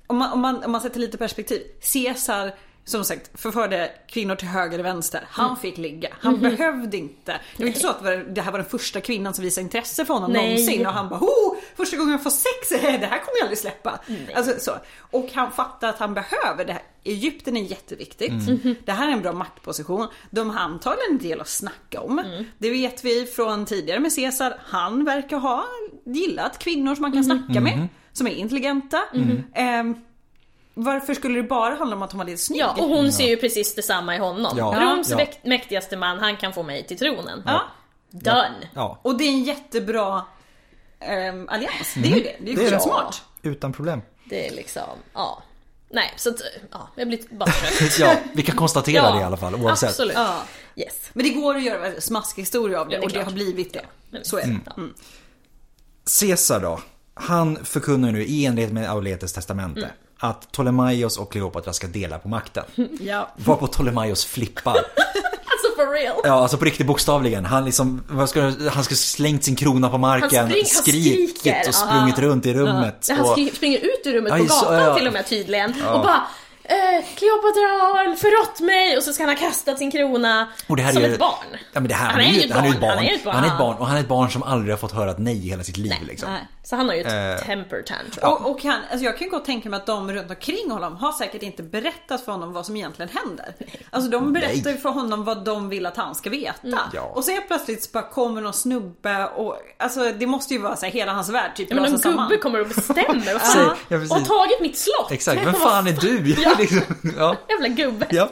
om 0.07 0.17
man, 0.17 0.33
om 0.33 0.41
man, 0.41 0.65
om 0.65 0.73
man 0.73 0.81
sätter 0.81 1.01
lite 1.01 1.19
perspektiv. 1.19 1.63
Caesar 1.93 2.55
som 2.85 3.05
sagt 3.05 3.41
förförde 3.41 3.91
kvinnor 4.09 4.35
till 4.35 4.49
höger 4.49 4.79
och 4.79 4.85
vänster. 4.85 5.25
Han 5.31 5.47
Mm. 5.47 5.57
fick 5.57 5.79
ligga. 5.79 6.09
Han 6.21 6.33
Mhm. 6.33 6.43
behövde 6.43 6.97
inte. 6.97 7.41
Det 7.57 7.63
var 7.63 7.69
inte 7.69 7.81
så 7.81 7.89
att 7.89 8.03
det 8.35 8.41
här 8.41 8.51
var 8.53 8.59
den 8.59 8.69
första 8.69 9.01
kvinnan 9.01 9.35
som 9.35 9.45
visade 9.45 9.63
intresse 9.65 10.05
för 10.05 10.15
honom 10.15 10.33
Nej. 10.33 10.51
någonsin 10.51 10.87
och 10.87 10.93
han 10.93 11.09
bara 11.09 11.21
oh, 11.21 11.57
första 11.77 11.97
gången 11.97 12.13
jag 12.13 12.23
får 12.23 12.31
sex, 12.31 12.69
det 12.71 12.77
här 12.87 12.99
kommer 13.19 13.37
jag 13.39 13.43
aldrig 13.43 13.59
släppa. 13.59 14.01
Alltså, 14.35 14.53
så. 14.61 14.73
Och 15.11 15.29
han 15.35 15.53
fattar 15.53 15.89
att 15.89 15.99
han 15.99 16.15
behöver 16.15 16.65
det 16.65 16.73
här. 16.73 16.83
Egypten 17.05 17.57
är 17.57 17.63
jätteviktigt. 17.63 18.33
Mhm. 18.33 18.75
Det 18.85 18.93
här 18.93 19.09
är 19.09 19.13
en 19.13 19.23
bra 19.23 19.33
maktposition. 19.33 20.07
De 20.31 20.51
har 20.51 20.61
antagligen 20.61 21.11
en 21.13 21.19
del 21.19 21.41
att 21.41 21.49
snacka 21.49 22.01
om. 22.01 22.19
Mm. 22.19 22.45
Det 22.59 22.71
vet 22.71 23.05
vi 23.05 23.27
från 23.27 23.67
tidigare 23.67 24.01
med 24.01 24.15
Caesar. 24.17 24.59
Han 24.67 25.05
verkar 25.05 25.37
ha 25.39 25.65
gillat 26.07 26.59
kvinnor 26.59 26.95
som 26.95 27.03
man 27.03 27.13
kan 27.13 27.25
snacka 27.25 27.61
med. 27.61 27.89
Som 28.13 28.27
är 28.27 28.31
intelligenta. 28.31 29.03
Ehm, 29.55 29.95
varför 30.75 31.15
skulle 31.15 31.43
det 31.43 31.49
bara 31.49 31.75
handla 31.75 31.97
om 31.97 32.03
att 32.03 32.13
hon 32.13 32.19
var 32.19 32.25
lite 32.25 32.39
snygg? 32.43 32.61
Ja, 32.61 32.73
och 32.79 32.89
hon 32.89 33.13
ser 33.13 33.29
ju 33.29 33.37
precis 33.37 33.75
detsamma 33.75 34.17
i 34.17 34.19
honom. 34.19 34.55
Ja. 34.59 34.75
Roms 34.81 35.11
Ja. 35.11 35.17
mäkt- 35.17 35.39
mäktigaste 35.45 35.97
man, 35.97 36.19
han 36.19 36.37
kan 36.37 36.53
få 36.53 36.63
mig 36.63 36.87
till 36.87 36.99
tronen. 36.99 37.43
Ja. 37.47 37.63
Done! 38.11 38.69
Ja, 38.75 38.99
Och 39.03 39.19
det 39.19 39.25
är 39.25 39.29
en 39.29 39.43
jättebra 39.45 40.23
ehm, 41.01 41.49
allians. 41.49 41.95
Det 41.95 42.09
är 42.13 42.17
ju 42.17 42.23
det. 42.23 42.37
Det 42.41 42.53
är 42.53 42.57
Det 42.57 42.67
är 42.67 42.71
det. 42.71 42.81
smart. 42.81 43.23
utan 43.43 43.73
problem. 43.73 44.03
Det 44.25 44.49
är 44.49 44.55
liksom, 44.57 44.83
ja. 45.15 45.43
Nej, 45.93 46.13
så 46.17 46.31
att, 46.31 46.41
ja, 46.71 46.89
jag 46.97 47.09
blir 47.09 47.21
bara 47.31 47.51
trött. 47.51 47.99
Ja, 47.99 48.15
vi 48.33 48.43
kan 48.43 48.57
konstatera 48.57 49.05
Ja, 49.05 49.13
det 49.15 49.21
i 49.21 49.23
alla 49.23 49.37
fall 49.37 49.55
oavsett. 49.55 49.89
Absolut. 49.89 50.15
Ja. 50.17 50.43
Yes. 50.77 51.11
Men 51.13 51.25
det 51.25 51.31
går 51.31 51.55
att 51.57 51.63
göra 51.63 51.87
en 51.87 52.01
smaskig 52.01 52.43
historia 52.43 52.81
av 52.81 52.89
det, 52.89 52.95
Ja, 52.95 52.99
det 53.01 53.05
och 53.05 53.09
det 53.11 53.15
klart. 53.15 53.25
har 53.27 53.33
blivit 53.33 53.73
det. 53.73 53.87
Men- 54.11 54.25
Så 54.25 54.39
är 54.39 54.47
det. 54.47 54.59
Ja. 54.67 54.73
Mm. 54.77 54.95
Caesar 56.21 56.61
då, 56.61 56.81
han 57.21 57.59
förkunnar 57.65 58.13
nu 58.13 58.25
i 58.25 58.47
enlighet 58.47 58.73
med 58.73 58.91
Auletes 58.91 59.33
testamente 59.33 59.81
Mm. 59.81 59.91
att 60.19 60.53
Ptolemaios 60.53 61.19
och 61.19 61.33
Kleopatra 61.33 61.73
ska 61.73 61.87
dela 61.87 62.19
på 62.19 62.29
makten. 62.29 62.65
Ja. 63.01 63.31
Varpå 63.37 63.67
Ptolemaios 63.67 64.25
flippar. 64.25 64.77
Alltså 65.53 65.77
for 65.77 65.93
real. 65.93 66.21
Ja, 66.25 66.33
alltså 66.43 66.57
på 66.57 66.65
riktigt 66.65 66.87
bokstavligen. 66.87 67.45
Han 67.45 67.65
liksom, 67.65 68.03
vad 68.09 68.29
ska, 68.29 68.53
han 68.73 68.85
ska 68.85 68.95
slängt 68.95 69.45
sin 69.45 69.57
krona 69.57 69.89
på 69.89 69.99
marken, 69.99 70.39
Han 70.41 70.51
spring- 70.51 70.65
han 70.75 70.83
skrikit 70.83 71.39
skriker, 71.39 71.69
och 71.69 71.75
sprungit 71.75 72.19
aha. 72.19 72.27
runt 72.27 72.47
i 72.47 72.55
rummet. 72.55 73.09
Han 73.11 73.21
Och, 73.21 73.39
springer 73.55 73.79
ut 73.79 74.01
ur 74.05 74.13
rummet 74.13 74.33
Ja, 74.37 74.39
på 74.45 74.49
så, 74.53 74.65
gatan 74.65 74.85
ja. 74.89 74.97
till 74.97 75.07
och 75.07 75.13
med 75.13 75.27
tydligen 75.29 75.71
och 75.71 76.01
bara 76.01 76.23
eh, 76.65 77.05
Kleopatra 77.17 77.67
har 77.85 78.15
förrått 78.17 78.61
mig 78.61 78.97
och 78.97 79.03
så 79.03 79.13
ska 79.13 79.23
han 79.27 79.35
ha 79.37 79.41
kastat 79.41 79.79
sin 79.79 79.91
krona 79.91 80.49
som 80.67 80.77
ju- 80.79 81.13
ett 81.13 81.19
barn. 81.19 81.33
ja, 81.73 81.81
men 81.81 81.89
det 81.89 81.95
här, 81.95 82.11
Han 82.11 82.21
är 82.21 82.33
ju 82.33 82.41
ett 82.41 82.53
han 82.53 82.65
är 82.65 82.69
ju 82.69 82.75
ett 82.75 82.81
barn, 82.81 82.91
han 82.97 83.05
är 83.07 83.15
ett 83.15 83.25
barn. 83.25 83.35
Han 83.35 83.45
är 83.45 83.49
ett 83.49 83.59
barn 83.59 83.77
och 83.77 83.87
han 83.87 83.97
är 83.97 84.01
ett 84.01 84.09
barn 84.09 84.31
som 84.31 84.43
aldrig 84.43 84.73
har 84.73 84.79
fått 84.79 84.93
höra 84.93 85.11
ett 85.11 85.19
nej 85.19 85.47
i 85.47 85.49
hela 85.51 85.63
sitt 85.65 85.77
liv. 85.77 85.93
Liksom. 86.07 86.31
Nej. 86.33 86.49
Så 86.71 86.77
han 86.77 86.89
har 86.89 86.95
ju 86.95 87.01
ett 87.01 87.41
Eh, 87.41 87.47
temper 87.47 87.83
tantrum. 87.83 88.31
Och, 88.33 88.51
och 88.51 88.63
han, 88.65 88.81
alltså 88.91 89.05
jag 89.05 89.19
kan 89.19 89.25
ju 89.27 89.31
gott 89.31 89.45
tänka 89.45 89.69
mig 89.69 89.77
att 89.77 89.87
de 89.87 90.13
runt 90.13 90.31
omkring 90.31 90.71
honom 90.71 90.97
har 90.97 91.13
säkert 91.13 91.43
inte 91.43 91.63
berättat 91.63 92.25
för 92.25 92.33
honom 92.33 92.53
vad 92.53 92.67
som 92.67 92.77
egentligen 92.77 93.11
händer. 93.15 93.55
Alltså 93.91 94.11
de 94.11 94.33
berättar 94.33 94.71
ju 94.71 94.77
för 94.77 94.89
honom 94.89 95.25
vad 95.25 95.45
de 95.45 95.69
vill 95.69 95.87
att 95.87 95.97
han 95.97 96.15
ska 96.15 96.31
veta. 96.31 96.53
Mm. 96.67 96.79
Ja. 96.95 97.01
Och 97.03 97.25
så 97.25 97.31
helt 97.31 97.47
plötsligt 97.47 97.83
så 97.83 97.91
bara 97.93 98.03
kommer 98.11 98.41
någon 98.41 98.53
snubbe 98.53 99.27
och 99.27 99.57
alltså 99.79 100.13
det 100.13 100.27
måste 100.27 100.55
ju 100.55 100.61
vara 100.61 100.77
så 100.77 100.87
här, 100.87 100.93
hela 100.93 101.13
hans 101.13 101.29
värld 101.29 101.51
typ 101.57 101.67
Ja, 101.71 101.77
men 101.77 101.85
en 101.85 101.99
samman. 101.99 102.29
gubbe 102.29 102.43
kommer 102.43 102.61
och 102.61 102.69
bestämmer 102.69 103.25
vad 103.25 103.35
Ja, 103.35 103.39
fan, 103.39 103.67
ja, 103.67 103.77
precis. 103.89 104.11
och 104.11 104.17
har 104.19 104.25
tagit 104.27 104.61
mitt 104.61 104.79
slott. 104.79 105.11
Exakt, 105.11 105.47
vem 105.47 105.55
fan 105.55 105.87
är 105.87 105.93
du? 105.93 106.35
Ja. 106.43 106.55
liksom, 106.59 106.81
ja. 107.17 107.37
Jävla 107.49 107.69
gubbe. 107.69 108.07
ja. 108.11 108.29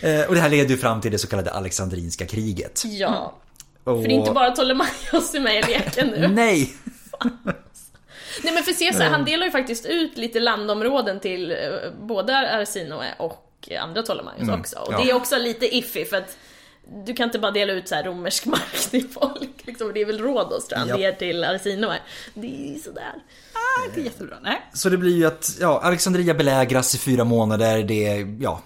Eh, 0.00 0.28
Och 0.28 0.34
det 0.34 0.40
här 0.40 0.48
leder 0.50 0.70
ju 0.70 0.76
fram 0.76 1.00
till 1.00 1.12
det 1.12 1.18
så 1.18 1.28
kallade 1.28 1.52
Alexandrinska 1.52 2.26
kriget. 2.26 2.82
Ja. 2.84 3.34
Och... 3.84 3.96
För 4.02 4.08
det 4.08 4.14
är 4.14 4.18
inte 4.18 4.30
bara 4.32 4.50
Ptolemaios 4.50 5.30
som 5.30 5.46
är 5.46 5.50
i 5.50 5.62
leken 5.62 6.08
nu. 6.08 6.28
Nej! 6.28 6.74
Nej 8.42 8.54
men 8.54 8.62
för 8.62 8.72
Caesar, 8.78 9.04
han 9.04 9.24
delar 9.24 9.46
ju 9.46 9.52
faktiskt 9.52 9.86
ut 9.86 10.16
lite 10.16 10.40
landområden 10.40 11.20
till 11.20 11.50
eh, 11.50 11.56
både 12.02 12.38
Arsinoe 12.60 13.14
och 13.18 13.68
andra 13.80 14.02
Ptolemaios 14.02 14.48
också. 14.48 14.78
Och 14.78 14.88
Mm. 14.88 15.00
ja. 15.00 15.04
det 15.04 15.10
är 15.10 15.14
också 15.16 15.38
lite 15.38 15.76
iffy 15.76 16.04
för 16.04 16.16
att 16.16 16.36
du 17.06 17.14
kan 17.14 17.24
inte 17.28 17.38
bara 17.38 17.50
dela 17.50 17.72
ut 17.72 17.88
så 17.88 17.94
här 17.94 18.02
romersk 18.04 18.44
mark 18.46 18.90
till 18.90 19.08
folk. 19.08 19.50
Liksom. 19.66 19.92
Det 19.94 20.00
är 20.00 20.06
väl 20.06 20.18
Rhodos 20.20 20.68
tror 20.68 20.78
jag 20.78 20.78
han 20.78 20.88
Ja. 20.88 20.98
ger 20.98 21.12
till 21.12 21.44
Arsinoe. 21.44 21.98
Det 22.34 22.74
är 22.74 22.78
sådär. 22.78 23.12
Ah, 23.52 23.86
inte 23.88 24.00
jättebra. 24.00 24.36
Nej. 24.42 24.60
Så 24.72 24.88
det 24.88 24.96
blir 24.96 25.16
ju 25.16 25.26
att, 25.26 25.56
ja, 25.60 25.80
Alexandria 25.82 26.34
belägras 26.34 26.94
i 26.94 26.98
fyra 26.98 27.24
månader. 27.24 27.82
Det 27.82 28.06
är, 28.06 28.36
ja, 28.40 28.62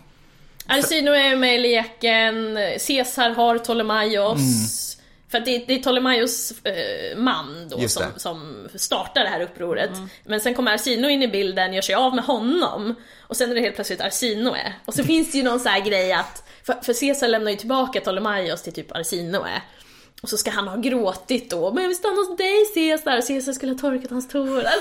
Arsinoe 0.67 1.17
är 1.33 1.37
med 1.37 1.55
i 1.55 1.59
leken, 1.59 2.59
Caesar 2.87 3.31
har 3.31 3.59
Ptolemaios. 3.59 4.88
För 5.31 5.39
att 5.39 5.45
det, 5.45 5.65
det 5.67 5.75
är 5.75 5.79
Ptolemaios 5.79 6.53
eh, 6.65 7.19
man 7.19 7.69
då 7.69 7.77
Mm. 7.77 7.89
Som, 7.89 8.05
som 8.17 8.69
startar 8.75 9.23
det 9.23 9.29
här 9.29 9.41
upproret. 9.41 9.91
Men 10.25 10.41
sen 10.41 10.55
kommer 10.55 10.75
Arsino 10.75 11.09
in 11.09 11.23
i 11.23 11.29
bilden, 11.29 11.73
gör 11.73 11.83
sig 11.83 11.95
av 11.95 12.15
med 12.15 12.25
honom. 12.25 12.95
Och 13.21 13.37
sen 13.37 13.51
är 13.51 13.55
det 13.55 13.61
helt 13.61 13.75
plötsligt 13.75 14.01
Arsinoe. 14.01 14.73
Och 14.85 14.95
så 14.95 15.05
finns 15.05 15.33
det 15.33 15.39
ju 15.39 15.45
någon 15.45 15.61
så 15.61 15.69
här 15.69 15.81
grej 15.81 16.13
att, 16.13 16.49
för, 16.63 16.73
för 16.83 17.01
Caesar 17.01 17.29
lämnar 17.29 17.51
ju 17.51 17.57
tillbaka 17.57 18.01
Ptolemaios 18.01 18.63
till 18.63 18.73
typ 18.73 18.97
Arsinoe. 18.97 19.63
Och 20.23 20.29
så 20.29 20.37
ska 20.37 20.51
han 20.51 20.69
ha 20.69 20.77
gråtit 20.77 21.51
då, 21.51 21.73
men 21.73 21.83
jag 21.83 21.89
vill 21.89 21.97
stanna 21.97 22.15
hos 22.17 22.37
dig 22.37 22.55
Caesar. 22.75 23.19
Och 23.19 23.27
Caesar 23.29 23.53
skulle 23.53 23.73
ha 23.73 23.79
torkat 23.79 24.11
hans 24.11 24.29
tårar. 24.29 24.65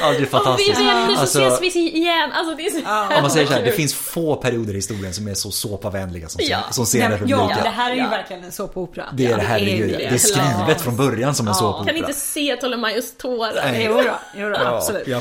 det 0.00 0.06
är 0.06 0.14
Och 0.14 0.20
vi 0.20 0.26
fantastiskt. 0.26 0.80
vänner 0.80 1.14
så 1.14 1.20
Alltså, 1.20 1.42
ses 1.46 1.60
vi 1.76 1.90
igen. 1.96 2.32
Alltså 2.32 2.54
det 2.56 2.66
är 2.66 2.70
så 2.70 2.78
Ja, 2.84 3.16
om 3.16 3.22
man 3.22 3.30
säger 3.30 3.46
så 3.46 3.52
här, 3.52 3.62
det 3.62 3.72
finns 3.72 3.94
få 3.94 4.36
perioder 4.36 4.72
i 4.72 4.76
historien 4.76 5.14
som 5.14 5.28
är 5.28 5.34
så 5.34 5.50
såpavänliga 5.50 6.28
som, 6.28 6.40
Ja. 6.44 6.58
som 6.70 6.86
men, 6.94 7.28
ja, 7.28 7.50
det 7.62 7.68
här 7.68 7.90
är 7.90 7.94
ju 7.94 8.00
Ja. 8.00 8.08
verkligen 8.08 8.44
en 8.44 8.52
såpopera. 8.52 9.04
Det 9.12 9.26
är 9.26 9.30
Ja, 9.30 9.36
det, 9.36 9.42
herregud. 9.42 9.90
ju 9.90 9.96
Det 9.96 10.04
är 10.06 10.18
skrivet 10.18 10.80
från 10.80 10.96
början 10.96 11.34
som 11.34 11.48
en 11.48 11.54
såpopera. 11.54 11.86
Kan 11.86 11.96
inte 11.96 12.12
se 12.12 12.56
Ptolemaios 12.56 13.16
tårar. 13.16 13.52
Nej. 13.72 13.84
Jo 13.84 14.00
Ja, 14.38 14.76
absolut. 14.76 15.06
ja. 15.08 15.20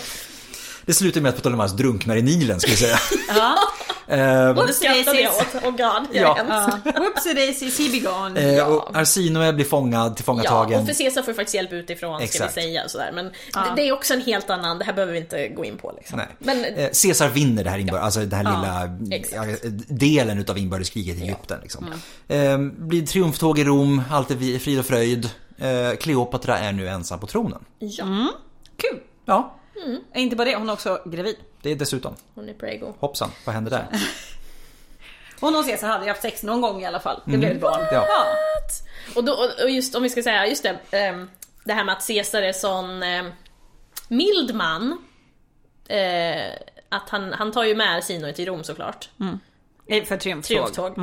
Det 0.86 0.94
slutar 0.94 1.22
med 1.22 1.30
att 1.30 1.38
Ptolemaios 1.42 1.72
drunknar 1.74 2.16
i 2.16 2.22
Nilen, 2.22 2.60
skulle 2.60 2.74
jag 2.90 3.00
säga. 3.00 3.20
Ja. 3.38 3.56
Ehm, 4.08 4.58
Och 4.58 4.70
jag 4.82 5.34
åt. 5.34 5.56
Oh 5.56 5.62
god, 5.72 5.80
jag 5.80 6.06
Ja. 6.14 6.38
Ja. 6.86 6.92
Whoopsie 7.00 7.34
daisy, 7.34 7.72
she 7.72 7.92
be 7.92 8.00
gone. 8.00 8.40
eh, 8.42 8.54
Ja. 8.56 8.66
och 8.66 8.98
Arsinoe 8.98 9.54
blir 9.54 9.66
fångad, 9.66 10.12
Ja, 10.12 10.16
tillfångatagen. 10.16 10.80
och 10.82 10.88
för 10.88 10.94
Caesar 11.04 11.22
får 11.24 11.34
faktiskt 11.34 11.56
hjälp 11.56 11.74
utifrån 11.74 12.16
ska 12.18 12.24
Exakt. 12.24 12.58
vi 12.58 12.62
säga. 12.62 12.88
Sådär. 12.90 13.12
Men 13.14 13.32
Ja. 13.54 13.62
det, 13.62 13.82
det 13.82 13.88
är 13.88 13.92
också 13.92 14.14
en 14.14 14.22
helt 14.22 14.50
annan, 14.50 14.78
det 14.80 14.86
här 14.86 14.94
behöver 14.94 15.14
vi 15.14 15.20
inte 15.20 15.48
gå 15.48 15.66
in 15.66 15.78
på. 15.78 15.94
Liksom. 15.98 16.18
Nej. 16.18 16.28
Men 16.40 16.66
Eh, 16.66 16.90
Caesar 17.04 17.30
vinner 17.30 17.64
det 17.64 17.70
här 17.70 17.78
inbördes, 17.78 18.04
alltså 18.04 18.20
den 18.20 18.46
här 18.48 18.56
lilla 18.58 19.16
exakt. 19.18 19.64
ja, 19.64 19.70
delen 19.88 20.40
utav 20.40 20.58
inbördeskriget 20.58 21.18
i 21.18 21.22
Egypten. 21.22 21.60
Liksom. 21.62 21.86
Eh, 22.28 22.58
blir 22.58 23.06
triumftåg 23.06 23.60
i 23.60 23.64
Rom, 23.64 24.02
allt 24.12 24.32
är 24.32 24.60
frid 24.60 24.80
och 24.80 24.86
fröjd. 24.86 25.30
Eh, 25.58 25.96
Kleopatra 26.00 26.58
är 26.60 26.72
nu 26.72 26.88
ensam 26.90 27.20
på 27.20 27.28
tronen. 27.28 27.60
ja, 27.80 28.28
Kul. 28.78 29.00
Ja, 29.26 29.56
Inte 30.16 30.36
bara 30.36 30.46
det, 30.46 30.56
hon 30.56 30.70
är 30.70 30.74
också 30.74 31.02
gravid. 31.06 31.36
det 31.62 31.70
är 31.72 31.76
dessutom. 31.76 32.16
hon 32.36 32.50
är 32.50 32.54
prego. 32.54 32.94
Hoppsan, 33.00 33.30
vad 33.46 33.56
händer 33.56 33.72
där? 33.72 33.88
Hon 35.40 35.56
och 35.56 35.66
Caesar 35.66 35.88
hade 35.88 36.04
ju 36.04 36.10
haft 36.10 36.22
sex 36.22 36.44
någon 36.44 36.62
gång 36.62 36.82
i 36.82 36.86
alla 36.86 37.00
fall. 37.00 37.22
Det 37.26 37.38
blev 37.38 37.52
ett 37.52 37.62
barn. 37.62 37.86
Ja. 37.92 38.06
Och, 39.16 39.24
då, 39.24 39.50
och 39.64 39.70
just 39.70 39.96
om 39.96 40.04
vi 40.04 40.10
ska 40.10 40.24
säga, 40.24 40.48
just 40.48 40.64
det. 40.64 40.98
ehm, 40.98 41.30
det 41.64 41.74
här 41.74 41.84
med 41.84 41.94
att 41.94 42.08
Caesar 42.08 42.42
är 42.42 42.54
sån 42.54 43.04
eh, 43.04 43.24
mild 44.08 44.56
man. 44.56 45.06
Eh, 45.88 46.52
att 46.90 47.10
han, 47.10 47.34
han 47.34 47.52
tar 47.52 47.64
ju 47.64 47.76
med 47.76 47.98
Arsinoe 47.98 48.34
till 48.34 48.46
Rom 48.46 48.64
såklart. 48.64 49.10
Eh, 49.88 50.04
För 50.04 50.18
triumftåg. 50.18 50.74
Triumftåg. 50.74 50.96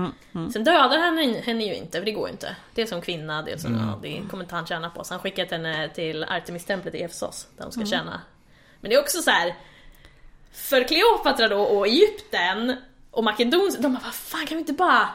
Sen 0.52 0.64
dödar 0.64 0.98
han 0.98 1.18
henne 1.44 1.64
ju 1.64 1.74
inte, 1.74 1.98
för 1.98 2.04
det 2.04 2.12
går 2.12 2.28
ju 2.28 2.32
inte. 2.32 2.56
Det 2.74 2.82
är 2.82 2.86
som 2.86 3.00
kvinna, 3.00 3.42
det, 3.42 3.52
är 3.52 3.56
som, 3.56 3.74
ja, 3.74 3.98
det 4.02 4.22
kommer 4.30 4.44
inte 4.44 4.54
han 4.54 4.66
tjäna 4.66 4.90
på. 4.90 5.04
Så 5.04 5.14
han 5.14 5.20
skickat 5.20 5.50
henne 5.50 5.88
till 5.94 6.24
Artemis-templet 6.24 6.94
i 6.94 7.02
Efesos, 7.02 7.46
där 7.56 7.64
hon 7.64 7.72
ska 7.72 7.84
tjäna. 7.86 8.20
Men 8.80 8.90
det 8.90 8.96
är 8.96 9.00
också 9.00 9.22
så 9.22 9.30
här. 9.30 9.54
För 10.52 10.88
Kleopatra 10.88 11.48
då 11.48 11.62
och 11.62 11.86
Egypten 11.86 12.76
Och 13.10 13.24
Makedon, 13.24 13.76
de 13.78 13.92
bara 13.92 14.00
vad 14.04 14.14
fan 14.14 14.46
kan 14.46 14.56
vi 14.56 14.60
inte 14.60 14.72
bara... 14.72 15.08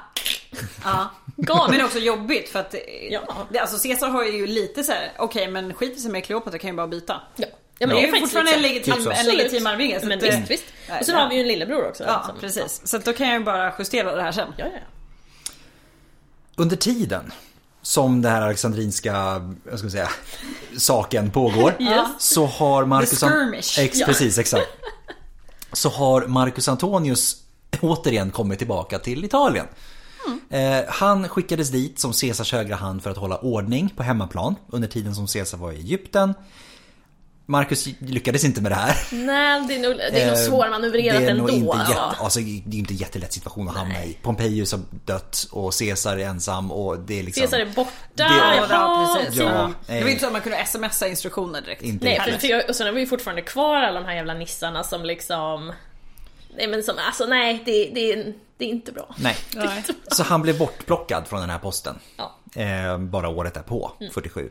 Ja. 0.84 1.09
Galen. 1.38 1.76
Men 1.78 1.86
också 1.86 1.99
jobbigt 1.99 2.49
för 2.49 2.59
att 2.59 2.76
Ja. 3.09 3.22
det, 3.49 3.59
alltså 3.59 3.88
Caesar 3.88 4.09
har 4.09 4.24
ju 4.26 4.47
lite 4.47 4.84
så 4.84 4.91
här: 4.91 5.11
okej 5.18 5.47
men 5.47 5.74
skit 5.74 5.97
i 5.97 5.99
sig 5.99 6.11
med 6.11 6.26
Kleopatra 6.26 6.59
kan 6.59 6.70
ju 6.70 6.76
bara 6.76 6.88
byta. 6.88 7.22
Ja. 7.36 7.45
Ja, 7.80 7.88
det 7.88 7.93
är 8.03 8.13
ju 8.13 8.20
fortfarande 8.20 8.53
en 8.53 8.61
lite 8.61 8.74
så. 8.74 8.74
legitim, 8.74 8.93
Typ 8.93 9.03
så. 9.03 9.11
en 9.30 9.38
legitim 9.38 9.68
arvinge. 9.68 9.99
så 9.99 10.05
Men 10.05 10.18
att, 10.18 10.24
eh, 10.24 10.30
visst, 10.39 10.51
visst. 10.51 10.63
Och 10.99 11.05
sen 11.05 11.16
ja. 11.16 11.22
har 11.22 11.30
vi 11.30 11.36
ju 11.36 11.41
en 11.41 11.47
lillebror 11.47 11.88
också. 11.89 12.03
Ja 12.03 12.24
som- 12.28 12.39
precis. 12.39 12.82
Så 12.88 12.97
att 12.97 13.05
då 13.05 13.13
kan 13.13 13.28
jag 13.28 13.38
ju 13.39 13.43
bara 13.45 13.74
justera 13.80 14.16
det 14.16 14.22
här 14.22 14.32
sen. 14.32 14.53
Ja, 14.57 14.66
ja. 14.74 14.80
Under 16.55 16.76
tiden 16.76 17.32
som 17.86 18.22
det 18.22 18.30
här 18.30 18.42
alexandrinska, 18.42 19.42
jag 19.70 19.80
ska 19.80 19.90
säga, 19.90 20.10
saken 20.78 21.32
pågår. 21.32 21.76
Yes. 21.80 22.08
Så 22.18 22.46
har 22.46 22.86
Marcus... 22.86 23.10
The 23.20 23.28
skirmish. 23.28 23.80
Ex, 23.80 23.98
Ja. 24.00 24.06
Precis, 24.06 24.38
exakt. 24.38 24.68
Så 25.74 25.90
har 25.90 26.28
Marcus 26.28 26.68
Antonius 26.68 27.36
återigen 27.82 28.32
kommit 28.32 28.58
tillbaka 28.58 29.00
till 29.00 29.26
Italien. 29.26 29.66
Eh, 30.50 30.82
han 30.88 31.30
skickades 31.30 31.70
dit 31.70 32.00
som 32.00 32.14
Caesars 32.14 32.54
högra 32.54 32.76
hand 32.76 33.04
för 33.04 33.10
att 33.10 33.18
hålla 33.18 33.38
ordning 33.38 33.90
på 33.96 34.04
hemmaplan 34.04 34.56
under 34.68 34.88
tiden 34.88 35.16
som 35.16 35.28
Caesar 35.28 35.58
var 35.58 35.72
i 35.72 35.76
Egypten. 35.76 36.34
Marcus 37.48 37.88
lyckades 38.00 38.43
inte 38.43 38.62
med 38.62 38.72
det 38.72 38.76
här. 38.76 38.96
Nej, 39.12 39.66
det 39.68 39.76
är 39.76 39.80
nog, 39.80 39.98
det 39.98 40.22
är 40.22 40.26
nog 40.28 40.36
Eh, 40.36 40.41
svårmanövrerat 40.41 41.18
det 41.20 41.26
är 41.26 41.30
ändå. 41.32 41.50
inte 41.50 41.78
jätte, 41.89 42.02
alltså, 42.02 42.39
det 42.39 42.46
är 42.46 42.72
ju 42.74 42.80
inte 42.80 42.93
en 42.93 42.98
jättelätt 42.98 43.34
situation 43.34 43.70
att 43.70 43.76
hamna 43.76 44.04
i. 44.06 44.18
Pompejus 44.22 44.72
har 44.72 44.82
dött 45.06 45.48
och 45.52 45.74
Caesar 45.80 46.18
är 46.18 46.26
ensam 46.26 46.72
och 46.72 47.00
det 47.00 47.20
är 47.20 47.24
liksom... 47.24 47.41
Caesar 47.41 47.60
är 47.60 47.66
borta, 47.66 47.89
Det- 48.14 48.24
jaha, 48.24 48.68
Ja, 48.70 49.16
precis. 49.18 49.39
Ja, 49.39 49.46
Ja. 49.46 49.93
eh. 49.93 49.98
Det 49.98 50.04
var 50.04 50.10
inte 50.10 50.22
så 50.22 50.28
att 50.28 50.34
man 50.34 50.41
kunde 50.41 50.66
smsa 50.66 51.08
instruktioner 51.08 51.62
direkt. 51.62 51.82
Inte 51.82 52.06
Nej, 52.06 52.20
för, 52.20 52.32
för 52.39 52.48
jag, 52.48 52.70
och 52.70 52.76
sen 52.76 52.88
har 52.88 52.93
vi 52.93 53.00
ju 53.02 53.08
fortfarande 53.08 53.41
kvar 53.41 53.76
alla 53.76 54.00
de 54.00 54.06
här 54.06 54.16
jävla 54.16 54.34
nissarna 54.34 54.84
som 54.84 55.06
liksom... 55.06 55.74
Nej 56.58 56.68
men 56.68 56.84
som, 56.84 56.96
alltså 57.08 57.26
nej, 57.26 57.62
det, 57.66 57.72
det, 57.96 58.34
det 58.58 58.66
är 58.66 58.70
inte 58.70 58.91
bra. 58.91 59.16
Nej. 59.18 59.36
Nej. 59.56 59.84
Så 60.08 60.24
han 60.24 60.41
blev 60.41 60.58
bortplockad 60.58 61.28
från 61.28 61.39
den 61.41 61.50
här 61.50 61.60
posten. 61.60 61.96
Ja. 62.18 62.36
Eh, 62.62 62.98
bara 62.98 63.30
året 63.30 63.54
därpå, 63.54 63.91
Mm. 64.00 64.14
47. 64.14 64.50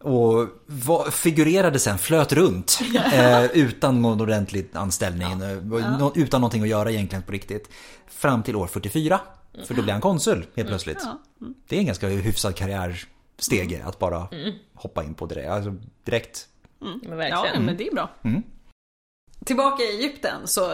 Och 0.00 0.48
var, 0.66 1.10
figurerade 1.10 1.78
sen, 1.78 1.98
flöt 1.98 2.32
runt 2.32 2.78
eh, 3.12 3.44
utan 3.44 4.02
någon 4.02 4.20
ordentlig 4.20 4.66
anställning. 4.72 5.32
eh, 5.42 5.62
nå- 5.98 6.12
Utan 6.14 6.40
någonting 6.40 6.62
att 6.62 6.68
göra 6.68 6.90
egentligen 6.90 7.22
på 7.22 7.32
riktigt. 7.32 7.68
Fram 8.08 8.42
till 8.42 8.56
år 8.56 8.66
44. 8.66 9.20
För 9.66 9.74
då 9.74 9.82
blir 9.82 9.92
han 9.92 10.00
konsul 10.02 10.46
helt 10.56 10.68
plötsligt. 10.68 10.98
Det 11.68 11.76
är 11.76 11.80
en 11.80 11.86
ganska 11.86 12.08
hyfsad 12.08 12.56
karriärstege 12.56 13.82
att 13.84 13.98
bara 13.98 14.28
hoppa 14.74 15.04
in 15.04 15.14
på 15.14 15.26
det. 15.26 15.46
Alltså 15.46 15.74
direkt. 16.04 16.48
Men 16.78 17.00
Ja, 17.02 17.14
verkligen. 17.16 17.64
men 17.64 17.76
det 17.76 17.86
är 17.88 17.94
bra. 17.94 18.10
Mm. 18.24 18.42
Tillbaka 19.44 19.82
i 19.82 19.86
Egypten 19.86 20.46
så 20.46 20.70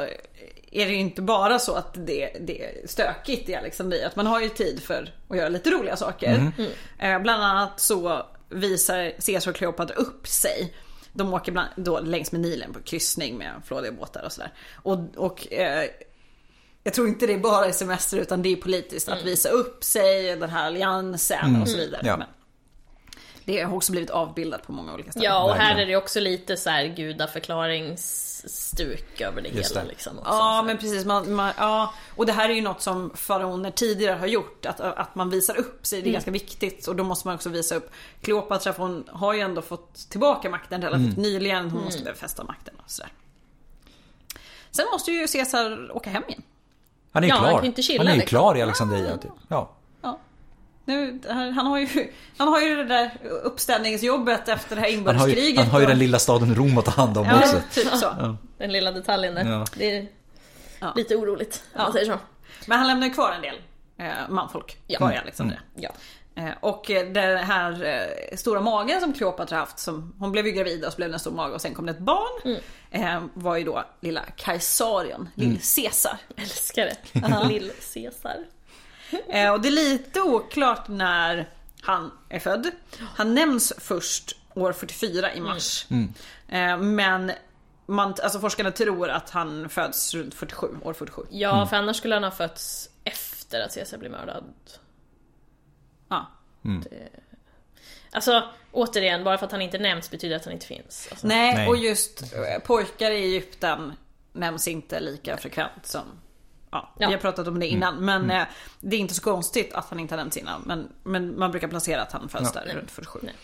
är 0.72 0.86
det 0.86 0.92
ju 0.92 0.96
inte 0.98 1.22
bara 1.22 1.58
så 1.58 1.74
att 1.74 1.94
det, 2.06 2.36
det 2.40 2.64
är 2.64 2.86
stökigt 2.86 3.48
i 3.48 3.54
Alexandria. 3.54 4.06
Att 4.06 4.16
man 4.16 4.26
har 4.26 4.40
ju 4.40 4.48
tid 4.48 4.82
för 4.82 5.14
att 5.28 5.36
göra 5.36 5.48
lite 5.48 5.70
roliga 5.70 5.96
saker. 5.96 6.52
Eh, 6.98 7.18
bland 7.22 7.42
annat 7.44 7.80
så 7.80 8.26
visar 8.52 9.12
Caesar 9.26 9.50
och 9.50 9.56
Kleopatra 9.56 9.96
upp 9.96 10.26
sig. 10.26 10.74
De 11.12 11.34
åker 11.34 11.52
bland, 11.52 11.68
då 11.76 12.00
längs 12.00 12.32
med 12.32 12.40
Nilen 12.40 12.72
på 12.72 12.80
kryssning 12.80 13.38
med 13.38 13.52
flådiga 13.64 13.92
båtar 13.92 14.22
och 14.24 14.32
sådär. 14.32 14.52
Och, 14.74 14.98
och 15.16 15.52
eh, 15.52 15.84
jag 16.84 16.94
tror 16.94 17.08
inte 17.08 17.26
det 17.26 17.32
är 17.32 17.38
bara 17.38 17.68
i 17.68 17.72
semester 17.72 18.18
utan 18.18 18.42
det 18.42 18.52
är 18.52 18.56
politiskt 18.56 19.08
att 19.08 19.24
visa 19.24 19.48
upp 19.48 19.84
sig, 19.84 20.36
den 20.36 20.50
här 20.50 20.66
alliansen 20.66 21.62
och 21.62 21.68
så 21.68 21.76
vidare. 21.76 22.02
Ja. 22.04 22.16
Men 22.16 22.28
det 23.44 23.62
har 23.62 23.76
också 23.76 23.92
blivit 23.92 24.10
avbildat 24.10 24.66
på 24.66 24.72
många 24.72 24.94
olika 24.94 25.10
ställen. 25.10 25.30
Ja, 25.30 25.44
och 25.44 25.54
här 25.54 25.76
är 25.76 25.86
det 25.86 25.96
också 25.96 26.20
lite 26.20 26.56
så 26.56 26.70
här 26.70 26.84
gudaförklaringsstuk 28.42 29.20
över 29.20 29.42
det 29.42 29.48
Just 29.48 29.70
hela 29.70 29.82
det. 29.82 29.88
liksom. 29.88 30.18
Också, 30.18 30.30
Ja 30.30 30.58
så. 30.62 30.66
men 30.66 30.78
precis, 30.78 31.04
man, 31.04 31.34
man, 31.34 31.52
ja. 31.58 31.94
och 32.16 32.26
det 32.26 32.32
här 32.32 32.48
är 32.50 32.54
ju 32.54 32.60
något 32.60 32.80
som 32.82 33.10
faraoner 33.14 33.70
tidigare 33.70 34.18
har 34.18 34.26
gjort. 34.26 34.66
Att, 34.66 34.80
att 34.80 35.14
man 35.14 35.30
visar 35.30 35.56
upp 35.56 35.86
sig, 35.86 36.02
det 36.02 36.08
är 36.10 36.12
ganska 36.12 36.30
viktigt. 36.30 36.86
Och 36.86 36.96
då 36.96 37.04
måste 37.04 37.28
man 37.28 37.34
också 37.34 37.48
visa 37.48 37.74
upp 37.74 37.90
Kleopatra 38.20 38.74
hon 38.76 39.04
har 39.12 39.32
ju 39.34 39.40
ändå 39.40 39.62
fått 39.62 39.94
tillbaka 40.10 40.50
makten 40.50 40.82
relativt 40.82 41.16
nyligen. 41.16 41.70
Hon 41.70 41.84
måste 41.84 42.02
befästa 42.04 42.44
makten 42.44 42.74
och 42.84 42.90
sådär. 42.90 43.12
Sen 44.70 44.86
måste 44.92 45.12
ju 45.12 45.26
Caesar 45.26 45.96
åka 45.96 46.10
hem 46.10 46.22
igen. 46.28 46.42
Han 47.12 47.22
är 47.24 47.28
ju 47.28 47.34
Ja, 47.34 47.36
han 47.36 47.48
klar. 47.48 47.58
kan 47.58 47.66
inte 47.66 47.82
chilla, 47.82 47.98
han 48.00 48.06
är 48.06 48.12
ju 48.14 48.20
liksom. 48.20 48.38
klar 48.38 48.56
i 48.56 48.62
Alexandria. 48.62 49.16
Typ. 49.16 49.30
Ja. 49.48 49.70
Ja. 50.84 50.92
Nu, 50.94 51.12
det 51.12 51.32
han, 51.32 51.66
har 51.66 51.78
ju, 51.78 52.12
han 52.38 52.48
har 52.48 52.60
ju 52.60 52.76
det 52.76 52.84
där 52.84 53.10
uppställningsjobbet 53.42 54.48
efter 54.48 54.76
det 54.76 54.82
här 54.82 54.96
Han, 54.96 55.06
har 55.06 55.12
ju, 55.12 55.22
inbördeskriget. 55.22 55.58
han 55.60 55.70
har 55.70 55.78
ju 55.80 55.84
och- 55.84 55.90
den 55.90 55.98
lilla 55.98 56.18
staden 56.18 56.54
Rom 56.54 56.78
att 56.78 56.84
ta 56.84 56.90
hand 56.90 57.18
om 57.18 57.26
Ja, 57.26 57.38
också. 57.38 57.60
typ 57.72 57.88
så. 57.88 58.36
Den 58.58 58.72
lilla 58.72 58.92
detaljen 58.92 59.34
där. 59.34 59.44
Ja. 59.50 59.64
Det 59.76 59.96
är 59.96 60.06
Ja. 60.80 60.92
lite 60.96 61.16
oroligt, 61.16 61.62
om 61.66 61.70
Ja. 61.78 61.82
man 61.82 61.92
säger 61.92 62.06
så. 62.12 62.18
Men 62.66 62.78
han 62.78 62.86
lämnar 62.88 63.06
ju 63.06 63.12
kvar 63.12 63.32
en 63.32 63.42
del 63.42 63.54
eh, 63.98 64.12
manfolk 64.28 64.78
Ja. 64.86 64.98
kvar 64.98 65.12
i 65.12 65.16
Alexandria. 65.16 65.60
Ja. 65.76 65.90
Eh, 66.34 66.50
Och 66.60 66.90
eh, 66.90 67.06
den 67.12 67.38
här 67.44 67.84
eh, 67.84 68.36
stora 68.36 68.60
magen 68.60 69.00
som 69.00 69.12
Kleopatra 69.12 69.56
haft, 69.58 69.78
som, 69.78 70.14
hon 70.18 70.32
blev 70.32 70.46
ju 70.46 70.52
gravid 70.52 70.84
och 70.84 70.92
så 70.92 70.96
blev 70.96 71.08
det 71.08 71.14
en 71.14 71.20
stor 71.20 71.30
mage 71.32 71.54
och 71.54 71.60
sen 71.60 71.74
kom 71.74 71.86
det 71.86 71.92
ett 71.92 71.98
barn. 71.98 72.56
Eh, 72.90 73.22
var 73.34 73.56
ju 73.56 73.64
då 73.64 73.84
lilla 74.00 74.20
Kaisarion, 74.36 75.28
lill-Caesar. 75.34 76.16
Älskar 76.36 76.84
det. 76.84 76.96
Lill-Caesar. 77.48 78.36
Eh, 79.28 79.52
och 79.52 79.60
det 79.60 79.68
är 79.68 79.72
lite 79.72 80.20
oklart 80.20 80.88
när 80.88 81.48
han 81.80 82.10
är 82.28 82.38
född. 82.38 82.70
Han 83.14 83.34
nämns 83.34 83.72
först 83.78 84.36
år 84.54 84.72
44 84.72 85.34
i 85.34 85.40
mars. 85.40 85.86
Eh, 86.48 86.78
men 86.78 87.32
man, 87.86 88.14
alltså 88.22 88.40
forskarna 88.40 88.70
tror 88.70 89.08
att 89.08 89.30
han 89.30 89.68
föds 89.68 90.14
runt 90.14 90.34
47, 90.34 90.66
år 90.82 90.92
47. 90.92 91.22
Ja, 91.30 91.66
för 91.66 91.76
annars 91.76 91.96
skulle 91.96 92.14
han 92.14 92.24
ha 92.24 92.30
fötts 92.30 92.88
efter 93.04 93.60
att 93.60 93.74
Caesar 93.74 93.98
blev 93.98 94.10
mördad. 94.10 94.44
Ja. 96.08 96.26
Alltså, 98.10 98.48
återigen, 98.72 99.24
bara 99.24 99.38
för 99.38 99.46
att 99.46 99.52
han 99.52 99.62
inte 99.62 99.78
nämns 99.78 100.10
betyder 100.10 100.36
att 100.36 100.44
han 100.44 100.54
inte 100.54 100.66
finns. 100.66 101.08
Alltså. 101.10 101.26
Nej, 101.26 101.54
Nej. 101.54 101.68
och 101.68 101.76
just 101.76 102.22
eh, 102.22 102.62
pojkar 102.64 103.10
i 103.10 103.24
Egypten 103.24 103.92
nämns 104.32 104.68
inte 104.68 105.00
lika 105.00 105.36
frekvent 105.36 105.86
som 105.86 106.02
Ja, 106.72 106.88
Ja. 106.98 107.06
Vi 107.08 107.14
har 107.14 107.20
pratat 107.20 107.48
om 107.48 107.60
det 107.60 107.66
innan 107.66 108.04
men 108.04 108.30
eh, 108.30 108.42
det 108.80 108.96
är 108.96 109.00
inte 109.00 109.14
så 109.14 109.22
konstigt 109.22 109.72
att 109.74 109.90
han 109.90 110.00
inte 110.00 110.14
har 110.14 110.16
nämnts 110.16 110.36
innan. 110.36 110.62
Men, 110.66 110.88
men 111.02 111.38
man 111.38 111.50
brukar 111.50 111.68
placera 111.68 112.02
att 112.02 112.12
han 112.12 112.28
föds 112.28 112.52
där 112.52 112.72
runt 112.74 112.90
47. 112.90 113.18
Nej. 113.22 113.34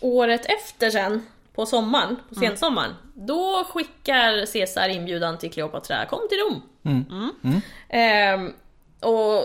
Året 0.00 0.46
efter 0.46 0.90
sen, 0.90 1.26
på 1.54 1.66
sommaren, 1.66 2.16
på 2.28 2.34
sensommaren, 2.34 2.94
då 3.14 3.64
skickar 3.72 4.52
Caesar 4.52 4.88
inbjudan 4.88 5.38
till 5.38 5.52
Kleopatra, 5.52 6.06
kom 6.06 6.20
till 6.28 6.38
Rom. 6.38 6.62
Ehm, 7.88 8.52
och 9.00 9.42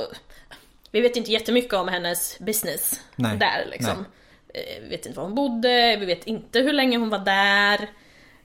vi 0.92 1.02
vet 1.02 1.16
inte 1.16 1.32
jättemycket 1.32 1.74
om 1.74 1.88
hennes 1.88 2.40
business 2.40 3.02
Nej. 3.16 3.38
där 3.38 3.68
liksom. 3.72 4.06
Eh, 4.54 4.84
Vi 4.84 4.90
vet 4.90 5.06
inte 5.06 5.18
var 5.18 5.24
hon 5.26 5.36
bodde, 5.36 5.98
vi 6.00 6.06
vet 6.06 6.28
inte 6.28 6.60
hur 6.60 6.74
länge 6.74 6.98
hon 6.98 7.10
var 7.10 7.20
där. 7.20 7.90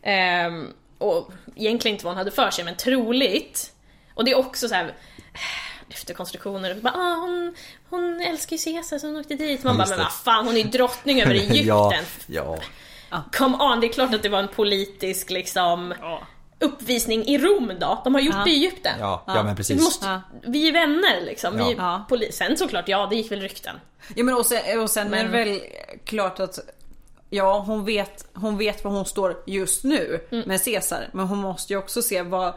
Ehm, 0.03 0.73
och 0.99 1.33
egentligen 1.57 1.95
inte 1.95 2.05
vad 2.05 2.11
hon 2.15 2.19
hade 2.19 2.31
för 2.31 2.51
sig, 2.51 2.65
men 2.65 2.77
troligt. 2.77 3.71
Och 4.15 4.25
det 4.25 4.31
är 4.31 4.39
också 4.39 4.69
så 4.69 4.75
här 4.75 4.85
eh, 5.33 5.95
efterkonstruktioner. 5.95 6.75
Bara, 6.75 6.95
ah, 6.95 7.15
hon, 7.15 7.55
hon 7.91 8.21
älskar 8.21 8.57
ju 8.57 8.73
Caesar 8.73 8.99
så 8.99 9.07
hon 9.07 9.17
åkte 9.17 9.35
dit. 9.35 9.65
Man 9.65 9.77
Just 9.77 9.91
bara, 9.91 9.97
men 9.97 10.05
vad 10.05 10.13
fan, 10.13 10.47
hon 10.47 10.55
är 10.57 10.61
ju 10.61 10.69
drottning 10.71 11.21
över 11.23 11.35
Egypten. 11.51 12.05
ja, 12.27 12.59
ja. 13.11 13.23
Come 13.33 13.57
on, 13.57 13.81
det 13.81 13.87
är 13.87 13.93
klart 13.93 14.15
att 14.15 14.23
det 14.23 14.29
var 14.29 14.39
en 14.39 14.49
politisk 14.49 15.31
liksom 15.31 15.95
Ja. 16.01 16.23
uppvisning 16.59 17.25
i 17.27 17.39
Rom 17.39 17.73
då. 17.81 18.01
De 18.05 18.15
har 18.15 18.21
gjort 18.21 18.35
Ja. 18.35 18.45
det 18.45 18.51
i 18.51 18.55
Egypten. 18.55 18.93
Ja, 19.01 19.25
ja, 19.27 19.35
men 19.35 19.47
Vi, 19.47 19.57
precis. 19.57 19.83
måste, 19.85 20.07
Ja. 20.07 20.21
vi 20.47 20.69
är 20.69 20.73
vänner 20.73 21.21
liksom. 21.25 21.57
Vi, 21.57 21.75
Ja. 21.79 22.05
poli- 22.11 22.31
sen 22.33 22.57
såklart, 22.57 22.89
ja 22.89 23.07
det 23.11 23.17
gick 23.17 23.33
väl 23.33 23.41
rykten. 23.41 23.81
Ja 24.15 24.25
men 24.25 24.35
och 24.35 24.47
sen, 24.47 24.81
och 24.81 24.91
sen 24.91 25.15
är 25.15 25.23
det 25.25 25.29
Men- 25.29 25.33
väl 25.49 25.61
klart 26.05 26.41
att 26.41 26.59
Ja 27.31 27.59
hon 27.67 27.85
vet, 27.85 28.27
hon 28.35 28.59
vet 28.59 28.85
var 28.85 28.91
hon 28.91 29.05
står 29.07 29.43
just 29.47 29.85
nu 29.85 30.21
Mm. 30.31 30.49
med 30.49 30.65
Caesar. 30.65 31.09
Men 31.13 31.27
hon 31.27 31.39
måste 31.39 31.73
ju 31.73 31.79
också 31.79 32.03
se 32.03 32.23
vad 32.23 32.55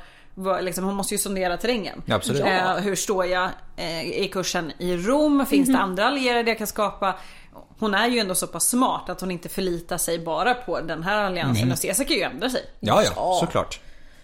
liksom, 0.61 0.83
hon 0.83 0.95
måste 0.95 1.13
ju 1.13 1.17
sondera 1.17 1.57
terrängen. 1.57 2.01
Ja, 2.05 2.15
absolut. 2.15 2.41
Eh, 2.41 2.75
hur 2.75 2.95
står 2.95 3.25
jag 3.25 3.49
eh, 3.77 4.03
i 4.21 4.27
kursen 4.33 4.71
i 4.77 4.97
Rom? 4.97 5.45
Finns 5.45 5.67
Mhm. 5.67 5.75
det 5.77 5.81
andra 5.83 6.05
allierade 6.07 6.49
jag 6.51 6.57
kan 6.57 6.67
skapa? 6.67 7.15
Hon 7.79 7.93
är 7.93 8.07
ju 8.07 8.19
ändå 8.19 8.35
så 8.35 8.47
pass 8.47 8.67
smart 8.69 9.09
att 9.09 9.21
hon 9.21 9.31
inte 9.31 9.49
förlitar 9.49 9.97
sig 9.97 10.19
bara 10.19 10.53
på 10.53 10.81
den 10.81 11.03
här 11.03 11.17
alliansen. 11.23 11.71
Och 11.71 11.81
Caesar 11.81 12.03
kan 12.03 12.15
ju 12.17 12.21
ändra 12.23 12.49
sig. 12.49 12.61
Ja, 12.79 13.03
ja, 13.03 13.11
Ja. 13.15 13.38
såklart. 13.39 13.79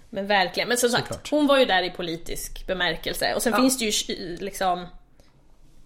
Men 0.10 0.28
verkligen, 0.28 0.70
men 0.70 0.78
som 0.78 0.90
sagt, 0.90 1.08
Såklart. 1.08 1.30
hon 1.32 1.48
var 1.48 1.58
ju 1.58 1.66
där 1.66 1.84
i 1.84 1.90
politisk 1.90 2.68
bemärkelse. 2.68 3.34
Och 3.36 3.42
sen 3.42 3.52
Ja. 3.54 3.60
finns 3.60 3.78
det 3.78 3.86
ju 3.86 4.38
liksom... 4.40 4.88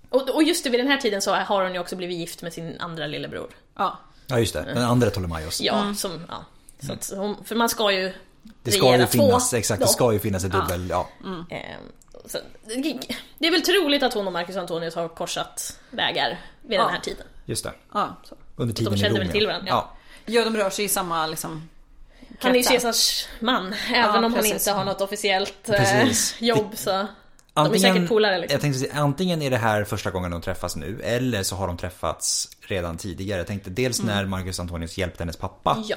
Och, 0.09 0.29
och 0.29 0.43
just 0.43 0.63
det, 0.63 0.69
vid 0.69 0.79
den 0.79 0.87
här 0.87 0.97
tiden 0.97 1.21
så 1.21 1.33
har 1.35 1.63
hon 1.63 1.73
ju 1.73 1.79
också 1.79 1.95
blivit 1.95 2.17
gift 2.17 2.41
med 2.41 2.53
sin 2.53 2.75
andra 2.79 3.07
lillebror. 3.07 3.49
Ja. 3.77 3.99
Ja, 4.27 4.39
just 4.39 4.53
det. 4.53 4.61
Den 4.61 4.83
andra 4.83 5.09
Ptolemaios. 5.09 5.61
Ja, 5.61 5.93
som... 5.95 6.11
Ja. 6.29 6.45
Så 6.79 6.93
att 6.93 7.11
hon, 7.17 7.35
för 7.45 7.55
man 7.55 7.69
ska 7.69 7.91
ju 7.91 8.13
Det 8.63 8.71
ska 8.71 8.97
ju 8.97 9.07
finnas, 9.07 9.49
två 9.49 9.57
exakt, 9.57 9.79
då. 9.79 9.85
det 9.85 9.91
ska 9.91 10.13
ju 10.13 10.19
finnas 10.19 10.43
ett 10.43 10.51
dubbel, 10.51 10.87
ja. 10.89 11.09
Ehm, 11.49 11.81
så, 12.25 12.37
det 13.37 13.47
är 13.47 13.51
väl 13.51 13.61
troligt 13.61 14.03
att 14.03 14.13
hon 14.13 14.27
och 14.27 14.33
Marcus 14.33 14.55
Antonius 14.55 14.95
har 14.95 15.07
korsat 15.07 15.79
vägar 15.89 16.39
vid 16.61 16.77
Ja. 16.79 16.83
den 16.83 16.93
här 16.93 16.99
tiden. 16.99 17.27
Just 17.45 17.63
det. 17.63 17.73
ja 17.93 18.15
så. 18.23 18.35
Under 18.55 18.75
tiden 18.75 18.97
kände 18.97 19.19
Rom, 19.19 19.25
väl 19.25 19.31
till 19.31 19.43
ja. 19.43 19.49
varandra, 19.49 19.69
ja. 19.69 19.91
ja 20.25 20.43
de 20.43 20.57
rör 20.57 20.69
sig 20.69 20.85
i 20.85 20.89
samma 20.89 21.27
liksom 21.27 21.69
Han 22.39 22.51
är 22.51 22.55
ju. 22.55 22.63
Caesars 22.63 23.27
man, 23.39 23.75
även 23.93 24.23
om 24.23 24.33
precis. 24.33 24.51
han 24.51 24.57
inte 24.59 24.71
har 24.71 24.85
något 24.85 25.01
officiellt 25.01 25.69
eh, 25.69 26.07
jobb 26.39 26.71
så... 26.73 27.07
Antingen, 27.53 27.93
säkert 27.93 28.09
polare 28.09 28.37
liksom. 28.37 28.53
jag 28.53 28.61
tänkte 28.61 28.79
säga, 28.79 28.93
antingen 28.95 29.41
är 29.41 29.49
det 29.49 29.57
här 29.57 29.83
första 29.83 30.11
gången 30.11 30.31
de 30.31 30.41
träffas 30.41 30.75
nu 30.75 31.01
eller 31.03 31.43
så 31.43 31.55
har 31.55 31.67
de 31.67 31.77
träffats 31.77 32.49
redan 32.61 32.97
tidigare. 32.97 33.37
Jag 33.37 33.47
tänkte 33.47 33.69
dels 33.69 34.03
när 34.03 34.25
Marcus 34.25 34.59
Antonius 34.59 34.97
hjälpte 34.97 35.23
hennes 35.23 35.37
pappa. 35.37 35.71
Mm. 35.71 35.85
Ja. 35.87 35.95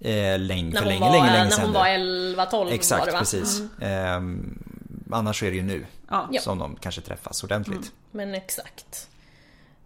Eh, 0.00 0.38
länge, 0.38 0.70
När 0.70 0.72
för 0.72 0.78
hon, 0.78 0.88
länge, 0.88 1.00
var, 1.00 1.12
länge, 1.12 1.26
länge 1.32 1.44
när 1.44 1.50
sedan. 1.50 1.60
hon 1.60 1.72
nu. 1.72 2.34
var 2.34 2.46
11-12 2.46 2.64
var 2.64 2.70
Exakt, 2.72 3.06
det 3.06 3.12
va? 3.12 3.18
precis. 3.18 3.62
Ehm, 3.80 4.58
annars 5.10 5.38
så 5.40 5.44
är 5.46 5.50
det 5.50 5.56
ju 5.56 5.62
nu 5.62 5.86
Ja. 6.10 6.28
Som 6.40 6.58
de 6.58 6.76
kanske 6.76 7.00
träffas 7.00 7.44
ordentligt. 7.44 7.92
Men 8.10 8.34
exakt. 8.34 9.08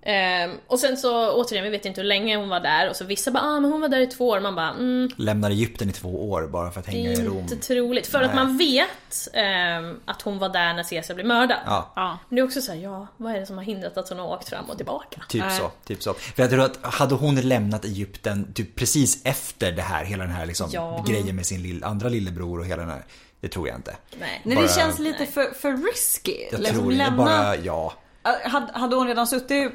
Ehm, 0.07 0.51
och 0.67 0.79
sen 0.79 0.97
så 0.97 1.33
återigen, 1.33 1.65
vi 1.65 1.71
vet 1.71 1.85
inte 1.87 2.01
hur 2.01 2.09
länge 2.09 2.37
hon 2.37 2.49
var 2.49 2.61
där 2.61 2.91
och 2.91 2.97
så 2.97 3.05
vissa 3.05 3.31
bara 3.31 3.43
ah 3.43 3.61
men 3.61 3.73
hon 3.73 3.81
var 3.81 3.89
där 3.89 4.01
i 4.01 4.07
två 4.07 4.29
år. 4.29 4.41
Man 4.41 4.55
bara 4.55 4.71
mm, 4.71 5.11
Lämnar 5.17 5.51
Egypten 5.51 5.89
i 5.91 5.93
två 5.93 6.31
år 6.31 6.47
bara 6.47 6.71
för 6.71 6.81
att 6.81 6.87
det 6.87 6.93
hänga 6.93 7.11
i 7.11 7.15
är 7.21 7.25
Rom. 7.25 7.39
inte 7.39 7.57
troligt. 7.57 8.07
För 8.07 8.23
att 8.23 8.35
Nej. 8.35 8.45
man 8.45 8.59
vet 8.59 9.29
ehm, 9.33 10.01
att 10.05 10.23
hon 10.23 10.39
var 10.39 10.49
där 10.49 10.75
när 10.75 10.83
Caesar 10.83 11.15
blev 11.15 11.27
mördad. 11.27 11.59
Ja, 11.67 11.93
Ja. 11.97 12.19
Men 12.29 12.37
det 12.37 12.43
är 12.43 12.45
också 12.45 12.61
så 12.63 12.73
här, 12.73 12.79
ja 12.81 13.07
vad 13.17 13.35
är 13.35 13.41
det 13.41 13.47
som 13.47 13.57
har 13.57 13.65
hindrat 13.65 13.97
att 13.99 14.09
hon 14.09 14.19
har 14.19 14.27
åkt 14.27 14.49
fram 14.49 14.65
och 14.71 14.77
tillbaka? 14.77 15.23
typ 15.29 15.43
Nej. 15.45 15.59
så. 15.59 15.71
Typ 15.87 16.03
så. 16.03 16.15
För 16.15 16.43
jag 16.43 16.51
tror 16.51 16.65
att 16.65 16.79
hade 16.95 17.15
hon 17.15 17.35
lämnat 17.41 17.85
Egypten 17.85 18.53
typ 18.55 18.77
precis 18.77 19.21
efter 19.25 19.73
det 19.73 19.83
här, 19.83 20.05
hela 20.05 20.25
den 20.25 20.33
här 20.33 20.47
liksom 20.47 20.69
Ja. 20.73 21.05
grejen 21.09 21.37
med 21.37 21.47
sin 21.47 21.63
lill, 21.63 21.85
andra 21.85 22.09
lillebror 22.09 22.59
och 22.59 22.67
hela 22.67 22.83
den 22.83 22.91
här. 22.91 23.05
Det 23.41 23.49
tror 23.49 23.69
jag 23.69 23.77
inte. 23.79 23.97
Nej. 24.21 24.41
Nej, 24.45 24.57
Bara- 24.57 24.67
det 24.67 24.73
känns 24.73 24.99
lite 24.99 25.27
för, 25.27 25.55
för 25.55 25.73
risky. 25.93 26.37
Jag 26.51 26.61
liksom 26.61 26.79
tror 26.79 26.91
det. 26.91 26.97
lämna... 26.97 27.17
Bara, 27.25 27.57
ja. 27.57 27.93
Äh, 28.25 28.63
hade 28.81 28.97
hon 28.97 29.07
redan 29.07 29.27
suttit 29.27 29.73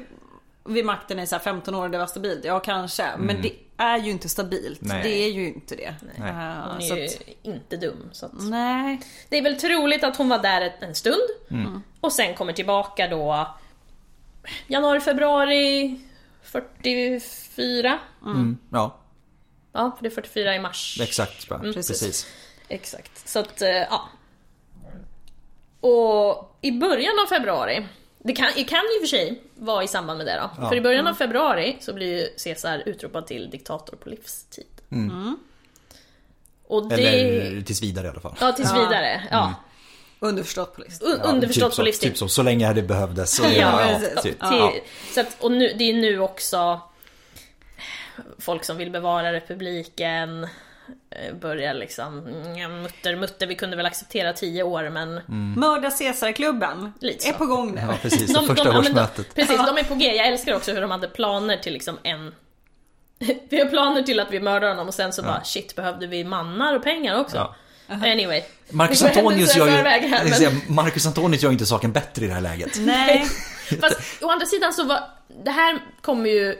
vid 0.64 0.84
makten 0.84 1.18
i 1.18 1.26
så 1.26 1.34
här 1.34 1.42
15 1.42 1.74
år 1.74 1.84
och 1.84 1.90
det 1.90 1.98
var 1.98 2.06
stabilt? 2.06 2.44
Ja, 2.44 2.60
kanske. 2.60 3.10
Men 3.18 3.42
det 3.42 3.52
är 3.76 3.98
ju 3.98 4.10
inte 4.10 4.28
stabilt. 4.28 4.80
Nej. 4.82 5.02
Det 5.02 5.24
är 5.24 5.30
ju 5.30 5.46
inte 5.46 5.76
det. 5.76 5.94
Nej. 6.18 6.30
Eh, 6.30 6.34
Hon 6.72 6.80
är 6.80 6.96
ju 6.96 7.04
att, 7.06 7.22
inte 7.42 7.76
dum. 7.76 8.10
Så 8.12 8.26
att... 8.26 8.32
nej. 8.34 9.00
Det 9.28 9.38
är 9.38 9.42
väl 9.42 9.56
troligt 9.60 10.04
att 10.04 10.16
hon 10.16 10.28
var 10.28 10.38
där 10.38 10.74
en 10.80 10.94
stund 10.94 11.28
och 12.00 12.12
sen 12.12 12.34
kommer 12.34 12.52
tillbaka 12.52 13.08
då 13.08 13.54
januari, 14.66 15.00
februari 15.00 16.00
44. 16.42 17.98
Mm, 18.24 18.58
ja, 18.70 18.96
Ja, 19.72 19.92
för 19.96 20.02
det 20.02 20.08
är 20.08 20.14
44 20.14 20.54
i 20.54 20.58
mars. 20.58 20.98
exakt. 21.02 21.50
Mm, 21.50 21.72
precis. 21.74 22.00
precis. 22.00 22.26
Exakt. 22.68 23.28
Så 23.28 23.38
att, 23.38 23.62
eh, 23.62 23.68
ja. 23.68 24.08
Och 25.80 26.56
i 26.60 26.72
början 26.72 27.14
av 27.24 27.26
februari, 27.28 27.86
det 28.18 28.32
kan, 28.32 28.48
det 28.56 28.64
kan 28.64 28.78
och 28.78 29.02
för 29.02 29.06
sig 29.06 29.42
vara 29.60 29.84
i 29.84 29.88
samband 29.88 30.18
med 30.18 30.26
det 30.26 30.36
då. 30.36 30.50
Ja. 30.62 30.68
För 30.68 30.76
i 30.76 30.80
början 30.80 31.06
av 31.06 31.14
februari 31.14 31.76
så 31.80 31.92
blir 31.92 32.20
ju 32.20 32.28
Caesar 32.44 32.82
utropad 32.86 33.26
till 33.26 33.50
diktator 33.50 33.96
på 33.96 34.08
livstid. 34.08 34.66
Och 36.66 36.88
det... 36.88 36.94
Eller 36.94 37.62
tills 37.62 37.82
vidare 37.82 38.06
i 38.06 38.10
alla 38.10 38.20
fall. 38.20 38.34
Ja, 38.40 38.52
tills 38.52 38.72
vidare. 38.72 39.28
Ja. 39.30 39.54
Underförstått 40.18 40.76
på. 40.76 40.82
Un- 40.82 40.88
Ja, 41.00 41.30
underförstått 41.30 41.70
typ 41.70 41.70
på 41.70 41.76
så, 41.76 41.82
livstid. 41.82 42.10
Typ 42.10 42.18
så, 42.18 42.28
så 42.28 42.42
länge 42.42 42.72
det 42.72 42.82
behövdes. 42.82 43.36
Så, 43.36 43.42
Ja, 43.56 43.90
ja, 43.90 43.98
typ. 43.98 44.22
Till, 44.22 44.34
ja. 44.40 44.72
så 45.14 45.20
att, 45.20 45.36
och 45.40 45.52
nu, 45.52 45.74
det 45.78 45.84
är 45.84 45.94
nu 45.94 46.18
också 46.18 46.80
folk 48.38 48.64
som 48.64 48.76
vill 48.76 48.90
bevara 48.90 49.32
republiken 49.32 50.46
börjar 51.40 51.74
liksom, 51.74 52.26
mm, 52.26 52.82
mutter, 52.82 53.16
mutter, 53.16 53.46
vi 53.46 53.54
kunde 53.54 53.76
väl 53.76 53.86
acceptera 53.86 54.32
tio 54.32 54.62
år 54.62 54.90
men 54.90 55.20
Mörda 55.56 55.90
Caesarklubben 55.90 56.92
är 57.00 57.32
på 57.32 57.46
gång 57.46 57.74
nu. 57.74 57.80
ja, 57.80 57.94
precis. 58.02 58.26
Det 58.26 58.40
första 58.40 58.54
ja, 58.56 58.72
de, 58.72 58.78
årsmötet. 58.78 59.34
Precis, 59.34 59.56
de 59.56 59.78
är 59.78 59.84
på 59.84 59.94
G. 59.94 60.16
Jag 60.16 60.26
älskar 60.26 60.54
också 60.54 60.72
hur 60.72 60.80
de 60.80 60.90
hade 60.90 61.08
planer 61.08 61.56
till 61.56 61.72
liksom 61.72 61.98
en... 62.02 62.34
Vi 63.50 63.60
har 63.60 63.66
planer 63.66 64.02
till 64.02 64.20
att 64.20 64.30
vi 64.30 64.40
mördar 64.40 64.68
honom 64.68 64.88
och 64.88 64.94
sen 64.94 65.12
så 65.12 65.22
bara 65.22 65.44
shit, 65.44 65.76
behövde 65.76 66.06
vi 66.06 66.24
mannar 66.24 66.76
och 66.76 66.82
pengar 66.82 67.20
också? 67.20 67.36
Ja. 67.36 67.56
Anyway. 67.90 68.42
Marcus 68.70 69.02
Antonius 69.02 69.56
gör 69.56 69.66
ju, 69.66 69.72
här, 69.72 70.00
jag 70.00 70.10
men- 70.10 70.32
säga, 70.32 70.50
Marcus 70.68 71.06
Antonius 71.06 71.42
gör 71.42 71.52
inte 71.52 71.66
saken 71.66 71.92
bättre 71.92 72.24
i 72.24 72.28
det 72.28 72.34
här 72.34 72.40
läget. 72.40 72.76
Nej. 72.78 73.26
Fast 73.80 74.22
å 74.22 74.30
andra 74.30 74.46
sidan 74.46 74.72
så 74.72 74.84
var... 74.84 75.00
Det 75.44 75.50
här 75.50 75.78
kommer 76.00 76.30
ju... 76.30 76.56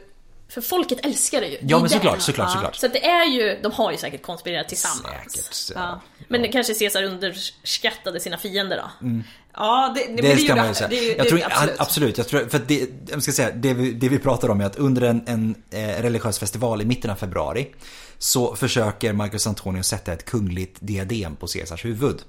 För 0.51 0.61
folket 0.61 0.99
älskar 1.07 1.41
det 1.41 1.47
ju. 1.47 1.59
Ja 1.61 1.79
men 1.81 1.91
såklart, 1.91 2.21
såklart, 2.21 2.49
Ja. 2.49 2.55
såklart. 2.55 2.77
Så 2.77 2.89
det 2.89 3.05
är 3.05 3.25
ju, 3.25 3.59
de 3.63 3.73
har 3.73 3.93
ju 3.93 3.97
säkert 3.99 4.23
konspirerat 4.23 4.69
tillsammans. 4.69 5.33
Säkert. 5.33 5.79
Ja. 5.79 6.01
Men 6.29 6.43
det 6.43 6.49
kanske 6.49 6.75
Caesar 6.75 7.03
underskattade 7.03 8.21
sina 8.21 8.39
fiender 8.39 8.77
då. 8.77 9.09
Ja, 9.55 9.95
det, 9.97 10.23
det, 10.23 10.23
Det 10.23 10.37
ska 10.37 10.57
man 10.57 10.69
ju 10.69 10.75
säga. 10.75 10.89
Det, 10.89 11.17
jag 11.17 11.29
tror, 11.29 11.43
absolut. 11.45 11.81
absolut. 11.81 12.19
Jag 12.19 12.29
tror, 12.29 12.49
för 12.49 12.59
det, 12.67 12.89
jag 13.09 13.23
ska 13.23 13.33
säga, 13.33 13.51
det 13.55 13.75
vi, 13.75 13.93
det 13.93 14.09
vi 14.09 14.19
pratar 14.19 14.49
om 14.49 14.61
är 14.61 14.65
att 14.65 14.77
under 14.77 15.03
en, 15.03 15.23
en 15.27 15.55
eh, 15.71 16.03
religiös 16.03 16.39
festival 16.39 16.83
i 16.83 16.85
mitten 16.85 17.11
av 17.11 17.15
februari 17.17 17.69
så 18.19 18.57
försöker 18.57 19.13
Marcus 19.13 19.47
Antonius 19.47 19.87
sätta 19.87 20.13
ett 20.13 20.25
kungligt 20.25 20.77
diadem 20.81 21.37
på 21.37 21.47
Caesars 21.47 21.85
huvud. 21.85 22.23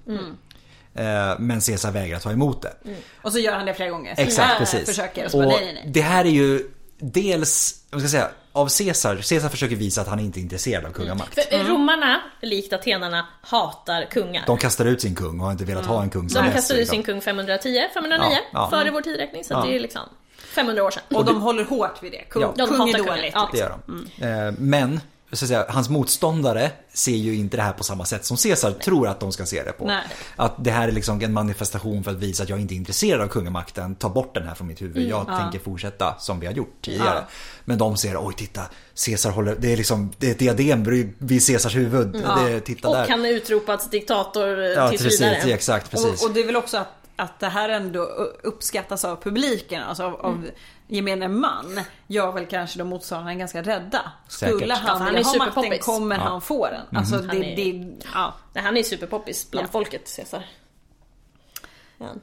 Eh, 0.95 1.39
men 1.39 1.61
Caesar 1.61 1.91
vägrar 1.91 2.19
ta 2.19 2.31
emot 2.31 2.61
det. 2.61 2.73
Och 3.21 3.31
så 3.31 3.39
gör 3.39 3.53
han 3.53 3.65
det 3.65 3.73
flera 3.73 3.89
gånger. 3.89 4.13
Exakt, 4.17 4.57
precis. 4.57 4.85
Försöker 4.85 5.25
och 5.25 5.33
och 5.35 5.43
bara, 5.43 5.55
nej, 5.59 5.73
nej. 5.73 5.83
Det 5.93 6.01
här 6.01 6.25
är 6.25 6.29
ju 6.29 6.67
dels, 7.01 7.81
vad 7.89 8.01
ska 8.01 8.05
jag 8.05 8.11
säga, 8.11 8.29
av 8.53 8.69
Caesar. 8.77 9.15
Caesar 9.15 9.49
försöker 9.49 9.75
visa 9.75 10.01
att 10.01 10.07
han 10.07 10.19
inte 10.19 10.39
är 10.39 10.41
intresserad 10.41 10.85
av 10.85 10.91
kungamakt. 10.91 11.33
För 11.33 11.53
eh, 11.59 11.65
romarna, 11.65 12.21
likt 12.41 12.73
atenarna, 12.73 13.27
hatar 13.41 14.05
kungar. 14.11 14.43
De 14.47 14.57
kastar 14.57 14.85
ut 14.85 15.01
sin 15.01 15.15
kung 15.15 15.39
och 15.39 15.45
har 15.45 15.51
inte 15.51 15.65
velat 15.65 15.85
ha 15.85 16.01
en 16.01 16.09
kung 16.09 16.29
som 16.29 16.45
De 16.45 16.51
kastade 16.51 16.79
ut 16.79 16.81
liksom. 16.83 16.95
sin 16.95 17.03
kung 17.03 17.21
510, 17.21 17.87
509, 17.93 18.27
Ja, 18.31 18.37
ja. 18.53 18.69
före 18.69 18.91
vår 18.91 19.01
tidräkning. 19.01 19.43
Så 19.43 19.53
Ja. 19.53 19.63
det 19.67 19.75
är 19.75 19.79
liksom 19.79 20.01
500 20.37 20.83
år 20.83 20.91
sedan. 20.91 21.03
Och 21.09 21.25
de 21.25 21.41
håller 21.41 21.63
hårt 21.63 22.03
vid 22.03 22.11
det. 22.11 22.17
Kung, 22.29 22.41
Ja. 22.41 22.53
De 22.57 22.67
kung 22.67 22.89
är 22.89 22.97
dåligt. 22.97 23.31
Ja. 23.33 23.49
Det 23.51 23.57
gör 23.57 23.77
de. 23.87 24.25
Eh, 24.25 24.53
Men, 24.57 24.99
så 25.31 25.45
att 25.45 25.49
säga, 25.49 25.65
hans 25.69 25.89
motståndare 25.89 26.71
ser 26.93 27.11
ju 27.11 27.35
inte 27.35 27.57
det 27.57 27.63
här 27.63 27.73
på 27.73 27.83
samma 27.83 28.05
sätt 28.05 28.25
som 28.25 28.37
Caesar 28.37 28.71
tror 28.71 29.07
att 29.07 29.19
de 29.19 29.31
ska 29.31 29.45
se 29.45 29.63
det 29.63 29.71
på. 29.71 29.85
Nej. 29.85 30.03
Att 30.35 30.63
det 30.63 30.71
här 30.71 30.87
är 30.87 30.91
liksom 30.91 31.21
en 31.21 31.33
manifestation 31.33 32.03
för 32.03 32.11
att 32.11 32.17
visa 32.17 32.43
att 32.43 32.49
jag 32.49 32.59
inte 32.59 32.73
är 32.73 32.75
intresserad 32.75 33.21
av 33.21 33.27
kungamakten. 33.27 33.95
Ta 33.95 34.09
bort 34.09 34.33
den 34.33 34.47
här 34.47 34.55
från 34.55 34.67
mitt 34.67 34.81
huvud. 34.81 35.09
Jag 35.09 35.27
tänker 35.27 35.59
fortsätta 35.59 36.15
som 36.19 36.39
vi 36.39 36.45
har 36.45 36.53
gjort 36.53 36.75
tidigare. 36.81 37.15
Ja. 37.15 37.27
Men 37.65 37.77
de 37.77 37.97
ser, 37.97 38.27
oj 38.27 38.33
titta, 38.33 38.61
Caesar 39.05 39.31
håller, 39.31 39.55
det 39.59 39.73
är 39.73 39.77
liksom, 39.77 40.11
det 40.17 40.27
är 40.27 40.31
ett 40.31 40.39
diadem 40.39 40.83
vid 41.17 41.47
Caesars 41.47 41.75
huvud. 41.75 42.11
Det, 42.11 42.59
titta 42.59 42.87
Och 42.87 42.95
där. 42.95 43.07
han 43.09 43.25
är 43.25 43.29
utropats 43.29 43.89
diktator 43.89 44.59
ja, 44.59 44.89
tills 44.89 45.03
precis, 45.03 45.21
vidare. 45.21 45.53
exakt, 45.53 45.91
precis. 45.91 46.21
Och, 46.21 46.27
och 46.29 46.33
det 46.33 46.39
är 46.39 46.45
väl 46.45 46.55
också 46.55 46.77
att, 46.77 46.93
att 47.15 47.39
det 47.39 47.47
här 47.47 47.69
ändå 47.69 48.01
uppskattas 48.43 49.05
av 49.05 49.15
publiken, 49.15 49.83
alltså 49.83 50.03
av, 50.03 50.15
av 50.15 50.45
gemene 50.91 51.27
man. 51.27 51.81
Gör 52.07 52.31
väl 52.31 52.45
kanske 52.45 52.77
de 52.79 52.83
motståndarna 52.87 53.35
ganska 53.35 53.61
rädda. 53.61 54.11
Säkert. 54.27 54.55
Skulle 54.55 54.73
Ja, 54.73 54.79
han 54.79 55.01
han 55.01 55.05
vilja 55.13 55.19
är 55.19 55.39
ha 55.39 55.45
makten 55.45 55.79
kommer 55.79 56.15
Ja. 56.15 56.21
han 56.21 56.41
få 56.41 56.67
den. 56.67 56.97
Alltså 56.99 57.15
Han 57.15 57.27
det, 57.27 57.53
är- 57.53 57.55
det, 57.55 57.97
ja 58.13 58.33
Nej, 58.53 58.63
han 58.63 58.77
är 58.77 58.83
superpoppis 58.83 59.51
bland 59.51 59.67
Ja. 59.67 59.71
folket, 59.71 60.15
Caesar. 60.15 60.43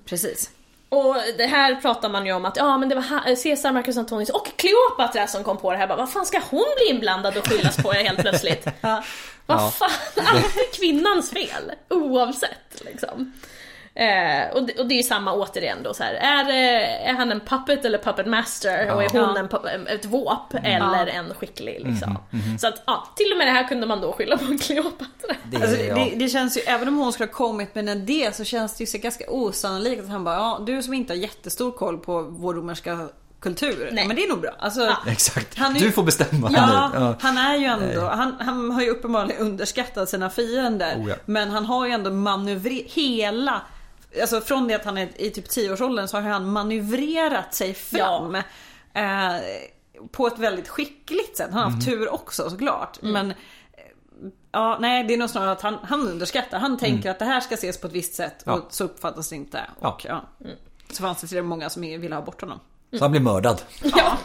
precis. 0.05 0.51
Och 0.89 1.17
det 1.39 1.47
här 1.47 1.75
pratar 1.75 2.09
man 2.09 2.27
ju 2.27 2.33
om 2.33 2.45
att 2.45 2.57
ja 2.57 2.79
men 2.79 2.89
det 2.89 2.95
var 2.95 3.35
Caesar, 3.43 3.73
Marcus 3.73 3.97
Antonius 3.97 4.31
och 4.31 4.47
Kleopatra 4.57 5.27
som 5.27 5.45
kom 5.45 5.57
på 5.57 5.73
det 5.73 5.79
här. 5.79 5.87
Bara, 5.87 5.97
vad 5.99 6.13
fan 6.13 6.27
ska 6.27 6.41
hon 6.51 6.65
bli 6.77 6.95
inblandad 6.95 7.37
och 7.37 7.47
skyllas 7.49 7.77
på 7.77 7.93
helt 7.93 8.19
plötsligt? 8.19 8.67
Ja. 8.81 9.05
Vad 9.47 9.59
Ja. 9.61 9.71
fan, 9.71 9.91
allt 10.17 10.57
är 10.57 10.77
kvinnans 10.79 11.31
fel. 11.31 11.73
Oavsett 11.91 12.83
liksom. 12.85 13.33
Eh, 13.99 14.51
och, 14.55 14.63
det, 14.67 14.79
och 14.79 14.87
det 14.87 14.95
är 14.95 14.97
ju 14.97 15.03
samma 15.03 15.33
återigen 15.33 15.79
då 15.83 15.95
så 15.95 16.03
här. 16.03 16.15
Är, 16.15 16.49
eh, 16.49 17.11
är 17.11 17.15
han 17.15 17.33
en 17.33 17.41
puppet 17.41 17.85
eller 17.85 17.99
puppet 17.99 18.27
master? 18.27 18.93
Och 18.95 19.03
är 19.05 19.09
hon 19.11 19.21
Ja. 19.21 19.39
en, 19.39 19.49
pu- 19.49 19.89
ett 19.89 20.05
våp 20.05 20.55
eller 20.63 21.07
en 21.07 21.35
skicklig 21.35 21.81
liksom. 21.87 22.19
Så 22.61 22.69
att 22.69 22.83
ja, 22.87 23.09
till 23.17 23.33
och 23.33 23.39
med 23.39 23.47
det 23.47 23.51
här 23.51 23.69
kunde 23.69 23.87
man 23.87 24.01
då 24.01 24.13
skylla 24.13 24.37
på 24.39 24.45
Kleopatra. 24.61 25.35
Det, 25.51 25.57
Alltså, 25.57 25.77
ja. 25.83 25.95
det, 25.95 26.13
det 26.17 26.29
känns 26.29 26.57
ju, 26.57 26.61
även 26.61 26.89
om 26.89 26.97
hon 26.97 27.13
skulle 27.13 27.27
ha 27.29 27.33
kommit 27.35 27.75
med 27.75 27.89
en 27.89 27.99
idé 28.03 28.31
så 28.33 28.45
känns 28.45 28.77
det 28.77 28.83
ju 28.83 28.87
så 28.87 28.99
ganska 28.99 29.25
osannolikt 29.29 30.03
att 30.03 30.09
han 30.09 30.25
bara, 30.25 30.35
ja 30.35 30.61
du 30.67 30.83
som 30.83 30.95
inte 30.95 31.13
har 31.13 31.19
jättestor 31.19 31.71
koll 31.73 31.99
på 31.99 32.23
vår 32.23 32.55
romerska 32.55 33.09
kultur. 33.41 33.89
Nej. 33.93 34.03
Ja, 34.03 34.09
men 34.09 34.17
det 34.17 34.25
är 34.25 34.29
nog 34.29 34.41
bra. 34.41 34.51
Alltså, 34.59 34.81
Ja. 34.81 34.97
Exakt. 35.07 35.59
Han 35.59 35.77
är- 35.77 35.81
Du 35.81 35.93
får 35.93 36.03
bestämma 36.03 36.51
Ja, 36.53 36.91
nu. 36.95 37.01
Ja. 37.01 37.15
han 37.21 37.39
är 37.39 37.57
ju 37.57 37.65
ändå, 37.65 38.01
han, 38.09 38.37
han 38.41 38.71
har 38.71 38.83
ju 38.83 38.91
uppenbarligen 38.91 39.41
underskattat 39.41 40.09
sina 40.09 40.31
fiender. 40.31 40.95
Oh 40.97 41.09
ja. 41.09 41.15
Men 41.25 41.51
han 41.51 41.65
har 41.67 41.87
ju 41.87 41.93
ändå 41.93 42.11
manövrerat 42.11 42.87
hela 42.93 43.61
Alltså 44.21 44.41
från 44.41 44.69
det 44.69 44.75
att 44.75 44.85
han 44.85 44.99
är 44.99 45.09
i 45.21 45.31
typ 45.31 45.49
10-årsåldern 45.49 46.09
så 46.09 46.17
har 46.17 46.23
han 46.31 46.53
manövrerat 46.53 47.55
sig 47.55 47.75
fram. 47.75 48.35
Eh, 48.35 48.43
på 50.13 50.27
ett 50.27 50.39
väldigt 50.39 50.69
skickligt 50.69 51.37
sätt. 51.37 51.49
Han 51.53 51.63
har 51.63 51.71
haft 51.71 51.87
Mm. 51.89 51.99
tur 51.99 52.15
också 52.15 52.51
såklart. 52.51 52.99
Men 53.03 53.31
eh, 53.31 53.37
Ja, 54.53 54.77
nej 54.81 55.05
det 55.05 55.15
är 55.15 55.19
nog 55.19 55.31
snarare 55.31 55.53
att 55.53 55.63
han, 55.63 55.75
han 55.83 56.01
underskattar. 56.09 56.59
Han 56.59 56.79
tänker 56.79 57.11
att 57.11 57.19
det 57.19 57.25
här 57.25 57.41
ska 57.41 57.55
ses 57.55 57.81
på 57.81 57.87
ett 57.87 57.93
visst 57.93 58.15
sätt 58.15 58.47
Mm. 58.47 58.59
Ja. 58.59 58.65
och 58.67 58.73
så 58.75 58.85
uppfattas 58.85 59.29
det 59.29 59.37
inte. 59.37 59.61
Ja. 59.81 59.89
Och, 59.93 60.05
ja. 60.05 60.25
Så 60.93 61.03
fanns 61.03 61.21
det 61.21 61.43
många 61.43 61.71
som 61.71 61.83
ville 61.83 62.15
ha 62.15 62.23
bort 62.23 62.41
honom. 62.41 62.61
Så 62.93 63.05
han 63.05 63.11
blir 63.11 63.21
mördad. 63.21 63.63
Ja. 63.83 64.19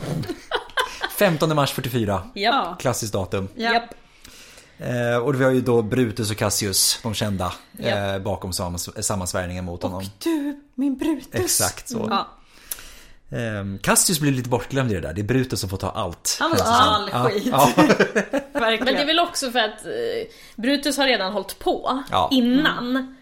15 1.18 1.56
mars 1.56 1.72
44. 1.74 2.22
Japp. 2.34 2.80
Klassiskt 2.80 3.14
datum. 3.14 3.48
Ja. 3.56 3.74
Japp. 3.74 3.84
Eh, 4.78 5.18
och 5.18 5.40
vi 5.42 5.44
har 5.44 5.52
ju 5.52 5.62
då 5.62 5.82
Brutus 5.82 6.32
och 6.32 6.38
Cassius, 6.38 7.00
de 7.04 7.14
kända, 7.14 7.54
Ja. 7.78 7.88
eh, 8.16 8.20
bakom 8.20 8.52
sammans- 8.54 9.04
sammansvärjningen 9.06 9.66
mot 9.66 9.84
honom. 9.84 10.04
Du, 10.24 10.60
min 10.76 10.98
Brutus. 10.98 11.28
Exakt 11.34 11.90
så. 11.90 12.08
Ja. 12.10 12.28
Eh, 13.38 13.80
Cassius 13.82 14.20
blir 14.20 14.32
lite 14.32 14.50
bortglömd 14.50 14.92
i 14.92 14.96
det 14.96 15.02
där. 15.02 15.14
Det 15.14 15.22
är 15.22 15.24
Brutus 15.26 15.60
som 15.60 15.70
får 15.70 15.78
ta 15.78 15.90
allt. 15.90 16.38
Han 16.40 16.50
får 16.50 16.58
ta 16.58 16.64
all 16.66 17.10
skit. 17.10 17.44
Ja, 17.52 17.70
ja. 17.78 17.84
Verkligen. 18.60 18.86
Men 18.86 18.94
det 18.94 19.02
är 19.02 19.06
väl 19.06 19.20
också 19.20 19.52
för 19.52 19.60
att 19.60 19.86
eh, 19.86 19.92
Brutus 20.56 20.98
har 20.98 21.08
redan 21.08 21.34
hållit 21.34 21.60
på 21.60 22.04
Ja. 22.12 22.30
innan. 22.32 23.16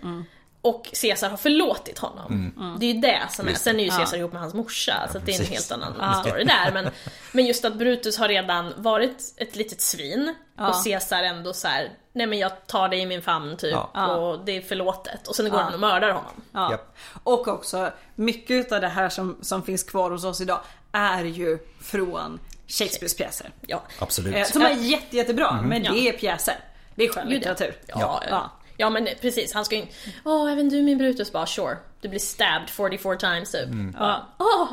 Och 0.63 0.89
Caesar 1.01 1.29
har 1.29 1.37
förlåtit 1.37 1.99
honom. 1.99 2.53
Mm. 2.57 2.79
Det 2.79 2.85
är 2.85 2.93
ju 2.93 2.99
det 3.01 3.21
som 3.29 3.47
är. 3.47 3.53
Sen 3.53 3.79
är 3.79 3.83
ju 3.83 3.89
Caesar 3.89 4.17
ihop 4.17 4.31
med 4.31 4.41
hans 4.41 4.53
morsa, 4.53 5.07
så 5.11 5.17
att 5.17 5.25
det 5.25 5.35
är 5.35 5.39
en 5.39 5.45
helt 5.45 5.71
annan 5.71 6.23
story 6.25 6.43
där. 6.43 6.71
Men, 6.73 6.89
men 7.31 7.45
just 7.45 7.65
att 7.65 7.73
Brutus 7.75 8.17
har 8.17 8.27
redan 8.27 8.73
varit 8.77 9.33
ett 9.37 9.55
litet 9.55 9.81
svin 9.81 10.35
och 10.59 10.83
Caesar 10.83 11.23
ändå 11.23 11.53
så 11.53 11.67
här, 11.67 11.89
nej 12.13 12.27
men 12.27 12.39
jag 12.39 12.67
tar 12.67 12.89
dig 12.89 12.99
i 12.99 13.05
min 13.05 13.21
famn 13.21 13.57
typ 13.57 13.77
Ja. 13.93 14.15
och 14.15 14.45
det 14.45 14.57
är 14.57 14.61
förlåtet. 14.61 15.27
Och 15.27 15.35
sen 15.35 15.49
går 15.49 15.57
han 15.57 15.73
och 15.73 15.79
mördar 15.79 16.09
honom. 16.09 16.41
Ja. 16.51 16.77
Och 17.23 17.47
också, 17.47 17.91
mycket 18.15 18.71
av 18.71 18.81
det 18.81 18.87
här 18.87 19.09
som, 19.09 19.37
som 19.41 19.63
finns 19.63 19.83
kvar 19.83 20.11
hos 20.11 20.23
oss 20.23 20.41
idag 20.41 20.59
är 20.91 21.23
ju 21.23 21.59
från 21.81 22.39
Shakespeares 22.67 23.15
pjäser. 23.17 23.49
Ja. 23.61 23.81
Absolut. 23.99 24.35
Eh, 24.35 24.43
Som 24.43 24.61
är 24.61 24.69
jätte, 24.71 25.17
jättebra, 25.17 25.51
Mhm. 25.53 25.69
men 25.69 25.83
Ja. 25.83 25.91
det 25.91 26.09
är 26.09 26.13
pjäser. 26.13 26.55
Det 26.95 27.03
är 27.03 27.09
skönlitteratur. 27.13 27.75
Ja, 27.87 28.23
ja. 28.29 28.51
Ja. 28.81 28.85
ja 28.85 28.89
men 28.89 29.07
precis, 29.21 29.53
han 29.53 29.65
ska 29.65 29.75
ju 29.75 29.85
Åh, 30.25 30.51
även 30.51 30.69
du 30.69 30.81
min 30.81 30.97
Brutus 30.97 31.31
bara 31.31 31.45
sure. 31.45 31.77
Du 32.01 32.09
blir 32.09 32.19
stabbed 32.19 32.69
44 32.69 33.15
times 33.15 33.51
typ. 33.51 33.65
Mm. 33.65 33.95
Ja. 33.99 34.27
Åh! 34.39 34.67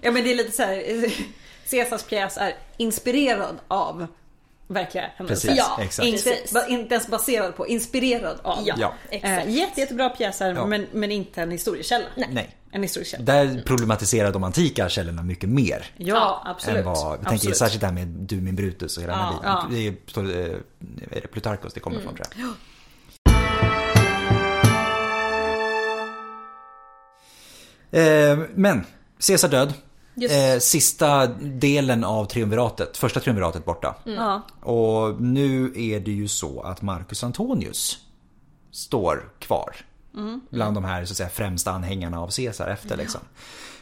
Ja 0.00 0.10
men 0.10 0.24
det 0.24 0.30
är 0.32 0.36
lite 0.36 0.52
så 0.52 0.62
här. 0.62 0.82
Caesars 1.70 2.02
pjäs 2.02 2.36
är 2.38 2.54
inspirerad 2.76 3.56
av 3.68 4.06
verkliga 4.68 5.04
händelser. 5.16 5.48
Precis, 5.48 5.64
Ja, 5.68 5.82
exakt. 5.82 6.06
Inte, 6.08 6.36
inte 6.68 6.94
ens 6.94 7.08
baserad 7.08 7.56
på, 7.56 7.66
inspirerad 7.68 8.38
av. 8.42 8.58
Ja, 8.64 8.74
Ja. 8.78 8.94
exakt. 9.10 9.46
Eh, 9.46 9.52
jätte, 9.54 9.80
jättebra 9.80 10.08
pjäser 10.08 10.54
Ja. 10.54 10.66
men, 10.66 10.86
men 10.92 11.10
inte 11.12 11.42
en 11.42 11.50
historiekälla. 11.50 12.04
Nej. 12.30 12.56
En 12.72 12.82
historiekälla. 12.82 13.24
Där 13.24 13.62
problematiserar 13.66 14.32
de 14.32 14.44
antika 14.44 14.88
källorna 14.88 15.22
mycket 15.22 15.48
mer. 15.48 15.86
Ja, 15.96 16.42
absolut. 16.46 16.76
Än 16.78 16.84
vad, 16.84 17.10
vi 17.18 17.24
tänker 17.24 17.34
absolut. 17.34 17.56
särskilt 17.56 17.80
det 17.80 17.86
här 17.86 17.94
med 17.94 18.06
du 18.06 18.36
min 18.36 18.56
Brutus 18.56 18.96
och 18.96 19.02
hela 19.02 19.12
den 19.12 19.22
här 19.22 19.34
Ja. 19.42 19.66
Det 19.70 19.86
är, 19.86 19.90
eh, 19.90 20.56
är 21.10 21.20
det 21.20 21.28
Plutarkos 21.32 21.74
det 21.74 21.80
kommer 21.80 21.98
ifrån 22.00 22.14
tror 22.14 22.26
jag. 22.36 22.48
Men, 28.54 28.84
Caesar 29.26 29.48
död. 29.48 29.74
Eh, 30.30 30.58
sista 30.58 31.26
delen 31.40 32.04
av 32.04 32.24
triumviratet, 32.24 32.96
första 32.96 33.20
triumviratet 33.20 33.64
borta. 33.64 33.96
Ja. 34.04 34.42
Och 34.60 35.22
nu 35.22 35.72
är 35.76 36.00
det 36.00 36.12
ju 36.12 36.28
så 36.28 36.60
att 36.60 36.82
Marcus 36.82 37.24
Antonius 37.24 37.98
står 38.70 39.32
kvar. 39.38 39.76
Bland 40.50 40.76
de 40.76 40.84
här 40.84 41.04
så 41.04 41.12
att 41.12 41.16
säga, 41.16 41.28
främsta 41.28 41.70
anhängarna 41.70 42.20
av 42.20 42.30
Caesar 42.30 42.68
efter 42.68 42.96
liksom. 42.96 43.20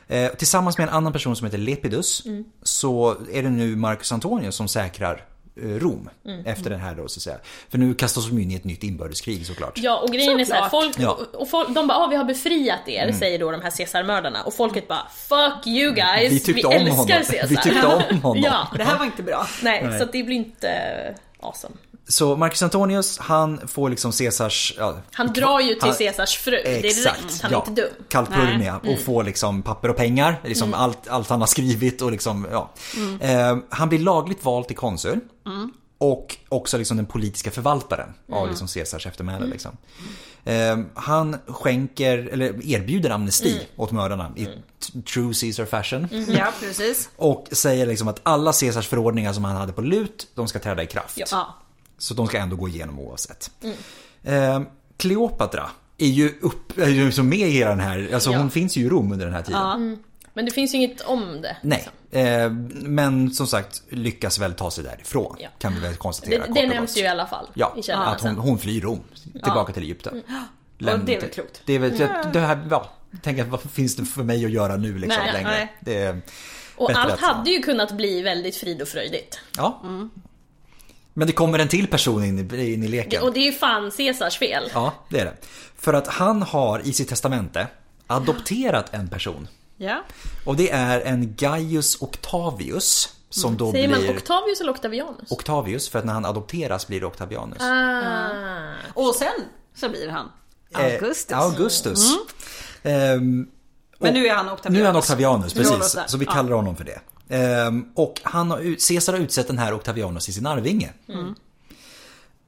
Eh, 0.09 0.31
tillsammans 0.33 0.79
med 0.79 0.89
en 0.89 0.95
annan 0.95 1.13
person 1.13 1.37
som 1.37 1.45
heter 1.45 1.59
Lepidus 1.59 2.23
så 2.63 3.17
är 3.33 3.43
det 3.43 3.51
nu 3.51 3.77
Marcus 3.77 4.13
Antonius 4.13 4.55
som 4.55 4.69
säkrar 4.69 5.25
eh, 5.57 5.63
Rom 5.69 6.11
efter 6.45 6.71
den 6.71 6.81
här 6.81 6.95
då 6.95 7.09
så 7.09 7.19
att 7.19 7.23
säga. 7.23 7.37
För 7.69 7.79
nu 7.79 7.95
kastas 7.95 8.27
de 8.29 8.39
in 8.39 8.51
i 8.51 8.55
ett 8.55 8.65
nytt 8.65 8.83
inbördeskrig 8.85 9.47
såklart. 9.47 9.73
Ja 9.79 9.99
och 9.99 10.09
grejen 10.13 10.41
är 10.41 10.45
såhär, 10.45 10.63
Såklart. 10.63 10.83
folk, 10.83 10.99
Ja. 10.99 11.15
Mm. 11.19 11.27
och 11.41 11.51
folk, 11.51 11.69
de 11.75 11.87
bara 11.87 11.99
ah, 11.99 12.07
vi 12.07 12.17
har 12.17 12.25
befriat 12.25 12.89
er, 12.89 13.13
säger 13.13 13.39
då 13.39 13.51
de 13.51 13.61
här 13.63 13.71
Caesar-mördarna. 13.71 14.43
Och 14.43 14.55
folket 14.55 14.89
bara 14.89 15.07
fuck 15.29 15.67
you 15.67 15.93
guys, 15.95 16.33
Vi 16.33 16.41
tyckte 16.41 16.67
om 16.67 16.73
älskar 16.73 16.91
honom. 16.91 17.07
Caesar. 17.07 17.47
Vi 17.49 17.57
tyckte 17.57 17.87
om 17.87 18.21
honom. 18.23 18.43
ja, 18.43 18.69
Det 18.77 18.85
här 18.85 18.99
var 18.99 19.05
inte 19.05 19.23
bra. 19.23 19.47
nej, 19.63 19.85
Nej. 19.85 19.99
så 19.99 20.05
det 20.05 20.23
blir 20.23 20.37
inte 20.37 20.71
awesome. 21.41 21.75
Så 22.11 22.37
Marcus 22.37 22.63
Antonius 22.63 23.19
han 23.19 23.69
får 23.69 23.91
liksom 23.91 24.13
Caesars... 24.13 24.75
Ja, 24.79 24.97
Han 25.13 25.33
drar 25.33 25.61
ju 25.61 25.75
till 25.75 25.89
han- 25.89 25.95
Caesars 25.95 26.39
fru 26.39 26.63
direkt, 26.63 27.43
han 27.43 27.53
är 27.53 27.57
ja. 27.57 27.65
inte 27.69 27.83
dum. 27.83 27.91
Kallt 28.09 28.31
och 28.87 29.01
får 29.01 29.25
liksom 29.25 29.63
papper 29.63 29.89
och 29.89 29.97
pengar. 29.97 30.41
Liksom 30.45 30.75
allt, 30.75 31.09
allt 31.09 31.29
han 31.29 31.41
har 31.41 31.47
skrivit 31.47 32.03
och 32.03 32.13
liksom, 32.13 32.47
ja. 32.51 32.71
Eh, 33.21 33.59
han 33.69 33.89
blir 33.89 33.99
lagligt 33.99 34.45
vald 34.45 34.67
till 34.67 34.77
konsul. 34.77 35.21
Och 35.99 36.37
också 36.49 36.79
liksom 36.79 36.97
den 36.97 37.07
politiska 37.07 37.51
förvaltaren 37.51 38.15
av 38.33 38.49
liksom 38.49 38.69
Caesars 38.69 39.07
eftermäle. 39.07 39.47
Liksom. 39.47 39.77
Eh, 40.45 40.79
han 40.95 41.37
skänker, 41.47 42.29
eller 42.33 42.67
erbjuder 42.67 43.11
amnesti 43.11 43.61
åt 43.77 43.91
mördarna 43.91 44.33
i 44.37 44.49
true 45.15 45.35
Caesar 45.41 45.65
fashion. 45.65 46.09
Ja, 46.29 46.53
precis. 46.61 47.11
Och 47.17 47.49
säger 47.53 47.87
liksom 47.87 48.09
att 48.09 48.21
alla 48.23 48.53
Caesars 48.53 48.89
förordningar 48.89 49.33
som 49.33 49.45
han 49.45 49.57
hade 49.57 49.73
på 49.73 49.81
lut, 49.81 50.29
de 50.35 50.49
ska 50.49 50.59
träda 50.59 50.83
i 50.83 50.87
kraft. 50.87 51.19
Ja. 51.31 51.55
Så 52.01 52.15
de 52.15 52.27
ska 52.27 52.39
ändå 52.39 52.57
gå 52.57 52.69
igenom 52.69 52.99
oavsett. 52.99 53.51
Eh, 54.23 54.61
Kleopatra 54.97 55.71
är 55.99 56.07
ju, 56.07 56.39
upp, 56.41 56.79
är 56.79 56.89
ju 56.89 57.07
liksom 57.07 57.29
med 57.29 57.39
i 57.39 57.51
hela 57.51 57.71
den 57.71 57.81
här, 57.81 58.11
alltså 58.15 58.31
Ja. 58.33 58.39
hon 58.39 58.51
finns 58.51 58.77
ju 58.77 58.81
i 58.85 58.89
Rom 58.89 59.13
under 59.13 59.27
den 59.27 59.35
här 59.35 59.43
tiden. 59.43 59.99
Men 60.35 60.45
det 60.45 60.51
finns 60.51 60.75
ju 60.75 60.79
inget 60.79 61.01
om 61.01 61.43
det. 61.43 61.57
Nej, 61.63 61.89
eh, 62.11 62.51
men 62.73 63.31
som 63.33 63.47
sagt 63.47 63.83
lyckas 63.89 64.39
väl 64.39 64.55
ta 64.55 64.71
sig 64.71 64.85
därifrån. 64.85 65.37
Ja. 65.39 65.49
Kan 65.59 65.75
vi 65.75 65.81
väl 65.81 65.97
konstatera 65.97 66.47
Det, 66.47 66.53
det 66.55 66.63
och 66.63 66.69
nämns 66.69 66.97
ju 66.97 67.01
i 67.01 67.07
alla 67.07 67.27
fall 67.27 67.47
Ja, 67.55 67.77
att 67.89 68.21
hon, 68.21 68.35
hon 68.37 68.59
flyr 68.59 68.81
Rom, 68.81 69.01
tillbaka 69.33 69.73
till 69.73 69.83
Egypten. 69.83 70.23
Lämn- 70.79 71.05
det 71.07 71.17
är 71.17 71.21
väl 71.21 71.31
klokt. 71.31 71.63
Det 71.65 71.73
är 71.73 71.79
väl, 71.79 71.99
det 72.33 72.41
här, 72.41 72.67
ja, 72.71 72.91
tänk 73.23 73.39
att 73.39 73.49
vad 73.49 73.61
finns 73.61 73.97
det 73.97 74.05
för 74.05 74.23
mig 74.23 74.45
att 74.45 74.51
göra 74.51 74.77
nu 74.77 74.99
liksom 74.99 75.23
Nej, 75.25 75.33
längre? 75.33 75.51
nej. 75.51 75.77
Det 75.81 76.21
Och 76.77 76.91
allt 76.91 77.21
hade 77.21 77.51
ju 77.51 77.63
kunnat 77.63 77.93
bli 77.93 78.23
väldigt 78.23 78.57
frid 78.57 78.83
och 78.83 78.89
fröjdigt. 78.89 79.41
Ja. 79.57 79.83
Men 81.21 81.27
det 81.27 81.33
kommer 81.33 81.59
en 81.59 81.69
till 81.69 81.87
person 81.87 82.25
in 82.25 82.39
i, 82.55 82.73
in 82.73 82.83
i 82.83 82.89
leken. 82.89 83.23
Och 83.23 83.33
det 83.33 83.41
är 83.41 83.45
ju 83.45 83.53
fan 83.53 83.91
Caesars 83.97 84.39
fel. 84.39 84.71
Ja, 84.75 84.95
det 85.09 85.21
är 85.21 85.25
det. 85.25 85.35
För 85.79 85.93
att 85.93 86.07
han 86.07 86.43
har 86.43 86.79
i 86.87 86.93
sitt 86.93 87.09
testamente 87.09 87.67
adopterat 88.07 88.95
en 88.95 89.09
person. 89.09 89.49
Ja. 89.77 90.03
Och 90.45 90.57
det 90.57 90.71
är 90.71 91.01
en 91.01 91.35
Gaius 91.37 92.03
Octavius. 92.03 93.17
Som 93.31 93.57
då 93.57 93.73
Säger 93.73 93.89
man 93.89 94.01
blir 94.01 94.17
Octavius 94.17 94.61
eller 94.61 94.73
Octavianus? 94.73 95.31
Octavius 95.33 95.89
för 95.89 95.99
att 95.99 96.05
när 96.05 96.13
han 96.13 96.25
adopteras 96.25 96.87
blir 96.87 97.01
det 97.01 97.07
Octavianus. 97.07 97.63
ah. 97.63 98.71
Och 98.95 99.15
sen 99.15 99.29
så 99.75 99.89
blir 99.89 100.09
han 100.09 100.29
Eh, 100.79 100.85
Augustus. 100.85 101.37
Augustus. 101.37 102.13
Ehm, 102.83 103.47
Men 103.99 104.15
nu 104.15 104.27
är 104.27 104.35
han 104.35 104.49
Octavianus. 104.49 104.79
nu 104.79 104.83
är 104.83 104.87
han 104.87 104.97
Octavianus, 104.97 105.55
precis. 105.55 105.97
Så 106.07 106.19
vi 106.19 106.27
kallar 106.27 106.53
honom 106.57 106.77
för 106.77 106.85
det. 106.85 107.01
Ehm, 107.31 107.85
och 107.95 108.21
han 108.23 108.51
har, 108.51 108.89
Caesar 108.89 109.13
har 109.13 109.21
utsett 109.21 109.47
den 109.47 109.59
här 109.59 109.75
Octavianus 109.75 110.25
till 110.25 110.35
sin 110.35 110.47
arvinge. 110.47 110.93
Mm. 111.09 111.35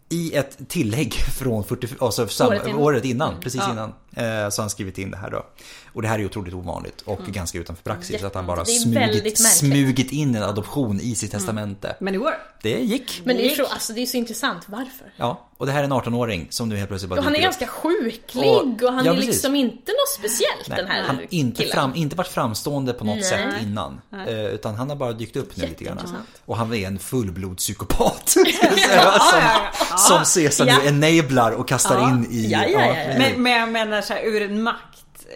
I 0.09 0.35
ett 0.35 0.69
tillägg 0.69 1.13
från 1.39 1.65
40, 1.65 1.89
alltså 2.01 2.29
sam, 2.29 2.49
Året 2.49 2.75
året 2.75 3.05
innan. 3.05 3.29
innan, 3.29 3.41
precis 3.43 3.63
innan. 3.73 3.93
Eh, 4.17 4.23
så 4.23 4.25
har 4.25 4.63
han 4.63 4.71
skrivit 4.71 4.99
in 4.99 5.11
det 5.11 5.17
här 5.17 5.31
då. 5.31 5.47
Och 5.93 6.03
det 6.03 6.09
här 6.09 6.15
är 6.15 6.19
ju 6.19 6.27
otroligt 6.27 6.55
ovanligt 6.55 7.01
och 7.01 7.21
ganska 7.27 7.59
utanför 7.59 7.83
praxis. 7.83 8.23
Att 8.23 8.35
han 8.35 8.47
bara 8.47 8.65
smugit, 8.65 9.39
smugit 9.39 10.13
in 10.13 10.35
en 10.35 10.43
adoption 10.43 11.01
i 11.01 11.15
sitt 11.15 11.31
testamente. 11.33 11.97
Men 12.01 12.13
det 12.13 12.19
går. 12.19 12.35
Det 12.63 12.71
gick. 12.81 13.21
Men 13.25 13.37
det 13.37 13.53
är, 13.53 13.57
ju, 13.57 13.67
alltså, 13.67 13.93
det 13.93 14.01
är 14.03 14.07
så 14.07 14.17
intressant, 14.17 14.63
varför? 14.67 15.13
Ja, 15.17 15.49
och 15.59 15.67
det 15.67 15.73
här 15.73 15.81
är 15.81 15.85
en 15.85 15.93
18-åring 15.93 16.47
som 16.51 16.69
nu 16.69 16.77
helt 16.77 16.89
plötsligt 16.89 17.11
bara 17.11 17.19
Och 17.19 17.25
han 17.25 17.35
är 17.35 17.39
upp. 17.39 17.43
ganska 17.43 17.67
sjuklig 17.67 18.47
Och- 18.51 18.83
och, 18.83 18.93
han 18.93 19.05
ja, 19.05 19.13
är 19.13 19.17
precis. 19.17 19.31
liksom 19.31 19.55
inte 19.57 19.93
något 19.93 20.09
speciellt 20.19 20.69
Nej, 20.69 20.77
den 20.79 20.87
här 20.87 21.03
han 21.03 21.19
inte, 21.31 21.63
killen. 21.63 21.75
fram, 21.75 21.95
inte 21.95 22.17
varit 22.17 22.29
framstående 22.29 22.93
på 22.93 23.05
något 23.05 23.15
Nej. 23.15 23.25
sätt 23.25 23.55
innan. 23.63 24.01
Eh, 24.27 24.45
Utan 24.47 24.75
han 24.75 24.89
har 24.89 24.97
bara 24.97 25.13
dykt 25.13 25.37
upp 25.37 25.57
nu 25.57 25.67
lite 25.67 25.85
grann. 25.85 25.99
Och 26.45 26.57
han 26.57 26.75
är 26.75 26.87
en 26.87 26.99
fullblodspsykopat. 26.99 28.35
jag 28.95 29.23
säga, 29.23 29.61
som, 29.99 30.43
Caesar 30.43 30.65
nu 30.65 30.71
Ja. 30.71 30.83
enablar 30.83 31.53
och 31.53 31.69
kastar 31.69 31.99
Ja. 31.99 32.11
in 32.11 32.27
i... 32.31 32.51
Ja, 32.51 32.65
ja, 32.67 32.81
ja, 32.87 32.97
ja. 32.97 33.19
Men, 33.43 33.73
men 33.73 33.91
jag 33.93 34.02
menar 34.03 34.07
så 34.07 34.13
här, 34.15 34.23
ur 34.25 34.43
en 34.43 34.63
makt, 34.63 35.27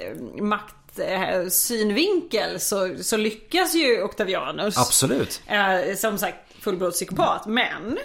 makt 0.41 0.75
synvinkel 1.49 2.61
så, 2.61 2.95
så 3.03 3.17
lyckas 3.17 3.75
ju 3.75 4.03
Octavianus. 4.03 4.79
Absolut. 4.79 5.43
Eh, 5.47 5.97
som 5.97 6.19
sagt 6.19 6.39
fullblodspsykopat. 6.61 7.47
Men 7.47 7.99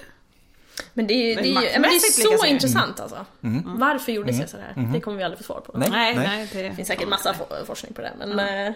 Men 0.93 1.07
det 1.07 1.13
är 1.13 1.27
ju, 1.27 1.35
det 1.35 1.41
är, 1.41 1.45
ju, 1.45 1.79
men 1.79 1.81
det 1.81 1.87
är 1.87 2.37
så 2.39 2.45
intressant 2.45 2.99
alltså. 2.99 3.25
Varför 3.65 4.11
gjorde 4.11 4.33
Caesar 4.33 4.57
det 4.57 4.81
här? 4.81 4.93
Det 4.93 4.99
kommer 4.99 5.17
vi 5.17 5.23
aldrig 5.23 5.37
få 5.37 5.43
svar 5.43 5.61
på. 5.61 5.77
Nej. 5.77 5.89
nej, 5.91 6.15
nej. 6.15 6.49
det, 6.53 6.75
finns 6.75 6.87
säkert 6.87 7.09
massa 7.09 7.33
for- 7.33 7.65
forskning 7.65 7.93
på 7.93 8.01
det. 8.01 8.13
Men 8.17 8.39
eh, 8.67 8.73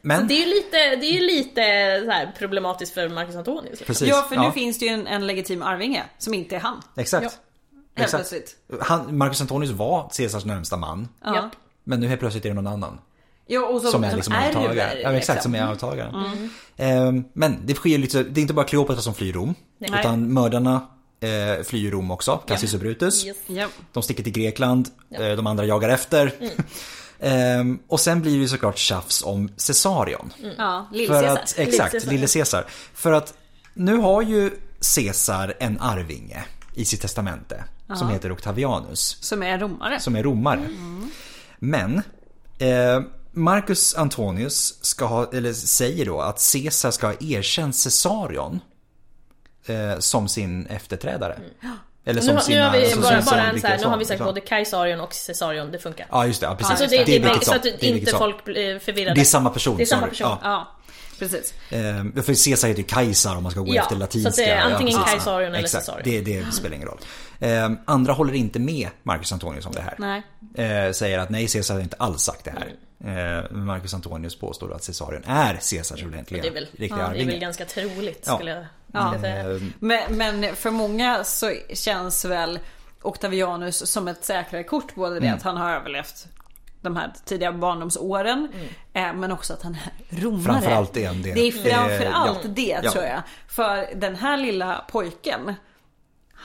Men, 0.00 0.28
det 0.28 0.34
är 0.34 0.46
ju 0.46 0.54
lite, 0.54 0.96
det 0.96 1.06
är 1.18 1.20
lite 1.20 1.60
så 2.04 2.10
här 2.10 2.32
problematiskt 2.38 2.94
för 2.94 3.08
Marcus 3.08 3.36
Antonius. 3.36 3.80
precis. 3.80 4.08
Ja, 4.08 4.26
för 4.28 4.36
nu 4.36 4.52
finns 4.52 4.78
det 4.78 4.86
ju 4.86 4.92
en, 4.92 5.06
en 5.06 5.26
legitim 5.26 5.62
arvinge 5.62 6.04
som 6.18 6.34
inte 6.34 6.56
är 6.56 6.60
han. 6.60 6.82
Exakt. 6.96 7.24
Ja. 7.24 7.30
Helt 7.98 8.14
Exakt. 8.14 8.30
plötsligt. 8.30 8.56
Han, 8.80 9.18
Marcus 9.18 9.40
Antonius 9.40 9.70
var 9.72 10.10
Caesars 10.16 10.44
närmsta 10.44 10.76
man. 10.76 11.08
Ja. 11.24 11.50
Men 11.84 12.00
nu 12.00 12.06
helt 12.08 12.20
plötsligt 12.20 12.44
är 12.44 12.48
det 12.48 12.54
någon 12.54 12.66
annan. 12.66 12.98
Ja, 13.46 13.66
och 13.66 13.80
som, 13.82 13.90
Som 13.90 14.04
är 14.04 14.16
liksom 14.16 14.34
ärver, 14.34 14.46
arvtagare. 14.46 15.00
Ja, 15.02 15.12
exakt, 15.12 15.42
som 15.42 15.54
är 15.54 15.62
arvtagaren. 15.62 16.50
Ehm, 16.76 17.24
Men 17.32 17.56
det 17.64 17.74
sker 17.74 17.98
lite, 17.98 18.22
det 18.22 18.40
är 18.40 18.42
inte 18.42 18.54
bara 18.54 18.66
Kleopatra 18.66 19.02
som 19.02 19.14
flyr 19.14 19.32
Rom. 19.32 19.54
Nej. 19.78 20.00
Utan 20.00 20.32
mördarna 20.32 20.86
eh, 21.20 21.64
flyr 21.64 21.90
Rom 21.90 22.10
också. 22.10 22.36
Cassius 22.36 22.74
och 22.74 22.80
Brutus. 22.80 23.26
Yes. 23.26 23.36
De 23.92 24.02
sticker 24.02 24.22
till 24.22 24.32
Grekland, 24.32 24.88
eh, 25.10 25.28
de 25.28 25.46
andra 25.46 25.64
jagar 25.64 25.88
efter. 25.88 26.32
Ehm, 27.20 27.78
och 27.88 28.00
sen 28.00 28.20
blir 28.22 28.40
det 28.40 28.48
såklart 28.48 28.78
tjafs 28.78 29.22
om 29.24 29.48
Caesarion. 29.48 30.32
ja, 30.58 30.86
För 30.90 30.96
Lill-Caesar. 30.96 31.24
att, 31.32 31.54
exakt, 31.58 31.94
Lill-Caesar. 31.94 32.10
lille 32.10 32.26
Caesar. 32.26 32.64
För 32.94 33.12
att 33.12 33.34
nu 33.74 33.96
har 33.96 34.22
ju 34.22 34.50
Caesar 34.94 35.54
en 35.60 35.80
arvinge 35.80 36.44
i 36.74 36.84
sitt 36.84 37.00
testamente. 37.00 37.64
Som 37.96 38.08
heter 38.08 38.32
Octavianus. 38.32 39.18
Som 39.20 39.42
är 39.42 39.58
romare. 39.58 40.00
Som 40.00 40.16
är 40.16 40.22
romare. 40.22 40.68
Men 41.58 42.02
eh, 42.58 43.00
Marcus 43.32 43.94
Antonius 43.94 44.84
ska 44.84 45.04
ha, 45.04 45.30
eller 45.32 45.52
säger 45.52 46.06
då 46.06 46.20
att 46.20 46.52
Caesar 46.52 46.90
ska 46.90 47.06
ha 47.06 47.14
erkänt 47.20 47.82
Caesarion 47.84 48.60
eh, 49.66 49.98
som 49.98 50.28
sin 50.28 50.66
efterträdare. 50.66 51.38
Eller 52.04 52.20
Nu, 52.20 52.26
som 52.26 52.34
har- 52.36 52.42
sina... 52.42 52.58
nu 52.72 52.78
har 52.78 52.84
vi 52.84 52.90
som 52.90 53.02
bara, 53.02 53.10
bara 53.22 53.42
en 53.50 53.60
så 53.60 53.66
här, 53.66 53.78
nu 53.78 53.84
har 53.84 53.96
vi 53.96 54.04
sagt 54.04 54.24
både 54.24 54.40
Kaisarion 54.40 55.00
och 55.00 55.12
Caesarion, 55.26 55.70
det 55.72 55.78
funkar. 55.78 56.06
Ja 56.10 56.26
just 56.26 56.40
det, 56.40 56.46
ja, 56.46 56.54
precis. 56.54 56.70
Alltså 56.70 56.86
det, 56.96 57.04
det, 57.04 57.16
är 57.16 57.34
det, 57.38 57.44
så 57.44 57.54
att 57.54 57.62
Det 57.62 57.82
inte 57.82 58.10
son. 58.10 58.18
folk 58.18 58.44
blir 58.44 58.78
förvirrade. 58.78 59.14
Det 59.14 59.20
är 59.20 59.24
samma 59.24 59.50
person. 59.50 59.76
Det 59.76 59.82
är 59.82 59.86
samma 59.86 60.06
person. 60.06 60.28
Ja. 60.30 60.38
Ja, 60.42 60.76
precis. 61.18 61.54
Eh, 61.70 62.22
för 62.22 62.44
Caesar 62.44 62.68
heter 62.68 62.82
ju 62.82 62.88
Kajsar 62.88 63.36
om 63.36 63.42
man 63.42 63.52
ska 63.52 63.60
gå 63.60 63.74
Ja, 63.74 63.82
efter 63.82 63.94
så 63.94 63.98
latinska. 63.98 64.28
att 64.30 64.36
det 64.36 64.44
är 64.50 64.60
antingen 64.60 64.98
precis. 64.98 65.12
Kaisarion 65.14 65.54
eller 65.54 65.68
Caesarion. 65.68 66.02
det, 66.04 66.20
det 66.20 66.52
spelar 66.52 66.76
ingen 66.76 66.88
roll. 66.88 66.98
Eh, 67.40 67.70
andra 67.84 68.12
håller 68.12 68.34
inte 68.34 68.58
med 68.58 68.88
Marcus 69.02 69.32
Antonius 69.32 69.66
om 69.66 69.72
det 69.72 69.80
här. 69.80 69.94
Nej. 69.98 70.22
Eh, 70.86 70.92
säger 70.92 71.18
att 71.18 71.30
nej, 71.30 71.48
Caesar 71.48 71.74
har 71.74 71.80
inte 71.82 71.96
alls 71.98 72.22
sagt 72.22 72.44
det 72.44 72.50
här. 72.50 72.72
Mm. 73.04 73.38
Eh, 73.38 73.50
Marcus 73.50 73.94
Antonius 73.94 74.38
påstår 74.38 74.74
att 74.74 74.86
Caesarion 74.86 75.24
är 75.26 75.52
Caesars 75.70 76.04
ordentliga 76.04 76.42
Det 76.42 76.48
är 76.48 76.52
väl, 76.52 76.66
riktiga 76.76 77.08
det 77.12 77.20
är 77.22 77.26
väl 77.26 77.38
ganska 77.38 77.64
troligt 77.64 78.24
Ja. 78.26 78.34
skulle 78.34 78.50
jag, 78.50 78.64
Ja. 78.92 79.14
säga. 79.20 79.50
Eh, 79.54 79.60
Men, 79.78 80.16
men 80.16 80.56
för 80.56 80.70
många 80.70 81.24
så 81.24 81.52
känns 81.74 82.24
väl 82.24 82.58
Octavianus 83.02 83.90
som 83.92 84.08
ett 84.08 84.24
säkrare 84.24 84.64
kort. 84.64 84.94
Både 84.94 85.16
Mm. 85.16 85.22
det 85.30 85.36
att 85.36 85.42
han 85.42 85.56
har 85.56 85.70
överlevt 85.70 86.26
de 86.82 86.96
här 86.96 87.12
tidiga 87.24 87.52
barndomsåren. 87.52 88.48
Mm. 88.92 89.14
eh, 89.14 89.20
Men 89.20 89.32
också 89.32 89.52
att 89.52 89.62
han 89.62 89.76
är 90.10 90.16
romare. 90.20 90.42
Framförallt 90.44 90.92
det. 90.92 91.10
Det 91.34 91.40
är 91.48 91.52
framförallt 91.52 92.44
Eh, 92.44 92.44
ja. 92.44 92.50
det 92.54 92.80
Ja. 92.84 92.90
tror 92.90 93.04
jag. 93.04 93.22
För 93.48 93.88
den 93.96 94.16
här 94.16 94.36
lilla 94.36 94.84
pojken. 94.90 95.54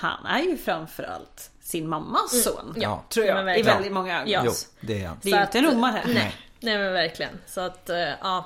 Han 0.03 0.25
är 0.25 0.39
ju 0.43 0.57
framförallt 0.57 1.51
sin 1.61 1.89
mammas 1.89 2.43
son. 2.43 2.69
Mm. 2.69 2.81
Ja, 2.81 3.03
tror 3.09 3.25
jag. 3.25 3.59
I 3.59 3.61
väldigt 3.61 3.91
många 3.91 4.17
ögon. 4.21 4.31
Ja. 4.31 4.41
Jo, 4.45 4.51
det 4.81 5.03
är 5.03 5.07
han. 5.07 5.17
Det 5.21 5.31
är 5.31 5.35
ju 5.37 5.41
inte 5.43 5.57
en 5.59 5.65
romare. 5.65 6.01
Nej, 6.05 6.35
nej 6.59 6.77
men 6.77 6.93
verkligen. 6.93 7.31
Så 7.47 7.61
att, 7.61 7.89
eh, 7.89 7.97
ja. 8.21 8.45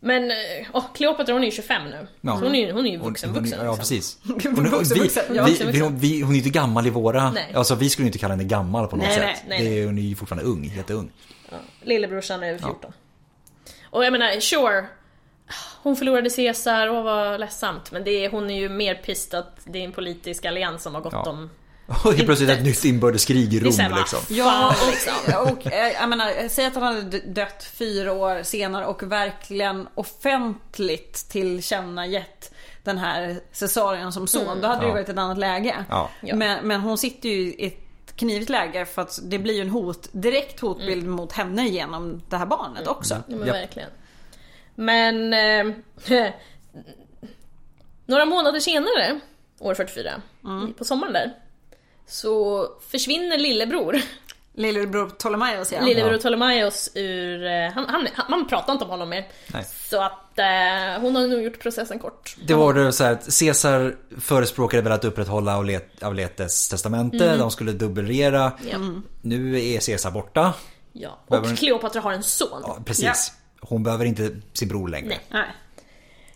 Men, 0.00 0.32
åh, 0.72 0.84
Kleopatra 0.94 1.32
hon 1.34 1.42
är 1.42 1.46
ju 1.46 1.52
25 1.52 1.84
nu. 1.84 2.06
Ja. 2.20 2.38
Så 2.38 2.44
hon 2.44 2.54
är 2.54 2.66
ju 2.66 2.72
hon 2.72 2.86
är 2.86 2.90
ju 2.90 2.98
Hon- 2.98 3.08
vuxen 3.08 3.30
hon- 3.30 3.38
vuxen. 3.42 3.58
Ja, 3.58 3.64
liksom. 3.64 3.78
precis. 3.78 4.18
Vuxen, 4.24 4.54
Hon, 4.56 4.64
vi, 4.64 4.70
vuxen. 4.70 4.98
vi, 5.30 5.36
Ja, 5.36 5.44
vi, 5.44 5.50
vuxen, 5.50 5.66
vi, 5.72 5.78
vuxen. 5.80 5.98
vi, 5.98 6.20
hon 6.20 6.30
är 6.30 6.34
ju 6.34 6.38
inte 6.38 6.50
gammal 6.50 6.86
i 6.86 6.90
våra... 6.90 7.30
Nej. 7.30 7.52
Alltså 7.54 7.74
vi 7.74 7.90
skulle 7.90 8.06
inte 8.06 8.18
kalla 8.18 8.34
henne 8.34 8.44
gammal 8.44 8.86
på 8.86 8.96
något 8.96 9.06
Nej, 9.06 9.14
sätt. 9.16 9.24
nej, 9.48 9.58
nej, 9.62 9.68
det 9.68 9.82
är, 9.82 9.86
hon 9.86 9.98
är 9.98 10.02
ju 10.02 10.14
fortfarande 10.16 10.44
ung, 10.50 10.64
jätteung. 10.76 11.10
Ja. 11.50 11.56
Lillebrorsan 11.82 12.42
är 12.42 12.48
över 12.48 12.58
14. 12.58 12.92
Och 13.90 14.04
jag 14.04 14.12
menar, 14.12 14.40
sure. 14.40 14.86
Hon 15.84 15.96
förlorade 15.96 16.30
Caesar 16.30 16.88
och 16.88 17.04
var 17.04 17.38
ledsamt. 17.38 17.92
Men 17.92 18.04
det 18.04 18.24
är, 18.24 18.30
hon 18.30 18.50
är 18.50 18.58
ju 18.60 18.68
mer 18.68 18.94
pissed 18.94 19.38
att 19.40 19.58
det 19.64 19.78
är 19.78 19.84
en 19.84 19.92
politisk 19.92 20.44
allians 20.44 20.82
som 20.82 20.94
har 20.94 21.00
gått 21.02 21.12
Ja. 21.12 21.30
om. 21.30 21.50
Och 22.04 22.16
plötsligt 22.24 22.50
ett 22.50 22.62
nytt 22.64 22.84
inbördeskrig 22.84 23.54
i 23.54 23.58
Det 23.58 23.66
Rom 23.66 23.96
liksom. 23.98 24.18
Ja, 24.28 24.68
och, 24.82 24.90
liksom. 24.90 25.12
och 25.52 25.72
eh, 25.72 25.92
jag 25.92 26.08
menar, 26.08 26.48
säg 26.48 26.66
att 26.66 26.74
han 26.74 26.82
hade 26.82 27.18
dött 27.20 27.64
fyra 27.74 28.12
år 28.12 28.42
senare 28.42 28.86
och 28.86 29.02
verkligen 29.02 29.88
offentligt 29.94 31.28
tillkännagett 31.28 32.54
den 32.82 32.98
här 32.98 33.40
Caesarion 33.58 34.12
som 34.12 34.26
son. 34.26 34.60
Då 34.60 34.68
hade 34.68 34.80
det 34.80 34.84
ju 34.84 34.88
Ja. 34.88 34.94
varit 34.94 35.08
ett 35.08 35.18
annat 35.18 35.38
läge. 35.38 35.84
Ja. 35.90 36.10
Ja. 36.20 36.34
Men, 36.36 36.68
men 36.68 36.80
hon 36.80 36.98
sitter 36.98 37.28
ju 37.28 37.40
i 37.40 37.66
ett 37.66 38.16
knivigt 38.16 38.50
läge 38.50 38.84
för 38.86 39.02
att 39.02 39.18
det 39.22 39.38
blir 39.38 39.54
ju 39.54 39.60
en 39.60 39.70
hot, 39.70 40.08
direkt 40.12 40.60
hotbild 40.60 41.06
mot 41.06 41.32
henne 41.32 41.68
genom 41.68 42.22
det 42.28 42.36
här 42.36 42.46
barnet 42.46 42.86
också. 42.86 43.14
Ja, 43.14 43.36
men 43.36 43.46
Japp. 43.46 43.56
verkligen. 43.56 43.90
Men... 44.74 45.32
Eh, 45.32 45.74
några 48.06 48.24
månader 48.24 48.60
senare, 48.60 49.20
år 49.58 49.74
44, 49.74 50.22
Mm. 50.44 50.72
på 50.72 50.84
sommaren 50.84 51.12
där. 51.12 51.32
Så 52.06 52.68
försvinner 52.90 53.38
lillebror. 53.38 53.96
Lillebror 54.56 55.10
Ptolemaios 55.10 55.72
ja. 55.72 55.80
Lillebror 55.80 56.18
Ptolemaios 56.18 56.90
ur... 56.94 57.44
eh, 57.46 57.70
Han, 57.72 57.86
han, 57.88 58.08
man 58.30 58.48
pratar 58.48 58.72
inte 58.72 58.84
om 58.84 58.90
honom 58.90 59.08
mer. 59.08 59.28
Nej. 59.46 59.64
Så 59.90 60.02
att 60.02 60.38
eh, 60.38 61.00
hon 61.00 61.16
har 61.16 61.26
nog 61.26 61.42
gjort 61.42 61.60
processen 61.60 61.98
kort. 61.98 62.36
Det 62.46 62.54
var 62.54 62.74
det 62.74 62.92
så 62.92 63.04
här 63.04 63.12
att 63.12 63.38
Caesar 63.40 63.96
förespråkade 64.20 64.82
väl 64.82 64.92
att 64.92 65.04
upprätthålla 65.04 65.52
Aulet- 65.56 66.02
Auletes 66.04 66.68
testamente. 66.68 67.36
De 67.36 67.50
skulle 67.50 67.72
dubbelregera. 67.72 68.52
Ja. 68.70 68.78
Nu 69.22 69.60
är 69.64 69.80
Caesar 69.86 70.10
borta. 70.10 70.52
ja. 70.92 71.18
Behöver 71.28 71.44
Och 71.44 71.48
hon- 71.48 71.56
Kleopatra 71.56 72.00
har 72.00 72.12
en 72.12 72.22
son. 72.22 72.62
Ja, 72.66 72.78
precis. 72.84 73.32
Hon 73.68 73.82
behöver 73.82 74.04
inte 74.04 74.30
sin 74.52 74.68
bror 74.68 74.88
längre. 74.88 75.08
Nej. 75.08 75.18
Nej. 75.30 75.46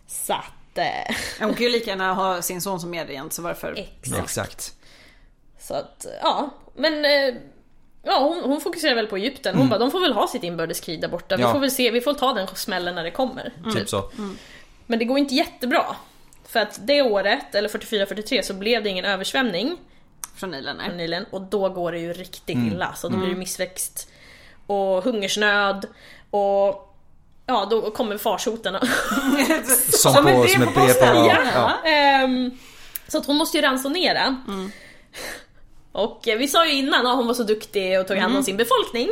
Så 0.07 0.33
att... 0.33 0.79
Eh, 0.79 1.17
Hon 1.41 1.55
kan 1.55 1.63
ju 1.63 1.69
lika 1.73 1.91
gärna 1.91 2.15
ha 2.15 2.43
sin 2.43 2.61
son 2.61 2.81
som 2.81 2.91
medregent 2.91 3.33
så 3.33 3.43
varför? 3.43 3.73
exakt. 3.79 4.25
Exakt. 4.25 4.75
Så 5.61 5.75
att, 5.75 6.07
ja. 6.23 6.51
Men... 6.77 7.05
Eh, 7.05 7.35
Ja, 8.03 8.19
hon, 8.19 8.51
hon 8.51 8.61
fokuserar 8.61 8.95
väl 8.95 9.07
på 9.07 9.17
Egypten. 9.17 9.57
Hon 9.57 9.69
bara, 9.69 9.79
de 9.79 9.91
får 9.91 10.01
väl 10.01 10.13
ha 10.13 10.29
sitt 10.29 10.43
inbördeskrig 10.45 11.01
där 11.01 11.09
borta. 11.09 11.37
Vi 11.37 11.43
Ja. 11.43 11.53
får 11.53 11.59
väl 11.61 11.71
se, 11.71 11.91
vi 11.91 12.01
får 12.01 12.15
ta 12.15 12.33
den 12.33 12.47
smällen 12.47 12.95
när 12.95 13.05
det 13.05 13.11
kommer. 13.11 13.53
Typ 13.75 13.89
så. 13.89 14.11
Men 14.87 14.99
det 14.99 15.05
går 15.05 15.19
inte 15.19 15.35
jättebra. 15.35 15.85
För 16.49 16.61
att 16.61 16.81
det 16.87 17.03
året, 17.03 17.55
eller 17.55 17.69
44-43, 17.69 18.43
så 18.43 18.55
blev 18.55 18.83
det 18.83 18.89
ingen 18.89 19.05
översvämning 19.05 19.77
Från 20.37 20.51
Nilen 20.51 20.77
nej. 20.77 20.97
Nilen. 20.97 21.25
Och 21.31 21.43
då 21.43 21.69
går 21.69 21.93
det 21.93 21.99
ju 21.99 22.13
riktigt 22.13 22.57
Mm. 22.57 22.73
illa. 22.73 22.95
Så 22.95 23.09
då 23.09 23.17
blir 23.17 23.29
det 23.29 23.35
missväxt 23.37 24.09
och 24.67 25.05
hungersnöd. 25.05 25.87
Och 26.31 26.88
ja, 27.49 27.67
då 27.71 27.91
kommer 27.91 28.19
farsoten. 28.19 28.75
Som, 29.91 30.13
Som 30.15 30.25
på, 30.25 30.31
som 30.49 30.63
ett 30.63 30.75
brev 30.75 30.75
på... 30.75 30.81
posten. 30.81 31.17
Ja. 31.17 31.37
Ja. 31.55 31.89
Ehm, 31.91 32.51
så 33.09 33.19
att 33.19 33.27
hon 33.27 33.37
måste 33.37 33.57
ju 33.57 33.63
ransonera. 33.63 34.37
Och 35.93 36.29
eh, 36.29 36.39
vi 36.39 36.49
sa 36.49 36.67
ju 36.67 36.73
innan 36.73 37.07
att 37.07 37.17
hon 37.17 37.27
var 37.27 37.35
så 37.35 37.43
duktig 37.43 38.01
och 38.01 38.09
tog 38.09 38.17
hand 38.17 38.37
om 38.37 38.43
sin 38.45 38.57
befolkning. 38.57 39.09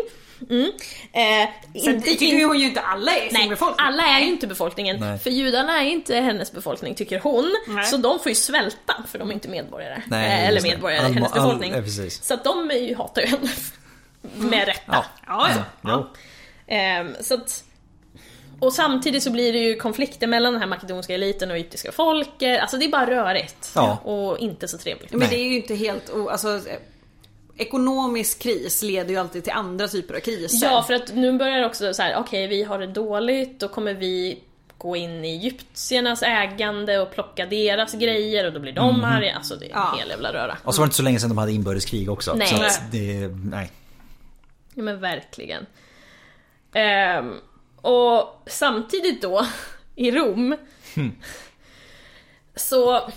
Mm. 0.50 0.70
Eh, 1.12 1.48
Sen 1.84 1.94
inte- 1.94 2.08
tycker 2.10 2.44
hon 2.44 2.58
ju 2.58 2.66
inte 2.66 2.80
alla 2.80 3.12
är 3.12 3.20
sin 3.20 3.28
Nej, 3.32 3.48
befolkning. 3.48 3.86
alla 3.86 4.02
är 4.02 4.20
ju 4.20 4.26
inte 4.26 4.46
befolkningen. 4.46 4.96
Nej. 5.00 5.18
För 5.18 5.30
judarna 5.30 5.80
är 5.82 5.84
inte 5.86 6.14
hennes 6.16 6.52
befolkning, 6.52 6.94
tycker 6.94 7.20
hon. 7.20 7.54
Nej. 7.66 7.84
Så 7.86 7.96
de 7.96 8.18
får 8.18 8.28
ju 8.28 8.34
svälta, 8.34 8.94
för 9.08 9.18
de 9.18 9.30
är 9.30 9.34
inte 9.34 9.48
medborgare. 9.48 10.02
Nej, 10.06 10.26
Eh, 10.42 10.48
Eller 10.48 10.62
medborgare, 10.62 11.04
All- 11.06 11.12
hennes 11.12 11.32
all- 11.32 11.38
befolkning. 11.42 11.72
ja, 11.74 11.80
precis. 11.82 12.24
Så 12.24 12.34
att 12.34 12.44
de 12.44 12.70
är 12.70 12.74
ju, 12.74 12.94
hatar 12.94 13.22
ju 13.22 13.28
henne. 13.28 13.48
Med 14.36 14.66
rätta. 14.66 15.04
Ja. 15.26 15.48
Ja, 15.48 15.48
ja. 15.82 16.10
Ehm, 16.66 17.14
så 17.20 17.34
att, 17.34 17.64
och 18.60 18.72
samtidigt 18.72 19.22
så 19.22 19.30
blir 19.30 19.52
det 19.52 19.58
ju 19.58 19.76
konflikter 19.76 20.26
mellan 20.26 20.52
den 20.52 20.62
här 20.62 20.68
makedonska 20.68 21.14
eliten 21.14 21.50
och 21.50 21.56
egyptiska 21.56 21.92
folket. 21.92 22.60
Alltså 22.60 22.76
det 22.76 22.84
är 22.84 22.88
bara 22.90 23.10
rörigt. 23.10 23.72
Ja. 23.74 23.98
Och 24.04 24.38
inte 24.38 24.68
så 24.68 24.78
trevligt. 24.78 25.12
Men 25.12 25.28
det 25.28 25.36
är 25.36 25.44
ju 25.44 25.56
inte 25.56 25.74
helt. 25.74 26.12
Alltså, 26.30 26.60
ekonomisk 27.56 28.42
kris 28.42 28.82
leder 28.82 29.10
ju 29.10 29.16
alltid 29.16 29.44
till 29.44 29.52
andra 29.52 29.88
typer 29.88 30.14
av 30.14 30.20
kriser. 30.20 30.66
Ja, 30.66 30.82
för 30.82 30.94
att 30.94 31.14
nu 31.14 31.38
börjar 31.38 31.58
det 31.60 31.66
också 31.66 31.94
så 31.94 32.02
här: 32.02 32.16
okej 32.16 32.46
vi 32.46 32.62
har 32.62 32.78
det 32.78 32.86
dåligt, 32.86 33.60
då 33.60 33.68
kommer 33.68 33.94
vi 33.94 34.38
gå 34.78 34.96
in 34.96 35.24
i 35.24 35.28
egyptiernas 35.28 36.22
ägande 36.22 36.98
och 36.98 37.10
plocka 37.10 37.46
deras 37.46 37.94
grejer 37.94 38.46
och 38.46 38.52
då 38.52 38.60
blir 38.60 38.72
de 38.72 39.04
arga. 39.04 39.36
Alltså 39.36 39.56
det 39.56 39.64
är 39.64 39.70
en 39.70 39.74
Ja. 39.76 39.96
hel 39.98 40.08
jävla 40.08 40.32
röra. 40.32 40.58
Och 40.64 40.74
så 40.74 40.80
var 40.80 40.86
det 40.86 40.88
inte 40.88 40.96
så 40.96 41.02
länge 41.02 41.20
sedan 41.20 41.28
de 41.28 41.38
hade 41.38 41.52
inbördeskrig 41.52 42.10
också. 42.10 42.34
Nej. 42.34 42.48
Så 42.48 42.80
det, 42.92 43.28
nej. 43.44 43.70
Ja 44.74 44.82
men 44.82 45.00
verkligen. 45.00 45.66
Ehm, 46.74 47.34
och 47.76 48.42
samtidigt 48.46 49.22
då, 49.22 49.46
i 49.94 50.10
Rom, 50.10 50.56
så... 52.56 53.10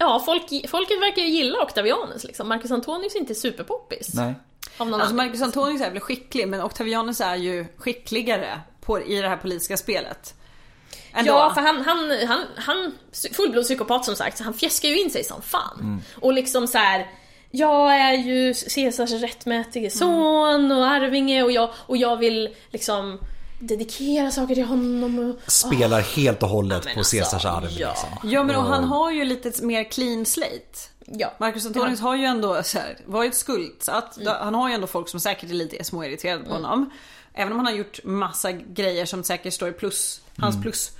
Ja, 0.00 0.22
folk, 0.26 0.70
folket 0.70 1.00
verkar 1.02 1.22
ju 1.22 1.28
gilla 1.28 1.62
Octavianus 1.62 2.24
liksom. 2.24 2.48
Marcus 2.48 2.70
Antonius 2.70 3.14
är 3.14 3.18
inte 3.18 3.34
superpoppis. 3.34 4.14
Nej. 4.14 4.34
Av 4.78 4.88
någon 4.88 5.00
Alltså. 5.00 5.16
Marcus 5.16 5.42
Antonius 5.42 5.82
är 5.82 5.90
väl 5.90 6.00
skicklig 6.00 6.48
men 6.48 6.62
Octavianus 6.62 7.20
är 7.20 7.36
ju 7.36 7.66
skickligare 7.76 8.60
på, 8.80 9.00
i 9.00 9.20
det 9.20 9.28
här 9.28 9.36
politiska 9.36 9.76
spelet. 9.76 10.34
Ändå. 11.12 11.32
Ja, 11.32 11.54
för 11.54 11.60
han, 11.60 11.80
han, 11.80 12.10
han, 12.28 12.44
han 12.56 12.94
fullblodspsykopat 13.32 14.04
som 14.04 14.16
sagt, 14.16 14.38
så 14.38 14.44
han 14.44 14.54
fjäskar 14.54 14.88
ju 14.88 15.00
in 15.00 15.10
sig 15.10 15.24
som 15.24 15.42
fan. 15.42 15.78
Mm. 15.80 16.00
Och 16.20 16.32
liksom 16.32 16.66
så 16.66 16.78
här. 16.78 17.10
Jag 17.50 17.94
är 17.94 18.12
ju 18.12 18.54
Caesars 18.54 19.10
rättmätige 19.10 19.90
son 19.90 20.72
och 20.72 20.86
arvinge 20.86 21.42
och 21.42 21.52
jag, 21.52 21.70
och 21.76 21.96
jag 21.96 22.16
vill 22.16 22.54
liksom 22.70 23.18
dedikera 23.58 24.30
saker 24.30 24.54
till 24.54 24.64
honom. 24.64 25.18
Och, 25.46 25.52
Spelar 25.52 26.00
helt 26.00 26.42
och 26.42 26.48
hållet 26.48 26.84
men 26.84 26.94
på 26.94 27.00
alltså, 27.00 27.16
Caesars 27.16 27.44
arv. 27.44 27.68
ja. 27.70 27.88
Liksom. 27.88 28.30
Ja 28.30 28.44
men 28.44 28.56
och 28.56 28.62
han 28.64 28.84
har 28.84 29.10
ju 29.10 29.24
lite 29.24 29.62
mer 29.64 29.84
clean 29.84 30.26
slate. 30.26 30.78
ja. 31.06 31.32
Marcus 31.38 31.66
Antonius 31.66 32.00
har 32.00 32.16
ju 32.16 32.24
ändå 32.24 32.62
så 32.62 32.78
här, 32.78 32.98
varit 33.06 33.34
skuldsatt. 33.34 34.18
Han 34.40 34.54
har 34.54 34.68
ju 34.68 34.74
ändå 34.74 34.86
folk 34.86 35.08
som 35.08 35.20
säkert 35.20 35.50
är 35.50 35.54
lite 35.54 35.84
småirriterade 35.84 36.44
på 36.44 36.52
honom. 36.52 36.90
Även 37.34 37.52
om 37.52 37.58
han 37.58 37.66
har 37.66 37.72
gjort 37.72 38.04
massa 38.04 38.52
grejer 38.52 39.06
som 39.06 39.24
säkert 39.24 39.54
står 39.54 39.68
i 39.68 39.72
plus, 39.72 40.20
hans 40.38 40.62
plus 40.62 40.92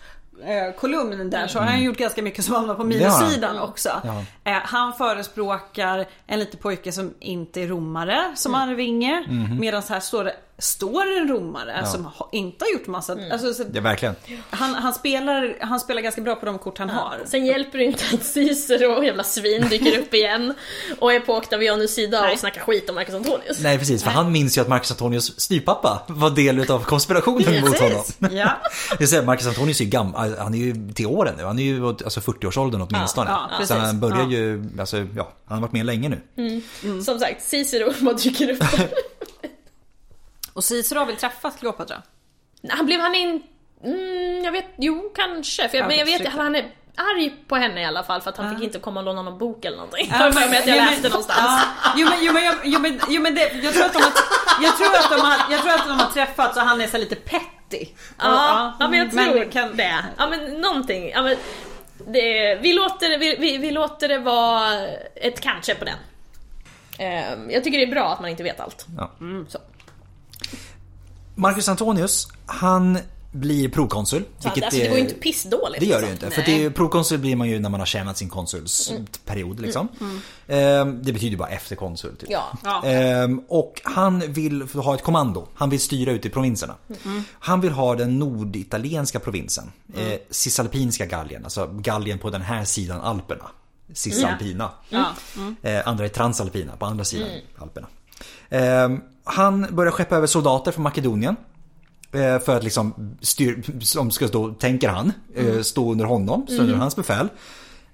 eh, 0.45 0.75
kolumn 0.81 1.31
där 1.31 1.47
så 1.47 1.59
har 1.59 1.67
han 1.67 1.83
gjort 1.83 1.97
ganska 1.97 2.23
mycket 2.23 2.45
som 2.45 2.55
hamnar 2.55 2.75
på 2.75 2.85
minussidan 2.85 3.59
också. 3.59 3.91
Ja. 4.05 4.25
Eh, 4.45 4.59
han 4.65 4.93
förespråkar 4.95 6.07
en 6.27 6.39
liten 6.39 6.61
pojke 6.61 6.93
som 6.93 7.15
inte 7.21 7.61
är 7.63 7.67
romare 7.67 8.33
som 8.37 8.55
arvinge. 8.55 9.25
Medan 9.61 9.83
här 9.89 10.01
står 10.01 10.25
det 10.25 10.37
står 10.59 11.17
en 11.17 11.29
romare 11.29 11.87
som 11.87 12.05
ha- 12.05 12.29
inte 12.33 12.65
har 12.65 12.73
gjort 12.73 12.87
massa... 12.87 13.17
Alltså, 13.33 13.55
så, 13.55 13.65
Ja, 13.73 13.81
verkligen. 13.81 14.15
han, 14.51 14.75
han, 14.75 14.95
spelar, 14.95 15.57
han 15.61 15.81
spelar 15.81 16.03
ganska 16.03 16.21
bra 16.21 16.35
på 16.35 16.47
de 16.47 16.59
kort 16.59 16.79
han 16.79 16.91
har. 16.91 17.19
Sen 17.27 17.47
hjälper 17.47 17.79
det 17.79 17.85
inte 17.85 18.05
att 18.15 18.25
Cicero, 18.25 19.05
jävla 19.05 19.25
svin, 19.25 19.69
dyker 19.69 19.99
upp 19.99 20.15
igen 20.15 20.55
och 20.99 21.13
är 21.13 21.21
på 21.21 21.35
Octavianus 21.35 21.95
sida 21.95 22.21
Nej. 22.21 22.33
och 22.33 22.39
snackar 22.39 22.61
skit 22.61 22.89
om 22.89 22.95
Marcus 22.95 23.15
Antonius. 23.15 23.61
Nej 23.61 23.79
precis, 23.79 24.03
för 24.03 24.11
han 24.11 24.33
minns 24.33 24.59
ju 24.59 24.63
att 24.63 24.69
Marcus 24.69 24.91
Antonius 24.91 25.41
styvpappa 25.41 26.03
var 26.07 26.31
del 26.31 26.59
utav 26.59 26.85
konspirationen 26.85 27.61
mot 27.61 27.79
honom. 27.79 28.05
Ja. 28.37 28.51
Det 28.99 29.07
säga, 29.07 29.23
Marcus 29.23 29.47
Antonius 29.47 29.81
är 29.81 29.85
ju 29.85 29.91
gammal, 29.91 30.35
han 30.39 30.55
är 30.55 30.59
ju 30.59 30.93
till 30.95 31.07
åren 31.07 31.35
nu. 31.37 31.45
Han 31.45 31.59
är 31.59 31.63
ju 31.63 31.87
alltså 31.89 32.21
40-årsåldern 32.21 32.87
åtminstone. 32.91 33.31
Ja, 33.31 33.51
ja, 33.61 33.67
så 33.67 33.75
han 33.75 34.01
börjar 34.01 34.19
Ja. 34.19 34.31
ju, 34.31 34.65
alltså 34.81 34.97
ja, 34.97 35.33
han 35.45 35.59
har 35.59 35.61
varit 35.61 35.73
med 35.73 35.87
länge 35.87 36.09
nu. 36.37 36.63
Som 37.03 37.19
sagt, 37.19 37.43
Cicero 37.43 37.93
bara 38.05 38.15
dyker 38.15 38.51
upp. 38.51 38.65
Och 40.59 40.65
Cicero 40.65 40.99
har 40.99 41.07
väl 41.07 41.17
träffat 41.17 41.59
Kleopatra? 41.59 42.03
Han 42.69 42.87
blev 42.87 43.01
han 43.01 43.15
in... 43.15 43.43
Mm, 43.85 44.45
jag 44.45 44.53
vet, 44.53 44.65
jo 44.79 45.13
kanske. 45.17 45.69
För 45.69 45.79
jag, 45.79 45.85
Ja, 45.85 45.89
men 45.89 45.99
jag 45.99 46.05
vet 46.07 46.27
han 46.29 46.57
är 46.57 46.71
arg 46.97 47.35
på 47.49 47.57
henne 47.57 47.81
i 47.81 47.85
alla 47.85 48.03
fall 48.05 48.21
för 48.21 48.31
att 48.31 48.37
han 48.37 48.55
fick 48.55 48.65
inte 48.65 48.79
komma 48.79 49.01
och 49.01 49.07
låna 49.07 49.23
någon 49.23 49.39
bok 49.39 49.65
eller 49.65 49.77
någonting. 49.77 50.09
Ja, 50.13 50.31
mig 50.35 50.45
att 50.59 50.67
jag 50.67 50.77
jo, 50.77 50.83
men- 50.83 50.87
läste 50.93 51.09
någonstans. 51.09 51.39
Ja, 51.85 51.93
jo 51.97 52.09
men, 52.11 52.19
jo, 52.25 52.33
men, 52.33 52.45
jag- 52.45 52.55
jo, 52.65 52.79
men, 52.81 53.01
jo, 53.09 53.23
men 53.23 53.35
det, 53.35 53.53
jag 53.63 53.75
tror 53.75 53.85
att 53.85 53.93
de 53.93 54.03
har, 54.03 54.13
jag 54.63 54.77
tror 54.77 54.87
att 54.95 55.11
de 55.11 55.21
har, 55.21 55.53
jag 55.53 55.61
tror 55.63 55.73
att 55.75 55.87
de 55.89 55.99
har 56.01 56.11
träffats 56.11 56.57
och 56.57 56.63
han 56.63 56.81
är 56.81 56.87
så 56.87 56.99
lite 56.99 57.17
petty. 57.17 57.87
Ja, 58.19 58.75
ja, 58.81 58.89
men 58.89 58.99
jag 58.99 59.11
tror 59.11 59.51
kan- 59.53 59.77
det. 59.77 60.05
Ja 60.19 60.27
men 60.29 60.61
någonting. 60.61 61.11
Ja, 61.11 61.23
men 61.23 61.37
det, 62.13 62.55
vi, 62.63 62.73
låter, 62.73 63.19
vi, 63.19 63.37
vi, 63.37 63.59
vi 63.59 63.71
låter 63.71 64.09
det 64.09 64.19
vara 64.19 64.87
ett 65.15 65.41
kanske 65.41 65.75
på 65.75 65.85
den. 65.85 65.97
Ehm, 66.99 67.51
jag 67.51 67.65
tycker 67.65 67.79
det 67.79 67.85
är 67.85 67.91
bra 67.95 68.13
att 68.13 68.21
man 68.21 68.31
inte 68.31 68.43
vet 68.43 68.61
allt. 68.61 68.87
Ja. 68.99 69.11
Så. 69.49 69.59
Marcus 71.39 71.69
Antonius, 71.69 72.29
han 72.47 72.99
blir 73.33 73.69
prokonsul. 73.69 74.25
Så 74.39 74.49
att, 74.49 74.63
alltså, 74.63 74.81
det 74.81 74.89
går 74.89 74.97
ju 74.97 75.03
inte 75.03 75.15
pissdåligt. 75.15 75.81
Det 75.81 75.87
gör 75.87 76.01
det 76.01 76.07
ju 76.07 76.13
liksom. 76.13 76.27
inte. 76.27 76.37
För 76.37 76.43
det 76.51 76.65
är, 76.65 76.71
prokonsul 76.71 77.19
blir 77.19 77.37
man 77.37 77.49
ju 77.49 77.59
när 77.59 77.69
man 77.69 77.81
har 77.81 77.87
tjänat 77.87 78.19
sin 78.19 78.29
konsulsperiod 78.29 79.61
liksom. 79.61 79.89
Ehm, 80.49 81.03
Det 81.03 81.13
betyder 81.13 81.37
bara 81.37 81.49
efter 81.49 81.77
konsul. 81.77 82.17
Typ. 82.17 82.31
Ja. 82.31 82.45
Ja. 82.65 82.85
Ehm, 82.85 83.43
och 83.49 83.81
han 83.85 84.33
vill 84.33 84.63
ha 84.63 84.95
ett 84.95 85.03
kommando. 85.03 85.49
Han 85.55 85.71
vill 85.71 85.81
styra 85.81 86.13
ut 86.13 86.27
i 86.27 86.29
provinserna. 86.29 86.75
Han 87.33 87.61
vill 87.61 87.73
ha 87.73 87.95
den 87.95 88.19
norditalienska 88.19 89.19
provinsen. 89.21 89.73
Eh, 89.97 90.19
Cisalpinska 90.31 91.07
Gallien, 91.07 91.45
alltså 91.45 91.67
Gallien 91.67 92.19
på 92.19 92.31
den 92.31 92.43
här 92.43 92.65
sidan 92.65 93.01
Alperna. 93.01 93.45
Cisalpina. 93.93 94.71
Ja. 94.89 95.07
Eh, 95.63 95.89
andra 95.89 96.05
är 96.05 96.09
Transalpina, 96.09 96.77
på 96.77 96.87
andra 96.87 97.05
sidan 97.05 97.29
Alperna. 97.59 97.87
Ehm, 98.49 99.01
han 99.25 99.67
börjar 99.71 99.93
skeppa 99.93 100.17
över 100.17 100.27
soldater 100.27 100.73
från 100.73 100.83
Makedonien. 100.83 101.37
Eh, 102.13 102.39
för 102.39 102.57
att 102.57 102.65
liksom, 102.65 103.17
styr, 103.21 103.63
som 103.81 104.11
ska 104.11 104.29
stå, 104.29 104.53
tänker 104.55 104.89
han, 104.89 105.13
eh, 105.35 105.61
stå 105.61 105.93
under 105.93 106.05
honom, 106.05 106.47
stå 106.47 106.63
under 106.63 106.75
hans 106.75 106.97
befäl. 106.97 107.29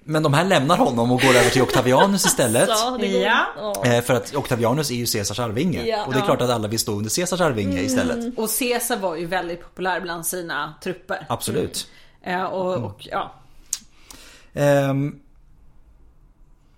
Men 0.07 0.23
de 0.23 0.35
här 0.35 0.45
lämnar 0.45 0.77
honom 0.77 1.13
och 1.13 1.21
går 1.21 1.29
över 1.29 1.51
till 1.51 1.63
Octavianus 1.63 2.25
istället. 2.27 2.69
Så, 2.79 2.99
Ja. 3.05 3.47
ja. 3.57 3.85
Eh, 3.85 4.03
För 4.03 4.15
att 4.15 4.35
Octavianus 4.37 4.91
är 4.91 4.95
ju 4.95 5.07
Caesars 5.07 5.39
arvinge. 5.41 5.83
Ja. 5.87 6.05
och 6.07 6.13
det 6.13 6.19
är 6.19 6.25
klart 6.25 6.43
att 6.43 6.51
alla 6.51 6.69
vill 6.69 6.79
stå 6.79 6.93
under 6.93 7.11
Caesars 7.17 7.41
arvinge 7.41 7.81
istället. 7.81 8.39
Och 8.39 8.49
Caesar 8.59 8.97
var 8.97 9.17
ju 9.17 9.27
väldigt 9.27 9.63
populär 9.63 10.01
bland 10.01 10.27
sina 10.27 10.75
trupper. 10.83 11.27
Absolut. 11.29 11.87
Eh, 12.23 12.45
och, 12.45 12.75
och 12.85 13.07
ja. 13.11 13.35
Ehm, 14.55 15.19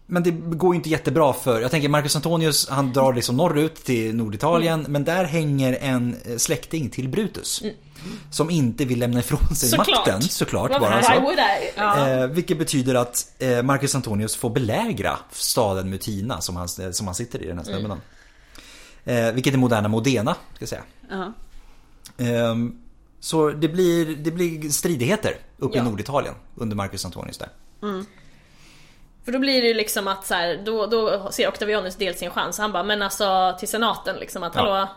men 0.06 0.22
det 0.22 0.30
går 0.30 0.74
ju 0.74 0.76
inte 0.76 0.88
jättebra 0.88 1.32
för, 1.32 1.60
jag 1.60 1.70
tänker 1.70 1.88
Marcus 1.88 2.16
Antonius 2.16 2.68
han 2.68 2.92
drar 2.92 3.12
liksom 3.14 3.36
norrut 3.36 3.74
till 3.84 4.14
Norditalien 4.16 4.86
men 4.88 5.04
där 5.04 5.24
hänger 5.24 5.78
en 5.80 6.16
eh, 6.24 6.36
släkting 6.36 6.90
till 6.90 7.08
Brutus. 7.08 7.62
Som 8.30 8.50
inte 8.50 8.84
vill 8.84 8.98
lämna 8.98 9.20
ifrån 9.20 9.54
sig 9.56 9.68
Såklart. 9.68 9.88
makten 9.88 10.22
såklart 10.22 10.70
Vad 10.70 10.80
bara 10.80 11.02
så. 11.02 11.12
Ja. 11.76 12.08
Eh, 12.08 12.26
vilket 12.26 12.58
betyder 12.58 12.94
att 12.94 13.32
eh, 13.38 13.62
Marcus 13.62 13.94
Antonius 13.94 14.36
får 14.36 14.50
belägra 14.50 15.18
staden 15.30 15.90
Mutina 15.90 16.40
som 16.40 16.56
han, 16.56 16.68
eh, 16.80 16.90
som 16.90 17.06
han 17.06 17.14
sitter 17.14 17.42
i 17.42 17.46
den 17.46 17.56
här 17.58 17.64
stämman. 17.64 18.00
Eh, 19.04 19.32
vilket 19.32 19.54
är 19.54 19.58
moderna 19.58 19.88
Modena, 19.88 20.34
ska 20.54 20.62
jag 20.62 20.68
säga. 20.68 20.82
Ehm, 22.18 22.78
så 23.20 23.50
det 23.50 23.68
blir, 23.68 24.16
det 24.16 24.30
blir 24.30 24.70
stridigheter 24.70 25.36
uppe 25.58 25.76
Ja. 25.78 25.82
i 25.82 25.86
Norditalien 25.86 26.34
under 26.54 26.76
Marcus 26.76 27.04
Antonius 27.04 27.38
där. 27.38 27.48
För 29.26 29.32
då 29.32 29.38
blir 29.38 29.62
det 29.62 29.68
ju 29.68 29.74
liksom 29.74 30.08
att 30.08 30.26
så 30.26 30.34
här, 30.34 30.62
då, 30.64 30.86
då 30.86 31.28
ser 31.32 31.48
Octavianus 31.48 31.96
dels 31.96 32.18
sin 32.18 32.30
chans. 32.30 32.58
Han 32.58 32.72
bara, 32.72 32.82
men 32.82 33.02
alltså 33.02 33.56
till 33.58 33.68
senaten 33.68 34.16
liksom 34.16 34.42
att 34.42 34.54
Ja. 34.54 34.62
Mhm. 34.62 34.70
hallå, 34.72 34.88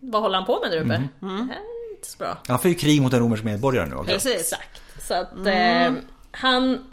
vad 0.00 0.22
håller 0.22 0.34
han 0.38 0.46
på 0.46 0.60
med 0.62 0.70
där 0.70 0.78
uppe? 0.78 0.88
Det 1.20 1.26
här 1.26 1.60
är 1.60 1.96
inte 1.96 2.08
så 2.08 2.18
bra. 2.18 2.38
Han 2.48 2.58
får 2.58 2.68
ju 2.68 2.74
krig 2.74 3.02
mot 3.02 3.12
en 3.12 3.18
romersk 3.20 3.44
medborgare 3.44 3.86
nu 3.86 3.94
också. 3.94 4.12
Precis. 4.12 4.40
Exakt. 4.40 4.80
Så 5.08 5.14
att 5.14 5.46
eh, 5.46 5.92
han, 6.30 6.92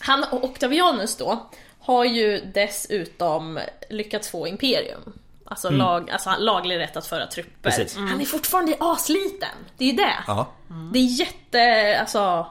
han 0.00 0.24
och 0.30 0.44
Octavianus 0.44 1.16
då 1.16 1.50
har 1.80 2.04
ju 2.04 2.40
dessutom 2.54 3.58
lyckats 3.90 4.28
få 4.30 4.48
imperium. 4.48 5.12
Alltså, 5.44 5.70
lag, 5.70 6.10
alltså 6.10 6.30
laglig 6.38 6.78
rätt 6.78 6.96
att 6.96 7.06
föra 7.06 7.26
trupper. 7.26 7.70
Precis. 7.70 7.96
Han 7.96 8.20
är 8.20 8.24
fortfarande 8.24 8.76
asliten. 8.80 9.48
Det 9.76 9.84
är 9.84 9.88
ju 9.90 9.96
det. 9.96 10.16
Ja. 10.26 10.52
Det 10.92 10.98
är 10.98 11.04
jätte, 11.20 11.96
alltså... 12.00 12.46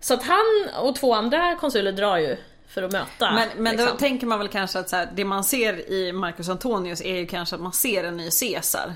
Så 0.00 0.14
att 0.14 0.22
han 0.22 0.68
och 0.82 0.96
två 0.96 1.14
andra 1.14 1.56
konsuler 1.56 1.92
drar 1.92 2.16
ju 2.16 2.36
för 2.68 2.82
att 2.82 2.92
möta. 2.92 3.32
Men, 3.32 3.48
men 3.56 3.76
då 3.76 3.82
liksom. 3.82 3.98
tänker 3.98 4.26
man 4.26 4.38
väl 4.38 4.48
kanske 4.48 4.78
att 4.78 4.88
så 4.88 4.96
här, 4.96 5.08
det 5.14 5.24
man 5.24 5.44
ser 5.44 5.90
i 5.90 6.12
Marcus 6.12 6.48
Antonius 6.48 7.00
är 7.00 7.14
ju 7.14 7.26
kanske 7.26 7.54
att 7.54 7.62
man 7.62 7.72
ser 7.72 8.04
en 8.04 8.16
ny 8.16 8.30
Caesar. 8.30 8.94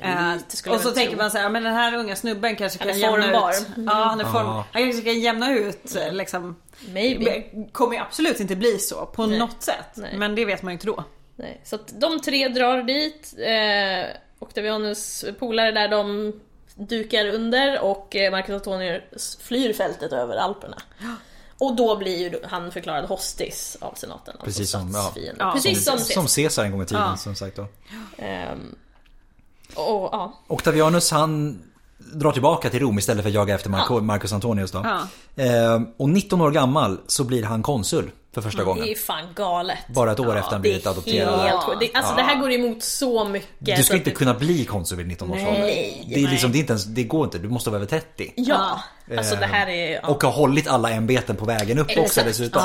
Eh, 0.00 0.34
och 0.74 0.80
så 0.80 0.90
tänker 0.90 1.10
tro. 1.10 1.22
man 1.22 1.30
så 1.30 1.38
här, 1.38 1.50
men 1.50 1.62
den 1.62 1.74
här 1.74 1.94
unga 1.94 2.16
snubben 2.16 2.56
kanske 2.56 2.78
kan 2.78 2.98
jämna 2.98 3.22
formbar. 3.22 3.50
ut. 3.50 3.66
Ja, 3.76 3.92
han 3.92 4.20
är 4.20 4.24
form, 4.24 4.46
Ja. 4.46 4.64
Han 4.72 4.82
kanske 4.82 5.02
kan 5.02 5.20
jämna 5.20 5.52
ut 5.52 5.96
eh, 5.96 6.12
liksom. 6.12 6.56
Maybe. 6.92 7.24
Det 7.24 7.72
kommer 7.72 7.94
ju 7.94 8.00
absolut 8.00 8.40
inte 8.40 8.56
bli 8.56 8.78
så 8.78 9.06
på 9.06 9.26
Nej. 9.26 9.38
något 9.38 9.62
sätt. 9.62 9.92
Nej. 9.94 10.16
Men 10.16 10.34
det 10.34 10.44
vet 10.44 10.62
man 10.62 10.70
ju 10.70 10.74
inte 10.74 10.86
då. 10.86 11.04
Nej, 11.36 11.60
så 11.64 11.76
att 11.76 12.00
de 12.00 12.20
tre 12.20 12.48
drar 12.48 12.82
dit. 12.82 13.34
Eh, 13.38 14.16
Octavianus 14.38 15.24
polare 15.38 15.72
där 15.72 15.88
de 15.88 16.32
dukar 16.76 17.26
under 17.26 17.80
och 17.82 18.16
eh, 18.16 18.30
Marcus 18.30 18.54
Antonius 18.54 19.38
flyr 19.40 19.72
fältet 19.72 20.12
över 20.12 20.36
Alperna. 20.36 20.76
Och 21.58 21.76
då 21.76 21.96
blir 21.96 22.18
ju 22.18 22.38
han 22.44 22.72
förklarad 22.72 23.04
hostis 23.04 23.76
av 23.80 23.94
senaten. 23.94 24.34
Alltså 24.38 24.44
Precis 24.44 24.70
som- 24.70 24.90
ja. 24.94 25.12
Ja, 25.38 25.52
Precis 25.52 25.84
som, 25.84 25.98
Som 25.98 26.26
Caesar 26.26 26.64
en 26.64 26.72
gång 26.72 26.82
i 26.82 26.86
tiden 26.86 27.02
Ja. 27.02 27.16
som 27.16 27.34
sagt 27.34 27.56
då. 27.56 27.66
Ehm, 28.18 28.74
och 29.74 30.08
ja, 30.12 30.40
Octavianus 30.46 31.10
han 31.10 31.62
drar 31.98 32.32
tillbaka 32.32 32.70
till 32.70 32.80
Rom 32.80 32.98
istället 32.98 33.22
för 33.22 33.30
att 33.30 33.34
jaga 33.34 33.54
efter 33.54 33.70
Marco, 33.70 34.00
Marcus 34.00 34.32
Antonius 34.32 34.70
då. 34.70 34.82
Ja. 34.84 35.08
Ehm, 35.42 35.86
och 35.96 36.08
19 36.08 36.40
år 36.40 36.50
gammal 36.50 37.00
så 37.06 37.24
blir 37.24 37.42
han 37.42 37.62
konsul 37.62 38.10
för 38.42 38.48
första 38.50 38.64
gången. 38.64 38.84
det 38.86 38.92
är 38.92 38.96
fan 38.96 39.24
galet. 39.34 39.78
Bara 39.88 40.12
ett 40.12 40.20
år 40.20 40.36
efter 40.36 40.52
han 40.52 40.60
blivit 40.60 40.86
adopterad. 40.86 41.40
helt 41.40 41.80
det, 41.80 41.90
Alltså 41.94 42.14
det 42.14 42.22
här 42.22 42.40
går 42.40 42.52
emot 42.52 42.82
så 42.82 43.24
mycket. 43.24 43.76
Du 43.76 43.82
ska 43.82 43.94
inte 43.96 44.10
det- 44.10 44.16
kunna 44.16 44.34
bli 44.34 44.64
konsul 44.64 44.98
vid 44.98 45.06
19 45.08 45.30
års 45.30 45.38
ålder. 45.38 45.52
Nej, 45.60 46.06
Det, 46.14 46.22
är 46.24 46.28
liksom, 46.28 46.52
det, 46.52 46.58
är 46.58 46.60
inte 46.60 46.72
ens, 46.72 46.84
det 46.84 47.02
går 47.04 47.24
inte, 47.24 47.38
du 47.38 47.48
måste 47.48 47.70
vara 47.70 47.76
över 47.76 47.86
30. 47.86 48.32
Ja, 48.36 48.80
alltså 49.18 49.36
det 49.36 49.46
här 49.46 49.66
är... 49.66 49.90
Ja. 50.02 50.08
Och 50.08 50.22
ha 50.22 50.30
hållit 50.30 50.68
alla 50.68 50.90
ämbeten 50.90 51.36
på 51.36 51.44
vägen 51.44 51.78
upp 51.78 51.86
också 51.90 52.02
Exakt. 52.02 52.26
dessutom. 52.26 52.62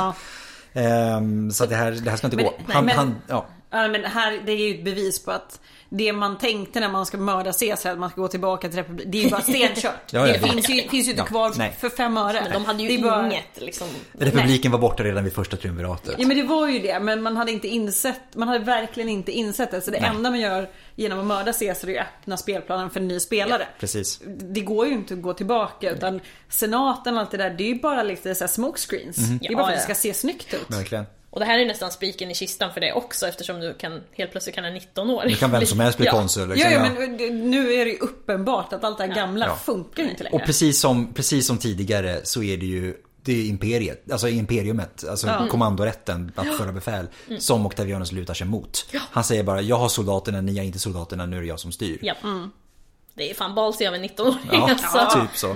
Ja. 0.73 0.81
Ehm, 0.81 1.51
så 1.51 1.65
det 1.65 1.75
här, 1.75 1.91
det 1.91 2.09
här 2.09 2.17
ska 2.17 2.27
inte 2.27 2.37
Men- 2.37 2.45
gå. 2.45 2.53
nej, 2.57 2.75
Han, 2.75 2.85
men- 2.85 2.97
han, 2.97 3.15
ja. 3.27 3.45
Ja, 3.73 3.87
men 3.87 4.05
här, 4.05 4.41
det 4.45 4.51
är 4.51 4.57
ju 4.57 4.75
ett 4.77 4.83
bevis 4.85 5.23
på 5.25 5.31
att 5.31 5.59
det 5.93 6.13
man 6.13 6.37
tänkte 6.37 6.79
när 6.79 6.89
man 6.89 7.05
ska 7.05 7.17
mörda 7.17 7.53
Caesar, 7.53 7.91
att 7.91 7.99
man 7.99 8.09
ska 8.09 8.21
gå 8.21 8.27
tillbaka 8.27 8.67
till 8.69 8.77
republik. 8.77 9.07
Det 9.11 9.17
är 9.17 9.23
ju 9.23 9.29
bara 9.29 9.41
stenkört. 9.41 9.83
Ja, 10.11 10.27
ja, 10.27 10.33
det 10.33 10.39
ja. 10.41 10.47
finns 10.47 10.69
ju, 10.69 10.89
finns 10.89 11.07
ju 11.07 11.11
inte 11.11 11.21
Ja, 11.21 11.25
kvar 11.25 11.53
nej. 11.57 11.75
för 11.79 11.89
fem 11.89 12.17
öre. 12.17 12.47
De 12.53 12.65
hade 12.65 12.83
ju 12.83 13.01
bara- 13.01 13.25
inget 13.27 13.45
liksom... 13.61 13.87
Republiken 14.19 14.71
var 14.71 14.79
borta 14.79 15.03
redan 15.03 15.23
vid 15.23 15.33
första 15.33 15.57
triumviratet. 15.57 16.15
Ja 16.17 16.27
men 16.27 16.37
det 16.37 16.43
var 16.43 16.67
ju 16.67 16.79
det, 16.79 16.99
men 16.99 17.21
man 17.21 17.37
hade 17.37 17.51
inte 17.51 17.67
insett, 17.67 18.21
man 18.35 18.47
hade 18.47 18.65
verkligen 18.65 19.09
inte 19.09 19.31
insett 19.31 19.71
det. 19.71 19.81
Så 19.81 19.91
det 19.91 19.99
Nej. 20.01 20.09
enda 20.15 20.29
man 20.29 20.39
gör 20.39 20.69
genom 20.95 21.19
att 21.19 21.25
mörda 21.25 21.53
Caesar 21.53 21.89
är 21.89 21.99
att 22.01 22.07
öppna 22.21 22.37
spelplanen 22.37 22.89
för 22.89 22.99
en 22.99 23.07
ny 23.07 23.19
spelare. 23.19 23.67
Precis. 23.79 24.19
Det 24.27 24.61
går 24.61 24.87
ju 24.87 24.93
inte 24.93 25.13
att 25.13 25.21
gå 25.21 25.33
tillbaka 25.33 25.91
utan 25.91 26.19
senaten 26.49 27.13
och 27.13 27.19
allt 27.19 27.31
det 27.31 27.37
där, 27.37 27.49
det 27.49 27.63
är 27.63 27.67
ju 27.73 27.79
bara 27.79 28.03
lite 28.03 28.35
så 28.35 28.43
här 28.43 28.49
smokescreens. 28.51 29.17
Mhm. 29.17 29.37
Det 29.41 29.47
är 29.47 29.55
bara 29.55 29.65
för 29.65 29.71
att 29.73 29.79
Ja, 29.79 29.87
det 29.87 29.93
ska 29.95 30.01
se 30.01 30.13
snyggt 30.13 30.53
ut. 30.53 30.65
Verkligen. 30.67 31.05
Och 31.33 31.39
det 31.39 31.45
här 31.45 31.59
är 31.59 31.65
nästan 31.65 31.91
spiken 31.91 32.31
i 32.31 32.35
kistan 32.35 32.73
för 32.73 32.81
det 32.81 32.93
också 32.93 33.27
eftersom 33.27 33.59
du 33.59 33.73
kan 33.73 34.01
helt 34.11 34.31
plötsligt 34.31 34.55
kan 34.55 34.65
en 34.65 34.75
19-åring 34.77 35.29
Nu 35.31 35.35
kan 35.35 35.51
vem 35.51 35.65
som 35.65 35.79
helst 35.79 35.97
bli 35.97 36.05
Ja. 36.07 36.11
konsul. 36.11 36.49
Ja, 36.49 36.55
Liksom. 36.55 36.71
ja 36.71 36.77
Ja. 36.85 36.93
men 36.99 37.49
nu 37.51 37.73
är 37.73 37.85
det 37.85 37.91
ju 37.91 37.97
uppenbart 37.97 38.73
att 38.73 38.83
allt 38.83 38.97
det 38.97 39.03
här 39.07 39.15
gamla 39.15 39.45
Ja. 39.47 39.55
funkar 39.55 40.03
inte 40.03 40.23
längre. 40.23 40.35
Och 40.35 40.43
precis 40.45 40.79
som, 40.79 41.13
precis 41.13 41.47
som 41.47 41.57
tidigare 41.57 42.19
så 42.23 42.43
är 42.43 42.57
det 42.57 42.65
ju 42.65 42.95
det 43.23 43.31
är 43.33 43.45
imperiet, 43.49 44.11
alltså 44.11 44.29
imperiumet, 44.29 45.03
alltså 45.09 45.47
kommandorätten 45.49 46.31
att 46.35 46.57
föra 46.57 46.71
befäl 46.71 47.07
som 47.39 47.65
Octavianus 47.65 48.11
lutar 48.11 48.33
sig 48.33 48.47
mot. 48.47 48.85
Han 49.11 49.23
säger 49.23 49.43
bara 49.43 49.61
jag 49.61 49.75
har 49.75 49.89
soldaterna, 49.89 50.41
ni 50.41 50.57
har 50.57 50.65
inte 50.65 50.79
soldaterna, 50.79 51.25
nu 51.25 51.37
är 51.37 51.41
det 51.41 51.47
jag 51.47 51.59
som 51.59 51.71
styr. 51.71 51.99
Ja. 52.01 52.13
Det 53.13 53.29
är 53.31 53.33
fan 53.33 53.55
ballsy 53.55 53.87
av 53.87 53.95
en 53.95 54.03
19-åring 54.03 54.37
Ja, 54.51 54.69
alltså. 54.69 55.19
typ 55.21 55.37
så. 55.37 55.55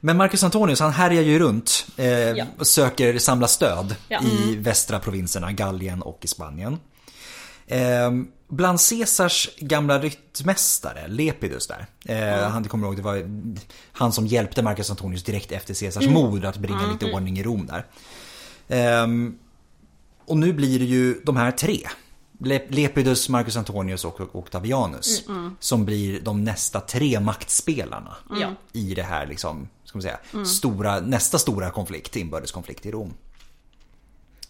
Men 0.00 0.16
Marcus 0.16 0.42
Antonius 0.44 0.80
han 0.80 0.92
härjar 0.92 1.22
ju 1.22 1.38
runt 1.38 1.86
eh, 1.96 2.46
och 2.58 2.66
söker 2.66 3.18
samla 3.18 3.48
stöd 3.48 3.94
Ja. 4.08 4.20
i 4.22 4.56
västra 4.56 4.98
provinserna, 4.98 5.52
Gallien 5.52 6.02
och 6.02 6.18
i 6.22 6.26
Spanien. 6.28 6.78
Ehm, 7.66 8.26
bland 8.48 8.78
Caesars 8.90 9.50
gamla 9.58 9.98
ryttmästare, 9.98 11.08
Lepidus 11.08 11.66
där. 11.66 11.86
Eh, 12.04 12.48
Han, 12.50 12.64
kommer 12.64 12.86
ihåg, 12.86 12.96
det 12.96 13.02
var 13.02 13.22
han 13.92 14.12
som 14.12 14.26
hjälpte 14.26 14.62
Marcus 14.62 14.90
Antonius 14.90 15.24
direkt 15.24 15.52
efter 15.52 15.74
Caesars 15.74 16.08
mord 16.08 16.44
att 16.44 16.56
bringa 16.56 16.92
lite 16.92 17.12
ordning 17.12 17.38
i 17.38 17.42
Rom 17.42 17.66
där. 17.66 17.86
Ehm, 18.68 19.38
och 20.26 20.36
nu 20.36 20.52
blir 20.52 20.78
det 20.78 20.84
ju 20.84 21.20
de 21.24 21.36
här 21.36 21.50
tre. 21.50 21.80
Le- 22.44 22.66
Lepidus, 22.68 23.28
Marcus 23.28 23.56
Antonius 23.56 24.04
och 24.04 24.36
Octavianus. 24.36 25.22
Som 25.60 25.84
blir 25.84 26.20
de 26.20 26.44
nästa 26.44 26.80
tre 26.80 27.20
maktspelarna. 27.20 28.16
Ja. 28.40 28.54
I 28.72 28.94
det 28.94 29.02
här 29.02 29.26
liksom, 29.26 29.68
ska 29.84 29.98
man 29.98 30.02
säga, 30.02 30.18
stora, 30.46 31.00
nästa 31.00 31.38
stora 31.38 31.70
konflikt, 31.70 32.16
inbördeskonflikt 32.16 32.86
i 32.86 32.90
Rom. 32.90 33.14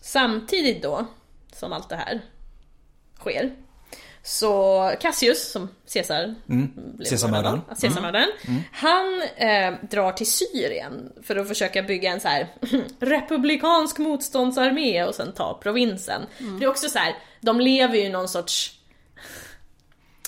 Samtidigt 0.00 0.82
då, 0.82 1.06
som 1.52 1.72
allt 1.72 1.88
det 1.88 1.96
här 1.96 2.20
sker, 3.20 3.56
så 4.26 4.92
Cassius, 5.00 5.50
som 5.52 5.68
Caesar 5.94 6.34
blev 6.46 7.08
Caesarmördaren. 7.08 7.44
mördad 7.58 7.70
av, 7.70 7.80
Caesarmördaren, 7.80 8.28
han 8.72 9.22
eh, 9.36 9.74
drar 9.90 10.12
till 10.12 10.30
Syrien 10.30 11.12
för 11.22 11.36
att 11.36 11.48
försöka 11.48 11.82
bygga 11.82 12.10
en 12.10 12.20
så 12.20 12.28
här 12.28 12.48
republikansk 13.00 13.98
motståndsarmé 13.98 15.04
och 15.04 15.14
sen 15.14 15.32
ta 15.32 15.60
provinsen. 15.62 16.22
Det 16.58 16.64
är 16.64 16.68
också 16.68 16.88
så 16.88 16.98
här, 16.98 17.14
de 17.40 17.60
lever 17.60 17.94
ju 17.94 18.00
i 18.04 18.08
någon 18.08 18.28
sorts 18.28 18.72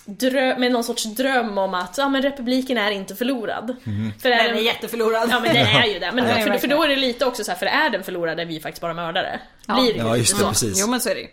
drö- 0.07 0.59
med 0.59 0.73
någon 0.73 0.85
sorts 0.85 1.05
dröm 1.05 1.59
om 1.59 1.75
att 1.75 1.99
ja, 1.99 2.09
men 2.09 2.23
republiken 2.23 2.79
är 2.79 2.91
inte 2.91 3.15
förlorad. 3.17 3.77
För 4.23 4.31
är 4.31 4.37
Den 4.37 4.47
den 4.47 4.57
är 4.57 4.61
jätteförlorad. 4.63 5.29
Ja 5.31 5.41
men 5.41 5.55
den 5.55 5.67
är 5.67 5.87
ju 5.87 5.99
det. 5.99 6.13
Men 6.13 6.25
Ja, 6.39 6.45
för, 6.47 6.59
för 6.59 6.69
då 6.69 6.83
är 6.83 6.89
det 6.89 6.97
lite 6.97 7.25
också 7.27 7.45
så 7.45 7.51
här, 7.51 7.59
för 7.59 7.67
är 7.67 7.91
den 7.91 8.03
förlorad 8.05 8.41
är 8.41 8.45
vi 8.47 8.61
faktiskt 8.61 8.81
bara 8.81 8.95
mördare. 8.95 9.41
Blir 9.67 9.93
det 9.93 9.99
Ja, 9.99 10.17
just 10.17 10.35
det, 10.37 10.43
så. 10.43 10.49
precis. 10.49 10.81
Jo 10.81 10.87
men 10.87 11.01
så 11.01 11.09
är 11.09 11.15
det 11.15 11.21
ju. 11.21 11.29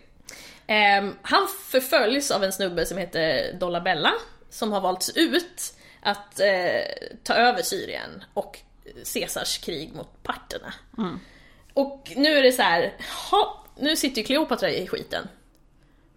Ehm, 0.66 1.16
han 1.22 1.48
förföljs 1.68 2.30
av 2.30 2.44
en 2.44 2.52
snubbe 2.52 2.86
som 2.86 2.98
heter 2.98 3.52
Dolabella 3.52 4.12
som 4.50 4.72
har 4.72 4.80
valts 4.80 5.10
ut 5.16 5.74
att 6.02 6.40
eh, 6.40 7.08
ta 7.22 7.34
över 7.34 7.62
Syrien 7.62 8.24
och 8.34 8.58
Caesars 9.14 9.58
krig 9.58 9.94
mot 9.94 10.22
parterna. 10.22 10.74
Och 11.74 12.12
nu 12.16 12.38
är 12.38 12.42
det 12.42 12.52
så 12.52 12.62
här, 12.62 12.92
ha, 13.30 13.64
nu 13.76 13.96
sitter 13.96 14.18
ju 14.20 14.24
Kleopatra 14.24 14.70
i 14.70 14.86
skiten. 14.86 15.28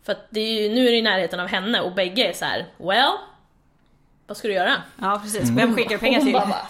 För 0.03 0.11
att 0.11 0.27
det 0.29 0.39
är 0.39 0.61
ju, 0.61 0.69
nu 0.75 0.87
är 0.87 0.91
det 0.91 0.97
i 0.97 1.01
närheten 1.01 1.39
av 1.39 1.47
henne 1.47 1.81
och 1.81 1.93
bägge 1.95 2.27
är 2.29 2.33
så 2.33 2.45
här, 2.45 2.65
well, 2.77 3.11
vad 4.27 4.37
ska 4.37 4.47
du 4.47 4.53
göra? 4.53 4.81
Ja 5.01 5.19
precis. 5.23 5.49
Vem 5.49 5.75
skickar 5.75 5.97
pengar 5.97 6.17
Hon 6.17 6.25
till? 6.25 6.33
bara, 6.33 6.45
"Va, 6.45 6.67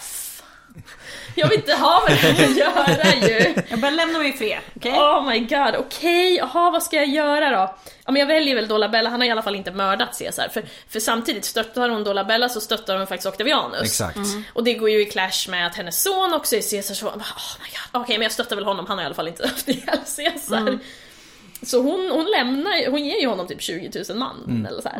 Jag 1.38 1.48
vill 1.48 1.58
inte 1.58 1.74
ha 1.74 2.02
med 2.08 2.18
det 2.36 2.44
att 2.44 2.56
göra 2.56 3.28
ju. 3.28 3.54
Jag 3.68 3.80
bara 3.80 3.90
lämna 3.90 4.18
mig 4.18 4.28
i 4.28 4.32
fred. 4.32 4.58
Okej? 4.76 4.92
Oh 4.92 5.26
my 5.26 5.38
god, 5.38 5.74
okej, 5.78 6.36
jaha 6.36 6.70
vad 6.70 6.82
ska 6.82 6.96
jag 6.96 7.08
göra 7.08 7.50
då? 7.50 7.74
Ja 8.04 8.12
men 8.12 8.16
jag 8.20 8.26
väljer 8.26 8.54
väl 8.54 8.68
Dolabella, 8.68 9.10
han 9.10 9.20
har 9.20 9.26
i 9.28 9.30
alla 9.30 9.42
fall 9.42 9.56
inte 9.56 9.70
mördat 9.70 10.18
Caesar. 10.18 10.48
För, 10.48 10.64
för 10.88 11.00
samtidigt 11.00 11.44
stöttar 11.44 11.88
hon 11.88 12.04
Dolabella 12.04 12.48
så 12.48 12.60
stöttar 12.60 12.96
hon 12.98 13.06
faktiskt 13.06 13.26
Octavianus. 13.26 13.82
Exakt. 13.82 14.18
Och 14.52 14.64
det 14.64 14.74
går 14.74 14.90
ju 14.90 15.00
i 15.02 15.04
clash 15.04 15.48
med 15.50 15.66
att 15.66 15.76
hennes 15.76 16.02
son 16.02 16.34
också 16.34 16.56
är 16.56 16.70
Caesars 16.70 16.98
son. 16.98 17.08
Oh 17.08 17.14
my 17.62 17.68
god, 17.70 18.02
okej 18.02 18.18
men 18.18 18.22
jag 18.22 18.32
stöttar 18.32 18.56
väl 18.56 18.64
honom, 18.64 18.86
han 18.88 18.98
har 18.98 19.02
i 19.02 19.06
alla 19.06 19.14
fall 19.14 19.28
inte 19.28 19.42
haft 19.48 19.68
ihjäl 19.68 19.98
Caesar. 20.16 20.78
Så 21.62 21.82
hon, 21.82 22.10
hon 22.12 22.26
lämnar 22.26 22.90
hon 22.90 23.04
ger 23.04 23.20
ju 23.20 23.26
honom 23.26 23.46
typ 23.46 23.62
20 23.62 24.02
000 24.08 24.18
man 24.18 24.66
eller 24.68 24.82
så 24.82 24.88
här. 24.88 24.98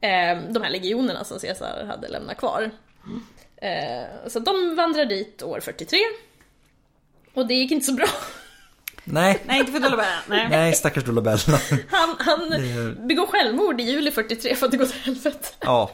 Eh, 0.00 0.38
de 0.52 0.62
här 0.62 0.70
legionerna 0.70 1.24
som 1.24 1.38
Caesar 1.38 1.84
hade 1.86 2.08
lämnat 2.08 2.36
kvar. 2.36 2.70
Eh, 3.64 4.28
så 4.28 4.38
de 4.38 4.74
vandrar 4.76 5.04
dit 5.04 5.42
år 5.42 5.60
43. 5.60 5.98
Och 7.34 7.46
det 7.46 7.54
gick 7.54 7.70
inte 7.70 7.86
så 7.86 7.92
bra. 7.92 8.06
Nej, 9.04 9.42
Nej 9.46 9.60
inte 9.60 9.72
för 9.72 9.80
Dolabella. 9.80 10.18
Nej. 10.28 10.48
nej 10.50 10.74
stackars 10.74 11.04
Dolabella. 11.04 11.60
Han, 11.90 12.16
han 12.18 12.48
begår 13.08 13.26
självmord 13.26 13.80
i 13.80 13.84
juli 13.84 14.10
43 14.10 14.54
för 14.54 14.66
att 14.66 14.72
det 14.72 14.78
går 14.78 14.86
till 14.86 15.00
helvete. 15.00 15.48
ja, 15.60 15.90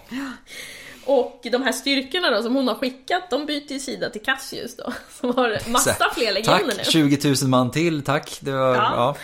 Och 1.05 1.41
de 1.53 1.63
här 1.63 1.73
styrkorna 1.73 2.31
då 2.31 2.43
som 2.43 2.55
hon 2.57 2.69
har 2.69 2.75
skickat, 2.75 3.31
de 3.31 3.47
byter 3.47 3.73
ju 3.73 3.79
sida 3.79 4.11
till 4.11 4.23
Cassius 4.23 4.77
då. 4.77 4.93
Som 5.21 5.35
har 5.37 5.71
massa 5.71 6.11
fler 6.15 6.33
legioner 6.33 6.65
nu. 6.67 6.73
tack 6.73 6.91
20 6.91 7.29
000 7.43 7.51
man 7.51 7.71
till, 7.71 8.03
tack. 8.03 8.39
Det 8.41 8.53
var, 8.53 8.75
Ja. 8.75 8.93
ja. 8.97 9.17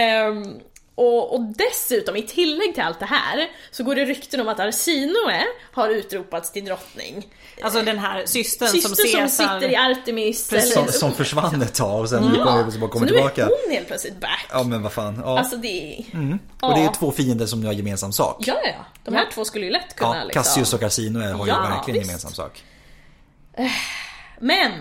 Ehm, 0.00 0.60
och, 0.98 1.34
och 1.34 1.40
dessutom, 1.40 2.16
i 2.16 2.22
tillägg 2.22 2.74
till 2.74 2.82
allt 2.82 2.98
det 3.00 3.06
här, 3.06 3.48
så 3.70 3.84
går 3.84 3.94
det 3.94 4.04
rykten 4.04 4.40
om 4.40 4.48
att 4.48 4.60
Arsinoe 4.60 5.42
har 5.72 5.88
utropats 5.88 6.52
till 6.52 6.64
drottning. 6.64 7.26
Alltså 7.62 7.82
den 7.82 7.98
här 7.98 8.26
systern, 8.26 8.68
Systern 8.68 8.96
som 8.96 9.04
som, 9.06 9.12
Caesar... 9.20 9.54
sitter 9.60 9.72
i 9.72 9.76
Artemis. 9.76 10.50
Precis. 10.50 10.74
Som, 10.74 10.82
eller, 10.82 10.92
som 10.92 11.12
försvann 11.12 11.62
ett 11.62 11.74
tag 11.74 12.00
och 12.00 12.08
sen 12.08 12.22
ja, 12.24 12.28
nu 12.30 12.36
kommer 12.44 12.62
bara 12.62 12.70
så 12.70 12.88
kommer 12.88 13.06
nu 13.06 13.12
tillbaka. 13.12 13.42
är 13.42 13.46
hon 13.64 13.74
helt 13.74 13.86
plötsligt 13.86 14.20
back. 14.20 14.46
Ja 14.50 14.62
men 14.62 14.82
vad 14.82 14.92
fan. 14.92 15.20
Ja. 15.24 15.38
Alltså 15.38 15.56
det 15.56 15.98
är... 15.98 16.04
och 16.60 16.74
det 16.74 16.80
är 16.84 16.92
två 16.92 17.12
fiender 17.12 17.46
som 17.46 17.64
har 17.64 17.72
gemensam 17.72 18.12
sak. 18.12 18.36
Ja, 18.46 18.60
ja. 18.64 18.84
De 19.04 19.14
här 19.14 19.24
Ja. 19.24 19.30
två 19.34 19.44
skulle 19.44 19.64
ju 19.64 19.70
lätt 19.72 19.96
kunna 19.96 20.16
Ja, 20.16 20.24
liksom... 20.24 20.42
Cassius 20.42 20.74
och 20.74 20.80
Carsino 20.80 21.18
har 21.18 21.46
ju 21.46 21.52
Ja, 21.52 21.60
verkligen 21.60 21.98
visst. 22.00 22.06
gemensam 22.10 22.32
sak. 22.32 22.62
Men! 24.40 24.72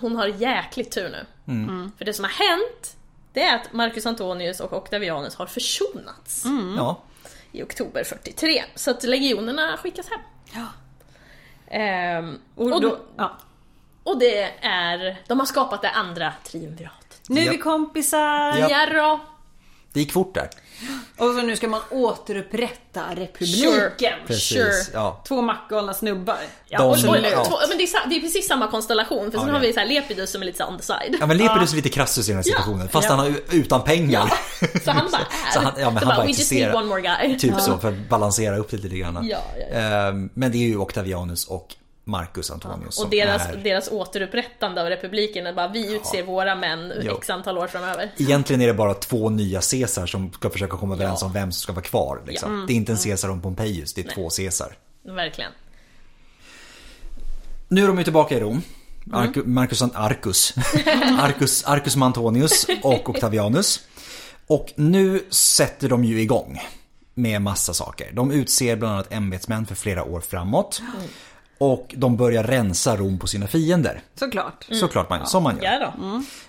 Hon 0.00 0.16
har 0.16 0.26
jäkligt 0.26 0.90
tur 0.90 1.08
nu. 1.08 1.52
Mm. 1.52 1.92
För 1.98 2.04
det 2.04 2.12
som 2.12 2.24
har 2.24 2.32
hänt, 2.32 2.96
det 3.34 3.42
är 3.42 3.56
att 3.56 3.72
Marcus 3.72 4.06
Antonius 4.06 4.60
och 4.60 4.72
Octavianus 4.72 5.34
har 5.36 5.46
försonats 5.46 6.44
Ja. 6.76 7.02
i 7.52 7.62
oktober 7.62 8.04
43. 8.04 8.64
Så 8.74 8.90
att 8.90 9.02
legionerna 9.04 9.76
skickas 9.76 10.06
hem. 10.10 10.20
Ja. 10.52 10.66
Ehm, 11.68 12.38
Och, 12.54 12.72
och, 12.72 12.80
då, 12.80 12.98
ja. 13.16 13.38
och 14.02 14.18
det 14.18 14.42
är... 14.64 15.22
De 15.26 15.38
har 15.38 15.46
skapat 15.46 15.82
det 15.82 15.90
andra 15.90 16.32
triumviratet. 16.44 17.20
Nu 17.28 17.40
är 17.40 17.50
vi 17.50 17.58
kompisar! 17.58 18.58
Ja. 18.58 19.20
Det 19.92 20.00
gick 20.00 20.12
fort 20.12 20.34
där. 20.34 20.48
Och 21.18 21.26
så 21.34 21.42
nu 21.42 21.56
ska 21.56 21.68
man 21.68 21.80
återupprätta 21.90 23.00
republiken. 23.14 23.72
Sure. 23.72 24.14
Precis. 24.26 24.48
Sure. 24.48 24.72
Ja. 24.92 25.22
Två 25.28 25.42
mackgalna 25.42 25.94
snubbar. 25.94 26.36
Ja, 26.68 26.78
De- 26.78 26.84
och, 26.86 26.92
och, 27.10 27.16
ja. 27.32 27.44
två, 27.44 27.56
men 27.68 27.78
det, 27.78 27.84
är, 27.84 28.08
det 28.08 28.16
är 28.16 28.20
precis 28.20 28.48
samma 28.48 28.68
konstellation, 28.70 29.30
för 29.30 29.38
sen 29.38 29.46
det 29.46 29.52
har 29.52 29.60
är 29.60 29.66
vi 29.66 29.72
så 29.72 29.80
här 29.80 29.86
Lepidus 29.86 30.30
som 30.30 30.42
är 30.42 30.46
lite 30.46 30.58
så 30.58 30.64
on 30.66 30.76
the 30.78 30.84
side. 30.84 31.16
Ja 31.20 31.26
men 31.26 31.36
Lepidus 31.36 31.72
är 31.72 31.76
lite 31.76 31.88
Crassus 31.88 32.28
i 32.28 32.30
den 32.30 32.36
här 32.36 32.42
situationen. 32.42 32.88
Fast 32.88 33.08
Ja. 33.08 33.14
han 33.16 33.18
har 33.18 33.34
utan 33.50 33.84
pengar. 33.84 34.32
Så 34.84 34.90
han 34.90 35.08
bara 35.12 35.20
är. 35.20 35.52
Så 35.52 35.60
han, 35.60 35.72
ja, 35.78 35.90
men 35.90 36.00
Så 36.00 36.06
han 36.06 36.08
bara, 36.08 36.16
bara 36.16 36.22
we 36.26 36.28
just 36.32 36.52
need 36.52 36.62
existerar. 36.62 36.74
one 36.74 36.86
more 36.86 37.00
guy. 37.00 37.38
Typ 37.38 37.60
så 37.60 37.78
för 37.78 37.88
att 37.88 38.08
balansera 38.08 38.56
upp 38.56 38.70
det 38.70 38.76
lite 38.76 38.96
grann. 38.98 39.26
Ja, 39.30 39.38
ja, 39.58 39.64
ja. 39.72 39.76
Ehm, 39.78 40.30
Men 40.34 40.52
det 40.52 40.58
är 40.58 40.68
ju 40.68 40.76
Octavianus 40.78 41.46
och 41.46 41.74
Marcus 42.04 42.50
Antonius 42.50 42.86
Och 42.88 42.94
som 42.94 43.10
deras, 43.10 43.46
är... 43.48 43.56
deras 43.56 43.88
återupprättande 43.90 44.82
av 44.82 44.88
republiken 44.88 45.46
är 45.46 45.52
bara 45.52 45.68
vi 45.68 45.96
utser 45.96 46.22
våra 46.22 46.54
män 46.54 46.92
Jo. 47.02 47.16
x 47.18 47.30
antal 47.30 47.58
år 47.58 47.66
framöver. 47.66 48.10
Egentligen 48.16 48.62
är 48.62 48.66
det 48.66 48.74
bara 48.74 48.94
två 48.94 49.30
nya 49.30 49.60
Caesar 49.60 50.06
som 50.06 50.32
ska 50.32 50.50
försöka 50.50 50.76
komma 50.76 50.94
överens 50.94 51.18
Ja. 51.20 51.26
om 51.26 51.32
vem 51.32 51.52
som 51.52 51.60
ska 51.62 51.72
vara 51.72 51.84
kvar. 51.84 52.22
Liksom. 52.26 52.50
Ja. 52.50 52.54
Mm. 52.54 52.66
Det 52.66 52.72
är 52.72 52.74
inte 52.74 52.92
en 52.92 52.98
Caesar 52.98 53.28
och 53.28 53.34
en 53.34 53.40
Pompejus, 53.42 53.94
det 53.94 54.06
är 54.06 54.14
två 54.14 54.28
Caesar. 54.30 54.76
Verkligen. 55.04 55.52
Nu 57.68 57.82
är 57.84 57.88
de 57.88 57.98
ju 57.98 58.04
tillbaka 58.04 58.36
i 58.36 58.40
Rom. 58.40 58.62
Arcu, 59.12 59.42
Marcus, 59.44 59.82
Arcus. 59.94 60.54
Arcus, 61.20 61.64
Arcus 61.64 61.96
Antonius 61.96 62.66
och 62.82 63.08
Octavianus. 63.08 63.80
Och 64.46 64.72
nu 64.76 65.24
sätter 65.30 65.88
de 65.88 66.04
ju 66.04 66.20
igång 66.20 66.60
med 67.14 67.42
massa 67.42 67.74
saker. 67.74 68.12
De 68.12 68.30
utser 68.30 68.76
bland 68.76 68.94
annat 68.94 69.12
ämbetsmän 69.12 69.66
för 69.66 69.74
flera 69.74 70.04
år 70.04 70.20
framåt. 70.20 70.82
Och 71.72 71.94
de 71.96 72.16
börjar 72.16 72.42
rensa 72.44 72.96
Rom 72.96 73.18
på 73.18 73.26
sina 73.26 73.46
fiender. 73.46 74.00
Såklart. 74.14 74.66
Såklart 74.70 75.10
man, 75.10 75.26
som 75.26 75.42
man 75.42 75.56
gör. 75.56 75.64
Ja 75.64 75.92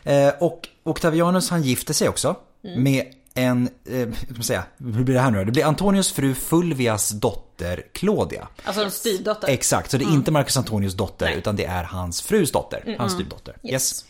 då. 0.04 0.12
Eh, 0.12 0.34
och 0.40 0.68
Octavianus 0.84 1.50
han 1.50 1.64
gifter 1.64 1.94
sig 1.94 2.10
också 2.10 2.36
med 2.78 3.06
en, 3.34 3.70
eh, 3.90 4.08
ska 4.34 4.44
säga, 4.44 4.64
hur 4.78 5.04
blir 5.04 5.16
det 5.16 5.22
här 5.22 5.32
nu? 5.32 5.46
Det 5.46 5.52
blir 5.52 5.66
Antonius 5.66 6.12
fru 6.12 6.36
Fulvias 6.36 7.10
dotter 7.10 7.84
Claudia. 7.94 8.48
Alltså 8.64 8.84
en 8.84 8.92
styvdotter. 8.92 9.48
Exakt, 9.48 9.92
så 9.92 9.98
det 9.98 10.06
är 10.06 10.14
inte 10.14 10.32
Marcus 10.32 10.58
Antonius 10.58 10.94
dotter 10.94 11.26
Nej. 11.26 11.38
utan 11.38 11.56
det 11.56 11.66
är 11.66 11.84
hans 11.84 12.22
frus 12.22 12.52
dotter, 12.52 12.96
hans 13.00 13.14
styvdotter. 13.14 13.56
Yes. 13.64 13.72
Yes. 13.72 14.06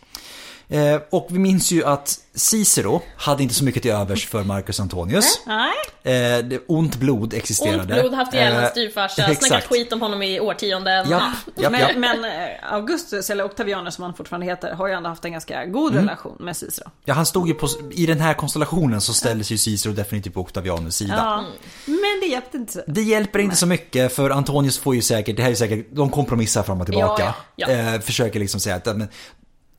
Eh, 0.68 1.02
och 1.12 1.28
vi 1.30 1.40
minns 1.40 1.72
ju 1.72 1.86
att 1.86 2.20
Cicero 2.36 3.02
hade 3.18 3.44
inte 3.44 3.56
så 3.56 3.64
mycket 3.64 3.82
till 3.82 3.92
övers 3.92 4.28
för 4.28 4.44
Marcus 4.44 4.80
Antonius. 4.80 5.42
Nej. 5.46 5.72
Eh, 6.04 6.46
det, 6.46 6.60
ont 6.68 6.96
blod 6.96 7.34
existerade. 7.34 7.80
Ont 7.80 8.02
blod, 8.02 8.14
haft 8.14 8.34
ihjäl 8.34 8.54
hans 8.54 8.66
Eh, 8.66 8.72
styvfarsa, 8.72 9.36
snackat 9.36 9.66
skit 9.66 9.94
om 9.94 10.02
honom 10.02 10.22
i 10.22 10.40
årtionden. 10.40 11.10
Japp, 11.10 11.22
japp, 11.56 11.72
men, 11.72 11.82
japp. 11.82 11.98
men 11.98 12.26
eh, 12.26 12.74
Augustus, 12.74 13.30
eller 13.30 13.44
Octavianus 13.46 13.96
som 13.96 14.04
han 14.04 14.14
fortfarande 14.14 14.46
heter, 14.46 14.74
har 14.74 14.88
ju 14.88 14.94
ändå 14.94 15.10
haft 15.10 15.26
en 15.26 15.32
ganska 15.32 15.66
god 15.66 15.92
Mm. 15.92 16.04
relation 16.06 16.36
med 16.40 16.58
Cicero. 16.58 16.90
Ja, 17.06 17.14
han 17.14 17.26
stod 17.26 17.48
ju 17.48 17.54
på, 17.54 17.68
i 17.92 18.06
den 18.06 18.20
här 18.20 18.34
konstellationen 18.34 19.02
så 19.02 19.14
ställdes 19.14 19.52
ju 19.52 19.58
Cicero 19.58 19.94
definitivt 19.94 20.34
på 20.34 20.42
Octavianus 20.42 20.96
sida. 20.96 21.14
Ja. 21.18 21.44
Men 21.86 22.20
det 22.22 22.28
hjälpte 22.28 22.58
inte. 22.58 22.84
Det 22.88 23.02
hjälper 23.02 23.40
inte 23.40 23.56
så 23.56 23.66
mycket 23.66 24.16
för 24.16 24.30
Antonius 24.30 24.78
får 24.78 24.96
ju 24.96 25.02
säkert, 25.02 25.38
det 25.38 25.44
här 25.44 25.52
är 25.52 25.56
säkert, 25.56 25.88
de 25.92 26.10
kompromissar 26.10 26.64
fram 26.64 26.82
och 26.82 26.88
tillbaka. 26.88 27.34
Ja, 27.56 27.68
ja. 27.70 27.94
Eh, 27.96 28.02
försöker 28.02 28.40
liksom 28.40 28.60
säga 28.60 28.76
att, 28.76 28.86
men, 28.86 29.08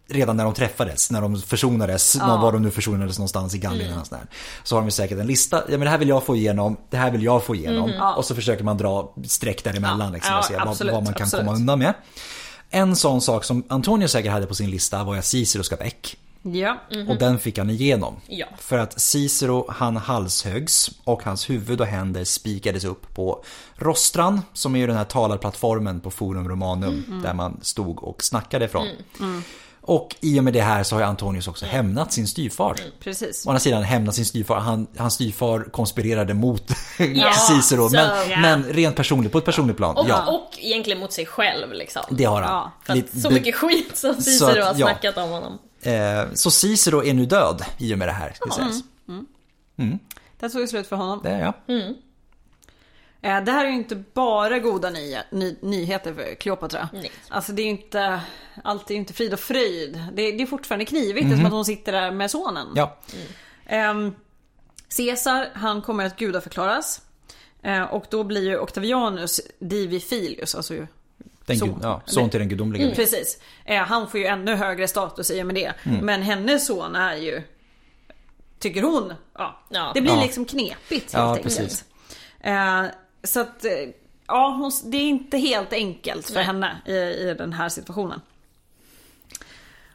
redan 0.09 0.37
när 0.37 0.45
de 0.45 0.55
träffades, 0.55 1.11
när 1.11 1.21
de 1.21 1.43
försonades, 1.43 2.17
ja. 2.21 2.37
var 2.37 2.53
de 2.53 2.63
nu 2.63 2.71
försonades 2.71 3.19
någonstans 3.19 3.55
i 3.55 3.59
Gallien 3.59 3.93
Mm. 3.93 4.05
sådär. 4.05 4.27
Så 4.65 4.77
har 4.77 4.83
de 4.83 4.91
säkert 4.91 5.19
en 5.19 5.27
lista, 5.27 5.57
ja 5.57 5.71
men 5.79 5.81
det 5.81 5.89
här 5.91 5.99
vill 5.99 6.09
jag 6.09 6.25
få 6.25 6.37
igenom, 6.37 6.77
det 6.91 6.97
här 6.97 7.11
vill 7.11 7.23
jag 7.23 7.45
få 7.45 7.55
igenom. 7.55 7.91
Mm-hmm. 7.91 8.15
Och 8.15 8.25
så 8.25 8.35
försöker 8.35 8.65
man 8.65 8.77
dra 8.77 9.15
streck 9.25 9.65
däremellan 9.65 10.09
Ja, 10.09 10.15
liksom, 10.15 10.33
ja, 10.33 10.39
och 10.39 10.45
se 10.45 10.55
vad, 10.57 10.69
absolut, 10.69 10.95
vad 10.95 11.05
man 11.05 11.15
kan 11.15 11.25
absolut. 11.25 11.47
komma 11.47 11.57
undan 11.57 11.79
med. 11.79 11.95
En 12.71 12.97
sån 12.97 13.21
sak 13.21 13.45
som 13.45 13.63
Antonius 13.69 14.13
säkert 14.13 14.33
hade 14.33 14.47
på 14.47 14.55
sin 14.55 14.71
lista 14.71 15.05
var 15.05 15.17
att 15.17 15.25
Cicero 15.25 15.63
ska 15.63 15.77
väck. 15.77 16.17
Ja. 16.43 16.79
Och 17.09 17.19
den 17.19 17.39
fick 17.39 17.59
han 17.59 17.71
igenom. 17.71 18.17
Ja. 18.27 18.47
För 18.59 18.79
att 18.79 19.01
Cicero 19.01 19.67
han 19.69 19.97
halshöggs 19.97 20.91
och 21.05 21.23
hans 21.23 21.51
huvud 21.51 21.81
och 21.81 21.87
händer 21.87 22.25
spikades 22.25 22.85
upp 22.85 23.15
på 23.15 23.45
rostran 23.77 24.41
som 24.53 24.75
är 24.75 24.79
ju 24.79 24.87
den 24.87 24.97
här 24.97 25.05
talarplattformen 25.05 26.01
på 26.01 26.11
Forum 26.11 26.49
Romanum 26.49 27.21
där 27.25 27.35
man 27.35 27.61
stod 27.63 28.03
och 28.03 28.23
snackade 28.25 28.65
ifrån. 28.65 28.87
Och 29.89 30.17
i 30.21 30.41
och 30.41 30.45
med 30.45 30.53
det 30.53 30.61
här 30.61 30.83
så 30.83 30.95
har 30.95 31.01
ju 31.01 31.07
Antonius 31.07 31.49
också 31.49 31.67
hämnat 31.67 32.13
sin 32.13 32.27
styvfar. 32.29 32.77
Precis. 33.01 33.47
Å 33.47 33.51
andra 33.51 33.61
sidan 33.61 33.83
hämnat 33.83 34.15
sin 34.15 34.25
styvfar, 34.25 34.57
han, 34.61 34.87
hans 34.99 35.15
styvfar 35.15 35.71
konspirerade 35.73 36.35
mot 36.35 36.63
Ja, 37.15 37.33
Cicero. 37.33 37.89
så- 37.89 37.95
men, 37.97 38.31
ja. 38.31 38.41
men 38.41 38.65
rent 38.65 38.97
personligt, 38.97 39.33
på 39.33 39.39
ett 39.39 39.45
personligt 39.45 39.77
plan. 39.77 39.97
Och, 39.97 40.09
ja, 40.09 40.27
och 40.27 40.59
egentligen 40.59 41.01
mot 41.01 41.13
sig 41.13 41.27
själv 41.27 41.73
liksom. 41.73 42.03
det 42.11 42.25
har 42.25 42.43
han. 42.43 42.53
Ja, 42.55 42.73
För 42.85 42.93
att 42.93 42.97
Lite- 42.97 43.21
så 43.21 43.29
det- 43.29 43.35
mycket 43.35 43.55
skit 43.55 43.97
som 43.97 44.15
Så 44.15 44.23
Cicero 44.23 44.49
att, 44.49 44.57
har 44.67 44.75
ja. 44.81 44.87
snackat 44.87 45.17
om 45.17 45.31
honom. 45.31 45.59
Eh, 45.83 46.25
så 46.35 46.51
Cicero 46.51 47.05
är 47.05 47.15
nu 47.15 47.27
död 47.27 47.65
i 47.79 47.95
och 47.95 47.99
med 47.99 48.09
det 48.09 48.13
här. 48.13 48.33
Ska 48.35 48.51
sägas. 48.51 48.83
Där 50.41 50.49
tog 50.49 50.61
det 50.63 50.69
slut 50.69 50.87
för 50.87 50.97
honom. 50.97 51.21
Det 51.23 51.29
är 51.31 51.41
jag. 51.41 51.55
Eh, 53.23 53.41
Det 53.45 53.53
här 53.53 53.65
är 53.65 53.69
ju 53.69 53.75
inte 53.77 53.97
bara 54.15 54.59
goda 54.59 54.91
ny, 54.91 55.17
ny, 55.31 55.57
nyheter 55.61 56.15
för 56.15 56.35
Kleopatra. 56.35 56.89
Nej. 56.93 57.11
Alltså 57.29 57.53
det 57.53 57.63
är 57.63 57.65
ju 57.65 57.71
inte, 57.71 58.21
allt 58.65 58.91
är 58.91 58.95
ju 58.95 59.01
inte 59.01 59.13
frid 59.13 59.33
och 59.33 59.41
fröjd. 59.41 60.03
Det, 60.13 60.33
det 60.33 60.43
är 60.43 60.47
fortfarande 60.47 60.85
knivigt, 60.85 61.27
det 61.29 61.33
är 61.33 61.37
som 61.37 61.47
att 61.47 61.53
hon 61.53 61.65
sitter 61.65 61.93
där 61.93 62.11
med 62.11 62.31
sonen. 62.31 62.67
Ja, 62.75 62.97
Ehm, 63.67 64.15
Caesar, 64.97 65.49
han 65.55 65.83
kommer 65.83 66.05
att 66.07 66.17
gudaförklaras. 66.17 67.01
Eh, 67.63 67.83
och 67.83 68.05
då 68.11 68.25
blir 68.25 68.43
ju 68.45 68.59
Octavianus 68.59 69.41
Divi 69.59 70.01
Filius, 70.01 70.55
alltså 70.55 70.75
ju 70.75 70.87
den 71.47 71.59
Son. 71.59 71.69
gud, 71.69 71.79
ja, 71.83 72.03
son 72.07 72.31
till 72.31 72.41
den 72.41 72.49
gudomliga. 72.49 72.95
Precis. 72.95 73.39
Eh, 73.65 73.83
han 73.83 74.09
får 74.11 74.21
ju 74.21 74.27
ännu 74.27 74.55
högre 74.55 74.89
status 74.89 75.31
i 75.31 75.43
och 75.43 75.47
med 75.47 75.55
det. 75.55 75.73
Mm. 75.83 76.07
Men 76.07 76.23
hennes 76.23 76.67
son 76.67 76.97
är 76.97 77.17
ju, 77.17 77.43
tycker 78.59 78.83
hon, 78.83 79.13
ja. 79.35 79.61
Ja. 79.69 79.91
Det 79.95 80.01
blir 80.01 80.13
Ja. 80.13 80.23
liksom 80.23 80.45
knepigt 80.45 80.91
helt 80.91 81.13
Ja, 81.13 81.29
enkelt. 81.37 81.43
precis. 81.59 81.85
Så 83.27 83.41
att, 83.41 83.65
eh, 83.65 83.73
ja, 84.27 84.57
hon, 84.61 84.73
det 84.91 84.97
är 84.97 85.09
inte 85.09 85.39
helt 85.39 85.73
enkelt 85.73 86.27
för 86.27 86.35
Nej. 86.35 86.45
henne 86.45 86.77
i, 86.87 86.93
i 86.93 87.35
den 87.39 87.53
här 87.53 87.69
situationen. 87.69 88.21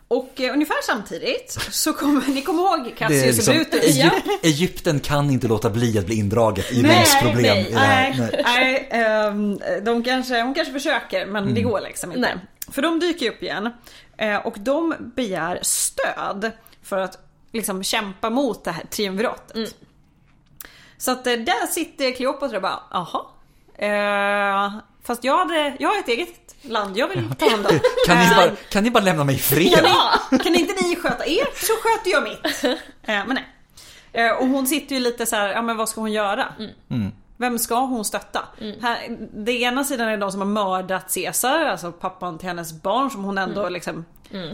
Och 0.08 0.42
eh, 0.42 0.54
ungefär 0.54 0.82
samtidigt 0.84 1.58
så 1.72 1.94
kommer, 1.94 2.28
ni 2.28 2.42
kommer 2.42 2.64
ihåg 2.64 2.98
Cassius 2.98 3.36
liksom, 3.36 3.58
och 3.58 3.66
Brutus? 3.72 3.84
Egyp, 3.98 4.14
Egypten 4.44 5.00
kan 5.00 5.30
inte 5.32 5.48
låta 5.48 5.70
bli 5.70 5.98
att 6.00 6.06
bli 6.06 6.16
indraget 6.16 6.72
i 6.72 6.84
Roms 6.84 7.20
problem. 7.22 7.66
nej. 7.72 8.16
Nej, 8.20 8.42
nej 8.44 8.88
ehm, 8.92 9.60
de 9.84 10.04
kanske, 10.04 10.42
hon 10.42 10.54
kanske 10.54 10.74
försöker 10.74 11.26
men 11.26 11.44
Mm. 11.44 11.56
det 11.56 11.62
går 11.62 11.82
liksom 11.82 12.10
inte. 12.12 12.22
Nej. 12.22 12.36
För 12.68 12.82
de 12.82 13.00
dyker 13.00 13.30
upp 13.32 13.44
igen 13.44 13.70
eh, 14.18 14.36
och 14.36 14.56
de 14.60 14.94
begär 15.16 15.60
stöd 15.62 16.52
för 16.84 16.98
att 16.98 17.18
liksom 17.54 17.84
kämpa 17.84 18.30
mot 18.30 18.64
det 18.64 18.72
här 18.72 18.84
triumviratet. 18.86 19.56
Mm. 19.56 19.70
Så 21.02 21.12
att 21.12 21.28
eh, 21.28 21.34
där 21.34 21.68
sitter 21.68 22.12
Kleopatra 22.12 22.56
och 22.58 22.62
bara, 22.62 22.80
jaha. 22.92 23.22
Eh, 23.76 24.72
fast 25.04 25.24
jag, 25.24 25.38
hade, 25.38 25.76
jag 25.80 25.90
har 25.90 26.00
ett 26.00 26.08
eget 26.08 26.56
land 26.62 26.98
jag 26.98 27.08
vill 27.08 27.30
ta 27.40 27.50
hand 27.50 27.66
om. 27.66 27.80
Kan, 28.08 28.18
ni 28.18 28.26
Eh, 28.26 28.36
bara, 28.36 28.52
kan 28.70 28.84
ni 28.84 28.92
bara 28.92 29.04
lämna 29.04 29.24
mig 29.24 29.36
i 29.36 29.40
fred? 29.40 29.74
kan, 29.74 29.84
ni, 30.32 30.38
kan 30.38 30.56
inte 30.56 30.88
ni 30.88 30.96
sköta 30.96 31.26
er 31.26 31.46
så 31.56 31.74
sköter 31.84 32.12
jag 32.12 32.24
mitt. 32.24 32.64
Eh, 33.04 33.26
men 33.28 33.36
nej. 33.36 33.48
Eh, 34.14 34.32
och 34.32 34.48
hon 34.48 34.68
sitter 34.68 34.96
ju 34.96 35.02
lite 35.02 35.26
så 35.26 35.36
här, 35.36 35.50
ja 35.50 35.62
men 35.62 35.78
vad 35.78 35.90
ska 35.90 36.02
hon 36.02 36.12
göra? 36.12 36.46
Vem 37.38 37.60
ska 37.60 37.76
hon 37.76 38.06
stötta? 38.06 38.40
Här, 38.82 39.18
det 39.34 39.62
ena 39.62 39.84
sidan 39.84 40.08
är 40.08 40.18
de 40.18 40.32
som 40.32 40.42
har 40.42 40.48
mördat 40.48 41.14
Caesar, 41.14 41.66
alltså 41.66 41.92
pappan 41.92 42.38
till 42.38 42.48
hennes 42.48 42.82
barn 42.82 43.10
som 43.12 43.24
hon 43.24 43.38
ändå 43.38 43.70
liksom 43.70 44.06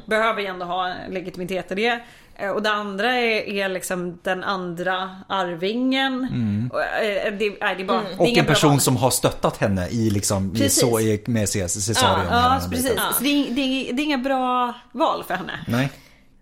behöver 0.05 0.41
ju 0.41 0.47
ändå 0.47 0.65
ha 0.65 0.93
legitimitet 1.09 1.71
i 1.71 1.75
det. 1.75 1.99
Eh, 2.39 2.49
Och 2.49 2.61
det 2.63 2.71
andra 2.71 3.13
är, 3.13 3.41
är 3.49 3.69
liksom 3.69 4.19
den 4.23 4.43
andra 4.43 5.15
arvingen. 5.29 6.69
Och, 6.73 6.83
eh, 6.83 7.33
det, 7.33 7.57
nej, 7.61 7.75
det 7.75 7.83
är 7.83 7.85
bara, 7.85 8.01
det 8.01 8.07
är 8.07 8.13
Mm. 8.13 8.19
Och 8.19 8.27
en 8.27 8.45
person 8.45 8.79
som 8.79 8.97
har 8.97 9.09
stöttat 9.09 9.57
henne 9.57 9.87
i 9.87 10.09
liksom, 10.09 10.55
i, 10.55 10.69
så, 10.69 10.99
i, 10.99 11.23
med 11.27 11.53
Caesarion. 11.53 12.25
Ja, 12.29 12.59
den 12.61 12.69
precis. 12.69 12.89
biten. 12.89 13.13
Så 13.13 13.23
det, 13.23 13.29
är, 13.29 13.51
det, 13.55 13.61
är, 13.61 13.93
det 13.93 14.01
är 14.01 14.03
inga 14.03 14.17
bra 14.17 14.73
val 14.91 15.23
för 15.23 15.33
henne. 15.33 15.59
Nej. 15.67 15.89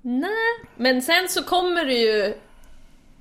Nej, 0.02 0.30
men 0.78 1.02
sen 1.02 1.30
så 1.30 1.44
kommer 1.44 1.86
det 1.86 1.94
ju 1.94 2.34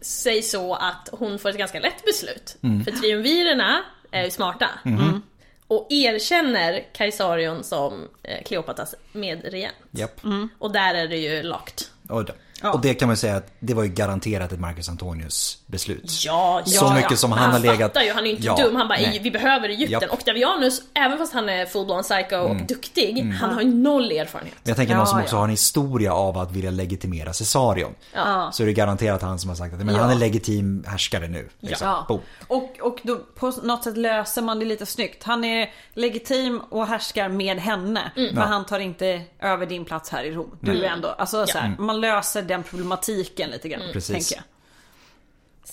sig 0.00 0.42
så 0.42 0.74
att 0.74 1.08
hon 1.12 1.38
får 1.38 1.48
ett 1.48 1.58
ganska 1.58 1.80
lätt 1.80 2.04
beslut. 2.04 2.56
Mm. 2.62 2.84
För 2.84 2.90
triumvirerna 2.90 3.80
är 4.10 4.24
ju 4.24 4.30
smarta. 4.30 4.70
Mhm. 4.84 5.22
Och 5.66 5.86
erkänner 5.90 6.84
Kaisarion 6.94 7.64
som 7.64 8.08
eh, 8.22 8.42
Kleopatras 8.44 8.94
medregent. 9.12 9.74
Japp. 9.90 10.20
Och 10.58 10.72
där 10.72 10.94
är 10.94 11.08
det 11.08 11.16
ju 11.16 11.42
locked. 11.42 11.86
Och, 12.08 12.24
Ja. 12.64 12.72
och 12.72 12.80
det 12.80 12.94
kan 12.94 13.08
man 13.08 13.16
säga 13.16 13.36
att 13.36 13.52
det 13.60 13.74
var 13.74 13.82
ju 13.82 13.88
garanterat 13.88 14.52
ett 14.52 14.60
Marcus 14.60 14.88
Antonius 14.88 15.63
beslut. 15.74 16.22
Ja, 16.24 16.62
Så 16.66 16.84
ja, 16.84 16.94
mycket 16.94 17.10
ja. 17.10 17.16
som 17.16 17.30
Men 17.30 17.38
han 17.38 17.50
har 17.52 17.58
legat- 17.58 17.96
ju, 18.06 18.12
han 18.12 18.24
är 18.24 18.28
ju 18.28 18.30
inte 18.36 18.46
Ja, 18.46 18.56
dum. 18.56 18.76
Han 18.76 18.88
bara, 18.88 18.98
nej. 18.98 19.20
vi 19.22 19.30
behöver 19.30 19.68
Egypten. 19.68 20.00
Japp. 20.02 20.12
Octavianus, 20.12 20.82
även 20.94 21.18
fast 21.18 21.32
han 21.32 21.48
är 21.48 21.66
full-blown 21.66 22.02
psycho 22.02 22.34
Mm. 22.36 22.50
och 22.60 22.66
duktig, 22.66 23.32
han 23.40 23.52
har 23.54 23.62
ju 23.62 23.74
noll 23.74 24.12
erfarenhet. 24.12 24.54
Men 24.62 24.70
jag 24.70 24.76
tänker 24.76 24.92
Ja, 24.94 24.98
någon 24.98 25.06
som 25.06 25.20
också 25.20 25.34
ja. 25.34 25.38
har 25.38 25.44
en 25.44 25.50
historia 25.50 26.12
av 26.14 26.38
att 26.38 26.52
vilja 26.52 26.70
legitimera 26.70 27.24
Caesarion. 27.32 27.94
Ja. 28.14 28.50
Så 28.52 28.62
är 28.62 28.66
det 28.66 28.72
garanterat 28.72 29.22
han 29.22 29.38
som 29.38 29.48
har 29.50 29.56
sagt 29.56 29.74
att 29.74 29.80
men 29.84 29.94
Ja. 29.94 30.00
han 30.00 30.10
är 30.10 30.14
legitim 30.14 30.84
härskare 30.86 31.28
nu. 31.28 31.48
Liksom. 31.60 32.04
Och, 32.48 32.80
och 32.80 32.98
då 33.02 33.16
på 33.34 33.52
något 33.62 33.84
sätt 33.84 33.96
löser 33.96 34.42
man 34.42 34.58
det 34.58 34.64
lite 34.64 34.86
snyggt. 34.86 35.22
Han 35.24 35.44
är 35.44 35.70
legitim 35.94 36.60
och 36.70 36.86
härskar 36.86 37.28
med 37.28 37.58
henne. 37.58 38.12
Men 38.14 38.34
Ja. 38.36 38.42
han 38.42 38.64
tar 38.66 38.78
inte 38.78 39.20
över 39.40 39.66
din 39.66 39.84
plats 39.84 40.10
här 40.10 40.24
i 40.24 40.30
Rom. 40.30 40.56
Du 40.60 40.84
är 40.84 40.88
ändå, 40.90 41.08
alltså 41.08 41.46
så 41.46 41.58
här, 41.58 41.76
man 41.78 42.00
löser 42.00 42.42
den 42.42 42.62
problematiken 42.62 43.50
lite 43.50 43.68
grann. 43.68 43.82
Precis. 43.92 44.32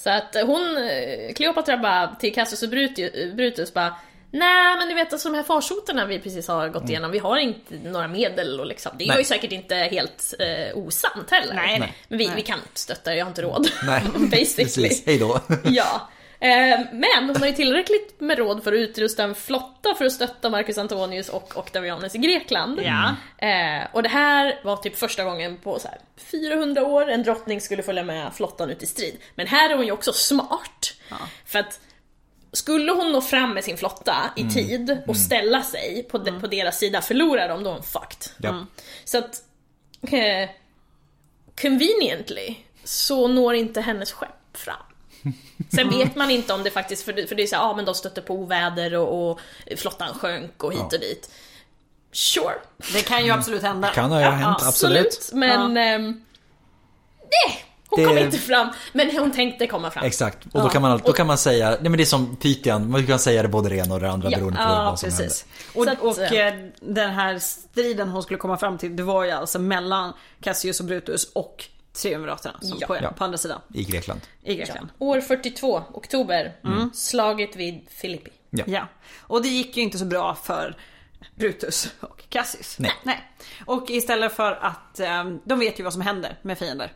Så 0.04 0.10
att 0.10 0.36
hon, 0.46 0.90
Kleopatra 1.36 1.78
bara 1.78 2.16
till 2.16 2.34
Cassius 2.34 2.64
och 2.64 2.70
Brutus, 3.36 3.74
bara 3.74 3.96
Nej 4.34 4.78
men 4.78 4.88
ni 4.88 4.94
vet 4.94 5.14
alltså 5.14 5.30
de 5.30 5.36
här 5.36 5.44
farsoterna 5.44 6.06
vi 6.06 6.20
precis 6.20 6.48
har 6.48 6.70
gått 6.70 6.90
igenom, 6.90 7.12
vi 7.12 7.20
har 7.20 7.38
inte 7.38 7.76
några 7.84 8.08
medel 8.08 8.60
och 8.60 8.66
liksom, 8.66 8.92
det 8.98 9.08
är 9.08 9.18
ju 9.18 9.24
säkert 9.24 9.52
inte 9.52 9.76
helt 9.76 10.34
eh, 10.40 10.78
osant 10.78 11.32
heller. 11.32 11.54
Nej, 11.54 11.80
nej. 11.80 11.94
Men 12.08 12.18
vi, 12.18 12.28
Nej. 12.28 12.36
vi 12.36 12.42
kan 12.42 12.60
inte 12.60 12.80
stötta 12.80 13.16
jag 13.16 13.26
har 13.26 13.30
inte 13.30 13.42
råd. 13.42 13.68
Nej, 13.84 14.02
Basically. 14.14 14.64
precis. 14.66 15.06
Hej 15.06 15.18
då. 15.18 15.40
Ja. 15.64 16.10
Eh, 16.42 16.80
men 16.92 17.28
hon 17.28 17.36
har 17.36 17.48
ju 17.48 17.54
tillräckligt 17.54 18.20
med 18.20 18.38
råd 18.38 18.64
för 18.64 18.74
att 18.74 18.78
utrusta 18.78 19.24
en 19.24 19.36
flotta 19.36 19.96
för 19.98 20.06
att 20.06 20.12
stötta 20.12 20.50
Marcus 20.50 20.78
Antonius 20.78 21.30
och 21.30 21.58
Octavianus 21.58 22.16
i 22.16 22.18
Grekland. 22.18 22.82
Ja. 22.84 23.16
Eh, 23.48 23.88
och 23.92 24.04
det 24.04 24.10
här 24.10 24.60
var 24.64 24.78
typ 24.78 24.98
första 24.98 25.24
gången 25.24 25.58
på 25.58 25.80
så 25.80 25.88
här 25.88 25.98
400 26.18 26.86
år 26.86 27.10
en 27.10 27.24
drottning 27.24 27.62
skulle 27.62 27.84
följa 27.84 28.04
med 28.04 28.34
flottan 28.34 28.70
ut 28.70 28.84
i 28.84 28.86
strid. 28.86 29.18
Men 29.36 29.48
här 29.48 29.70
är 29.70 29.76
hon 29.76 29.86
ju 29.86 29.92
också 29.92 30.14
smart. 30.14 30.94
För 31.46 31.60
att 31.60 31.80
skulle 32.54 32.92
hon 32.92 33.12
nå 33.12 33.22
fram 33.22 33.54
med 33.54 33.64
sin 33.64 33.78
flotta 33.78 34.16
i 34.36 34.44
tid 34.50 34.98
och 35.08 35.18
ställa 35.18 35.64
sig 35.64 36.08
på, 36.12 36.18
de, 36.18 36.42
på 36.42 36.48
deras 36.48 36.80
sida, 36.80 37.02
förlorar 37.02 37.50
de 37.50 37.64
då 37.64 37.70
är 37.70 37.74
hon 37.74 37.84
fucked. 37.84 38.32
Ja. 38.38 38.66
Så 39.04 39.18
att 39.18 39.44
eh, 40.02 40.50
conveniently 41.62 42.56
så 42.84 43.28
når 43.28 43.56
inte 43.56 43.82
hennes 43.82 44.12
skepp 44.12 44.58
fram. 44.58 44.91
Sen 45.76 45.90
vet 45.90 46.16
man 46.16 46.32
inte 46.32 46.54
om 46.54 46.64
det 46.64 46.72
faktiskt, 46.72 47.04
för 47.04 47.14
det, 47.14 47.28
för 47.28 47.36
det 47.36 47.44
är 47.44 47.48
så 47.48 47.56
ja 47.56 47.60
ah, 47.62 47.76
men 47.76 47.86
de 47.86 47.96
stötte 47.96 48.22
på 48.22 48.34
oväder 48.36 48.96
och, 48.96 49.32
och 49.32 49.40
flottan 49.78 50.14
sjönk 50.14 50.64
och 50.64 50.74
hit 50.74 50.94
och 50.94 51.00
dit. 51.00 51.30
Sure, 52.12 52.54
Det 52.94 53.02
kan 53.02 53.26
ju 53.26 53.32
absolut 53.32 53.62
hända. 53.62 53.88
Kan 53.90 54.12
ha 54.12 54.20
hänt, 54.20 54.58
absolut. 54.62 55.30
men... 55.34 55.78
ehm, 55.78 56.22
nej, 57.20 57.66
hon 57.88 58.00
Det- 58.00 58.06
kom 58.06 58.18
inte 58.18 58.38
fram. 58.38 58.68
Men 58.94 59.18
hon 59.18 59.32
tänkte 59.32 59.68
komma 59.68 59.92
fram. 59.92 60.04
Exakt. 60.06 60.46
Och 60.46 60.52
då 60.52 60.60
Ja. 60.60 60.70
kan 60.70 60.82
man, 60.82 61.02
då 61.06 61.14
kan 61.14 61.28
man 61.28 61.38
säga, 61.38 61.70
nej 61.70 61.80
men 61.82 61.92
det 61.92 62.04
är 62.04 62.06
som 62.06 62.36
Pythian, 62.36 62.92
man 62.92 63.08
kan 63.08 63.20
säga 63.20 63.42
det 63.42 63.48
både 63.48 63.70
det 63.70 63.76
ena 63.76 63.94
och 63.94 64.00
det 64.00 64.12
andra 64.12 64.30
Ja, 64.32 64.38
beroende 64.38 64.58
på 64.58 64.64
Ja, 64.64 64.84
vad 64.84 65.00
som 65.00 65.10
precis. 65.10 65.46
händer. 65.76 65.98
Och, 66.02 66.08
och 66.10 66.20
eh, 66.20 66.54
den 66.80 67.10
här 67.12 67.40
striden 67.40 68.10
hon 68.10 68.24
skulle 68.24 68.38
komma 68.40 68.58
fram 68.58 68.78
till, 68.78 68.96
det 68.96 69.04
var 69.04 69.24
ju 69.24 69.32
alltså 69.32 69.60
mellan 69.60 70.14
Cassius 70.42 70.80
och 70.80 70.86
Brutus 70.86 71.32
och 71.34 71.66
triumviraterna 71.94 72.60
som 72.62 72.78
Ja. 72.82 72.88
på, 72.88 72.96
Ja. 73.02 73.12
på 73.12 73.24
andra 73.24 73.38
sidan 73.38 73.62
I 73.74 73.84
Grekland. 73.84 74.22
i 74.44 74.56
Grekland. 74.56 74.90
År 75.00 75.22
42, 75.22 75.84
oktober. 75.94 76.54
Slaget 76.94 77.56
vid 77.56 77.82
Filippi. 77.90 78.32
Ja. 78.50 78.64
Ja. 78.68 78.88
Och 79.22 79.42
det 79.42 79.48
gick 79.48 79.78
ju 79.78 79.84
inte 79.84 79.98
så 79.98 80.06
bra 80.06 80.36
för 80.36 80.76
Brutus 81.36 81.94
och 82.00 82.24
Cassius. 82.30 82.80
Nej. 83.04 83.22
Och 83.66 83.90
istället 83.90 84.32
för 84.36 84.52
att, 84.52 85.00
eh, 85.00 85.24
de 85.46 85.60
vet 85.60 85.80
ju 85.80 85.84
vad 85.84 85.94
som 85.94 86.02
händer 86.02 86.38
med 86.42 86.58
fiender 86.58 86.92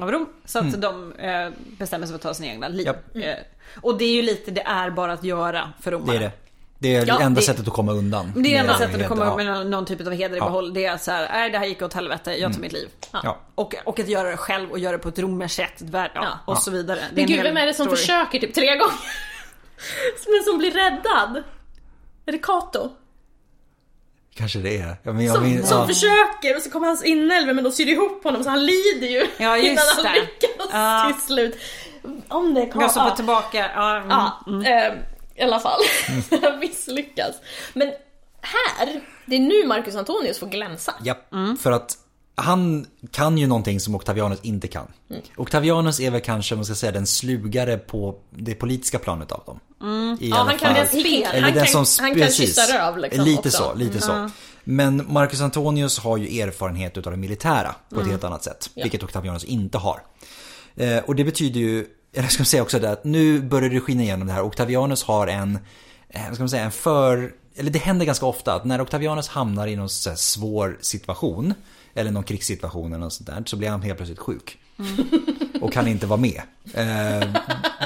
av 0.00 0.10
Rom. 0.12 0.26
Så 0.44 0.58
att 0.58 0.80
de 0.80 1.12
eh, 1.12 1.50
bestämmer 1.78 2.06
sig 2.06 2.12
för 2.12 2.16
att 2.16 2.22
ta 2.22 2.34
sina 2.34 2.48
egna 2.48 2.68
liv. 2.68 2.86
Japp. 2.86 3.16
Eh, 3.16 3.34
och 3.82 3.98
det 3.98 4.04
är 4.04 4.12
ju 4.12 4.22
lite, 4.22 4.50
det 4.50 4.60
är 4.62 4.90
bara 4.90 5.12
att 5.12 5.24
göra 5.24 5.72
för 5.80 5.90
Det 5.90 5.96
romare. 5.96 6.16
är 6.16 6.20
det. 6.20 6.32
Det 6.80 6.94
är 6.94 7.06
Ja, 7.06 7.20
enda 7.20 7.40
det- 7.40 7.46
sättet 7.46 7.68
att 7.68 7.74
komma 7.74 7.92
undan. 7.92 8.32
Det 8.36 8.54
är 8.54 8.60
enda 8.60 8.72
sättet 8.78 8.94
att 8.94 9.00
med- 9.00 9.08
komma 9.08 9.24
ja. 9.24 9.30
upp 9.30 9.36
med 9.36 9.46
någon, 9.46 9.70
någon 9.70 9.86
typ 9.86 10.06
av 10.06 10.12
heder 10.12 10.34
i 10.36 10.38
Ja. 10.38 10.44
behåll. 10.44 10.74
Det 10.74 10.84
är 10.84 10.92
att 10.92 11.02
så 11.02 11.10
här, 11.10 11.28
nej 11.32 11.50
det 11.50 11.58
här 11.58 11.66
gick 11.66 11.82
åt 11.82 11.94
helvete, 11.94 12.32
jag 12.32 12.52
tar 12.52 12.60
mitt 12.60 12.72
liv. 12.72 12.88
Ja. 13.12 13.38
Och, 13.54 13.74
och 13.84 14.00
att 14.00 14.08
göra 14.08 14.30
det 14.30 14.36
själv 14.36 14.70
och 14.70 14.78
göra 14.78 14.92
det 14.92 14.98
på 15.02 15.08
ett 15.08 15.18
romerskt 15.18 15.56
sätt. 15.56 15.80
vär- 15.82 16.10
Ja, 16.14 16.24
Ja. 16.24 16.52
och 16.52 16.58
så 16.58 16.70
vidare. 16.70 16.98
Det 17.00 17.06
Men 17.14 17.20
en 17.24 17.26
gud, 17.26 17.42
vem 17.42 17.56
är 17.56 17.66
det 17.66 17.74
som 17.74 17.84
story. 17.86 17.96
försöker 18.00 18.38
typ 18.38 18.54
tre 18.54 18.66
gånger? 18.76 18.94
Men 20.26 20.44
som 20.44 20.58
blir 20.58 20.70
räddad? 20.70 21.42
Är 22.26 22.32
det 22.32 22.38
Kato? 22.38 22.90
Kanske 24.34 24.58
det 24.58 24.78
är. 24.78 24.96
Ja, 25.02 25.12
men 25.12 25.24
jag 25.24 25.34
Som, 25.34 25.44
min, 25.44 25.66
som 25.66 25.78
ja. 25.78 25.86
försöker 25.86 26.56
och 26.56 26.62
så 26.62 26.70
kommer 26.70 26.86
hans 26.86 27.04
inälvor 27.04 27.52
men 27.52 27.64
de 27.64 27.70
syr 27.72 27.88
ihop 27.88 28.24
honom 28.24 28.44
så 28.44 28.50
han 28.50 28.66
lider 28.66 29.06
ju 29.06 29.26
Ja, 29.38 29.56
just 29.56 29.70
innan 29.70 30.06
han 30.06 30.14
lyckas 30.14 30.68
Ja. 30.72 31.12
till 31.12 31.26
slut. 31.26 31.58
Om 32.28 32.54
det 32.54 32.66
kommer... 32.66 32.84
Jag 32.84 32.92
som 32.92 33.10
på 33.10 33.16
tillbaka. 33.16 33.70
Ja, 33.74 33.96
mm. 33.96 34.10
Ja, 34.10 34.86
eh, 34.86 34.92
i 35.38 35.42
alla 35.42 35.60
fall. 35.60 35.80
Mm. 36.08 36.42
Han 36.42 36.58
misslyckas. 36.60 37.34
Men 37.74 37.88
här, 38.40 39.00
det 39.26 39.36
är 39.36 39.40
nu 39.40 39.66
Marcus 39.66 39.94
Antonius 39.94 40.38
får 40.38 40.46
glänsa. 40.46 40.94
Ja, 41.04 41.18
för 41.60 41.72
att 41.72 41.96
han 42.34 42.86
kan 43.10 43.38
ju 43.38 43.46
någonting 43.46 43.80
som 43.80 43.94
Octavianus 43.94 44.38
inte 44.42 44.68
kan. 44.68 44.86
Octavianus 45.36 46.00
är 46.00 46.10
väl 46.10 46.20
kanske, 46.20 46.54
man 46.54 46.64
ska 46.64 46.74
säga, 46.74 46.92
den 46.92 47.06
slugare 47.06 47.78
på 47.78 48.18
det 48.30 48.54
politiska 48.54 48.98
planet 48.98 49.32
av 49.32 49.42
dem. 49.46 49.60
I 50.20 50.28
Ja, 50.28 50.36
han 50.36 50.58
kan, 50.58 50.74
fall. 50.74 50.86
spel. 50.88 51.04
Eller 51.22 51.40
han 51.40 51.52
den 51.54 51.66
kan, 51.66 51.86
som, 51.86 52.04
han 52.04 52.14
kan 52.14 52.20
precis. 52.22 52.46
kyssa 52.56 52.78
röv 52.78 52.98
liksom 52.98 53.24
Lite 53.24 53.38
också. 53.38 53.50
så, 53.50 53.74
lite 53.74 54.00
så. 54.00 54.30
Men 54.64 55.12
Marcus 55.12 55.40
Antonius 55.40 55.98
har 55.98 56.16
ju 56.16 56.40
erfarenhet 56.40 56.96
utav 56.98 57.12
det 57.12 57.18
militära 57.18 57.74
på 57.94 58.00
ett 58.00 58.06
helt 58.06 58.24
annat 58.24 58.44
sätt. 58.44 58.70
Vilket 58.74 59.02
Octavianus 59.02 59.44
inte 59.44 59.78
har. 59.78 60.00
Eh, 60.76 60.98
och 60.98 61.14
det 61.14 61.24
betyder 61.24 61.60
ju, 61.60 61.86
eller 62.12 62.28
ska 62.28 62.44
säga 62.44 62.62
också 62.62 62.78
det 62.78 62.90
att 62.90 63.04
nu 63.04 63.40
börjar 63.40 63.70
det 63.70 63.80
skina 63.80 64.02
igenom 64.02 64.26
det 64.26 64.32
här. 64.32 64.42
Octavianus 64.42 65.02
har 65.02 65.26
en, 65.26 65.58
eh, 66.08 66.32
ska 66.32 66.42
man 66.42 66.48
säga, 66.48 66.64
en 66.64 66.72
för, 66.72 67.32
eller 67.56 67.70
det 67.70 67.78
händer 67.78 68.06
ganska 68.06 68.26
ofta 68.26 68.54
att 68.54 68.64
när 68.64 68.80
Octavianus 68.80 69.28
hamnar 69.28 69.66
i 69.66 69.76
någon 69.76 69.88
svår 69.88 70.78
situation, 70.80 71.54
eller 71.94 72.10
någon 72.10 72.24
krigssituation 72.24 72.92
eller 72.92 73.04
något 73.04 73.12
sånt 73.12 73.26
där, 73.26 73.42
så 73.46 73.56
blir 73.56 73.68
han 73.68 73.82
helt 73.82 73.96
plötsligt 73.96 74.18
sjuk. 74.18 74.58
Och 75.60 75.72
kan 75.72 75.88
inte 75.88 76.06
vara 76.06 76.20
med. 76.20 76.42
Eh, 76.74 77.28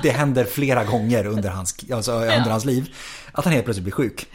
det 0.02 0.10
händer 0.10 0.44
flera 0.44 0.84
gånger 0.84 1.26
under 1.26 1.50
hans, 1.50 1.76
alltså, 1.92 2.12
under 2.12 2.50
hans 2.50 2.64
liv. 2.64 2.94
Att 3.32 3.44
han 3.44 3.54
helt 3.54 3.64
plötsligt 3.64 3.84
blir 3.84 3.92
sjuk. 3.92 4.26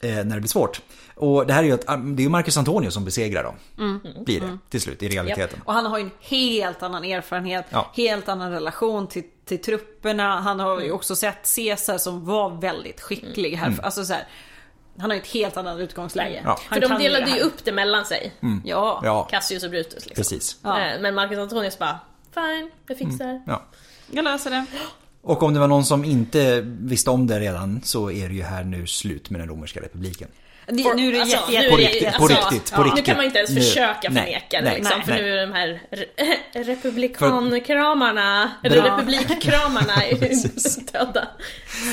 Eh, 0.00 0.10
när 0.10 0.34
det 0.34 0.40
blir 0.40 0.48
svårt. 0.48 0.80
Och 1.18 1.46
det 1.46 1.52
här 1.52 1.62
är 1.62 1.66
ju 1.66 1.72
att, 1.72 1.86
det 2.16 2.24
är 2.24 2.28
Marcus 2.28 2.56
Antonius 2.56 2.94
som 2.94 3.04
besegrar 3.04 3.42
dem. 3.44 3.54
Blir 4.24 4.40
det 4.40 4.58
till 4.70 4.80
slut 4.80 5.02
i 5.02 5.08
realiteten. 5.08 5.60
Och 5.64 5.72
han 5.72 5.86
har 5.86 5.98
ju 5.98 6.04
en 6.04 6.10
helt 6.20 6.82
annan 6.82 7.04
erfarenhet, 7.04 7.64
Ja. 7.70 7.90
helt 7.96 8.28
annan 8.28 8.50
relation 8.52 9.06
till, 9.06 9.24
till 9.44 9.62
trupperna. 9.62 10.40
Han 10.40 10.60
har 10.60 10.80
ju 10.80 10.90
också 10.92 11.16
sett 11.16 11.54
Caesar 11.56 11.98
som 11.98 12.24
var 12.24 12.60
väldigt 12.60 13.00
skicklig 13.00 13.52
här. 13.56 13.74
Alltså 13.82 14.04
så 14.04 14.12
här, 14.12 14.24
han 14.98 15.10
har 15.10 15.14
ju 15.14 15.20
ett 15.22 15.28
helt 15.28 15.56
annat 15.56 15.78
utgångsläge. 15.78 16.42
Ja. 16.44 16.58
För 16.68 16.80
de 16.80 16.98
delade 16.98 17.30
ju 17.30 17.40
upp 17.40 17.64
det 17.64 17.72
mellan 17.72 18.04
sig. 18.04 18.32
Ja. 18.64 19.00
Ja, 19.04 19.22
Cassius 19.30 19.64
och 19.64 19.70
Brutus 19.70 19.94
liksom. 20.06 20.14
precis. 20.14 20.56
Ja. 20.62 20.80
Eh, 20.80 21.00
Men 21.00 21.14
Marcus 21.14 21.38
Antonius 21.38 21.78
bara, 21.78 21.98
fine, 22.34 22.70
jag 22.88 22.98
fixar. 22.98 23.24
Mm. 23.24 23.42
Ja. 23.46 23.62
Jag 24.10 24.24
löser 24.24 24.50
det. 24.50 24.64
Och 25.22 25.42
om 25.42 25.54
det 25.54 25.60
var 25.60 25.68
någon 25.68 25.84
som 25.84 26.04
inte 26.04 26.60
visste 26.64 27.10
om 27.10 27.26
det 27.26 27.40
redan 27.40 27.80
så 27.84 28.10
är 28.10 28.28
det 28.28 28.34
ju 28.34 28.42
här 28.42 28.64
nu 28.64 28.86
slut 28.86 29.30
med 29.30 29.40
den 29.40 29.48
romerska 29.48 29.80
republiken. 29.80 30.28
Det 30.66 30.94
nu 30.94 31.08
är 31.08 31.12
det 31.12 31.20
alltså, 31.20 31.36
jätte, 31.36 31.50
nu 31.60 31.66
är 31.66 31.70
På 31.70 31.76
riktigt, 31.76 32.02
på 32.16 32.22
alltså, 32.24 32.50
riktigt, 32.50 32.72
på 32.72 32.80
Nu 32.82 32.86
riktigt. 32.88 33.04
kan 33.06 33.16
man 33.16 33.24
inte 33.26 33.38
ens 33.38 33.50
Nu- 33.50 33.60
försöka 33.60 34.08
nej, 34.10 34.22
förneka 34.24 34.58
det 34.60 34.62
nej, 34.64 34.76
liksom, 34.76 35.02
för 35.02 35.10
nej. 35.12 35.22
nu 35.22 35.28
är 35.38 35.46
de 35.46 35.52
här 35.52 35.82
re- 35.90 36.64
republikankramarna, 36.64 38.52
eller 38.64 38.82
republikkramarna 38.82 39.94
döda. 40.92 41.28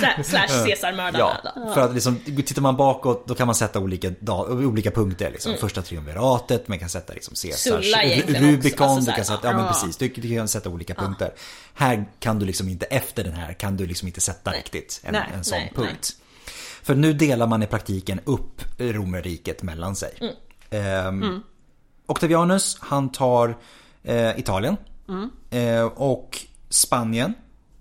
Sla- 0.01 0.23
Slash 0.23 0.65
Caesar-mördarna 0.65 1.41
Ja, 1.55 1.73
för 1.73 1.81
att 1.81 1.93
liksom, 1.93 2.19
tittar 2.45 2.61
man 2.61 2.77
bakåt 2.77 3.27
då 3.27 3.35
kan 3.35 3.45
man 3.47 3.55
sätta 3.55 3.79
olika, 3.79 4.09
da- 4.19 4.45
olika 4.49 4.91
punkter. 4.91 5.31
Liksom. 5.31 5.57
Första 5.59 5.81
triumviratet, 5.81 6.67
man 6.67 6.79
kan 6.79 6.89
sätta 6.89 7.13
liksom 7.13 7.33
Caesars 7.41 7.93
Mm. 7.95 8.51
Rubicon, 8.51 8.87
alltså 8.89 9.11
du 9.11 9.15
kan 9.15 9.25
sätta, 9.25 9.47
ja 9.47 9.57
men 9.57 9.67
precis, 9.67 9.97
du, 9.97 10.07
du 10.07 10.35
kan 10.35 10.47
sätta 10.47 10.69
olika 10.69 10.93
punkter. 10.93 11.31
Här 11.73 12.05
kan 12.19 12.39
du 12.39 12.45
liksom 12.45 12.69
inte, 12.69 12.85
efter 12.85 13.23
den 13.23 13.33
här 13.33 13.53
kan 13.53 13.77
du 13.77 13.85
liksom 13.85 14.07
inte 14.07 14.21
sätta 14.21 14.51
riktigt 14.51 15.01
en, 15.03 15.13
Nej, 15.13 15.23
en 15.33 15.43
sån 15.43 15.57
nej, 15.59 15.71
punkt. 15.75 16.11
För 16.83 16.95
nu 16.95 17.13
delar 17.13 17.47
man 17.47 17.63
i 17.63 17.67
praktiken 17.67 18.19
upp 18.25 18.61
romerriket 18.77 19.63
mellan 19.63 19.95
sig. 19.95 20.13
Mm. 20.21 20.33
Ehm, 20.69 21.43
Octavianus, 22.05 22.77
han 22.79 23.11
tar 23.11 23.57
eh, 24.03 24.39
Italien 24.39 24.77
Mm. 25.09 25.29
eh, 25.49 25.83
och 25.85 26.39
Spanien, 26.69 27.33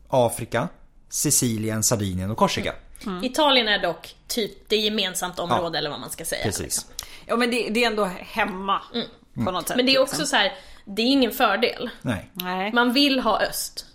Afrika, 0.08 0.68
Sicilien, 1.08 1.82
Sardinien 1.82 2.30
och 2.30 2.36
Korsika. 2.38 2.74
Italien 3.22 3.68
är 3.68 3.82
dock 3.82 4.16
typ 4.26 4.68
det 4.68 4.76
gemensamt 4.76 5.38
område 5.38 5.78
eller 5.78 5.90
vad 5.90 6.00
man 6.00 6.10
ska 6.10 6.24
säga. 6.24 6.44
Precis. 6.44 6.86
Ja 7.26 7.36
men 7.36 7.50
det, 7.50 7.68
det 7.68 7.84
är 7.84 7.86
ändå 7.86 8.04
hemma. 8.20 8.80
På 9.34 9.50
något 9.50 9.68
sätt. 9.68 9.76
Men 9.76 9.86
det 9.86 9.94
är 9.94 10.00
också 10.00 10.14
liksom. 10.14 10.26
så 10.26 10.36
här, 10.36 10.52
det 10.84 11.02
är 11.02 11.06
ingen 11.06 11.30
fördel. 11.30 11.90
Nej. 12.02 12.30
Nej. 12.32 12.72
Man 12.72 12.92
vill 12.92 13.20
ha 13.20 13.40
öst. 13.40 13.86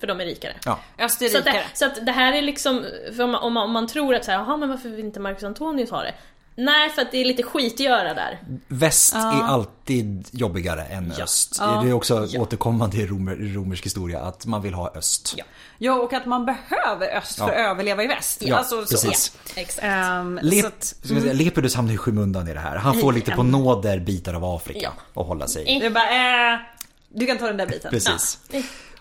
För 0.00 0.06
de 0.06 0.20
är 0.20 0.24
rikare. 0.24 0.52
Ja. 0.64 0.78
Så, 0.96 1.04
att 1.04 1.10
Österrikare. 1.10 1.52
det, 1.52 1.76
så 1.78 1.84
att 1.84 2.06
det 2.06 2.12
här 2.12 2.32
är 2.32 2.42
liksom, 2.42 2.84
för 3.16 3.22
om 3.22 3.30
man, 3.30 3.42
om 3.42 3.52
man, 3.52 3.64
om 3.64 3.72
man 3.72 3.86
tror 3.86 4.14
att 4.14 4.24
så 4.24 4.30
här, 4.30 4.38
jaha 4.38 4.56
men 4.56 4.68
varför 4.68 4.88
vill 4.88 5.04
inte 5.04 5.20
Marcus 5.20 5.44
Antonius 5.44 5.90
ha 5.90 6.02
det? 6.02 6.14
Nej, 6.60 6.90
för 6.90 7.02
att 7.02 7.12
det 7.12 7.18
är 7.18 7.24
lite 7.24 7.42
skitgöra 7.42 8.14
där. 8.14 8.42
Väst 8.68 9.14
är 9.14 9.42
alltid 9.42 10.28
jobbigare 10.32 10.84
än 10.84 11.12
öst. 11.12 11.58
Det 11.58 11.88
är 11.88 11.92
också 11.92 12.28
återkommande 12.38 12.96
i 12.96 13.06
romer, 13.06 13.36
romersk 13.54 13.86
historia 13.86 14.20
att 14.20 14.46
man 14.46 14.62
vill 14.62 14.74
ha 14.74 14.92
öst. 14.94 15.34
Ja. 15.36 15.44
Ja 15.78 15.94
och 15.94 16.12
att 16.12 16.26
man 16.26 16.46
behöver 16.46 17.16
öst 17.16 17.38
för 17.38 17.44
att 17.44 17.54
överleva 17.54 18.02
i 18.02 18.06
väst. 18.06 18.42
Ja, 18.42 18.56
alltså, 18.56 18.86
så. 18.86 18.90
precis. 18.90 19.38
Exakt. 19.54 19.84
Ehm, 19.86 20.40
Lep, 20.42 20.64
så 20.64 20.68
att, 20.68 21.22
säga, 21.22 21.32
Lepidus 21.32 21.74
hamnar 21.74 21.94
i 21.94 21.96
skymundan 21.96 22.48
i 22.48 22.54
det 22.54 22.60
här. 22.60 22.76
Han 22.76 23.00
får 23.00 23.12
lite 23.12 23.30
på 23.30 23.42
nåder 23.42 24.00
bitar 24.00 24.34
av 24.34 24.44
Afrika 24.44 24.92
och 25.14 25.26
hålla 25.26 25.46
sig 25.46 25.64
i. 25.64 25.86
är 25.86 25.90
bara, 25.90 26.54
eh, 26.54 26.60
du 27.08 27.26
kan 27.26 27.38
ta 27.38 27.46
den 27.46 27.56
där 27.56 27.66
biten. 27.66 27.90
Precis. 27.90 28.38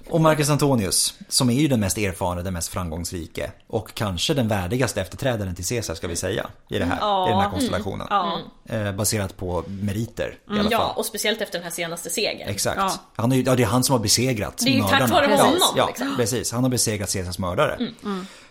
Ja. 0.10 0.14
Och 0.16 0.22
Marcus 0.22 0.50
Antonius, 0.50 1.14
som 1.30 1.50
är 1.50 1.54
ju 1.54 1.68
den 1.68 1.80
mest 1.80 1.98
erfarna, 1.98 2.42
den 2.42 2.54
mest 2.54 2.70
framgångsrike 2.70 3.52
och 3.68 3.94
kanske 3.94 4.34
den 4.34 4.48
värdigaste 4.48 5.02
efterträdaren 5.02 5.56
till 5.56 5.66
Caesar 5.68 5.96
ska 5.96 6.08
vi 6.08 6.16
säga 6.16 6.48
i, 6.70 6.80
det 6.80 6.86
här, 6.86 7.28
i 7.28 7.32
den 7.32 7.40
här 7.42 7.50
konstellationen. 7.50 8.08
Ja. 8.10 8.40
Eh, 8.66 8.92
baserat 8.92 9.38
på 9.38 9.64
meriter 9.68 10.38
i 10.48 10.52
alla 10.52 10.62
fall. 10.64 10.68
Ja, 10.72 10.94
och 10.98 11.06
speciellt 11.06 11.42
efter 11.42 11.58
den 11.60 11.64
här 11.64 11.72
senaste 11.72 12.10
segern. 12.10 12.50
Exakt. 12.50 12.78
Ja. 12.78 12.94
Han 13.16 13.32
är, 13.32 13.36
ju- 13.36 13.44
ja, 13.44 13.56
det 13.56 13.64
är 13.64 13.68
han 13.68 13.84
som 13.84 13.94
har 13.94 14.00
besegrat 14.00 14.58
Det 14.58 14.70
är 14.70 14.74
ju 14.74 14.82
tack 14.82 15.10
vare 15.10 15.28
ja, 15.38 15.44
honom, 15.44 15.60
Ja, 15.76 15.88
liksom. 15.88 16.14
precis. 16.18 16.52
Han 16.52 16.64
har 16.64 16.70
besegrat 16.70 17.14
Caesars 17.14 17.40
mördare. 17.40 17.78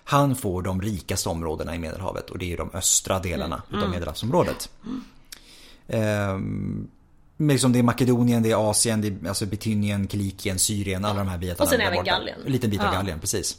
Han 0.04 0.36
får 0.36 0.62
de 0.62 0.82
rikaste 0.82 1.28
områdena 1.28 1.74
i 1.74 1.78
Medelhavet 1.78 2.30
och 2.30 2.38
det 2.38 2.52
är 2.52 2.56
de 2.56 2.70
östra 2.74 3.18
delarna 3.18 3.62
utav 3.72 3.90
Medelhavsområdet. 3.90 4.68
Ehm, 5.88 6.88
liksom 7.38 7.72
det 7.72 7.78
är 7.78 7.82
Makedonien, 7.82 8.42
det 8.42 8.50
är 8.50 8.70
Asien, 8.70 9.00
det 9.00 9.08
är 9.08 9.28
alltså 9.28 9.46
Bitynien, 9.46 10.08
Kilikien, 10.08 10.58
Syrien, 10.58 11.04
alla 11.04 11.18
de 11.18 11.28
här 11.28 11.38
bitarna. 11.38 11.64
Och 11.64 11.68
sen 11.68 11.80
även 11.80 11.94
borta. 11.94 12.10
Gallien. 12.10 12.38
En 12.46 12.52
liten 12.52 12.70
bit 12.70 12.80
av 12.80 12.92
Gallien, 12.92 13.20
precis. 13.20 13.56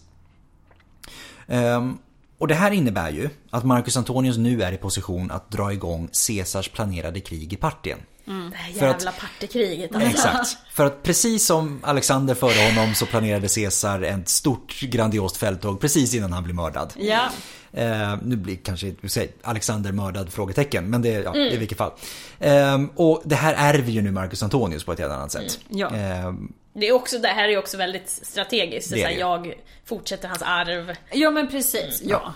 Ehm, 1.48 1.98
och 2.38 2.48
det 2.48 2.56
här 2.56 2.72
innebär 2.72 3.12
ju 3.12 3.30
att 3.50 3.66
Marcus 3.66 3.98
Antonius 3.98 4.38
nu 4.38 4.64
är 4.64 4.72
i 4.72 4.78
position 4.78 5.32
att 5.32 5.52
dra 5.52 5.74
igång 5.74 6.10
Caesars 6.28 6.70
planerade 6.70 7.20
krig 7.20 7.54
i 7.54 7.56
Partien. 7.56 8.00
Det 8.26 8.58
här 8.58 8.70
jävla 8.70 9.12
partykriget 9.12 9.96
alltså. 9.96 10.10
Exakt. 10.10 10.58
För 10.72 10.86
att 10.86 11.04
precis 11.04 11.46
som 11.46 11.80
Alexander 11.84 12.36
före 12.36 12.70
honom 12.70 12.96
så 12.96 13.06
planerade 13.06 13.48
Caesar 13.48 14.02
ett 14.02 14.30
stort 14.30 14.80
grandiost 14.82 15.38
fälttåg 15.38 15.80
precis 15.82 16.14
innan 16.14 16.34
han 16.34 16.44
blev 16.44 16.56
mördad. 16.56 16.94
Ja. 16.98 17.30
Eh, 17.72 18.16
nu 18.24 18.36
blir 18.36 18.56
kanske 18.56 18.94
säger 19.08 19.32
Alexander 19.42 19.92
mördad? 19.92 20.30
Frågetecken. 20.34 20.90
Men 20.90 21.02
det, 21.02 21.10
ja, 21.10 21.30
Mm. 21.36 21.48
i 21.54 21.58
vilket 21.58 21.78
fall. 21.78 21.92
Eh, 22.40 22.82
och 22.96 23.22
det 23.26 23.36
här 23.36 23.54
ärver 23.74 23.92
ju 23.92 24.02
nu 24.02 24.12
Marcus 24.12 24.44
Antonius 24.44 24.84
på 24.84 24.92
ett 24.94 25.00
helt 25.00 25.12
annat 25.12 25.32
sätt. 25.32 25.60
Ja. 25.70 25.96
Eh, 25.96 26.34
Det, 26.74 26.88
är 26.88 26.92
också, 26.92 27.18
det 27.20 27.28
här 27.28 27.44
är 27.44 27.50
ju 27.50 27.58
också 27.58 27.78
väldigt 27.78 28.10
strategiskt. 28.10 28.90
Det 28.90 29.00
så 29.02 29.06
här, 29.08 29.14
jag 29.14 29.54
fortsätter 29.86 30.28
hans 30.28 30.42
arv. 30.42 30.96
ja 31.14 31.32
men 31.32 31.48
precis. 31.48 32.02
Ja. 32.06 32.34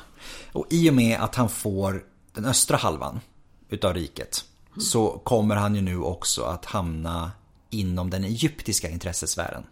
och 0.52 0.66
i 0.70 0.90
och 0.90 0.94
med 0.94 1.20
att 1.20 1.36
han 1.36 1.50
får 1.50 2.04
den 2.34 2.46
östra 2.46 2.78
halvan 2.78 3.20
utav 3.70 3.94
riket 3.94 4.44
så 4.80 5.10
kommer 5.24 5.56
han 5.56 5.76
ju 5.76 5.82
nu 5.82 5.98
också 6.00 6.44
att 6.44 6.66
hamna 6.66 7.32
inom 7.70 8.10
den 8.10 8.24
egyptiska 8.24 8.90
intressesfären. 8.90 9.64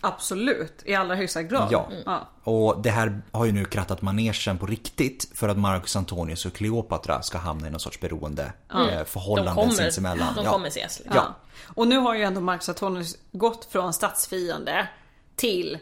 Absolut. 0.00 0.82
I 0.84 0.94
allra 0.94 1.14
högsta 1.14 1.42
grad. 1.42 1.68
Ja. 1.70 1.88
ja. 2.06 2.28
Och 2.44 2.82
det 2.82 2.90
här 2.90 3.22
har 3.32 3.44
ju 3.44 3.52
nu 3.52 3.64
krattat 3.64 4.02
manegen 4.02 4.58
på 4.58 4.66
riktigt 4.66 5.30
för 5.34 5.48
att 5.48 5.58
Marcus 5.58 5.96
Antonius 5.96 6.46
och 6.46 6.52
Kleopatra 6.52 7.22
ska 7.22 7.38
hamna 7.38 7.66
i 7.66 7.70
någon 7.70 7.80
sorts 7.80 8.00
beroende 8.00 8.52
eh, 8.72 8.86
De 8.86 9.04
förhållande 9.04 9.52
kommer, 9.54 9.72
sinsemellan. 9.72 10.34
de 10.36 10.44
Ja. 10.44 10.50
kommer 10.52 10.68
ses. 10.68 10.98
Liksom. 10.98 11.16
Ja. 11.16 11.34
Och 11.74 11.88
nu 11.88 11.96
har 11.98 12.14
ju 12.14 12.22
ändå 12.22 12.40
Marcus 12.40 12.68
Antonius 12.68 13.16
gått 13.32 13.64
från 13.72 13.92
statsfiende 13.92 14.88
till 15.36 15.78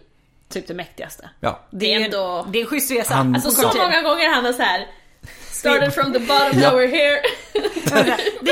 typ 0.49 0.67
det 0.69 0.75
mäktigaste. 0.75 1.31
Ja. 1.41 1.61
Det 1.71 1.95
är, 1.95 2.01
ändå- 2.05 2.47
det 2.53 2.59
är 2.59 2.63
en 2.63 2.69
schysst 2.69 2.91
resa. 2.91 3.15
Han- 3.15 3.35
Alltså 3.35 3.51
så 3.51 3.79
många 3.79 4.03
gånger 4.03 4.35
han 4.35 4.45
har 4.45 4.53
så 4.53 4.63
här 4.63 4.87
Started 5.51 5.95
from 5.95 6.13
the 6.13 6.19
bottom, 6.19 6.61
Ja. 6.61 6.71
now 6.71 6.81
we're 6.81 6.91
here. 6.91 7.21
det, 8.05 8.17
det 8.41 8.51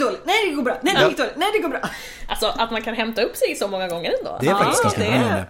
dåligt. 0.00 0.22
Nej 0.24 0.50
det 0.50 0.56
går 0.56 0.62
bra. 0.62 0.78
Nej 0.82 0.94
det 0.94 1.08
gick 1.08 1.16
dåligt. 1.18 1.36
Nej 1.36 1.48
det 1.52 1.58
går 1.58 1.68
bra. 1.68 1.80
Alltså 2.28 2.46
att 2.46 2.70
man 2.70 2.82
kan 2.82 2.94
hämta 2.94 3.22
upp 3.22 3.36
sig 3.36 3.54
så 3.54 3.68
många 3.68 3.88
gånger 3.88 4.14
ändå. 4.18 4.38
Det 4.40 4.46
är 4.48 4.54
faktiskt 4.54 4.82
ganska 4.82 5.04
imponerande. 5.06 5.46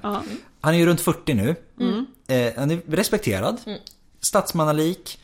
Han 0.61 0.75
är 0.75 0.79
ju 0.79 0.87
runt 0.87 1.01
40 1.01 1.35
nu. 1.35 1.55
Mm. 1.81 2.07
Eh, 2.29 2.53
han 2.59 2.71
är 2.71 2.81
respekterad. 2.89 3.61
Statsmannalik. 4.21 5.19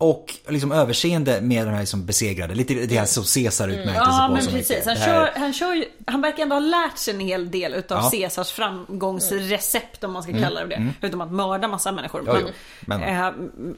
Och 0.00 0.34
liksom 0.48 0.72
överseende 0.72 1.40
med 1.40 1.66
de 1.66 1.70
här 1.70 1.80
liksom 1.80 2.06
besegrade. 2.06 2.54
Lite 2.54 2.74
det 2.74 2.96
här 2.98 3.04
som 3.06 3.24
Caesar 3.24 3.68
utmärkte 3.68 3.92
sig 3.92 4.02
Ja 4.04 4.24
på 4.28 4.34
men 4.34 4.42
så 4.42 4.50
precis. 4.50 4.86
Han, 4.86 4.94
Det 4.94 5.00
här- 5.00 5.06
kör, 5.32 5.40
han, 5.40 5.52
kör 5.52 5.74
ju, 5.74 5.84
han 6.06 6.20
verkar 6.20 6.42
ändå 6.42 6.54
ha 6.56 6.60
lärt 6.60 6.98
sig 6.98 7.14
en 7.14 7.20
hel 7.20 7.50
del 7.50 7.74
utav 7.74 7.98
Ja. 7.98 8.10
Caesars 8.10 8.50
framgångsrecept 8.52 10.04
om 10.04 10.12
man 10.12 10.22
ska 10.22 10.32
kalla 10.32 10.60
det 10.60 10.66
det. 10.66 10.88
Förutom 11.00 11.20
att 11.20 11.32
mörda 11.32 11.68
massa 11.68 11.92
människor. 11.92 12.22
Ja, 12.26 12.32
men, 12.32 12.42
jo. 12.46 12.52
Men- 12.80 13.02
eh, 13.02 13.32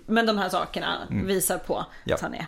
men 0.07 0.27
de 0.27 0.39
här 0.39 0.49
sakerna 0.49 0.99
visar 1.11 1.59
på 1.59 1.87
Ja. 2.05 2.15
att 2.15 2.21
han 2.21 2.35
är 2.35 2.47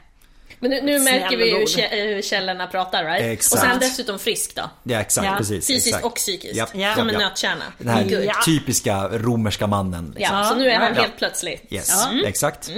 Men 0.59 0.71
nu, 0.71 0.81
nu 0.83 0.99
märker 0.99 1.37
vi 1.37 1.51
hur 1.51 2.23
källorna 2.23 2.67
pratar 2.67 3.05
right? 3.05 3.23
Exakt. 3.23 3.63
Och 3.65 3.69
sen 3.71 3.81
dessutom 3.81 4.19
frisk 4.19 4.55
då. 4.55 4.71
Ja 4.83 5.01
exakt, 5.01 5.27
Ja. 5.27 5.35
precis. 5.39 5.67
Fysiskt 5.67 5.87
exakt. 5.87 6.05
och 6.05 6.15
psykiskt. 6.15 6.57
Japp, 6.57 6.71
Som 6.71 6.81
japp, 6.81 6.99
en 6.99 7.07
nötkärna. 7.07 7.65
Den 7.79 7.89
här 7.89 8.03
Good. 8.05 8.25
Ja. 8.25 8.35
typiska 8.45 9.09
romerska 9.09 9.67
mannen. 9.67 10.15
Liksom. 10.17 10.37
Ja, 10.37 10.45
så 10.45 10.55
nu 10.55 10.71
är 10.71 10.77
han 10.79 10.95
Ja. 10.95 11.01
helt 11.03 11.17
plötsligt. 11.19 11.73
Yes, 11.73 11.93
exakt. 12.27 12.71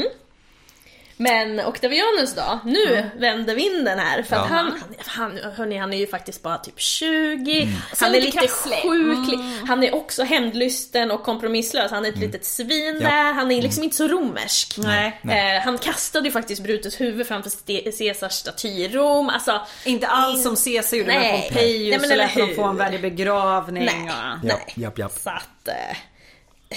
Men 1.17 1.61
Octavianus 1.61 2.35
då? 2.35 2.61
Nu 2.65 3.11
vänder 3.17 3.55
vinden 3.55 3.99
här. 3.99 4.23
För 4.23 4.37
att 4.37 4.47
Ja. 4.51 4.57
han, 4.57 4.81
han, 5.07 5.39
hörni, 5.57 5.77
han 5.79 5.93
är 5.93 5.99
ju 5.99 6.07
faktiskt 6.07 6.43
bara 6.43 6.59
typ 6.59 6.81
20. 6.81 7.63
Mm. 7.63 7.75
Han 8.01 8.15
är 8.15 8.21
lite 8.21 8.39
krasslig. 8.39 8.79
sjuklig. 8.83 9.39
Han 9.69 9.85
är 9.85 9.95
också 9.95 10.23
hämndlysten 10.25 11.11
och 11.11 11.23
kompromisslös. 11.23 11.91
Han 11.91 12.05
är 12.05 12.09
ett 12.09 12.19
litet 12.19 12.45
svin 12.45 12.99
där. 13.01 13.33
Han 13.33 13.53
är 13.53 13.63
liksom 13.63 13.85
inte 13.85 13.97
så 13.97 14.09
romersk. 14.09 14.75
Nej. 14.79 15.21
Eh, 15.57 15.63
han 15.65 15.79
kastade 15.79 16.27
ju 16.29 16.33
faktiskt 16.33 16.63
Brutus 16.63 17.01
huvud 17.01 17.27
framför 17.27 17.51
Caesars 17.99 18.33
staty 18.33 18.69
i 18.69 18.89
Rom. 18.89 19.29
Alltså, 19.29 19.67
Inte 19.85 20.07
alls 20.07 20.43
som 20.43 20.57
Caesar 20.57 20.97
gjorde 20.97 21.09
med 21.13 21.21
Nej. 21.21 21.43
Pompejus 21.49 21.91
Nej, 21.91 22.01
men 22.01 22.11
och 22.11 22.17
lät 22.17 22.31
eller 22.37 22.41
honom 22.43 22.55
få 22.57 22.65
en 22.65 22.77
värdig 22.77 23.01
begravning. 23.01 23.85
Nej. 23.85 24.11
och- 24.43 24.49
Japp, 24.49 24.79
japp, 24.79 24.99
japp. 24.99 25.13
Så 25.13 25.31
att... 25.31 25.69
Eh, 25.69 26.77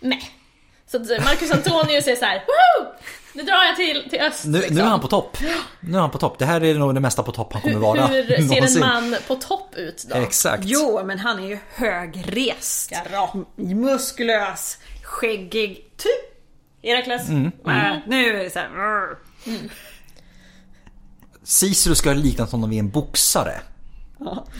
nej. 0.00 0.30
Så 0.90 0.98
Marcus 0.98 1.50
Antonius 1.50 2.06
är 2.06 2.16
så 2.16 2.24
här! 2.24 2.44
Nu 3.32 3.42
drar 3.42 3.64
jag 3.64 3.76
till, 3.76 4.10
till 4.10 4.20
öst. 4.20 4.44
Nu, 4.44 4.58
liksom. 4.58 4.76
nu 4.76 4.82
är 4.82 4.86
han 4.86 5.00
på 5.00 5.08
topp. 5.08 5.38
Nu 5.80 5.96
är 5.96 6.00
han 6.00 6.10
på 6.10 6.18
topp. 6.18 6.38
Det 6.38 6.46
här 6.46 6.64
är 6.64 6.74
nog 6.74 6.94
det 6.94 7.00
mesta 7.00 7.22
på 7.22 7.32
topp 7.32 7.52
han 7.52 7.62
kommer 7.62 7.76
vara. 7.76 8.06
Hur 8.06 8.48
ser 8.48 8.76
en 8.76 8.80
man 8.80 9.16
på 9.26 9.34
topp 9.34 9.74
ut 9.74 10.04
då? 10.08 10.16
Exakt. 10.16 10.62
Jo, 10.66 11.02
men 11.04 11.18
han 11.18 11.38
är 11.38 11.48
ju 11.48 11.58
högrest. 11.74 12.92
Jarra. 12.92 13.44
Muskulös, 13.56 14.78
skäggig, 15.02 15.84
typ. 15.96 16.38
Herakles? 16.82 17.28
Mm. 17.28 17.52
Äh, 17.66 17.96
nu 18.06 18.26
är 18.26 18.44
det 18.44 18.50
såhär... 18.50 18.68
rrr. 18.68 19.18
Cicero 21.44 21.94
ska 21.94 22.12
likna 22.12 22.44
honom 22.44 22.70
vid 22.70 22.78
en 22.78 22.90
boxare. 22.90 23.60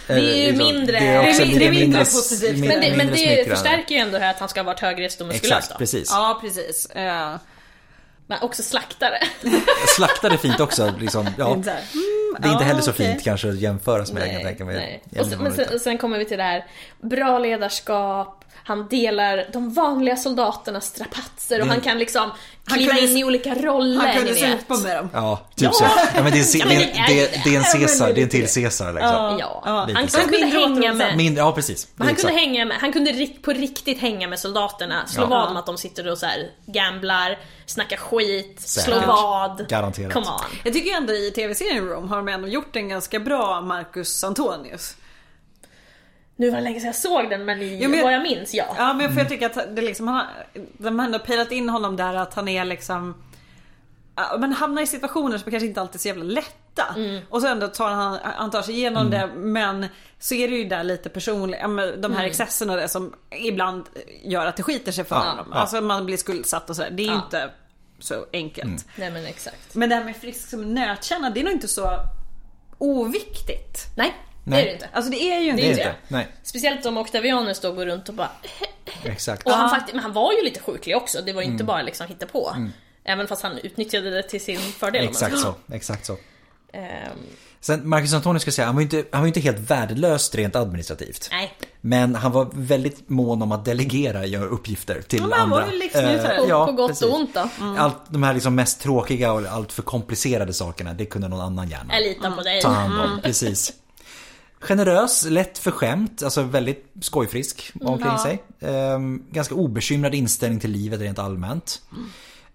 Det 0.07 0.13
är 0.13 0.19
ju 0.19 0.53
liksom, 0.53 0.67
mindre- 0.67 0.99
Det 1.01 1.07
är, 1.07 1.29
också 1.29 1.45
Det 1.45 1.45
är 1.45 1.49
mindre 1.49 1.71
mindre, 1.71 1.99
positivt. 2.01 2.59
Men 2.61 2.81
det, 2.81 2.97
men 2.97 3.07
det 3.07 3.49
förstärker 3.51 3.95
ju 3.95 4.01
ändå 4.01 4.19
här 4.19 4.31
att 4.31 4.39
han 4.39 4.49
ska 4.49 4.61
ha 4.61 4.65
varit 4.65 4.81
högrest 4.81 5.21
och 5.21 5.27
muskulös 5.27 5.45
Exakt, 5.53 5.71
då. 5.73 5.79
precis. 5.79 6.11
Ja, 6.13 6.39
precis. 6.41 6.87
Eh, 6.87 7.37
Men 8.27 8.39
också 8.43 8.63
slaktare. 8.63 9.19
Slaktare 9.97 10.33
är 10.33 10.37
fint 10.37 10.61
också. 10.61 10.95
Liksom, 11.01 11.27
ja. 11.39 11.55
här, 11.67 11.81
Det 12.39 12.49
är 12.49 12.53
inte 12.53 12.65
heller 12.65 12.81
så 12.81 12.91
okej. 12.91 13.07
fint 13.11 13.25
kanske 13.25 13.49
att 13.49 13.59
jämföras 13.61 14.13
med. 14.13 14.25
kan 14.25 14.33
jag 14.35 14.43
tänka 14.43 14.65
mig. 14.65 14.77
nej. 14.77 15.21
Och 15.23 15.27
sen, 15.27 15.39
men 15.43 15.53
sen, 15.53 15.81
sen 15.81 15.99
kommer 15.99 16.19
vi 16.19 16.25
till 16.25 16.39
det 16.39 16.45
här, 16.45 16.67
bra 17.03 17.39
ledarskap, 17.39 18.45
han 18.69 18.89
delar 18.89 19.47
de 19.53 19.73
vanliga 19.75 20.17
soldaternas 20.17 20.87
strapatser 20.87 21.61
och 21.61 21.67
Det- 21.67 21.73
han 21.73 21.81
kan 21.81 21.99
liksom 21.99 22.31
kliva 22.67 22.93
kunde- 22.95 23.09
in 23.11 23.17
i 23.17 23.25
olika 23.25 23.55
roller, 23.55 24.07
Han 24.07 24.17
kunde 24.17 24.35
supa 24.35 24.77
med 24.77 24.97
dem. 24.97 25.11
Ja, 25.13 25.41
typ 25.57 25.65
Ja. 25.65 25.73
så. 25.73 25.85
Ja, 26.15 26.23
men 26.23 26.33
det, 26.33 26.39
är, 26.39 26.69
det, 26.69 26.75
är 26.75 27.29
det, 27.45 27.55
är 27.55 27.59
en. 27.59 27.65
Caesar, 27.81 28.13
det 28.13 28.23
är 28.23 28.27
till. 28.27 28.49
Caesar 28.49 28.93
liksom. 28.93 29.11
Ja, 29.39 29.63
Ja, 29.65 29.85
lite 29.87 29.99
han 30.01 30.09
kunde 30.09 30.47
hänga 30.47 30.93
med 30.95 31.17
Mindre, 31.17 31.43
ja 31.45 31.53
precis. 31.53 31.89
Men 31.97 32.07
han 32.07 32.17
kunde 32.17 32.33
hänga 32.33 32.65
med, 32.65 32.77
han 32.81 32.93
kunde 32.93 33.27
på 33.43 33.51
riktigt 33.53 34.01
hänga 34.01 34.29
med 34.29 34.39
soldaterna, 34.39 35.07
slå 35.07 35.23
Ja. 35.23 35.27
vad 35.29 35.49
om 35.51 35.57
att 35.57 35.67
de 35.67 35.79
sitter 35.79 36.09
och 36.09 36.19
så 36.19 36.27
här 36.27 36.51
gamblar, 36.67 37.39
snackar 37.67 37.97
skit, 37.97 38.61
slå 38.61 38.83
Säkert. 38.95 39.07
vad. 39.07 39.69
Garanterat. 39.69 40.13
Come 40.13 40.27
on. 40.27 40.41
Jag 40.65 40.73
tycker 40.75 40.97
ändå 40.97 41.13
i 41.13 41.31
tv-serien 41.31 41.85
Rome 41.89 42.09
har 42.09 42.17
de 42.17 42.29
ändå 42.29 42.49
gjort 42.49 42.77
en 42.77 42.89
ganska 42.89 43.21
bra 43.21 43.61
Marcus 43.61 44.25
Antonius. 44.25 44.95
Nu 46.41 46.51
var 46.51 46.57
det 46.59 46.65
länge 46.65 46.81
sedan 46.81 46.87
jag 46.87 46.95
såg 46.97 47.31
den 47.31 47.45
men, 47.45 47.63
i, 47.63 47.79
Jo, 47.83 47.91
men- 47.91 48.03
vad 48.03 48.13
jag 48.13 48.23
minns 48.23 48.55
ja. 48.55 48.65
Ja 48.79 48.93
men 48.95 49.13
för 49.13 49.19
jag 49.21 49.29
tycker 49.29 49.47
att 49.47 49.77
det 49.77 49.83
liksom, 49.83 50.09
han 50.09 50.17
har, 50.17 50.27
de 50.79 50.99
har 50.99 51.07
ändå 51.07 51.19
pejlat 51.19 51.53
in 51.53 51.69
honom 51.69 51.97
där 51.97 52.15
att 52.15 52.35
han 52.35 52.49
är 52.49 52.65
liksom 52.65 53.15
men 54.39 54.53
hamnar 54.53 54.83
i 54.83 54.87
situationer 54.87 55.39
som 55.39 55.51
kanske 55.51 55.67
inte 55.67 55.81
alltid 55.81 55.95
är 55.95 55.99
så 55.99 56.09
jävla 56.09 56.25
lätta. 56.25 56.85
Och 57.31 57.41
så 57.41 57.47
ändå 57.47 57.69
tar 57.69 57.91
han, 57.91 58.19
han 58.23 58.51
tar 58.51 58.63
sig 58.63 58.75
igenom 58.75 59.11
det 59.11 59.31
men 59.37 59.87
så 60.19 60.35
är 60.35 60.49
det 60.49 60.55
ju 60.57 60.65
där 60.65 60.85
lite 60.85 61.09
personligt, 61.09 61.59
ja, 61.63 61.69
men 61.69 62.01
de 62.01 62.17
här 62.17 62.25
excesserna 62.25 62.77
där 62.77 62.87
som 62.87 63.15
ibland 63.31 63.85
gör 64.23 64.47
att 64.47 64.57
det 64.57 64.63
skiter 64.63 64.93
sig 64.93 65.05
för 65.05 65.17
Ja, 65.17 65.23
honom. 65.23 65.47
ja. 65.53 65.57
Alltså 65.59 65.81
man 65.81 66.07
blir 66.07 66.17
skuldsatt 66.17 66.71
och 66.71 66.77
sådär. 66.77 66.91
Det 66.91 67.03
är 67.03 67.07
ju 67.07 67.13
Ja. 67.13 67.23
inte 67.25 67.51
så 67.99 68.27
enkelt. 68.33 68.87
Nej 68.97 69.11
men 69.11 69.27
exakt. 69.27 69.75
Men 69.75 69.89
det 69.89 69.95
här 69.95 70.05
med 70.05 70.17
frisk 70.17 70.49
som 70.51 70.75
nötkärna 70.75 71.31
det 71.31 71.41
är 71.41 71.45
nog 71.45 71.53
inte 71.53 71.69
så 71.69 71.91
oviktigt. 72.79 73.87
Nej, 73.97 74.15
det 74.51 74.57
Nej. 74.57 74.63
är 74.63 74.67
det 74.67 74.73
inte. 74.73 74.89
Alltså 74.93 75.11
det 75.11 75.23
är 75.23 75.41
ju 75.41 75.51
inte 75.51 75.63
Det 75.63 75.69
är 75.71 75.75
Det 75.77 75.81
inte. 75.83 75.95
Nej, 76.09 76.29
Speciellt 76.43 76.87
om 76.87 76.97
Octavianus 76.97 77.61
då 77.61 77.73
går 77.73 77.87
runt 77.87 78.09
och 78.09 78.15
bara... 78.15 78.31
exakt. 79.05 79.47
Och 79.47 79.53
han, 79.53 79.71
faktiskt, 79.71 79.95
men 79.95 80.03
han 80.03 80.13
var 80.13 80.33
ju 80.33 80.45
lite 80.45 80.61
sjuklig 80.61 80.97
också, 80.97 81.23
det 81.27 81.33
var 81.33 81.43
ju 81.43 81.49
inte 81.49 81.65
bara 81.65 81.83
liksom 81.83 82.07
hitta 82.07 82.27
på. 82.27 82.57
Även 83.05 83.27
fast 83.29 83.43
han 83.43 83.59
utnyttjade 83.59 84.11
det 84.11 84.23
till 84.23 84.41
sin 84.41 84.59
fördel. 84.59 85.05
Exakt 85.05 85.39
så. 85.39 85.55
Exakt 85.73 86.07
så. 86.07 86.17
Ehm, 86.73 87.19
Sen 87.61 87.89
Marcus 87.89 88.15
Antonius 88.15 88.43
ska 88.43 88.51
säga, 88.51 88.67
han 88.67 88.75
var 88.75 88.81
ju 88.83 88.85
inte, 88.85 89.05
han 89.13 89.21
var 89.21 89.27
inte 89.27 89.41
helt 89.41 89.59
värdelös 89.71 90.35
rent 90.35 90.57
administrativt. 90.57 91.29
nej, 91.33 91.55
Men 91.81 92.15
han 92.15 92.33
var 92.33 92.49
väldigt 92.53 93.09
mån 93.09 93.43
om 93.43 93.53
att 93.53 93.65
delegera 93.65 94.27
göra 94.27 94.45
uppgifter 94.45 95.03
till 95.03 95.23
men 95.23 95.33
han 95.33 95.41
andra. 95.41 95.61
var 95.67 95.73
ju 95.73 95.79
livsnjutare. 95.79 96.35
Eh, 96.37 96.43
på, 96.43 96.49
ja, 96.49 96.67
på 96.67 96.73
gott 96.73 96.89
precis. 96.91 97.07
och 97.09 97.15
ont 97.15 97.35
då. 97.35 97.49
Allt, 97.79 97.97
de 98.09 98.23
här 98.23 98.35
liksom 98.35 98.55
mest 98.55 98.81
tråkiga 98.81 99.33
och 99.33 99.47
allt 99.47 99.73
för 99.73 99.83
komplicerade 99.83 100.53
sakerna, 100.53 100.95
det 100.95 101.07
kunde 101.07 101.29
någon 101.29 101.41
annan 101.41 101.69
gärna 101.71 101.95
Jag 101.95 102.03
litar 102.03 102.31
på 102.31 102.43
dig. 102.43 102.63
ta 102.63 102.69
hand 102.69 103.01
om. 103.01 103.21
Precis. 103.23 103.73
Generös, 104.61 105.25
lätt 105.25 105.59
för 105.59 105.71
skämt, 105.71 106.23
alltså 106.23 106.43
väldigt 106.43 106.87
skojfrisk 107.01 107.73
omkring 107.81 108.13
Ja. 108.13 108.19
sig. 108.19 108.43
Ehm, 108.61 109.23
ganska 109.31 109.55
obekymrad 109.55 110.15
inställning 110.15 110.61
till 110.61 110.71
livet 110.71 111.01
rent 111.01 111.19
allmänt. 111.19 111.83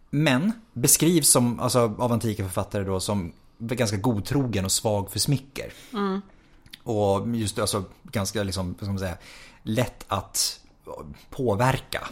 Men 0.09 0.51
beskrivs 0.73 1.29
som, 1.31 1.59
alltså 1.59 1.79
av 1.79 2.11
antika 2.11 2.43
författare 2.43 2.83
då 2.83 2.99
som 2.99 3.31
ganska 3.59 3.97
godtrogen 3.97 4.65
och 4.65 4.71
svag 4.71 5.11
för 5.11 5.19
smicker. 5.19 5.73
Och 6.83 7.27
just 7.35 7.59
alltså 7.59 7.83
ganska 8.03 8.43
liksom, 8.43 8.67
vad 8.67 8.77
ska 8.77 8.85
man 8.91 8.99
säga, 8.99 9.17
lätt 9.63 10.05
att 10.07 10.59
påverka 11.29 12.07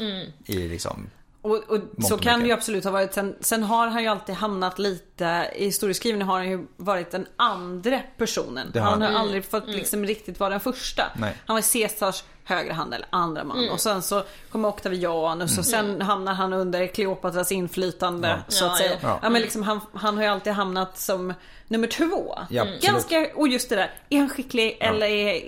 i 0.46 0.68
liksom 0.68 1.10
Och, 1.42 1.56
och 1.56 1.80
så 2.04 2.18
kan 2.18 2.40
det 2.40 2.46
ju 2.46 2.52
absolut 2.52 2.84
ha 2.84 2.92
varit. 2.92 3.14
Sen, 3.14 3.36
sen 3.40 3.64
har 3.64 3.88
han 3.88 4.02
ju 4.02 4.08
alltid 4.08 4.36
hamnat 4.36 4.80
lite, 4.80 5.52
i 5.56 5.66
historieskrivningen 5.66 6.28
har 6.28 6.36
han 6.38 6.50
ju 6.50 6.68
varit 6.78 7.12
den 7.12 7.28
andra 7.36 8.00
personen. 8.18 8.68
Det 8.74 8.80
har 8.80 8.92
han 8.92 9.02
har 9.02 9.08
han. 9.10 9.18
aldrig 9.22 9.46
fått 9.46 9.68
liksom 9.68 10.06
riktigt 10.06 10.40
vara 10.40 10.50
den 10.50 10.60
första. 10.60 11.04
Nej. 11.16 11.38
Han 11.46 11.54
var 11.56 11.74
Caesars 11.74 12.24
högra 12.44 12.74
hand 12.74 12.94
eller 12.94 13.08
andra 13.10 13.44
man. 13.44 13.70
Och 13.70 13.80
sen 13.80 14.02
så 14.02 14.24
kommer 14.52 14.70
Octavianus 14.70 15.58
och 15.58 15.66
sen 15.66 16.02
hamnar 16.02 16.34
han 16.34 16.54
under 16.54 16.88
Kleopatras 16.88 17.52
inflytande. 17.52 18.28
Ja. 18.28 18.38
Så 18.48 18.66
att 18.66 18.72
Ja, 18.72 18.78
säga. 18.78 18.98
ja. 19.02 19.20
Ja. 19.24 19.30
men 19.30 19.42
liksom, 19.42 19.64
han, 19.64 19.80
han 19.94 20.16
har 20.18 20.24
ju 20.24 20.30
alltid 20.30 20.54
hamnat 20.54 20.98
som 21.00 21.34
nummer 21.68 21.88
två. 21.88 22.40
Ja. 22.50 22.66
Ganska, 22.82 23.28
och 23.36 23.48
just 23.48 23.70
det 23.70 23.76
där, 23.76 23.92
är 24.10 24.20
han 24.20 24.30
skicklig 24.30 24.78
eller 24.82 25.08
är, 25.08 25.42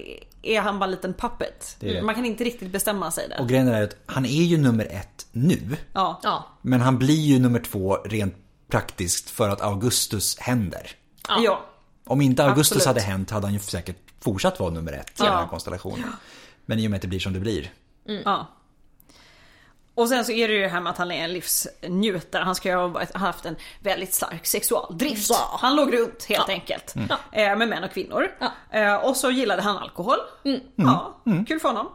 är 0.44 0.61
han 0.61 0.80
bara 0.80 0.86
en 0.86 0.91
liten 0.91 1.14
puppet? 1.14 1.76
Det. 1.80 2.02
Man 2.02 2.15
kan 2.15 2.26
inte 2.26 2.44
riktigt 2.44 2.72
bestämma 2.72 3.11
sig 3.11 3.30
där. 3.30 3.41
Och 3.41 3.49
grejen 3.49 3.68
är 3.68 3.84
att 3.84 3.95
han 4.06 4.26
är 4.26 4.44
ju 4.44 4.57
nummer 4.57 4.86
ett 4.91 5.28
nu. 5.32 5.78
ja. 5.94 6.20
Ja. 6.24 6.48
Men 6.61 6.82
han 6.82 6.98
blir 6.99 7.22
ju 7.22 7.40
nummer 7.40 7.60
två 7.60 7.95
rent 8.06 8.36
praktiskt 8.68 9.30
för 9.30 9.49
att 9.49 9.61
Augustus 9.61 10.38
händer. 10.40 10.91
ja. 11.28 11.65
Om 12.06 12.22
inte 12.22 12.44
Augustus 12.45 12.78
Absolut. 12.78 12.86
hade 12.88 13.02
hänt 13.02 13.30
hade 13.30 13.45
han 13.48 13.53
ju 13.53 13.60
säkert 13.60 13.98
fortsatt 14.20 14.60
vara 14.60 14.70
nummer 14.70 14.94
ett 14.94 15.10
i 15.10 15.14
Ja. 15.18 15.26
den 15.26 15.34
här 15.34 15.48
konstellationen. 15.48 16.10
Men 16.65 16.80
i 16.80 16.88
och 16.88 16.91
med 16.91 16.95
att 16.98 17.02
det 17.02 17.07
blir 17.07 17.20
som 17.20 17.34
det 17.34 17.40
blir. 17.40 17.72
Ja. 18.26 18.48
Och 19.95 20.10
sen 20.10 20.26
så 20.26 20.32
är 20.32 20.48
det 20.48 20.53
ju 20.53 20.60
det 20.61 20.68
här 20.68 20.82
med 20.82 20.90
att 20.90 20.98
han 20.98 21.11
är 21.11 21.24
en 21.24 21.34
livsnjutare. 21.34 22.44
Han 22.44 22.56
ska 22.56 22.70
ju 22.70 22.76
ha 22.76 23.02
haft 23.14 23.45
en 23.45 23.56
väldigt 23.80 24.14
stark 24.14 24.45
sexualdrift. 24.45 25.30
Ja. 25.30 25.57
Han 25.61 25.76
låg 25.76 25.94
runt 25.94 26.24
helt 26.24 26.45
Ja. 26.48 26.53
enkelt. 26.53 26.95
Mm. 26.95 27.10
Eh, 27.32 27.56
med 27.57 27.68
män 27.70 27.84
och 27.84 27.91
kvinnor. 27.94 28.28
Ja. 28.40 28.80
Eh, 28.80 28.95
och 28.95 29.18
så 29.18 29.32
gillade 29.32 29.61
han 29.61 29.78
alkohol. 29.78 30.18
Mm. 30.45 30.60
Ja, 30.76 31.18
kul 31.48 31.60
för 31.60 31.68
honom. 31.70 31.88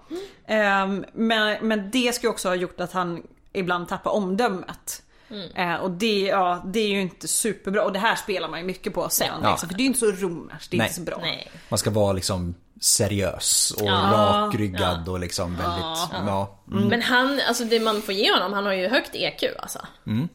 Eh, 0.46 1.06
men, 1.12 1.66
men 1.68 1.90
det 1.90 2.14
ska 2.14 2.26
ju 2.26 2.30
också 2.30 2.48
ha 2.48 2.54
gjort 2.54 2.80
att 2.80 2.92
han 2.92 3.22
ibland 3.52 3.88
tappar 3.88 4.10
omdömet. 4.10 5.02
Mm. 5.30 5.50
Eh, 5.56 5.80
och 5.80 5.90
det, 5.90 6.20
ja, 6.20 6.62
det 6.66 6.80
är 6.80 6.88
ju 6.88 7.00
inte 7.00 7.28
superbra. 7.28 7.84
Och 7.84 7.92
det 7.92 7.98
här 7.98 8.16
spelar 8.16 8.48
man 8.48 8.58
ju 8.60 8.64
mycket 8.66 8.94
på 8.94 9.08
sen. 9.08 9.28
Ja. 9.42 9.50
Liksom, 9.50 9.68
för 9.68 9.76
det 9.76 9.80
är 9.80 9.84
ju 9.84 9.88
inte 9.88 9.98
så 10.00 10.10
romerskt. 10.12 10.70
Det 10.70 10.76
är 10.76 10.78
Nej. 10.78 10.86
inte 10.86 10.94
så 10.94 11.02
bra. 11.02 11.18
Nej. 11.20 11.50
Man 11.68 11.78
ska 11.78 11.90
vara 11.90 12.12
liksom 12.12 12.54
seriös 12.80 13.70
och 13.70 13.86
Ja. 13.86 14.10
rakryggad 14.46 15.08
och 15.08 15.20
liksom 15.20 15.56
väldigt, 15.56 16.10
ja. 16.26 16.58
Mm. 16.72 16.88
Men 16.88 17.02
han, 17.02 17.40
alltså 17.48 17.64
det 17.64 17.80
man 17.80 18.02
får 18.02 18.14
ge 18.14 18.32
honom, 18.32 18.52
han 18.52 18.66
har 18.66 18.72
ju 18.72 18.88
högt 18.88 19.10
EQ 19.14 19.42
alltså. 19.62 19.78
Mm. 20.06 20.28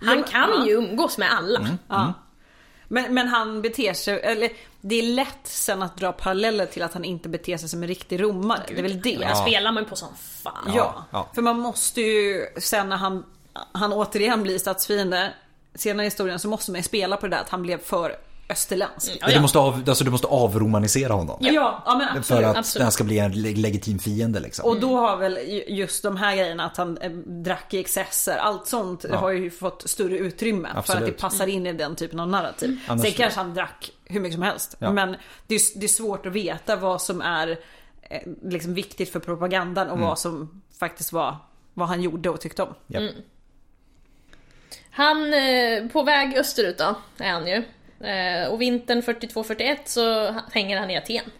Han 0.00 0.22
kan 0.24 0.66
ju 0.66 0.72
umgås 0.72 1.18
med 1.18 1.32
alla. 1.32 1.68
Ja. 1.88 2.12
Men, 2.88 3.14
men 3.14 3.28
han 3.28 3.62
beter 3.62 3.92
sig, 3.92 4.20
eller 4.20 4.50
det 4.80 4.94
är 4.94 5.02
lätt 5.02 5.38
sen 5.44 5.82
att 5.82 5.96
dra 5.96 6.12
paralleller 6.12 6.66
till 6.66 6.82
att 6.82 6.94
han 6.94 7.04
inte 7.04 7.28
beter 7.28 7.56
sig 7.56 7.68
som 7.68 7.82
en 7.82 7.88
riktig 7.88 8.22
romare. 8.22 8.62
Det 8.68 8.78
är 8.78 8.82
väl 8.82 9.00
det. 9.02 9.18
Men 9.18 9.36
spelar 9.36 9.72
man 9.72 9.84
på 9.84 9.96
som 9.96 10.08
fan. 10.42 10.72
Ja, 10.74 11.04
Ja. 11.10 11.28
för 11.34 11.42
man 11.42 11.58
måste 11.58 12.00
ju 12.00 12.46
sen 12.58 12.88
när 12.88 12.96
han, 12.96 13.24
han 13.72 13.92
återigen 13.92 14.42
blir 14.42 14.58
statsfiende 14.58 15.32
senare 15.74 16.04
i 16.04 16.06
historien 16.06 16.38
så 16.38 16.48
måste 16.48 16.70
man 16.70 16.78
ju 16.78 16.82
spela 16.82 17.16
på 17.16 17.26
det 17.26 17.36
där 17.36 17.42
att 17.42 17.48
han 17.48 17.62
blev 17.62 17.78
för 17.82 18.16
österländsk. 18.48 19.12
Ja, 19.20 19.26
ja. 19.28 19.34
Du, 19.34 19.40
måste 19.40 19.58
av, 19.58 19.84
alltså, 19.88 20.04
du 20.04 20.10
måste 20.10 20.26
avromanisera 20.26 21.12
honom. 21.12 21.38
Ja, 21.40 21.82
ja 21.86 21.94
men 21.98 22.02
absolut. 22.08 22.26
för 22.26 22.42
att 22.42 22.56
absolut. 22.56 22.84
den 22.84 22.92
ska 22.92 23.04
bli 23.04 23.18
en 23.18 23.32
le- 23.42 23.54
legitim 23.54 23.98
fiende 23.98 24.40
liksom. 24.40 24.64
Och 24.70 24.80
då 24.80 24.96
har 24.96 25.16
väl 25.16 25.38
ju- 25.48 25.64
just 25.76 26.02
de 26.02 26.16
här 26.16 26.36
grejerna 26.36 26.64
att 26.64 26.76
han 26.76 26.98
eh, 26.98 27.10
drack 27.26 27.74
i 27.74 27.78
excesser, 27.78 28.36
allt 28.36 28.66
sånt 28.66 29.04
har 29.10 29.30
ju 29.30 29.50
fått 29.50 29.88
större 29.88 30.18
utrymme 30.18 30.68
för 30.68 30.78
att 30.78 30.78
Absolut. 30.90 31.06
det 31.06 31.12
passar 31.20 31.46
in 31.46 31.66
i 31.66 31.72
den 31.72 31.96
typen 31.96 32.20
av 32.20 32.28
narrativ. 32.28 32.80
Annars- 32.88 33.02
Sen 33.02 33.12
kanske 33.12 33.40
han 33.40 33.54
drack 33.54 33.92
hur 34.04 34.20
mycket 34.20 34.34
som 34.34 34.42
helst. 34.42 34.76
Ja. 34.78 34.92
Men 34.92 35.16
det 35.46 35.54
är, 35.54 35.78
det 35.78 35.86
är 35.86 35.88
svårt 35.88 36.26
att 36.26 36.32
veta 36.32 36.76
vad 36.76 37.02
som 37.02 37.20
är 37.20 37.58
eh, 38.02 38.20
liksom 38.42 38.74
viktigt 38.74 39.12
för 39.12 39.20
propagandan 39.20 39.88
och 39.90 39.98
vad 39.98 40.18
som 40.18 40.62
faktiskt 40.78 41.12
var 41.12 41.36
vad 41.74 41.88
han 41.88 42.02
gjorde 42.02 42.30
och 42.30 42.40
tyckte 42.40 42.62
om. 42.62 42.74
Japp. 42.86 43.10
Han, 44.90 45.34
eh, 45.34 45.88
på 45.92 46.02
väg 46.02 46.36
österut 46.38 46.78
då, 46.78 46.94
är 47.18 47.30
han 47.30 47.46
ju. 47.46 47.62
Eh, 48.00 48.48
och 48.52 48.60
vintern 48.60 49.00
42-41 49.02 49.76
så 49.84 50.34
hänger 50.52 50.78
han 50.80 50.90
i 50.90 50.96
Aten. 50.98 51.30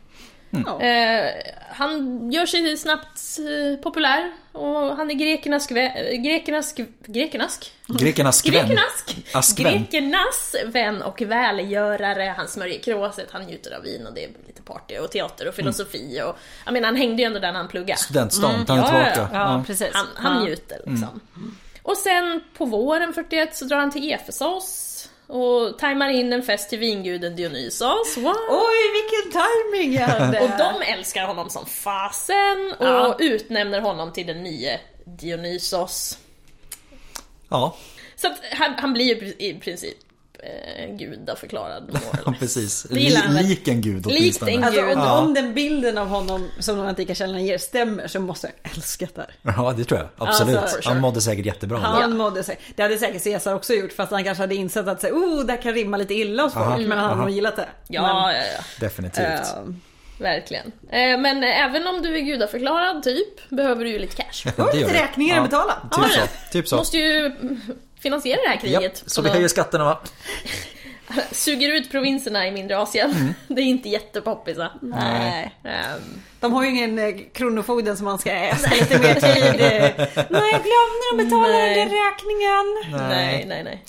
Ja. 0.51 0.81
Eh, 0.83 1.31
han 1.71 2.31
gör 2.33 2.47
sig 2.47 2.77
snabbt 2.77 3.21
eh, 3.39 3.83
populär 3.83 4.33
och 4.53 4.97
han 4.97 5.11
är 5.11 5.15
grekernas, 5.15 5.67
grekernas, 5.67 6.75
grekernas, 7.07 7.73
Grekernas 7.89 8.43
grekernas, 8.43 9.53
grekernas 9.57 10.55
vän 10.67 11.03
och 11.03 11.23
välgörare. 11.23 12.35
Han 12.37 12.49
smörjer 12.49 12.79
kråset, 12.81 13.29
han 13.31 13.43
njuter 13.43 13.77
av 13.77 13.83
vin 13.83 14.07
och 14.07 14.15
det 14.15 14.25
är 14.25 14.29
lite 14.47 14.63
party 14.63 14.99
och 14.99 15.11
teater 15.11 15.49
och 15.49 15.55
filosofi 15.55 16.21
och 16.25 16.37
jag 16.65 16.73
menar 16.73 16.87
han 16.89 16.97
hängde 16.97 17.23
ju 17.23 17.27
ändå 17.27 17.39
där 17.39 17.53
när 17.53 17.59
han 17.61 17.69
pluggade. 17.69 18.01
Studentstan, 18.01 18.65
han 18.69 18.79
är 18.79 18.83
ja, 18.83 18.99
ja, 19.05 19.13
tillbaka. 19.15 19.31
ja. 19.33 19.53
Ja, 19.59 19.65
precis. 19.67 19.91
Han, 19.93 20.07
han 20.15 20.35
Ja. 20.39 20.45
njuter 20.45 20.81
liksom. 20.87 21.21
Och 21.83 21.97
sen 21.97 22.41
på 22.59 22.65
våren 22.65 23.13
41 23.13 23.57
så 23.57 23.65
drar 23.65 23.77
han 23.79 23.91
till 23.91 24.13
Efesos 24.13 24.86
och 25.27 25.79
tajmar 25.79 26.09
in 26.09 26.33
en 26.33 26.43
fest 26.43 26.71
till 26.71 26.79
vinguden 26.79 27.37
Dionysos. 27.37 28.17
What? 28.17 28.37
Oj 28.51 28.93
vilken 28.93 29.43
timing 29.43 29.93
jag 29.93 30.07
hade! 30.07 30.41
Och 30.41 30.51
de 30.59 30.83
älskar 30.93 31.27
honom 31.27 31.51
som 31.51 31.67
fasen 31.67 32.73
och 32.79 32.87
Ja. 32.87 33.17
utnämner 33.21 33.81
honom 33.81 34.13
till 34.13 34.27
den 34.27 34.43
nye 34.43 34.81
Dionysos. 35.05 36.19
Ja, 37.49 37.77
Så 38.17 38.27
att 38.27 38.39
han, 38.53 38.75
han 38.79 38.93
blir 38.93 39.05
ju 39.23 39.35
i 39.39 39.55
princip 39.55 39.97
eh, 40.43 40.97
gudaförklarad. 40.97 41.93
less. 42.27 42.39
precis. 42.39 42.83
Det 42.83 43.01
gillar 43.01 43.21
han 43.21 43.35
Li, 43.35 43.41
väl. 43.43 43.49
lik 43.49 43.69
en 43.69 43.81
gud 43.81 44.07
Likt 44.07 44.19
åtminstone. 44.19 44.53
en 44.53 44.65
Alltså, 44.65 44.81
om, 44.81 44.89
Gud. 44.89 44.99
Ja. 44.99 45.19
om 45.19 45.35
den 45.35 45.55
bilden 45.55 45.99
av 45.99 46.09
honom 46.09 46.51
som 46.59 46.77
de 46.79 46.87
antika 46.87 47.15
källorna 47.15 47.41
ger 47.41 47.59
stämmer 47.59 48.07
så 48.09 48.21
måste 48.21 48.51
jag 48.63 48.73
älska 48.73 49.09
det 49.15 49.21
här. 49.21 49.55
Ja, 49.57 49.75
det 49.77 49.85
tror 49.85 50.01
jag. 50.01 50.29
Absolut. 50.29 50.57
Alltså, 50.57 50.77
sure. 50.83 50.89
Han 50.89 51.01
mådde 51.01 51.21
säkert 51.21 51.47
jättebra. 51.47 51.79
Han 51.79 52.17
mådde 52.17 52.43
sig. 52.45 52.59
Det 52.75 52.83
hade 52.83 52.99
säkert 52.99 53.25
Caesar 53.25 53.55
också 53.55 53.73
gjort 53.75 53.93
fast 53.93 54.13
han 54.13 54.25
kanske 54.25 54.43
hade 54.43 54.55
insett 54.55 54.89
att 54.89 55.05
oh, 55.05 55.45
det 55.47 55.53
här 55.53 55.63
kan 55.63 55.75
rimma 55.75 55.97
lite 55.97 56.15
illa 56.15 56.43
hos 56.43 56.53
folk. 56.55 56.89
Men 56.89 56.99
han 56.99 57.09
hade 57.11 57.21
nog 57.21 57.31
gillat 57.31 57.57
det. 57.57 57.69
Ja, 57.89 58.33
ja, 58.33 58.39
ja. 58.39 58.63
Definitivt. 58.81 59.25
Men, 59.25 59.69
eh, 59.69 59.75
Verkligen. 60.19 60.67
Eh, 60.91 61.19
men 61.19 61.45
även 61.45 61.87
om 61.87 62.03
du 62.03 62.17
är 62.17 62.21
gudaförklarad 62.21 63.03
typ, 63.03 63.49
behöver 63.49 63.85
du 63.85 63.91
ju 63.91 63.99
lite 63.99 64.17
cash. 64.17 64.51
har 64.63 64.73
du 64.73 64.79
gör 64.79 64.87
lite 64.89 65.03
räkningar 65.03 65.37
Ja. 65.37 65.43
att 65.43 65.51
betala. 65.51 65.75
Typ 65.93 66.13
så. 66.13 66.21
Typ 66.53 66.69
så. 66.69 66.77
Måste 66.77 66.97
ju 66.99 67.33
finansiera 68.07 68.41
det 68.43 68.49
här 68.49 68.61
kriget. 68.61 68.83
Japp, 68.83 69.11
så 69.11 69.21
Och 69.21 69.27
vi 69.27 69.31
höjer 69.31 69.49
skatterna 69.49 69.85
va? 69.85 70.01
Suger 71.33 71.69
ut 71.69 71.91
provinserna 71.91 72.47
i 72.47 72.51
mindre 72.51 72.79
Asien. 72.79 73.11
Mm. 73.11 73.35
Det 73.49 73.61
är 73.61 73.65
inte 73.65 73.89
jättepoppis? 73.89 74.59
Nej. 74.83 75.55
Ehm, 75.65 76.01
De 76.41 76.53
har 76.53 76.63
ju 76.65 76.71
ingen 76.71 76.99
eh, 76.99 77.15
kronofogden 77.33 77.97
som 77.97 78.05
man 78.05 78.19
ska 78.19 78.33
äta 78.33 78.71
lite 78.75 78.99
mer 78.99 79.15
tid. 79.15 79.61
Nej, 80.31 80.53
jag 80.53 80.63
glömde 80.63 81.05
att 81.13 81.19
betala 81.19 81.49
Nej. 81.49 81.75
den 81.75 81.89
där 81.89 82.11
räkningen. 82.11 83.09
nej, 83.09 83.45
nej, 83.49 83.65
nej. 83.65 83.85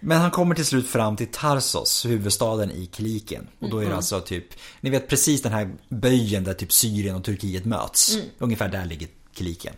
Men 0.00 0.18
han 0.20 0.30
kommer 0.30 0.54
till 0.54 0.66
slut 0.66 0.88
fram 0.88 1.16
till 1.16 1.26
Tarsos, 1.26 2.06
huvudstaden 2.06 2.70
i 2.70 2.86
Kliken. 2.86 3.48
Och 3.58 3.70
då 3.70 3.78
är 3.78 3.86
det 3.88 3.96
alltså 3.96 4.20
typ, 4.20 4.44
ni 4.80 4.90
vet 4.90 5.08
precis 5.08 5.42
den 5.42 5.52
här 5.52 5.70
böjen 5.88 6.44
där 6.44 6.54
typ 6.54 6.72
Syrien 6.72 7.16
och 7.16 7.24
Turkiet 7.24 7.64
möts. 7.64 8.16
Ungefär 8.38 8.68
där 8.68 8.84
ligger 8.84 9.08
Kliken. 9.34 9.74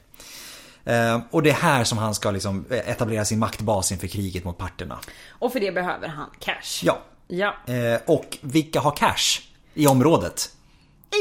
Eh, 0.87 1.21
och 1.31 1.43
det 1.43 1.51
är 1.51 1.55
här 1.55 1.85
som 1.85 1.99
han 1.99 2.15
ska 2.15 2.31
liksom 2.31 2.65
etablera 2.71 3.25
sin 3.25 3.39
maktbas 3.39 3.93
inför 3.93 4.07
kriget 4.07 4.45
mot 4.45 4.59
parterna. 4.59 4.99
Och 5.29 5.53
för 5.53 5.61
det 5.61 5.73
behöver 5.73 6.09
han 6.09 6.31
cash. 6.41 6.83
Ja. 6.83 7.03
Ja. 7.29 7.55
Eh, 7.67 8.01
och 8.07 8.39
vilka 8.41 8.81
har 8.81 8.97
cash 8.97 9.43
i 9.75 9.87
området? 9.87 10.51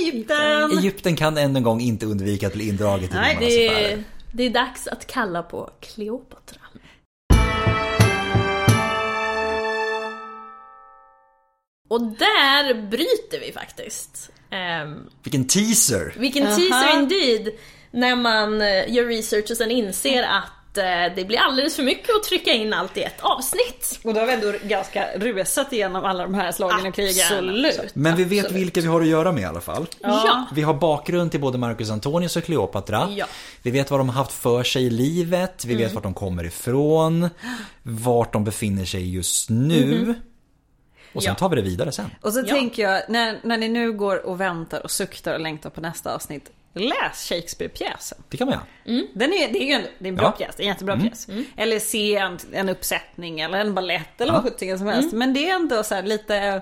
Egypten. 0.01 0.71
Egypten 0.77 1.15
kan 1.15 1.37
än 1.37 1.55
en 1.55 1.63
gång 1.63 1.81
inte 1.81 2.05
undvika 2.05 2.47
att 2.47 2.53
bli 2.53 2.69
indraget 2.69 3.11
i 3.11 3.13
Nej, 3.13 3.37
Det 3.39 3.67
är, 3.67 4.03
det 4.31 4.43
är 4.43 4.49
dags 4.49 4.87
att 4.87 5.07
kalla 5.07 5.43
på 5.43 5.69
Kleopatra. 5.79 6.61
Och 11.87 12.01
där 12.01 12.73
bryter 12.89 13.39
vi 13.39 13.51
faktiskt. 13.51 14.31
Ehm, 14.49 15.09
Vilken 15.23 15.47
teaser! 15.47 16.13
vilken 16.17 16.47
Aha. 16.47 16.55
teaser 16.55 16.99
indeed! 16.99 17.53
När 17.95 18.15
man 18.15 18.61
eh, 18.61 18.93
gör 18.93 19.05
research 19.05 19.51
och 19.51 19.57
sen 19.57 19.71
inser 19.71 20.23
att 20.23 20.77
eh, 20.77 21.15
det 21.15 21.25
blir 21.27 21.37
alldeles 21.37 21.75
för 21.75 21.83
mycket 21.83 22.09
att 22.15 22.23
trycka 22.23 22.51
in 22.53 22.73
allt 22.73 22.97
i 22.97 23.01
ett 23.03 23.21
avsnitt. 23.21 23.99
Och 24.03 24.13
då 24.13 24.19
har 24.19 24.27
vi 24.27 24.33
ändå 24.33 24.53
ganska 24.63 25.07
rusat 25.17 25.73
igenom 25.73 26.03
alla 26.05 26.23
de 26.23 26.33
här 26.33 26.51
slagen 26.51 26.85
och 26.87 26.93
krigen. 26.95 27.25
Absolut. 27.31 27.95
Men 27.95 28.15
vi 28.15 28.23
vet 28.23 28.45
absolut. 28.45 28.61
vilka 28.63 28.81
vi 28.81 28.87
har 28.87 29.01
att 29.01 29.07
göra 29.07 29.31
med 29.31 29.41
i 29.41 29.45
alla 29.45 29.61
fall. 29.61 29.85
Ja. 29.99 30.45
Vi 30.53 30.61
har 30.61 30.73
bakgrund 30.73 31.31
till 31.31 31.39
både 31.39 31.57
Marcus 31.57 31.89
Antonius 31.89 32.35
och 32.35 32.43
Kleopatra. 32.43 33.07
Ja. 33.15 33.25
Vi 33.61 33.71
vet 33.71 33.91
vad 33.91 33.99
de 33.99 34.09
har 34.09 34.15
haft 34.15 34.31
för 34.31 34.63
sig 34.63 34.83
i 34.83 34.89
livet. 34.89 35.65
Vi 35.65 35.73
Mm. 35.73 35.85
vet 35.85 35.93
vart 35.93 36.03
de 36.03 36.13
kommer 36.13 36.43
ifrån. 36.43 37.29
Vart 37.83 38.33
de 38.33 38.43
befinner 38.43 38.85
sig 38.85 39.15
just 39.15 39.49
nu. 39.49 40.15
Och 41.13 41.23
sen 41.23 41.31
Ja. 41.31 41.35
tar 41.35 41.49
vi 41.49 41.55
det 41.55 41.61
vidare 41.61 41.91
sen. 41.91 42.09
Och 42.21 42.33
så 42.33 42.39
Ja. 42.39 42.55
tänker 42.55 42.83
jag, 42.83 43.01
när, 43.09 43.39
när 43.43 43.57
ni 43.57 43.67
nu 43.69 43.91
går 43.91 44.25
och 44.25 44.41
väntar 44.41 44.83
och 44.83 44.91
suktar 44.91 45.33
och 45.33 45.39
längtar 45.39 45.69
på 45.69 45.81
nästa 45.81 46.15
avsnitt. 46.15 46.51
Läs 46.79 47.29
Shakespeare-pjäsen. 47.29 48.17
Det 48.29 48.37
kan 48.37 48.47
man 48.47 48.53
göra. 48.85 49.01
Den 49.13 49.33
är, 49.33 49.51
det 49.53 49.63
är 49.63 49.67
ju 49.67 49.73
en, 49.73 49.81
det 49.99 50.05
är 50.05 50.09
en 50.09 50.15
bra 50.15 50.25
Ja. 50.25 50.31
pjäs, 50.31 50.55
det 50.55 50.63
är 50.63 50.65
en 50.65 50.71
jättebra 50.73 50.97
pjäs. 50.99 51.27
Eller 51.57 51.79
se 51.79 52.15
en, 52.15 52.37
en 52.53 52.69
uppsättning 52.69 53.39
eller 53.39 53.57
en 53.57 53.73
ballett 53.75 54.21
eller 54.21 54.33
vad 54.33 54.43
sjuttsingen 54.43 54.77
som 54.77 54.87
helst. 54.87 55.13
Men 55.13 55.33
det 55.33 55.49
är 55.49 55.55
ändå 55.55 55.83
så 55.83 55.95
här 55.95 56.03
lite 56.03 56.61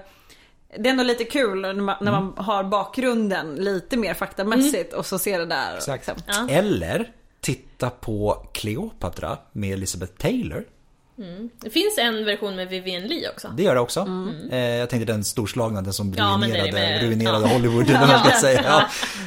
det 0.77 0.89
är 0.89 0.91
ändå 0.91 1.03
lite 1.03 1.23
kul 1.23 1.61
när 1.61 1.73
man, 1.73 1.95
när 2.01 2.11
man 2.11 2.33
har 2.37 2.63
bakgrunden 2.63 3.55
lite 3.55 3.97
mer 3.97 4.13
faktamässigt 4.13 4.93
och 4.93 5.05
så 5.05 5.19
ser 5.19 5.39
det 5.39 5.45
där. 5.45 5.75
Exakt. 5.77 6.07
liksom. 6.07 6.47
Ja. 6.47 6.53
Eller 6.55 7.11
titta 7.41 7.89
på 7.89 8.47
Kleopatra 8.53 9.37
med 9.51 9.73
Elizabeth 9.73 10.13
Taylor. 10.13 10.65
Det 11.61 11.69
finns 11.69 11.97
en 11.97 12.25
version 12.25 12.55
med 12.55 12.67
Vivienne 12.67 13.07
Lee 13.07 13.29
också. 13.29 13.47
Det 13.57 13.63
gör 13.63 13.75
det 13.75 13.81
också. 13.81 14.07
Eh, 14.51 14.59
jag 14.59 14.89
tänkte 14.89 15.11
den 15.13 15.23
storslagna, 15.23 15.81
den 15.81 15.93
som 15.93 16.07
Mm. 16.07 16.17
Ja, 16.17 16.37
men 16.37 16.49
det 16.49 16.57
är 16.57 16.63
ruinerade, 16.63 17.05
ruinerade 17.07 17.47
ja. 17.47 17.53
Hollywood. 17.53 17.83
eller 17.89 17.99
vad 17.99 18.09
man 18.09 18.19
ska 18.29 18.39
säga. 18.39 18.63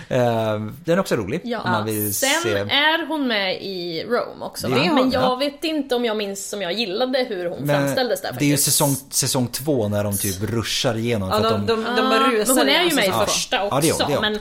Ja. 0.08 0.16
Eh, 0.16 0.60
den 0.84 0.94
är 0.94 1.00
också 1.00 1.16
rolig. 1.16 1.40
Ja. 1.44 1.60
Om 1.60 1.70
man 1.70 1.84
vill 1.84 2.14
Sen 2.14 2.28
se. 2.42 2.52
är 2.58 3.06
hon 3.08 3.26
med 3.28 3.62
i 3.62 4.04
Rome 4.08 4.44
också. 4.44 4.68
Det 4.68 4.74
Men 4.92 5.10
jag 5.10 5.22
ja. 5.22 5.34
vet 5.36 5.64
inte 5.64 5.94
om 5.94 6.04
jag 6.04 6.16
minns 6.16 6.48
som 6.48 6.62
jag 6.62 6.72
gillade 6.72 7.18
hur 7.28 7.48
hon 7.50 7.58
Men 7.60 7.80
framställdes 7.82 8.22
där 8.22 8.32
det 8.38 8.44
är 8.44 8.46
ju 8.46 8.52
faktiskt. 8.52 8.64
säsong, 8.64 8.96
säsong 9.10 9.48
två 9.48 9.88
när 9.88 10.04
de 10.04 10.16
typ 10.18 10.42
ruschar 10.42 10.96
igenom. 10.96 11.28
Ja, 11.28 11.36
för 11.36 11.42
de, 11.42 11.54
att 11.54 11.66
de, 11.66 11.84
de, 11.84 11.96
de, 11.96 12.08
bara 12.08 12.32
Ja, 12.32 12.40
rusar 12.40 12.54
men 12.54 12.66
hon 12.66 12.76
är 12.76 12.84
ju 12.84 12.94
med 12.94 13.08
i 13.08 13.12
första 13.12 13.56
Ja, 13.56 13.64
också. 13.78 14.06
det 14.06 14.14
det 14.14 14.20
men 14.20 14.38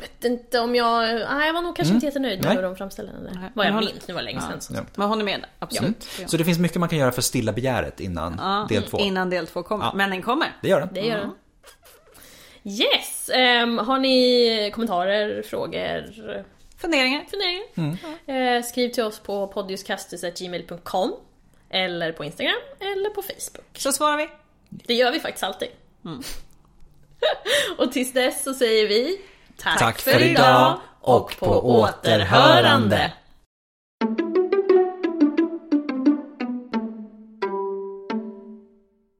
Vet 0.00 0.24
inte 0.24 0.60
om 0.60 0.74
jag... 0.74 1.02
Nej, 1.02 1.46
jag 1.46 1.52
var 1.54 1.62
nog 1.62 1.76
kanske 1.76 1.94
inte 1.94 2.06
jättenöjd 2.06 2.44
med 2.44 2.54
hur 2.54 2.62
de 2.62 2.76
framställde. 2.76 3.12
Nej. 3.34 3.50
Vad 3.54 3.66
jag 3.66 3.74
minns, 3.74 4.08
nu 4.08 4.14
var 4.14 4.20
det 4.20 4.24
länge 4.24 4.40
sedan. 4.40 4.86
Ja. 4.96 5.04
hon 5.04 5.20
är 5.20 5.24
med 5.24 5.46
absolut. 5.58 6.08
Ja. 6.20 6.28
Så 6.28 6.36
det 6.36 6.44
finns 6.44 6.58
mycket 6.58 6.80
man 6.80 6.88
kan 6.88 6.98
göra 6.98 7.12
för 7.12 7.20
att 7.20 7.24
stilla 7.24 7.52
begäret 7.52 8.00
innan 8.00 8.36
Ja, 8.38 8.66
del 8.68 8.82
två. 8.82 8.98
Innan 8.98 9.30
del 9.30 9.46
två 9.46 9.62
kommer. 9.62 9.84
Ja. 9.84 9.92
Men 9.94 10.10
den 10.10 10.22
kommer. 10.22 10.56
Det 10.62 10.68
gör 10.68 10.80
den. 10.80 10.88
Det 10.92 11.00
gör 11.00 11.18
den. 11.18 11.30
Yes! 12.62 13.30
ehm, 13.34 13.78
har 13.78 13.98
ni 13.98 14.70
kommentarer, 14.74 15.42
frågor, 15.42 16.04
Funderingar? 16.78 17.24
funderingar? 17.30 18.56
Eh, 18.56 18.62
skriv 18.62 18.88
till 18.88 19.02
oss 19.04 19.18
på 19.18 19.46
podiuskastus.gmail.com 19.46 21.12
Eller 21.70 22.12
på 22.12 22.24
Instagram 22.24 22.60
eller 22.80 23.10
på 23.10 23.22
Facebook. 23.22 23.78
Så 23.78 23.92
svarar 23.92 24.16
vi. 24.16 24.28
Det 24.68 24.94
gör 24.94 25.12
vi 25.12 25.20
faktiskt 25.20 25.44
alltid. 25.44 25.68
och 27.78 27.92
tills 27.92 28.12
dess 28.12 28.44
så 28.44 28.54
säger 28.54 28.88
vi 28.88 29.20
tack, 29.62 29.78
Tack 29.78 30.00
för 30.00 30.22
idag 30.22 30.78
och 31.00 31.36
på 31.38 31.80
återhörande. 31.80 33.12